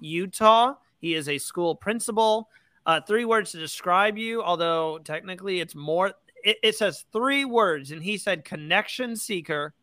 Utah. 0.00 0.74
He 1.00 1.14
is 1.14 1.28
a 1.28 1.38
school 1.38 1.74
principal. 1.74 2.48
Uh, 2.86 3.00
three 3.00 3.24
words 3.24 3.50
to 3.52 3.58
describe 3.58 4.16
you, 4.16 4.42
although 4.42 4.98
technically 4.98 5.60
it's 5.60 5.74
more. 5.74 6.12
It, 6.44 6.56
it 6.62 6.76
says 6.76 7.04
three 7.12 7.44
words, 7.44 7.90
and 7.90 8.02
he 8.02 8.16
said 8.16 8.44
connection 8.44 9.16
seeker, 9.16 9.74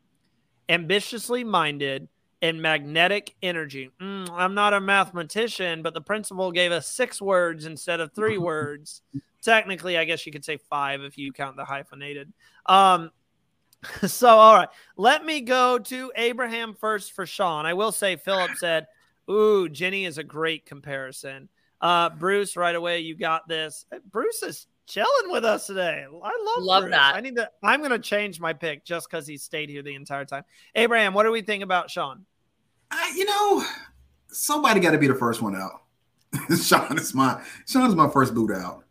ambitiously 0.69 1.43
minded, 1.43 2.07
and 2.43 2.61
magnetic 2.61 3.33
energy. 3.41 3.89
Mm, 4.01 4.29
I'm 4.29 4.53
not 4.53 4.73
a 4.73 4.81
mathematician, 4.81 5.81
but 5.81 5.93
the 5.93 6.01
principal 6.01 6.51
gave 6.51 6.73
us 6.73 6.89
six 6.89 7.21
words 7.21 7.65
instead 7.65 8.01
of 8.01 8.11
three 8.11 8.37
words. 8.37 9.01
Technically, 9.41 9.97
I 9.97 10.03
guess 10.03 10.25
you 10.25 10.31
could 10.33 10.43
say 10.43 10.57
five 10.57 11.01
if 11.01 11.17
you 11.17 11.31
count 11.31 11.55
the 11.55 11.63
hyphenated. 11.63 12.33
Um, 12.65 13.11
so, 14.05 14.27
all 14.27 14.55
right, 14.55 14.69
let 14.97 15.23
me 15.23 15.39
go 15.39 15.79
to 15.79 16.11
Abraham 16.17 16.73
first 16.73 17.13
for 17.13 17.25
Sean. 17.25 17.65
I 17.65 17.73
will 17.75 17.93
say, 17.93 18.17
Philip 18.17 18.51
said, 18.57 18.87
Ooh, 19.31 19.69
Jenny 19.69 20.03
is 20.03 20.17
a 20.17 20.23
great 20.23 20.65
comparison. 20.65 21.47
Uh, 21.79 22.09
Bruce, 22.09 22.57
right 22.57 22.75
away, 22.75 22.99
you 22.99 23.15
got 23.15 23.47
this. 23.47 23.85
Bruce 24.11 24.43
is 24.43 24.67
chilling 24.87 25.31
with 25.31 25.45
us 25.45 25.67
today. 25.67 26.05
I 26.05 26.45
love 26.45 26.63
love 26.63 26.83
Bruce. 26.83 26.91
that. 26.95 27.15
I 27.15 27.21
need 27.21 27.35
to. 27.35 27.49
I'm 27.63 27.79
going 27.79 27.91
to 27.91 27.99
change 27.99 28.39
my 28.39 28.53
pick 28.53 28.85
just 28.85 29.09
because 29.09 29.27
he 29.27 29.37
stayed 29.37 29.69
here 29.69 29.83
the 29.83 29.95
entire 29.95 30.25
time. 30.25 30.43
Abraham, 30.75 31.13
what 31.13 31.23
do 31.23 31.31
we 31.31 31.41
think 31.41 31.63
about 31.63 31.89
Sean? 31.89 32.25
I, 32.91 33.13
you 33.15 33.25
know, 33.25 33.65
somebody 34.27 34.79
got 34.79 34.91
to 34.91 34.97
be 34.97 35.07
the 35.07 35.15
first 35.15 35.41
one 35.41 35.55
out. 35.55 35.81
Sean 36.61 36.97
is 36.97 37.13
my 37.13 37.41
Sean 37.67 37.89
is 37.89 37.95
my 37.95 38.09
first 38.09 38.33
boot 38.33 38.51
out. 38.51 38.83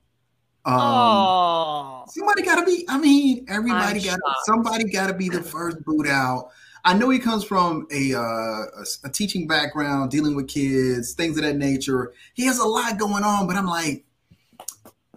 Um, 0.65 0.79
oh, 0.79 2.05
somebody 2.09 2.43
got 2.43 2.61
to 2.61 2.65
be. 2.65 2.85
I 2.89 2.99
mean, 2.99 3.45
everybody 3.49 4.01
got 4.01 4.19
shocked. 4.25 4.45
somebody 4.45 4.85
got 4.85 5.09
to 5.09 5.15
be 5.15 5.29
the 5.29 5.43
first 5.43 5.85
boot 5.85 6.07
out. 6.07 6.51
I 6.85 6.95
know 6.95 7.11
he 7.11 7.19
comes 7.19 7.45
from 7.45 7.87
a, 7.93 8.15
uh, 8.15 8.21
a 8.21 8.85
a 9.05 9.09
teaching 9.11 9.47
background, 9.47 10.11
dealing 10.11 10.35
with 10.35 10.49
kids, 10.49 11.15
things 11.15 11.37
of 11.37 11.45
that 11.45 11.57
nature. 11.57 12.13
He 12.35 12.45
has 12.47 12.59
a 12.59 12.65
lot 12.65 12.99
going 12.99 13.25
on, 13.25 13.47
but 13.47 13.57
I'm 13.57 13.67
like, 13.67 14.05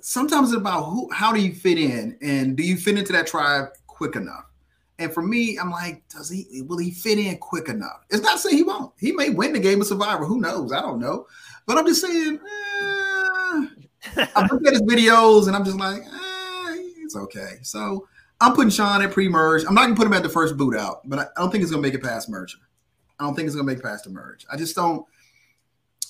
sometimes 0.06 0.52
it's 0.52 0.58
about 0.58 0.84
who, 0.84 1.10
how 1.12 1.34
do 1.34 1.42
you 1.42 1.54
fit 1.54 1.80
in, 1.80 2.16
and 2.22 2.56
do 2.56 2.64
you 2.64 2.78
fit 2.78 2.98
into 2.98 3.12
that 3.14 3.26
tribe 3.26 3.70
quick 3.88 4.16
enough? 4.16 4.46
And 5.00 5.12
for 5.12 5.24
me, 5.24 5.58
I'm 5.58 5.72
like, 5.72 6.08
does 6.08 6.30
he? 6.30 6.62
Will 6.62 6.78
he 6.78 6.92
fit 6.92 7.18
in 7.18 7.38
quick 7.40 7.68
enough? 7.68 8.06
It's 8.10 8.22
not 8.22 8.40
saying 8.40 8.56
he 8.56 8.64
won't. 8.64 8.94
He 8.98 9.12
may 9.12 9.30
win 9.30 9.52
the 9.52 9.60
game 9.60 9.82
of 9.82 9.88
Survivor. 9.88 10.24
Who 10.24 10.40
knows? 10.40 10.72
I 10.72 10.80
don't 10.80 11.00
know. 11.00 11.28
But 11.66 11.78
I'm 11.78 11.86
just 11.86 12.02
saying. 12.02 12.40
eh, 12.40 13.66
I 14.36 14.48
look 14.50 14.66
at 14.66 14.74
his 14.74 14.84
videos 14.84 15.48
and 15.48 15.56
I'm 15.56 15.66
just 15.66 15.78
like, 15.78 16.02
eh, 16.02 16.76
it's 17.00 17.16
okay. 17.18 17.58
So 17.62 18.08
I'm 18.40 18.54
putting 18.54 18.70
Sean 18.70 19.02
at 19.02 19.12
pre-merge. 19.12 19.66
I'm 19.68 19.74
not 19.74 19.82
gonna 19.82 19.96
put 19.96 20.08
him 20.08 20.14
at 20.14 20.24
the 20.24 20.30
first 20.30 20.56
boot 20.56 20.78
out, 20.78 21.02
but 21.10 21.20
I 21.20 21.28
don't 21.36 21.52
think 21.52 21.64
he's 21.64 21.72
gonna 21.72 21.82
make 21.82 21.96
it 21.96 22.04
past 22.04 22.30
merger. 22.30 22.60
I 23.20 23.26
don't 23.26 23.36
think 23.36 23.48
it's 23.48 23.56
gonna 23.56 23.66
make 23.66 23.80
it 23.80 23.84
past 23.84 24.06
the 24.06 24.12
merge. 24.12 24.46
I 24.50 24.56
just 24.56 24.76
don't. 24.76 25.06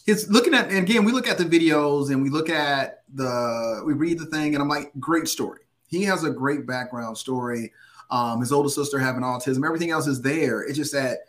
It's 0.06 0.28
looking 0.30 0.54
at 0.54 0.70
and 0.70 0.78
again, 0.78 1.06
we 1.06 1.12
look 1.12 1.28
at 1.28 1.40
the 1.40 1.46
videos 1.46 2.12
and 2.12 2.22
we 2.22 2.30
look 2.30 2.50
at 2.52 3.02
the 3.16 3.82
we 3.86 3.94
read 3.94 4.20
the 4.20 4.26
thing 4.28 4.54
and 4.54 4.62
I'm 4.62 4.70
like, 4.70 4.92
great 5.00 5.28
story. 5.28 5.62
He 5.88 6.04
has 6.04 6.24
a 6.24 6.30
great 6.30 6.66
background 6.68 7.18
story. 7.18 7.72
Um, 8.12 8.40
his 8.40 8.52
older 8.52 8.70
sister 8.70 9.00
having 9.00 9.22
autism, 9.22 9.66
everything 9.66 9.90
else 9.92 10.06
is 10.08 10.22
there. 10.22 10.62
It's 10.62 10.78
just 10.78 10.94
that 10.94 11.20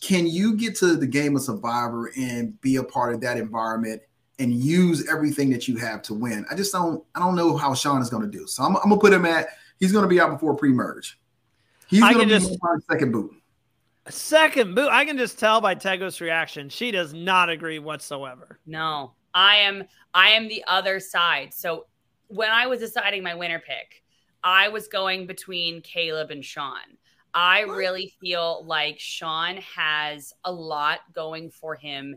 can 0.00 0.26
you 0.26 0.56
get 0.56 0.76
to 0.76 0.96
the 0.96 1.06
game 1.06 1.36
of 1.36 1.42
Survivor 1.42 2.12
and 2.16 2.60
be 2.60 2.76
a 2.76 2.82
part 2.84 3.14
of 3.14 3.20
that 3.20 3.36
environment 3.36 4.00
and 4.38 4.52
use 4.54 5.08
everything 5.10 5.50
that 5.50 5.66
you 5.66 5.76
have 5.76 6.02
to 6.02 6.14
win? 6.14 6.44
I 6.50 6.54
just 6.54 6.72
don't. 6.72 7.02
I 7.14 7.18
don't 7.20 7.34
know 7.34 7.56
how 7.56 7.74
Sean 7.74 8.00
is 8.00 8.08
going 8.10 8.22
to 8.22 8.38
do. 8.38 8.46
So 8.46 8.62
I'm, 8.62 8.76
I'm 8.76 8.84
gonna 8.88 8.98
put 8.98 9.12
him 9.12 9.26
at. 9.26 9.48
He's 9.80 9.92
going 9.92 10.02
to 10.02 10.08
be 10.08 10.20
out 10.20 10.30
before 10.30 10.54
pre-merge. 10.56 11.18
He's 11.88 12.02
I 12.02 12.12
going 12.12 12.28
to 12.28 12.34
can 12.34 12.42
be 12.42 12.48
just- 12.48 12.62
my 12.62 12.76
second 12.90 13.12
boot. 13.12 13.32
second 14.08 14.74
boot. 14.74 14.88
I 14.90 15.04
can 15.04 15.16
just 15.18 15.38
tell 15.38 15.60
by 15.60 15.74
Tegos' 15.74 16.20
reaction. 16.20 16.68
She 16.68 16.90
does 16.90 17.12
not 17.14 17.48
agree 17.48 17.78
whatsoever. 17.78 18.58
No, 18.66 19.12
I 19.34 19.56
am 19.56 19.84
I 20.18 20.30
am 20.30 20.48
the 20.48 20.64
other 20.66 20.98
side. 20.98 21.54
So 21.54 21.86
when 22.26 22.50
I 22.50 22.66
was 22.66 22.80
deciding 22.80 23.22
my 23.22 23.36
winner 23.36 23.60
pick, 23.60 24.02
I 24.42 24.66
was 24.66 24.88
going 24.88 25.28
between 25.28 25.80
Kaleb 25.80 26.32
and 26.32 26.44
Sean. 26.44 26.98
I 27.34 27.60
really 27.60 28.12
feel 28.20 28.64
like 28.66 28.98
Sean 28.98 29.58
has 29.76 30.32
a 30.44 30.50
lot 30.50 31.02
going 31.12 31.50
for 31.50 31.76
him 31.76 32.16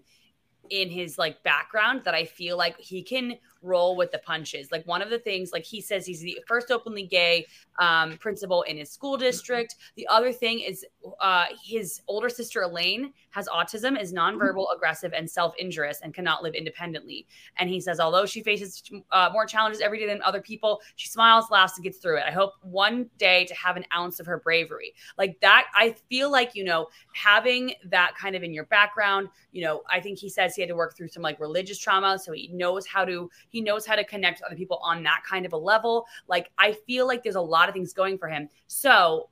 in 0.72 0.90
his 0.90 1.20
like 1.20 1.44
background 1.44 2.02
that 2.06 2.16
I 2.16 2.26
feel 2.26 2.58
like 2.58 2.80
he 2.80 3.04
can 3.04 3.36
roll 3.62 3.96
with 3.96 4.12
the 4.12 4.20
punches. 4.20 4.72
Like 4.72 4.86
one 4.88 5.02
of 5.02 5.10
the 5.10 5.20
things, 5.20 5.52
like 5.52 5.66
he 5.66 5.82
says 5.82 6.06
he's 6.06 6.22
the 6.22 6.40
first 6.48 6.72
openly 6.72 7.04
gay 7.04 7.46
um, 7.80 8.18
principal 8.18 8.64
in 8.64 8.78
his 8.78 8.90
school 8.90 9.18
district. 9.18 9.76
The 9.96 10.08
other 10.08 10.32
thing 10.32 10.60
is 10.60 10.86
uh, 11.20 11.46
his 11.64 12.02
older 12.08 12.30
sister 12.30 12.62
Elaine 12.62 13.14
has 13.32 13.48
autism, 13.48 14.00
is 14.00 14.14
nonverbal, 14.14 14.66
aggressive, 14.76 15.14
and 15.14 15.30
self-injurious, 15.30 16.02
and 16.02 16.14
cannot 16.14 16.44
live 16.44 16.54
independently. 16.54 17.26
And 17.58 17.70
he 17.70 17.80
says, 17.80 18.00
although 18.00 18.26
she 18.26 18.42
faces 18.42 18.84
uh, 19.12 19.30
more 19.32 19.46
challenges 19.46 19.82
every 19.82 20.00
day 20.00 20.08
than 20.08 20.22
other 20.22 20.42
people, 20.42 20.82
she 20.96 21.08
smiles, 21.08 21.46
laughs, 21.50 21.78
and 21.78 21.84
gets 21.84 21.98
through 21.98 22.18
it. 22.18 22.24
I 22.28 22.32
hope 22.32 22.54
one 22.62 23.10
day 23.18 23.46
to 23.46 23.56
have 23.56 23.78
an 23.78 23.86
ounce 23.96 24.20
of 24.20 24.26
her 24.26 24.40
bravery, 24.40 24.94
like 25.18 25.40
that. 25.42 25.68
I 25.74 25.96
feel 26.10 26.32
like 26.32 26.56
you 26.56 26.64
know 26.64 26.88
having 27.14 27.74
that 27.86 28.14
kind 28.20 28.36
of 28.36 28.44
in 28.44 28.54
your 28.54 28.66
background. 28.66 29.30
You 29.52 29.64
know, 29.64 29.82
I 29.90 30.00
think 30.00 30.20
he 30.20 30.30
says 30.30 30.56
he 30.56 30.62
had 30.62 30.70
to 30.70 30.76
work 30.76 30.96
through 30.96 31.10
some 31.10 31.24
like 31.24 31.40
religious 31.40 31.78
trauma, 31.78 32.20
so 32.20 32.32
he 32.34 32.50
knows 32.54 32.86
how 32.86 33.06
to 33.06 33.30
he 33.52 33.62
knows 33.62 33.86
how 33.86 33.96
to 33.96 34.04
connect 34.04 34.40
with 34.40 34.48
other 34.48 34.56
people 34.56 34.80
on 34.84 35.04
that 35.04 35.22
kind 35.30 35.46
of 35.46 35.54
a 35.54 35.58
level. 35.58 36.08
Like 36.28 36.50
I 36.58 36.74
feel 36.88 37.06
like 37.06 37.22
there's 37.22 37.36
a 37.36 37.42
lot 37.42 37.70
of 37.70 37.76
things 37.76 37.94
going 37.94 38.18
for 38.18 38.28
him. 38.28 38.50
So 38.68 39.30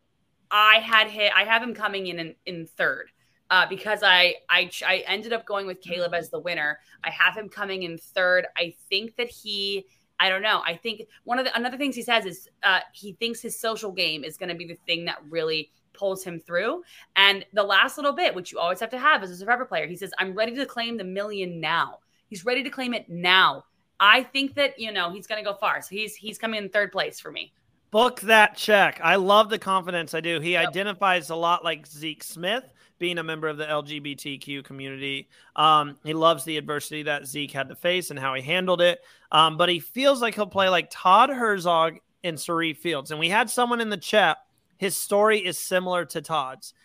I 0.51 0.75
had 0.75 1.07
hit 1.07 1.31
I 1.35 1.45
have 1.45 1.63
him 1.63 1.73
coming 1.73 2.07
in 2.07 2.19
in, 2.19 2.35
in 2.45 2.67
third. 2.67 3.09
Uh, 3.51 3.65
because 3.67 4.03
I, 4.03 4.35
I 4.47 4.69
I 4.85 5.03
ended 5.07 5.33
up 5.33 5.43
going 5.43 5.65
with 5.65 5.81
Kaleb 5.81 6.13
as 6.13 6.29
the 6.29 6.37
winner. 6.37 6.77
I 7.03 7.09
have 7.09 7.35
him 7.35 7.49
coming 7.49 7.81
in 7.81 7.97
third. 7.97 8.45
I 8.55 8.75
think 8.89 9.15
that 9.15 9.27
he 9.27 9.87
I 10.19 10.29
don't 10.29 10.43
know. 10.43 10.61
I 10.63 10.75
think 10.75 11.07
one 11.23 11.39
of 11.39 11.45
the 11.45 11.57
another 11.57 11.77
things 11.77 11.95
he 11.95 12.03
says 12.03 12.25
is 12.25 12.47
uh, 12.61 12.81
he 12.93 13.13
thinks 13.13 13.41
his 13.41 13.59
social 13.59 13.91
game 13.91 14.23
is 14.23 14.37
going 14.37 14.49
to 14.49 14.55
be 14.55 14.67
the 14.67 14.77
thing 14.85 15.05
that 15.05 15.17
really 15.29 15.71
pulls 15.93 16.23
him 16.23 16.39
through. 16.39 16.83
And 17.15 17.45
the 17.53 17.63
last 17.63 17.97
little 17.97 18.13
bit, 18.13 18.35
which 18.35 18.51
you 18.51 18.59
always 18.59 18.79
have 18.81 18.91
to 18.91 18.99
have 18.99 19.23
as 19.23 19.31
a 19.31 19.35
survivor 19.35 19.65
player, 19.65 19.87
he 19.87 19.95
says, 19.95 20.11
"I'm 20.19 20.35
ready 20.35 20.53
to 20.55 20.65
claim 20.65 20.97
the 20.97 21.03
million 21.03 21.59
now." 21.59 21.99
He's 22.27 22.45
ready 22.45 22.63
to 22.63 22.69
claim 22.69 22.93
it 22.93 23.09
now. 23.09 23.65
I 23.99 24.23
think 24.23 24.55
that 24.55 24.79
you 24.79 24.91
know 24.91 25.11
he's 25.11 25.27
going 25.27 25.43
to 25.43 25.49
go 25.49 25.55
far. 25.55 25.81
So 25.81 25.89
he's 25.91 26.15
he's 26.15 26.37
coming 26.37 26.63
in 26.63 26.69
third 26.69 26.91
place 26.91 27.19
for 27.19 27.31
me. 27.31 27.53
Book 27.91 28.21
that 28.21 28.55
check. 28.55 29.01
I 29.03 29.15
love 29.15 29.49
the 29.49 29.57
confidence 29.57 30.13
I 30.13 30.21
do. 30.21 30.39
He 30.39 30.55
identifies 30.55 31.31
a 31.31 31.35
lot 31.35 31.63
like 31.63 31.87
Zeke 31.87 32.21
Smith, 32.21 32.71
being 32.99 33.17
a 33.17 33.23
member 33.23 33.47
of 33.47 33.57
the 33.57 33.65
LGBTQ 33.65 34.63
community. 34.63 35.27
Um, 35.55 35.97
he 36.03 36.13
loves 36.13 36.43
the 36.43 36.57
adversity 36.57 37.01
that 37.03 37.25
Zeke 37.25 37.51
had 37.51 37.67
to 37.69 37.75
face 37.75 38.11
and 38.11 38.19
how 38.19 38.35
he 38.35 38.43
handled 38.43 38.81
it. 38.81 39.01
Um, 39.31 39.57
but 39.57 39.69
he 39.69 39.79
feels 39.79 40.21
like 40.21 40.35
he'll 40.35 40.45
play 40.45 40.69
like 40.69 40.89
Todd 40.91 41.31
Herzog 41.31 41.97
in 42.21 42.37
Sharif 42.37 42.77
Fields. 42.77 43.09
And 43.09 43.19
we 43.19 43.29
had 43.29 43.49
someone 43.49 43.81
in 43.81 43.89
the 43.89 43.97
chat. 43.97 44.37
His 44.77 44.95
story 44.95 45.39
is 45.39 45.57
similar 45.57 46.05
to 46.05 46.21
Todd's. 46.21 46.75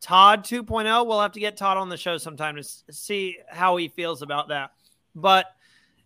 Todd 0.00 0.44
2.0. 0.44 1.06
We'll 1.06 1.20
have 1.20 1.32
to 1.32 1.40
get 1.40 1.56
Todd 1.56 1.76
on 1.76 1.90
the 1.90 1.96
show 1.96 2.18
sometime 2.18 2.56
to 2.56 2.64
see 2.90 3.38
how 3.48 3.76
he 3.76 3.88
feels 3.88 4.22
about 4.22 4.48
that. 4.48 4.70
But 5.14 5.46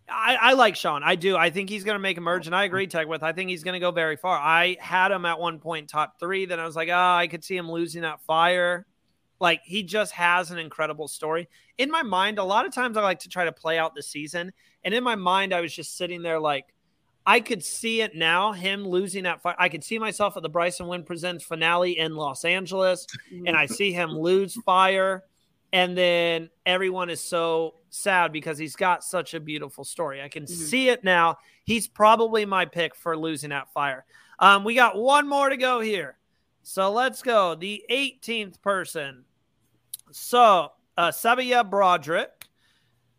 I, 0.07 0.37
I 0.39 0.53
like 0.53 0.75
Sean. 0.75 1.01
I 1.03 1.15
do. 1.15 1.35
I 1.35 1.49
think 1.49 1.69
he's 1.69 1.83
going 1.83 1.95
to 1.95 1.99
make 1.99 2.17
a 2.17 2.21
merge, 2.21 2.45
and 2.45 2.55
I 2.55 2.65
agree, 2.65 2.87
Tegwyth. 2.87 3.23
I 3.23 3.33
think 3.33 3.49
he's 3.49 3.63
going 3.63 3.73
to 3.73 3.79
go 3.79 3.91
very 3.91 4.15
far. 4.15 4.37
I 4.37 4.77
had 4.79 5.11
him 5.11 5.25
at 5.25 5.39
one 5.39 5.59
point 5.59 5.89
top 5.89 6.19
three. 6.19 6.45
Then 6.45 6.59
I 6.59 6.65
was 6.65 6.75
like, 6.75 6.89
ah, 6.91 7.17
I 7.17 7.27
could 7.27 7.43
see 7.43 7.57
him 7.57 7.71
losing 7.71 8.03
that 8.03 8.21
fire. 8.21 8.85
Like 9.39 9.61
he 9.65 9.83
just 9.83 10.13
has 10.13 10.51
an 10.51 10.59
incredible 10.59 11.07
story. 11.07 11.49
In 11.77 11.91
my 11.91 12.03
mind, 12.03 12.39
a 12.39 12.43
lot 12.43 12.65
of 12.65 12.73
times 12.73 12.97
I 12.97 13.01
like 13.01 13.19
to 13.19 13.29
try 13.29 13.45
to 13.45 13.51
play 13.51 13.77
out 13.77 13.95
the 13.95 14.03
season, 14.03 14.53
and 14.83 14.93
in 14.93 15.03
my 15.03 15.15
mind, 15.15 15.53
I 15.53 15.61
was 15.61 15.73
just 15.73 15.97
sitting 15.97 16.21
there 16.21 16.39
like, 16.39 16.65
I 17.25 17.39
could 17.39 17.63
see 17.63 18.01
it 18.01 18.15
now. 18.15 18.51
Him 18.51 18.87
losing 18.87 19.23
that 19.23 19.41
fight. 19.41 19.55
I 19.57 19.67
could 19.69 19.83
see 19.83 19.97
myself 19.97 20.37
at 20.37 20.43
the 20.43 20.49
Bryson 20.49 20.87
Wynn 20.87 21.03
Presents 21.03 21.43
finale 21.43 21.97
in 21.97 22.15
Los 22.15 22.45
Angeles, 22.45 23.07
and 23.45 23.57
I 23.57 23.65
see 23.65 23.91
him 23.91 24.11
lose 24.11 24.53
fire, 24.63 25.23
and 25.73 25.97
then 25.97 26.49
everyone 26.65 27.09
is 27.09 27.21
so 27.21 27.75
sad 27.89 28.31
because 28.31 28.57
he's 28.57 28.75
got 28.75 29.03
such 29.03 29.33
a 29.33 29.39
beautiful 29.39 29.83
story. 29.83 30.21
I 30.21 30.29
can 30.29 30.43
Mhm. 30.43 30.49
see 30.49 30.89
it 30.89 31.03
now. 31.03 31.37
He's 31.63 31.87
probably 31.87 32.45
my 32.45 32.65
pick 32.65 32.95
for 32.95 33.17
losing 33.17 33.49
that 33.49 33.71
fire. 33.73 34.05
Um, 34.39 34.63
we 34.63 34.75
got 34.75 34.95
one 34.97 35.27
more 35.27 35.49
to 35.49 35.57
go 35.57 35.79
here, 35.79 36.17
so 36.63 36.91
let's 36.91 37.21
go. 37.21 37.55
The 37.55 37.83
18th 37.89 38.61
person. 38.61 39.25
So 40.11 40.71
uh, 40.97 41.09
Sabiyah 41.09 41.69
Broderick. 41.69 42.47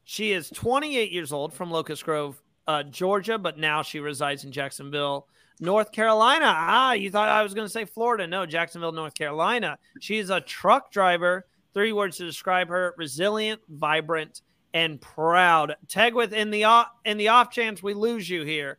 She 0.05 0.33
is 0.33 0.51
28 0.51 1.11
years 1.11 1.33
old 1.33 1.53
from 1.53 1.71
Locust 1.71 2.05
Grove, 2.05 2.41
uh, 2.69 2.85
Georgia, 2.85 3.39
but 3.39 3.59
now 3.59 3.83
she 3.83 3.99
resides 3.99 4.45
in 4.45 4.53
Jacksonville, 4.53 5.27
North 5.59 5.91
Carolina. 5.91 6.47
Ah, 6.47 6.93
you 6.93 7.11
thought 7.11 7.29
I 7.29 7.43
was 7.43 7.55
going 7.55 7.67
to 7.67 7.73
say 7.73 7.85
Florida. 7.85 8.27
No, 8.27 8.47
Jacksonville, 8.47 8.93
North 8.93 9.15
Carolina. 9.15 9.79
She's 10.01 10.31
a 10.31 10.41
truck 10.41 10.93
driver. 10.93 11.47
Three 11.77 11.93
words 11.93 12.17
to 12.17 12.25
describe 12.25 12.71
her 12.71 12.95
resilient, 12.97 13.61
vibrant, 13.69 14.41
and 14.73 14.99
proud. 14.99 15.77
Tegwyth, 15.89 16.33
in 16.33 16.51
the 16.51 16.65
off, 16.65 16.89
in 17.05 17.19
the 17.19 17.29
off 17.29 17.51
chance 17.51 17.83
we 17.83 17.93
lose 17.93 18.31
you 18.31 18.45
here, 18.45 18.79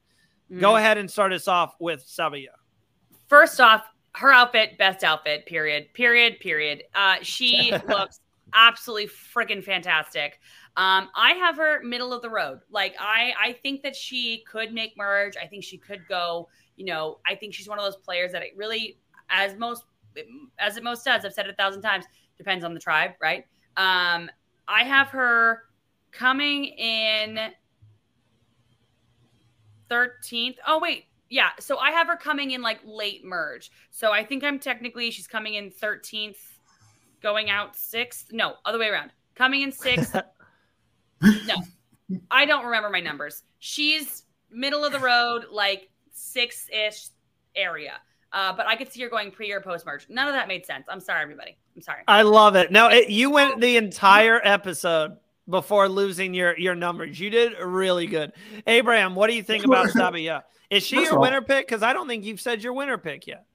mm. 0.52 0.60
go 0.60 0.78
ahead 0.78 0.98
and 0.98 1.08
start 1.08 1.32
us 1.32 1.48
off 1.48 1.76
with 1.80 2.04
Sabiyah. 2.04 2.48
First 3.28 3.62
off, 3.62 3.84
her 4.16 4.32
outfit, 4.32 4.80
best 4.80 5.04
outfit, 5.04 5.46
period, 5.46 5.94
period, 5.94 6.40
period. 6.40 6.86
Uh, 6.96 7.18
she 7.22 7.72
looks 7.88 8.20
absolutely 8.56 9.10
freaking 9.10 9.64
fantastic. 9.64 10.40
Um, 10.76 11.10
I 11.16 11.34
have 11.34 11.56
her 11.58 11.84
middle 11.84 12.14
of 12.14 12.24
the 12.24 12.32
road. 12.32 12.62
Like 12.72 12.96
I, 13.00 13.32
I 13.40 13.54
think 13.62 13.84
that 13.84 13.96
she 13.96 14.44
could 14.52 14.74
make 14.74 14.98
merge. 14.98 15.38
I 15.40 15.46
think 15.46 15.64
she 15.64 15.78
could 15.78 16.02
go. 16.10 16.50
You 16.78 16.86
know, 16.86 17.20
I 17.28 17.36
think 17.36 17.54
she's 17.54 17.70
one 17.70 17.78
of 17.78 17.86
those 17.86 17.98
players 17.98 18.32
that 18.32 18.42
it 18.42 18.54
really, 18.56 18.98
as 19.30 19.56
most, 19.56 19.84
as 20.58 20.78
it 20.78 20.84
most 20.84 21.06
does. 21.06 21.26
I've 21.26 21.34
said 21.34 21.46
it 21.46 21.52
a 21.52 21.56
thousand 21.56 21.84
times. 21.84 22.06
Depends 22.38 22.64
on 22.64 22.74
the 22.74 22.80
tribe, 22.80 23.12
right? 23.22 23.46
Um, 23.76 24.30
I 24.68 24.84
have 24.84 25.08
her 25.10 25.64
coming 26.12 26.66
in 26.66 27.40
13th. 29.90 30.56
Oh 30.66 30.80
wait, 30.80 31.06
yeah. 31.30 31.50
So 31.60 31.78
I 31.78 31.92
have 31.92 32.08
her 32.08 32.16
coming 32.16 32.52
in 32.52 32.62
like 32.62 32.80
late 32.86 33.24
merge. 33.24 33.72
So 33.92 34.12
I 34.12 34.24
think 34.24 34.44
I'm 34.44 34.60
technically 34.60 35.12
she's 35.12 35.28
coming 35.28 35.56
in 35.56 35.72
13th, 35.72 36.38
going 37.22 37.50
out 37.50 37.76
sixth. 37.76 38.28
No, 38.32 38.56
other 38.66 38.80
way 38.80 38.88
around. 38.88 39.12
Coming 39.36 39.62
in 39.62 39.72
sixth. 39.72 40.16
no, 41.22 41.56
I 42.32 42.46
don't 42.46 42.66
remember 42.66 42.90
my 42.90 43.00
numbers. 43.00 43.44
She's 43.60 44.24
middle 44.52 44.84
of 44.84 44.92
the 44.92 45.00
road, 45.00 45.46
like 45.52 45.90
six 46.12 46.70
ish 46.70 47.10
area. 47.56 47.94
Uh, 48.34 48.54
but 48.56 48.68
I 48.68 48.76
could 48.76 48.92
see 48.92 49.02
her 49.02 49.10
going 49.10 49.32
pre 49.32 49.52
or 49.52 49.62
post 49.62 49.86
merge. 49.86 50.08
None 50.10 50.28
of 50.28 50.34
that 50.34 50.48
made 50.48 50.66
sense. 50.66 50.86
I'm 50.90 51.00
sorry, 51.00 51.22
everybody. 51.22 51.58
I'm 51.78 51.84
sorry. 51.84 52.02
I 52.08 52.24
love 52.24 52.56
it. 52.56 52.72
No, 52.72 52.90
it, 52.90 53.10
you 53.10 53.30
went 53.30 53.62
the 53.62 53.78
entire 53.78 54.42
episode 54.44 55.18
before 55.48 55.88
losing 55.88 56.34
your 56.34 56.58
your 56.58 56.74
numbers. 56.74 57.20
You 57.20 57.30
did 57.30 57.54
really 57.60 58.08
good. 58.08 58.34
Abraham, 58.66 59.14
what 59.14 59.28
do 59.28 59.36
you 59.36 59.44
think 59.44 59.64
about 59.64 59.88
Sabiyah? 59.90 60.42
Is 60.72 60.82
she 60.82 60.96
First 60.96 61.12
your 61.12 61.20
winner 61.20 61.42
pick? 61.42 61.68
Because 61.68 61.84
I 61.84 61.94
don't 61.94 62.08
think 62.08 62.26
you've 62.26 62.42
said 62.42 62.64
your 62.64 62.74
winner 62.74 62.98
pick 62.98 63.28
yet. 63.28 63.46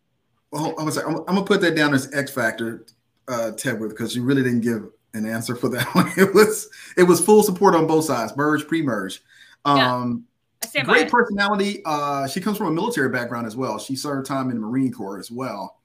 Well, 0.53 0.73
I'm, 0.79 0.87
I'm, 0.87 1.17
I'm 1.17 1.25
gonna 1.25 1.43
put 1.43 1.61
that 1.63 1.75
down 1.75 1.95
as 1.95 2.15
X 2.15 2.31
factor, 2.31 2.87
uh, 3.27 3.51
Tegwyth, 3.57 3.91
because 3.91 4.15
you 4.15 4.23
really 4.23 4.45
didn't 4.45 4.61
give 4.61 4.89
an 5.15 5.27
answer 5.27 5.57
for 5.57 5.69
that 5.71 5.87
one. 5.97 6.13
It 6.17 6.33
was 6.33 6.71
it 6.97 7.03
was 7.03 7.21
full 7.21 7.43
support 7.43 7.75
on 7.75 7.89
both 7.89 8.05
sides, 8.05 8.37
merge, 8.37 8.69
pre-merge. 8.69 9.21
Um, 9.65 10.27
yeah, 10.73 10.85
great 10.85 11.11
personality. 11.11 11.83
Uh, 11.85 12.29
she 12.29 12.41
comes 12.41 12.57
from 12.57 12.69
a 12.69 12.73
military 12.73 13.09
background 13.09 13.49
as 13.49 13.57
well. 13.57 13.81
She 13.81 13.97
served 13.97 14.27
time 14.27 14.49
in 14.51 14.61
the 14.61 14.65
Marine 14.65 14.93
Corps 14.93 15.19
as 15.19 15.29
well. 15.29 15.82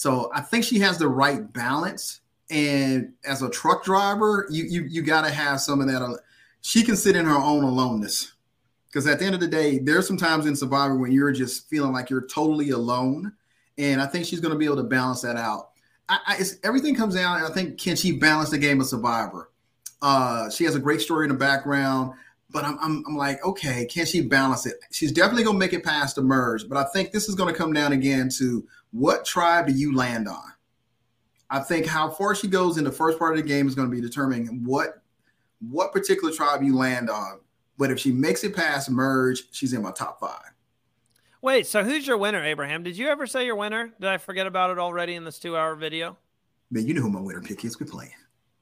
So 0.00 0.30
I 0.32 0.40
think 0.40 0.64
she 0.64 0.78
has 0.78 0.96
the 0.96 1.08
right 1.08 1.52
balance. 1.52 2.22
And 2.48 3.12
as 3.22 3.42
a 3.42 3.50
truck 3.50 3.84
driver, 3.84 4.46
you 4.48 4.64
you 4.64 4.84
you 4.84 5.02
got 5.02 5.26
to 5.26 5.30
have 5.30 5.60
some 5.60 5.82
of 5.82 5.88
that. 5.88 6.00
Uh, 6.00 6.14
she 6.62 6.82
can 6.82 6.96
sit 6.96 7.16
in 7.16 7.26
her 7.26 7.36
own 7.36 7.64
aloneness 7.64 8.32
because 8.86 9.06
at 9.06 9.18
the 9.18 9.26
end 9.26 9.34
of 9.34 9.42
the 9.42 9.46
day, 9.46 9.78
there's 9.78 10.06
some 10.06 10.16
times 10.16 10.46
in 10.46 10.56
Survivor 10.56 10.96
when 10.96 11.12
you're 11.12 11.32
just 11.32 11.68
feeling 11.68 11.92
like 11.92 12.08
you're 12.08 12.26
totally 12.26 12.70
alone. 12.70 13.34
And 13.76 14.00
I 14.00 14.06
think 14.06 14.24
she's 14.24 14.40
going 14.40 14.54
to 14.54 14.58
be 14.58 14.64
able 14.64 14.76
to 14.76 14.84
balance 14.84 15.20
that 15.20 15.36
out. 15.36 15.72
I, 16.08 16.18
I, 16.26 16.42
everything 16.64 16.94
comes 16.94 17.14
down. 17.14 17.36
And 17.36 17.46
I 17.46 17.50
think 17.50 17.78
can 17.78 17.94
she 17.94 18.12
balance 18.12 18.48
the 18.48 18.58
game 18.58 18.80
of 18.80 18.86
Survivor? 18.86 19.50
Uh, 20.00 20.48
she 20.48 20.64
has 20.64 20.74
a 20.74 20.80
great 20.80 21.02
story 21.02 21.26
in 21.26 21.28
the 21.30 21.36
background, 21.36 22.14
but 22.48 22.64
I'm, 22.64 22.78
I'm, 22.80 23.04
I'm 23.06 23.16
like, 23.18 23.44
okay, 23.44 23.84
can 23.84 24.06
she 24.06 24.22
balance 24.22 24.64
it? 24.64 24.76
She's 24.92 25.12
definitely 25.12 25.44
going 25.44 25.56
to 25.56 25.60
make 25.60 25.74
it 25.74 25.84
past 25.84 26.16
the 26.16 26.22
merge, 26.22 26.66
but 26.70 26.78
I 26.78 26.84
think 26.84 27.12
this 27.12 27.28
is 27.28 27.34
going 27.34 27.52
to 27.52 27.58
come 27.58 27.74
down 27.74 27.92
again 27.92 28.30
to 28.38 28.66
what 28.92 29.24
tribe 29.24 29.66
do 29.66 29.72
you 29.72 29.94
land 29.94 30.28
on? 30.28 30.52
I 31.50 31.60
think 31.60 31.86
how 31.86 32.10
far 32.10 32.34
she 32.34 32.46
goes 32.46 32.78
in 32.78 32.84
the 32.84 32.92
first 32.92 33.18
part 33.18 33.36
of 33.36 33.42
the 33.42 33.48
game 33.48 33.66
is 33.66 33.74
going 33.74 33.90
to 33.90 33.94
be 33.94 34.00
determining 34.00 34.64
what 34.64 35.02
what 35.68 35.92
particular 35.92 36.32
tribe 36.32 36.62
you 36.62 36.76
land 36.76 37.10
on. 37.10 37.40
But 37.76 37.90
if 37.90 37.98
she 37.98 38.12
makes 38.12 38.44
it 38.44 38.54
past 38.54 38.90
merge, 38.90 39.44
she's 39.52 39.72
in 39.72 39.82
my 39.82 39.90
top 39.92 40.20
five. 40.20 40.52
Wait, 41.42 41.66
so 41.66 41.82
who's 41.82 42.06
your 42.06 42.18
winner, 42.18 42.44
Abraham? 42.44 42.82
Did 42.82 42.98
you 42.98 43.08
ever 43.08 43.26
say 43.26 43.46
your 43.46 43.56
winner? 43.56 43.92
Did 43.98 44.10
I 44.10 44.18
forget 44.18 44.46
about 44.46 44.70
it 44.70 44.78
already 44.78 45.14
in 45.14 45.24
this 45.24 45.38
two-hour 45.38 45.74
video? 45.74 46.18
Man, 46.70 46.86
you 46.86 46.92
know 46.92 47.00
who 47.00 47.10
my 47.10 47.20
winner 47.20 47.40
pick 47.40 47.64
is. 47.64 47.80
We're 47.80 47.86
playing. 47.86 48.12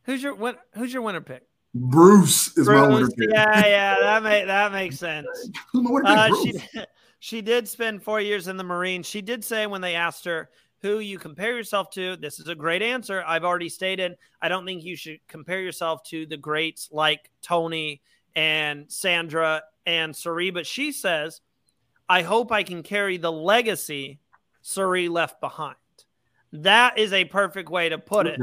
Who's 0.05 0.23
your 0.23 0.35
win- 0.35 0.57
Who's 0.75 0.93
your 0.93 1.03
winner 1.03 1.21
pick? 1.21 1.43
Bruce 1.75 2.57
is 2.57 2.67
Bruce, 2.67 2.69
my 2.69 2.89
winner 2.89 3.09
pick. 3.09 3.29
Yeah, 3.31 3.67
yeah, 3.67 3.97
that 4.01 4.23
make 4.23 4.47
that 4.47 4.73
makes 4.73 4.99
sense. 4.99 5.27
who's 5.73 5.83
my 5.83 5.91
winner 5.91 6.07
pick? 6.07 6.19
Uh, 6.19 6.43
she, 6.43 6.85
she 7.19 7.41
did 7.41 7.69
spend 7.69 8.03
four 8.03 8.21
years 8.21 8.49
in 8.49 8.57
the 8.57 8.65
Marines. 8.65 9.07
She 9.07 9.23
did 9.23 9.45
say 9.45 9.67
when 9.67 9.81
they 9.81 9.95
asked 9.95 10.25
her 10.25 10.51
who 10.81 11.01
you 11.01 11.19
compare 11.19 11.57
yourself 11.57 11.91
to, 11.91 12.17
this 12.17 12.39
is 12.39 12.49
a 12.49 12.55
great 12.55 12.83
answer. 12.83 13.25
I've 13.27 13.45
already 13.45 13.69
stated 13.69 14.17
I 14.41 14.49
don't 14.49 14.65
think 14.65 14.85
you 14.85 14.97
should 14.97 15.19
compare 15.27 15.61
yourself 15.61 16.03
to 16.05 16.27
the 16.27 16.37
greats 16.37 16.89
like 16.93 17.31
Tony 17.43 18.01
and 18.37 18.85
Sandra 18.91 19.63
and 19.87 20.15
Cirie, 20.15 20.51
but 20.51 20.67
she 20.67 20.93
says 20.93 21.41
I 22.09 22.23
hope 22.23 22.53
I 22.53 22.63
can 22.63 22.83
carry 22.83 23.17
the 23.17 23.33
legacy 23.33 24.21
Cirie 24.63 25.09
left 25.09 25.41
behind. 25.41 25.77
That 26.53 26.99
is 26.99 27.13
a 27.13 27.25
perfect 27.25 27.69
way 27.69 27.89
to 27.89 27.99
put 27.99 28.27
it. 28.27 28.41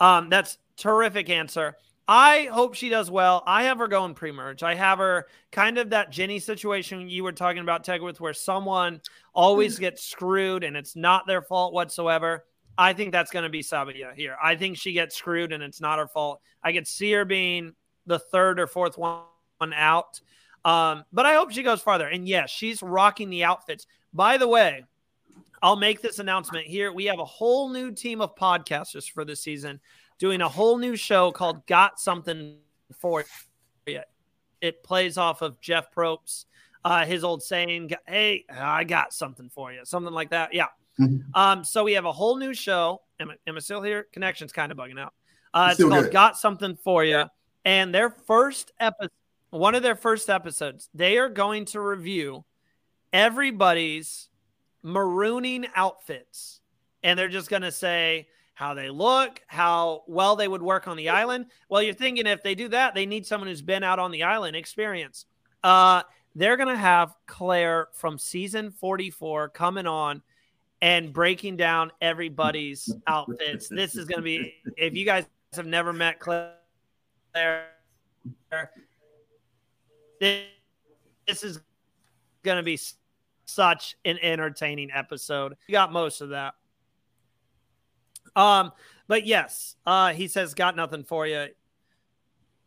Um, 0.00 0.28
that's 0.28 0.58
terrific 0.76 1.30
answer. 1.30 1.76
I 2.08 2.48
hope 2.52 2.74
she 2.74 2.88
does 2.88 3.10
well. 3.10 3.42
I 3.46 3.64
have 3.64 3.78
her 3.78 3.88
going 3.88 4.14
pre-merge. 4.14 4.62
I 4.62 4.74
have 4.76 4.98
her 4.98 5.26
kind 5.50 5.76
of 5.76 5.90
that 5.90 6.10
Jenny 6.10 6.38
situation 6.38 7.08
you 7.08 7.24
were 7.24 7.32
talking 7.32 7.62
about, 7.62 7.84
Tegwyth, 7.84 8.20
where 8.20 8.32
someone 8.32 9.00
always 9.34 9.78
gets 9.78 10.04
screwed 10.04 10.62
and 10.62 10.76
it's 10.76 10.94
not 10.94 11.26
their 11.26 11.42
fault 11.42 11.72
whatsoever. 11.72 12.44
I 12.78 12.92
think 12.92 13.10
that's 13.10 13.32
going 13.32 13.42
to 13.42 13.48
be 13.48 13.62
Sabiyah 13.62 14.14
here. 14.14 14.36
I 14.42 14.54
think 14.54 14.76
she 14.76 14.92
gets 14.92 15.16
screwed 15.16 15.52
and 15.52 15.62
it's 15.62 15.80
not 15.80 15.98
her 15.98 16.06
fault. 16.06 16.40
I 16.62 16.72
could 16.72 16.86
see 16.86 17.10
her 17.12 17.24
being 17.24 17.72
the 18.06 18.20
third 18.20 18.60
or 18.60 18.68
fourth 18.68 18.96
one 18.98 19.24
out. 19.74 20.20
Um, 20.64 21.04
but 21.12 21.26
I 21.26 21.34
hope 21.34 21.50
she 21.50 21.62
goes 21.62 21.80
farther. 21.80 22.06
And 22.06 22.28
yes, 22.28 22.50
she's 22.50 22.82
rocking 22.82 23.30
the 23.30 23.44
outfits. 23.44 23.86
By 24.12 24.36
the 24.36 24.48
way, 24.48 24.84
I'll 25.62 25.76
make 25.76 26.02
this 26.02 26.18
announcement 26.18 26.66
here. 26.66 26.92
We 26.92 27.06
have 27.06 27.18
a 27.18 27.24
whole 27.24 27.70
new 27.70 27.90
team 27.90 28.20
of 28.20 28.36
podcasters 28.36 29.10
for 29.10 29.24
this 29.24 29.40
season 29.40 29.80
doing 30.18 30.40
a 30.40 30.48
whole 30.48 30.78
new 30.78 30.96
show 30.96 31.32
called 31.32 31.66
Got 31.66 32.00
Something 32.00 32.58
for 32.98 33.24
You. 33.86 34.00
It 34.60 34.82
plays 34.82 35.18
off 35.18 35.42
of 35.42 35.60
Jeff 35.60 35.92
Probst, 35.94 36.46
uh, 36.84 37.04
his 37.04 37.24
old 37.24 37.42
saying, 37.42 37.92
Hey, 38.06 38.44
I 38.50 38.84
got 38.84 39.12
something 39.12 39.50
for 39.50 39.72
you. 39.72 39.80
Something 39.84 40.14
like 40.14 40.30
that. 40.30 40.54
Yeah. 40.54 40.66
Mm-hmm. 40.98 41.34
Um, 41.34 41.64
so 41.64 41.84
we 41.84 41.92
have 41.92 42.06
a 42.06 42.12
whole 42.12 42.36
new 42.36 42.54
show. 42.54 43.02
Am 43.20 43.30
I, 43.30 43.34
am 43.46 43.56
I 43.56 43.60
still 43.60 43.82
here? 43.82 44.06
Connection's 44.12 44.52
kind 44.52 44.72
of 44.72 44.78
bugging 44.78 44.98
out. 44.98 45.12
Uh, 45.52 45.68
it's 45.72 45.82
called 45.82 46.04
good. 46.04 46.12
Got 46.12 46.38
Something 46.38 46.76
for 46.76 47.04
You. 47.04 47.24
And 47.64 47.94
their 47.94 48.10
first 48.10 48.72
episode 48.80 49.10
one 49.50 49.74
of 49.74 49.82
their 49.82 49.96
first 49.96 50.28
episodes, 50.28 50.88
they 50.94 51.18
are 51.18 51.28
going 51.28 51.64
to 51.66 51.80
review 51.80 52.44
everybody's 53.12 54.28
marooning 54.84 55.66
outfits. 55.74 56.60
And 57.02 57.18
they're 57.18 57.28
just 57.28 57.48
going 57.48 57.62
to 57.62 57.72
say 57.72 58.28
how 58.56 58.72
they 58.72 58.88
look, 58.88 59.42
how 59.46 60.02
well 60.06 60.34
they 60.34 60.48
would 60.48 60.62
work 60.62 60.88
on 60.88 60.96
the 60.96 61.10
island. 61.10 61.44
Well, 61.68 61.82
you're 61.82 61.92
thinking 61.92 62.26
if 62.26 62.42
they 62.42 62.54
do 62.54 62.68
that, 62.68 62.94
they 62.94 63.04
need 63.04 63.26
someone 63.26 63.48
who's 63.48 63.60
been 63.60 63.84
out 63.84 63.98
on 63.98 64.10
the 64.10 64.22
island, 64.22 64.56
experience. 64.56 65.26
Uh, 65.62 66.02
they're 66.34 66.56
going 66.56 66.70
to 66.70 66.76
have 66.76 67.14
Claire 67.26 67.88
from 67.92 68.16
season 68.16 68.70
44 68.70 69.50
coming 69.50 69.86
on 69.86 70.22
and 70.80 71.12
breaking 71.12 71.58
down 71.58 71.92
everybody's 72.00 72.90
outfits. 73.06 73.68
This 73.68 73.94
is 73.94 74.06
going 74.06 74.20
to 74.20 74.24
be, 74.24 74.54
if 74.78 74.94
you 74.94 75.04
guys 75.04 75.26
have 75.52 75.66
never 75.66 75.92
met 75.92 76.18
Claire, 76.18 76.54
this 80.18 80.46
is 81.28 81.60
going 82.42 82.56
to 82.56 82.62
be 82.62 82.80
such 83.44 83.98
an 84.06 84.18
entertaining 84.22 84.90
episode. 84.94 85.56
You 85.66 85.72
got 85.72 85.92
most 85.92 86.22
of 86.22 86.30
that. 86.30 86.54
Um, 88.36 88.72
but 89.08 89.26
yes, 89.26 89.76
uh, 89.86 90.12
he 90.12 90.28
says, 90.28 90.54
"Got 90.54 90.76
nothing 90.76 91.02
for 91.02 91.26
you." 91.26 91.48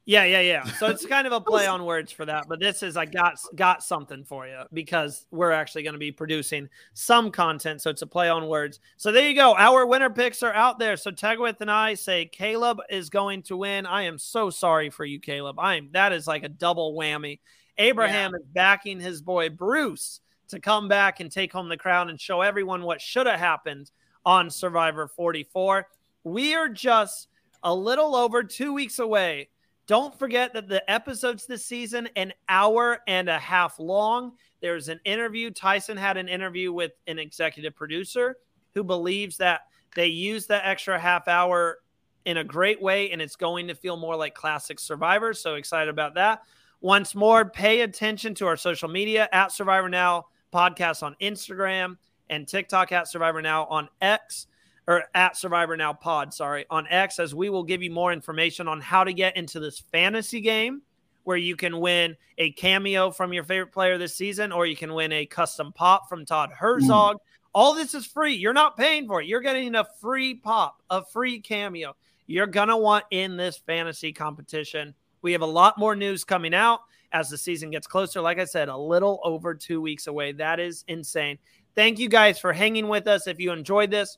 Yeah, 0.10 0.24
yeah, 0.24 0.42
yeah. 0.42 0.64
So 0.64 0.88
it's 0.88 1.06
kind 1.06 1.28
of 1.28 1.34
a 1.34 1.40
play 1.40 1.68
on 1.68 1.86
words 1.86 2.12
for 2.12 2.26
that, 2.26 2.46
but 2.50 2.60
this 2.60 2.82
is 2.82 2.98
I 2.98 3.06
got 3.06 3.38
got 3.56 3.84
something 3.84 4.24
for 4.24 4.48
you 4.48 4.64
because 4.74 5.28
we're 5.30 5.52
actually 5.52 5.84
going 5.84 5.94
to 5.94 6.00
be 6.00 6.12
producing 6.12 6.68
some 6.96 7.30
content, 7.30 7.80
so 7.82 7.92
it's 7.92 8.02
a 8.02 8.08
play 8.08 8.28
on 8.28 8.48
words. 8.48 8.80
So 8.98 9.12
there 9.12 9.30
you 9.30 9.36
go. 9.36 9.56
Our 9.56 9.86
winner 9.86 10.10
picks 10.10 10.42
are 10.42 10.54
out 10.54 10.80
there. 10.80 10.98
So 10.98 11.12
Tegwyth 11.12 11.62
and 11.62 11.70
I 11.70 11.94
say 11.94 12.28
Kaleb 12.34 12.80
is 12.90 13.12
going 13.12 13.44
to 13.44 13.58
win. 13.58 13.86
I 13.86 14.04
am 14.04 14.18
so 14.18 14.50
sorry 14.50 14.90
for 14.90 15.06
you, 15.06 15.20
Kaleb. 15.20 15.60
I 15.60 15.76
am 15.76 15.90
that 15.92 16.12
is 16.12 16.26
like 16.26 16.44
a 16.44 16.50
double 16.50 16.96
whammy. 16.96 17.40
Abraham 17.78 18.32
yeah. 18.32 18.40
is 18.40 18.46
backing 18.52 19.00
his 19.00 19.22
boy 19.22 19.50
Bruce 19.50 20.22
to 20.48 20.60
come 20.60 20.88
back 20.88 21.20
and 21.20 21.32
take 21.32 21.54
home 21.54 21.70
the 21.70 21.78
crown 21.78 22.10
and 22.10 22.20
show 22.20 22.42
everyone 22.42 22.82
what 22.82 23.00
should 23.00 23.28
have 23.28 23.40
happened 23.40 23.92
on 24.30 24.48
Survivor 24.48 25.08
44. 25.08 25.88
We 26.24 26.54
are 26.54 26.70
just 26.70 27.30
a 27.64 27.74
little 27.74 28.16
over 28.16 28.44
two 28.44 28.76
weeks 28.76 29.00
away. 29.00 29.50
Don't 29.88 30.18
forget 30.20 30.54
that 30.54 30.68
the 30.68 30.88
episodes 30.90 31.48
this 31.48 31.66
season 31.66 32.08
an 32.16 32.34
hour 32.48 33.00
and 33.08 33.28
a 33.28 33.40
half 33.40 33.80
long. 33.80 34.34
There's 34.62 34.88
an 34.88 35.00
interview. 35.04 35.50
Tyson 35.50 35.98
had 35.98 36.16
an 36.16 36.28
interview 36.28 36.72
with 36.72 36.92
an 37.08 37.18
executive 37.18 37.76
producer 37.76 38.38
who 38.76 38.84
believes 38.84 39.38
that 39.38 39.62
they 39.96 40.06
use 40.06 40.46
the 40.46 40.64
extra 40.64 41.00
half 41.00 41.28
hour 41.28 41.80
in 42.26 42.38
a 42.38 42.44
great 42.44 42.80
way 42.80 43.10
and 43.10 43.24
it's 43.24 43.36
going 43.36 43.66
to 43.70 43.74
feel 43.74 43.98
more 43.98 44.16
like 44.16 44.36
classic 44.36 44.80
Survivor. 44.80 45.34
So 45.34 45.56
excited 45.56 45.90
about 45.90 46.14
that. 46.14 46.44
Once 46.82 47.16
more, 47.16 47.50
pay 47.50 47.82
attention 47.82 48.36
to 48.36 48.46
our 48.46 48.58
social 48.58 48.90
media 48.90 49.28
at 49.32 49.52
Survivor 49.52 49.90
Now 49.90 50.28
podcast 50.54 51.02
on 51.02 51.16
Instagram 51.20 51.98
and 52.30 52.48
TikTok 52.48 52.92
at 52.92 53.08
Survivor 53.08 53.42
Now 53.42 53.66
on 53.66 53.90
X 54.02 54.48
or 54.88 55.04
at 55.14 55.38
Survivor 55.38 55.78
Now 55.78 55.94
Pod, 55.94 56.34
sorry, 56.34 56.66
on 56.70 56.88
X, 56.88 57.20
as 57.20 57.36
we 57.36 57.50
will 57.50 57.64
give 57.64 57.84
you 57.84 57.92
more 57.92 58.12
information 58.12 58.68
on 58.68 58.82
how 58.82 59.04
to 59.04 59.14
get 59.14 59.38
into 59.38 59.60
this 59.60 59.80
fantasy 59.80 60.42
game 60.42 60.82
where 61.26 61.38
you 61.38 61.56
can 61.56 61.80
win 61.80 62.16
a 62.40 62.52
cameo 62.54 63.12
from 63.12 63.34
your 63.34 63.44
favorite 63.44 63.72
player 63.72 64.00
this 64.00 64.16
season, 64.16 64.52
or 64.52 64.66
you 64.66 64.76
can 64.76 64.94
win 64.94 65.12
a 65.12 65.28
custom 65.28 65.72
pop 65.72 66.10
from 66.10 66.26
Todd 66.26 66.52
Herzog. 66.52 67.18
Mm. 67.18 67.20
All 67.54 67.76
this 67.76 67.94
is 67.94 68.06
free. 68.06 68.34
You're 68.34 68.54
not 68.54 68.78
paying 68.78 69.06
for 69.06 69.22
it. 69.22 69.28
You're 69.28 69.42
getting 69.42 69.76
a 69.76 69.86
free 70.02 70.34
pop, 70.34 70.82
a 70.90 71.06
free 71.06 71.40
cameo. 71.40 71.96
You're 72.26 72.48
going 72.48 72.70
to 72.70 72.78
want 72.78 73.06
in 73.12 73.38
this 73.38 73.58
fantasy 73.58 74.12
competition. 74.12 74.96
We 75.22 75.32
have 75.34 75.42
a 75.42 75.48
lot 75.48 75.78
more 75.78 75.96
news 75.96 76.24
coming 76.24 76.54
out 76.54 76.80
as 77.12 77.30
the 77.30 77.38
season 77.38 77.72
gets 77.72 77.88
closer. 77.88 78.22
Like 78.22 78.40
I 78.40 78.46
said, 78.46 78.70
a 78.70 78.78
little 78.78 79.20
over 79.24 79.54
two 79.54 79.82
weeks 79.82 80.08
away. 80.08 80.32
That 80.32 80.60
is 80.60 80.84
insane. 80.88 81.38
Thank 81.80 81.98
you 81.98 82.10
guys 82.10 82.38
for 82.38 82.52
hanging 82.52 82.90
with 82.90 83.08
us. 83.08 83.26
If 83.26 83.40
you 83.40 83.54
enjoyed 83.54 83.90
this, 83.90 84.18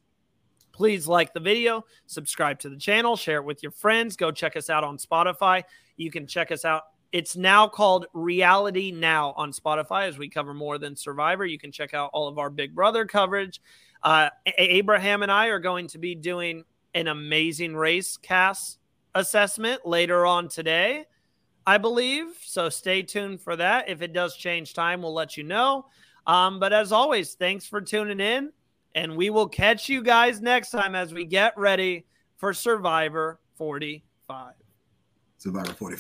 Please 0.71 1.07
like 1.07 1.31
the 1.31 1.39
video, 1.39 1.83
subscribe 2.07 2.57
to 2.61 2.69
the 2.69 2.75
channel, 2.75 3.15
share 3.15 3.37
it 3.37 3.45
with 3.45 3.61
your 3.61 3.71
friends. 3.71 4.15
Go 4.15 4.31
check 4.31 4.55
us 4.55 4.67
out 4.67 4.83
on 4.83 4.97
Spotify. 4.97 5.61
You 5.95 6.09
can 6.09 6.25
check 6.25 6.51
us 6.51 6.65
out. 6.65 6.85
It's 7.11 7.35
now 7.35 7.67
called 7.67 8.07
Reality 8.13 8.89
Now 8.89 9.33
on 9.37 9.51
Spotify 9.51 10.07
as 10.07 10.17
we 10.17 10.27
cover 10.27 10.55
more 10.55 10.79
than 10.79 10.95
Survivor. 10.95 11.45
You 11.45 11.59
can 11.59 11.71
check 11.71 11.93
out 11.93 12.09
all 12.13 12.27
of 12.27 12.39
our 12.39 12.49
Big 12.49 12.73
Brother 12.73 13.05
coverage. 13.05 13.61
Uh, 14.01 14.29
Abraham 14.57 15.21
and 15.21 15.31
I 15.31 15.49
are 15.49 15.59
going 15.59 15.87
to 15.89 15.99
be 15.99 16.15
doing 16.15 16.63
an 16.95 17.09
amazing 17.09 17.75
race 17.75 18.17
cast 18.17 18.79
assessment 19.13 19.85
later 19.85 20.25
on 20.25 20.47
today, 20.47 21.05
I 21.67 21.77
believe. 21.77 22.25
So 22.43 22.69
stay 22.69 23.03
tuned 23.03 23.39
for 23.39 23.55
that. 23.57 23.87
If 23.87 24.01
it 24.01 24.13
does 24.13 24.35
change 24.35 24.73
time, 24.73 25.03
we'll 25.03 25.13
let 25.13 25.37
you 25.37 25.43
know. 25.43 25.85
Um, 26.27 26.59
but 26.59 26.73
as 26.73 26.91
always, 26.91 27.33
thanks 27.33 27.65
for 27.65 27.81
tuning 27.81 28.19
in. 28.19 28.51
And 28.93 29.15
we 29.15 29.29
will 29.29 29.47
catch 29.47 29.87
you 29.87 30.03
guys 30.03 30.41
next 30.41 30.71
time 30.71 30.95
as 30.95 31.13
we 31.13 31.25
get 31.25 31.57
ready 31.57 32.05
for 32.37 32.53
Survivor 32.53 33.39
45. 33.55 34.53
Survivor 35.37 35.73
45. 35.73 35.99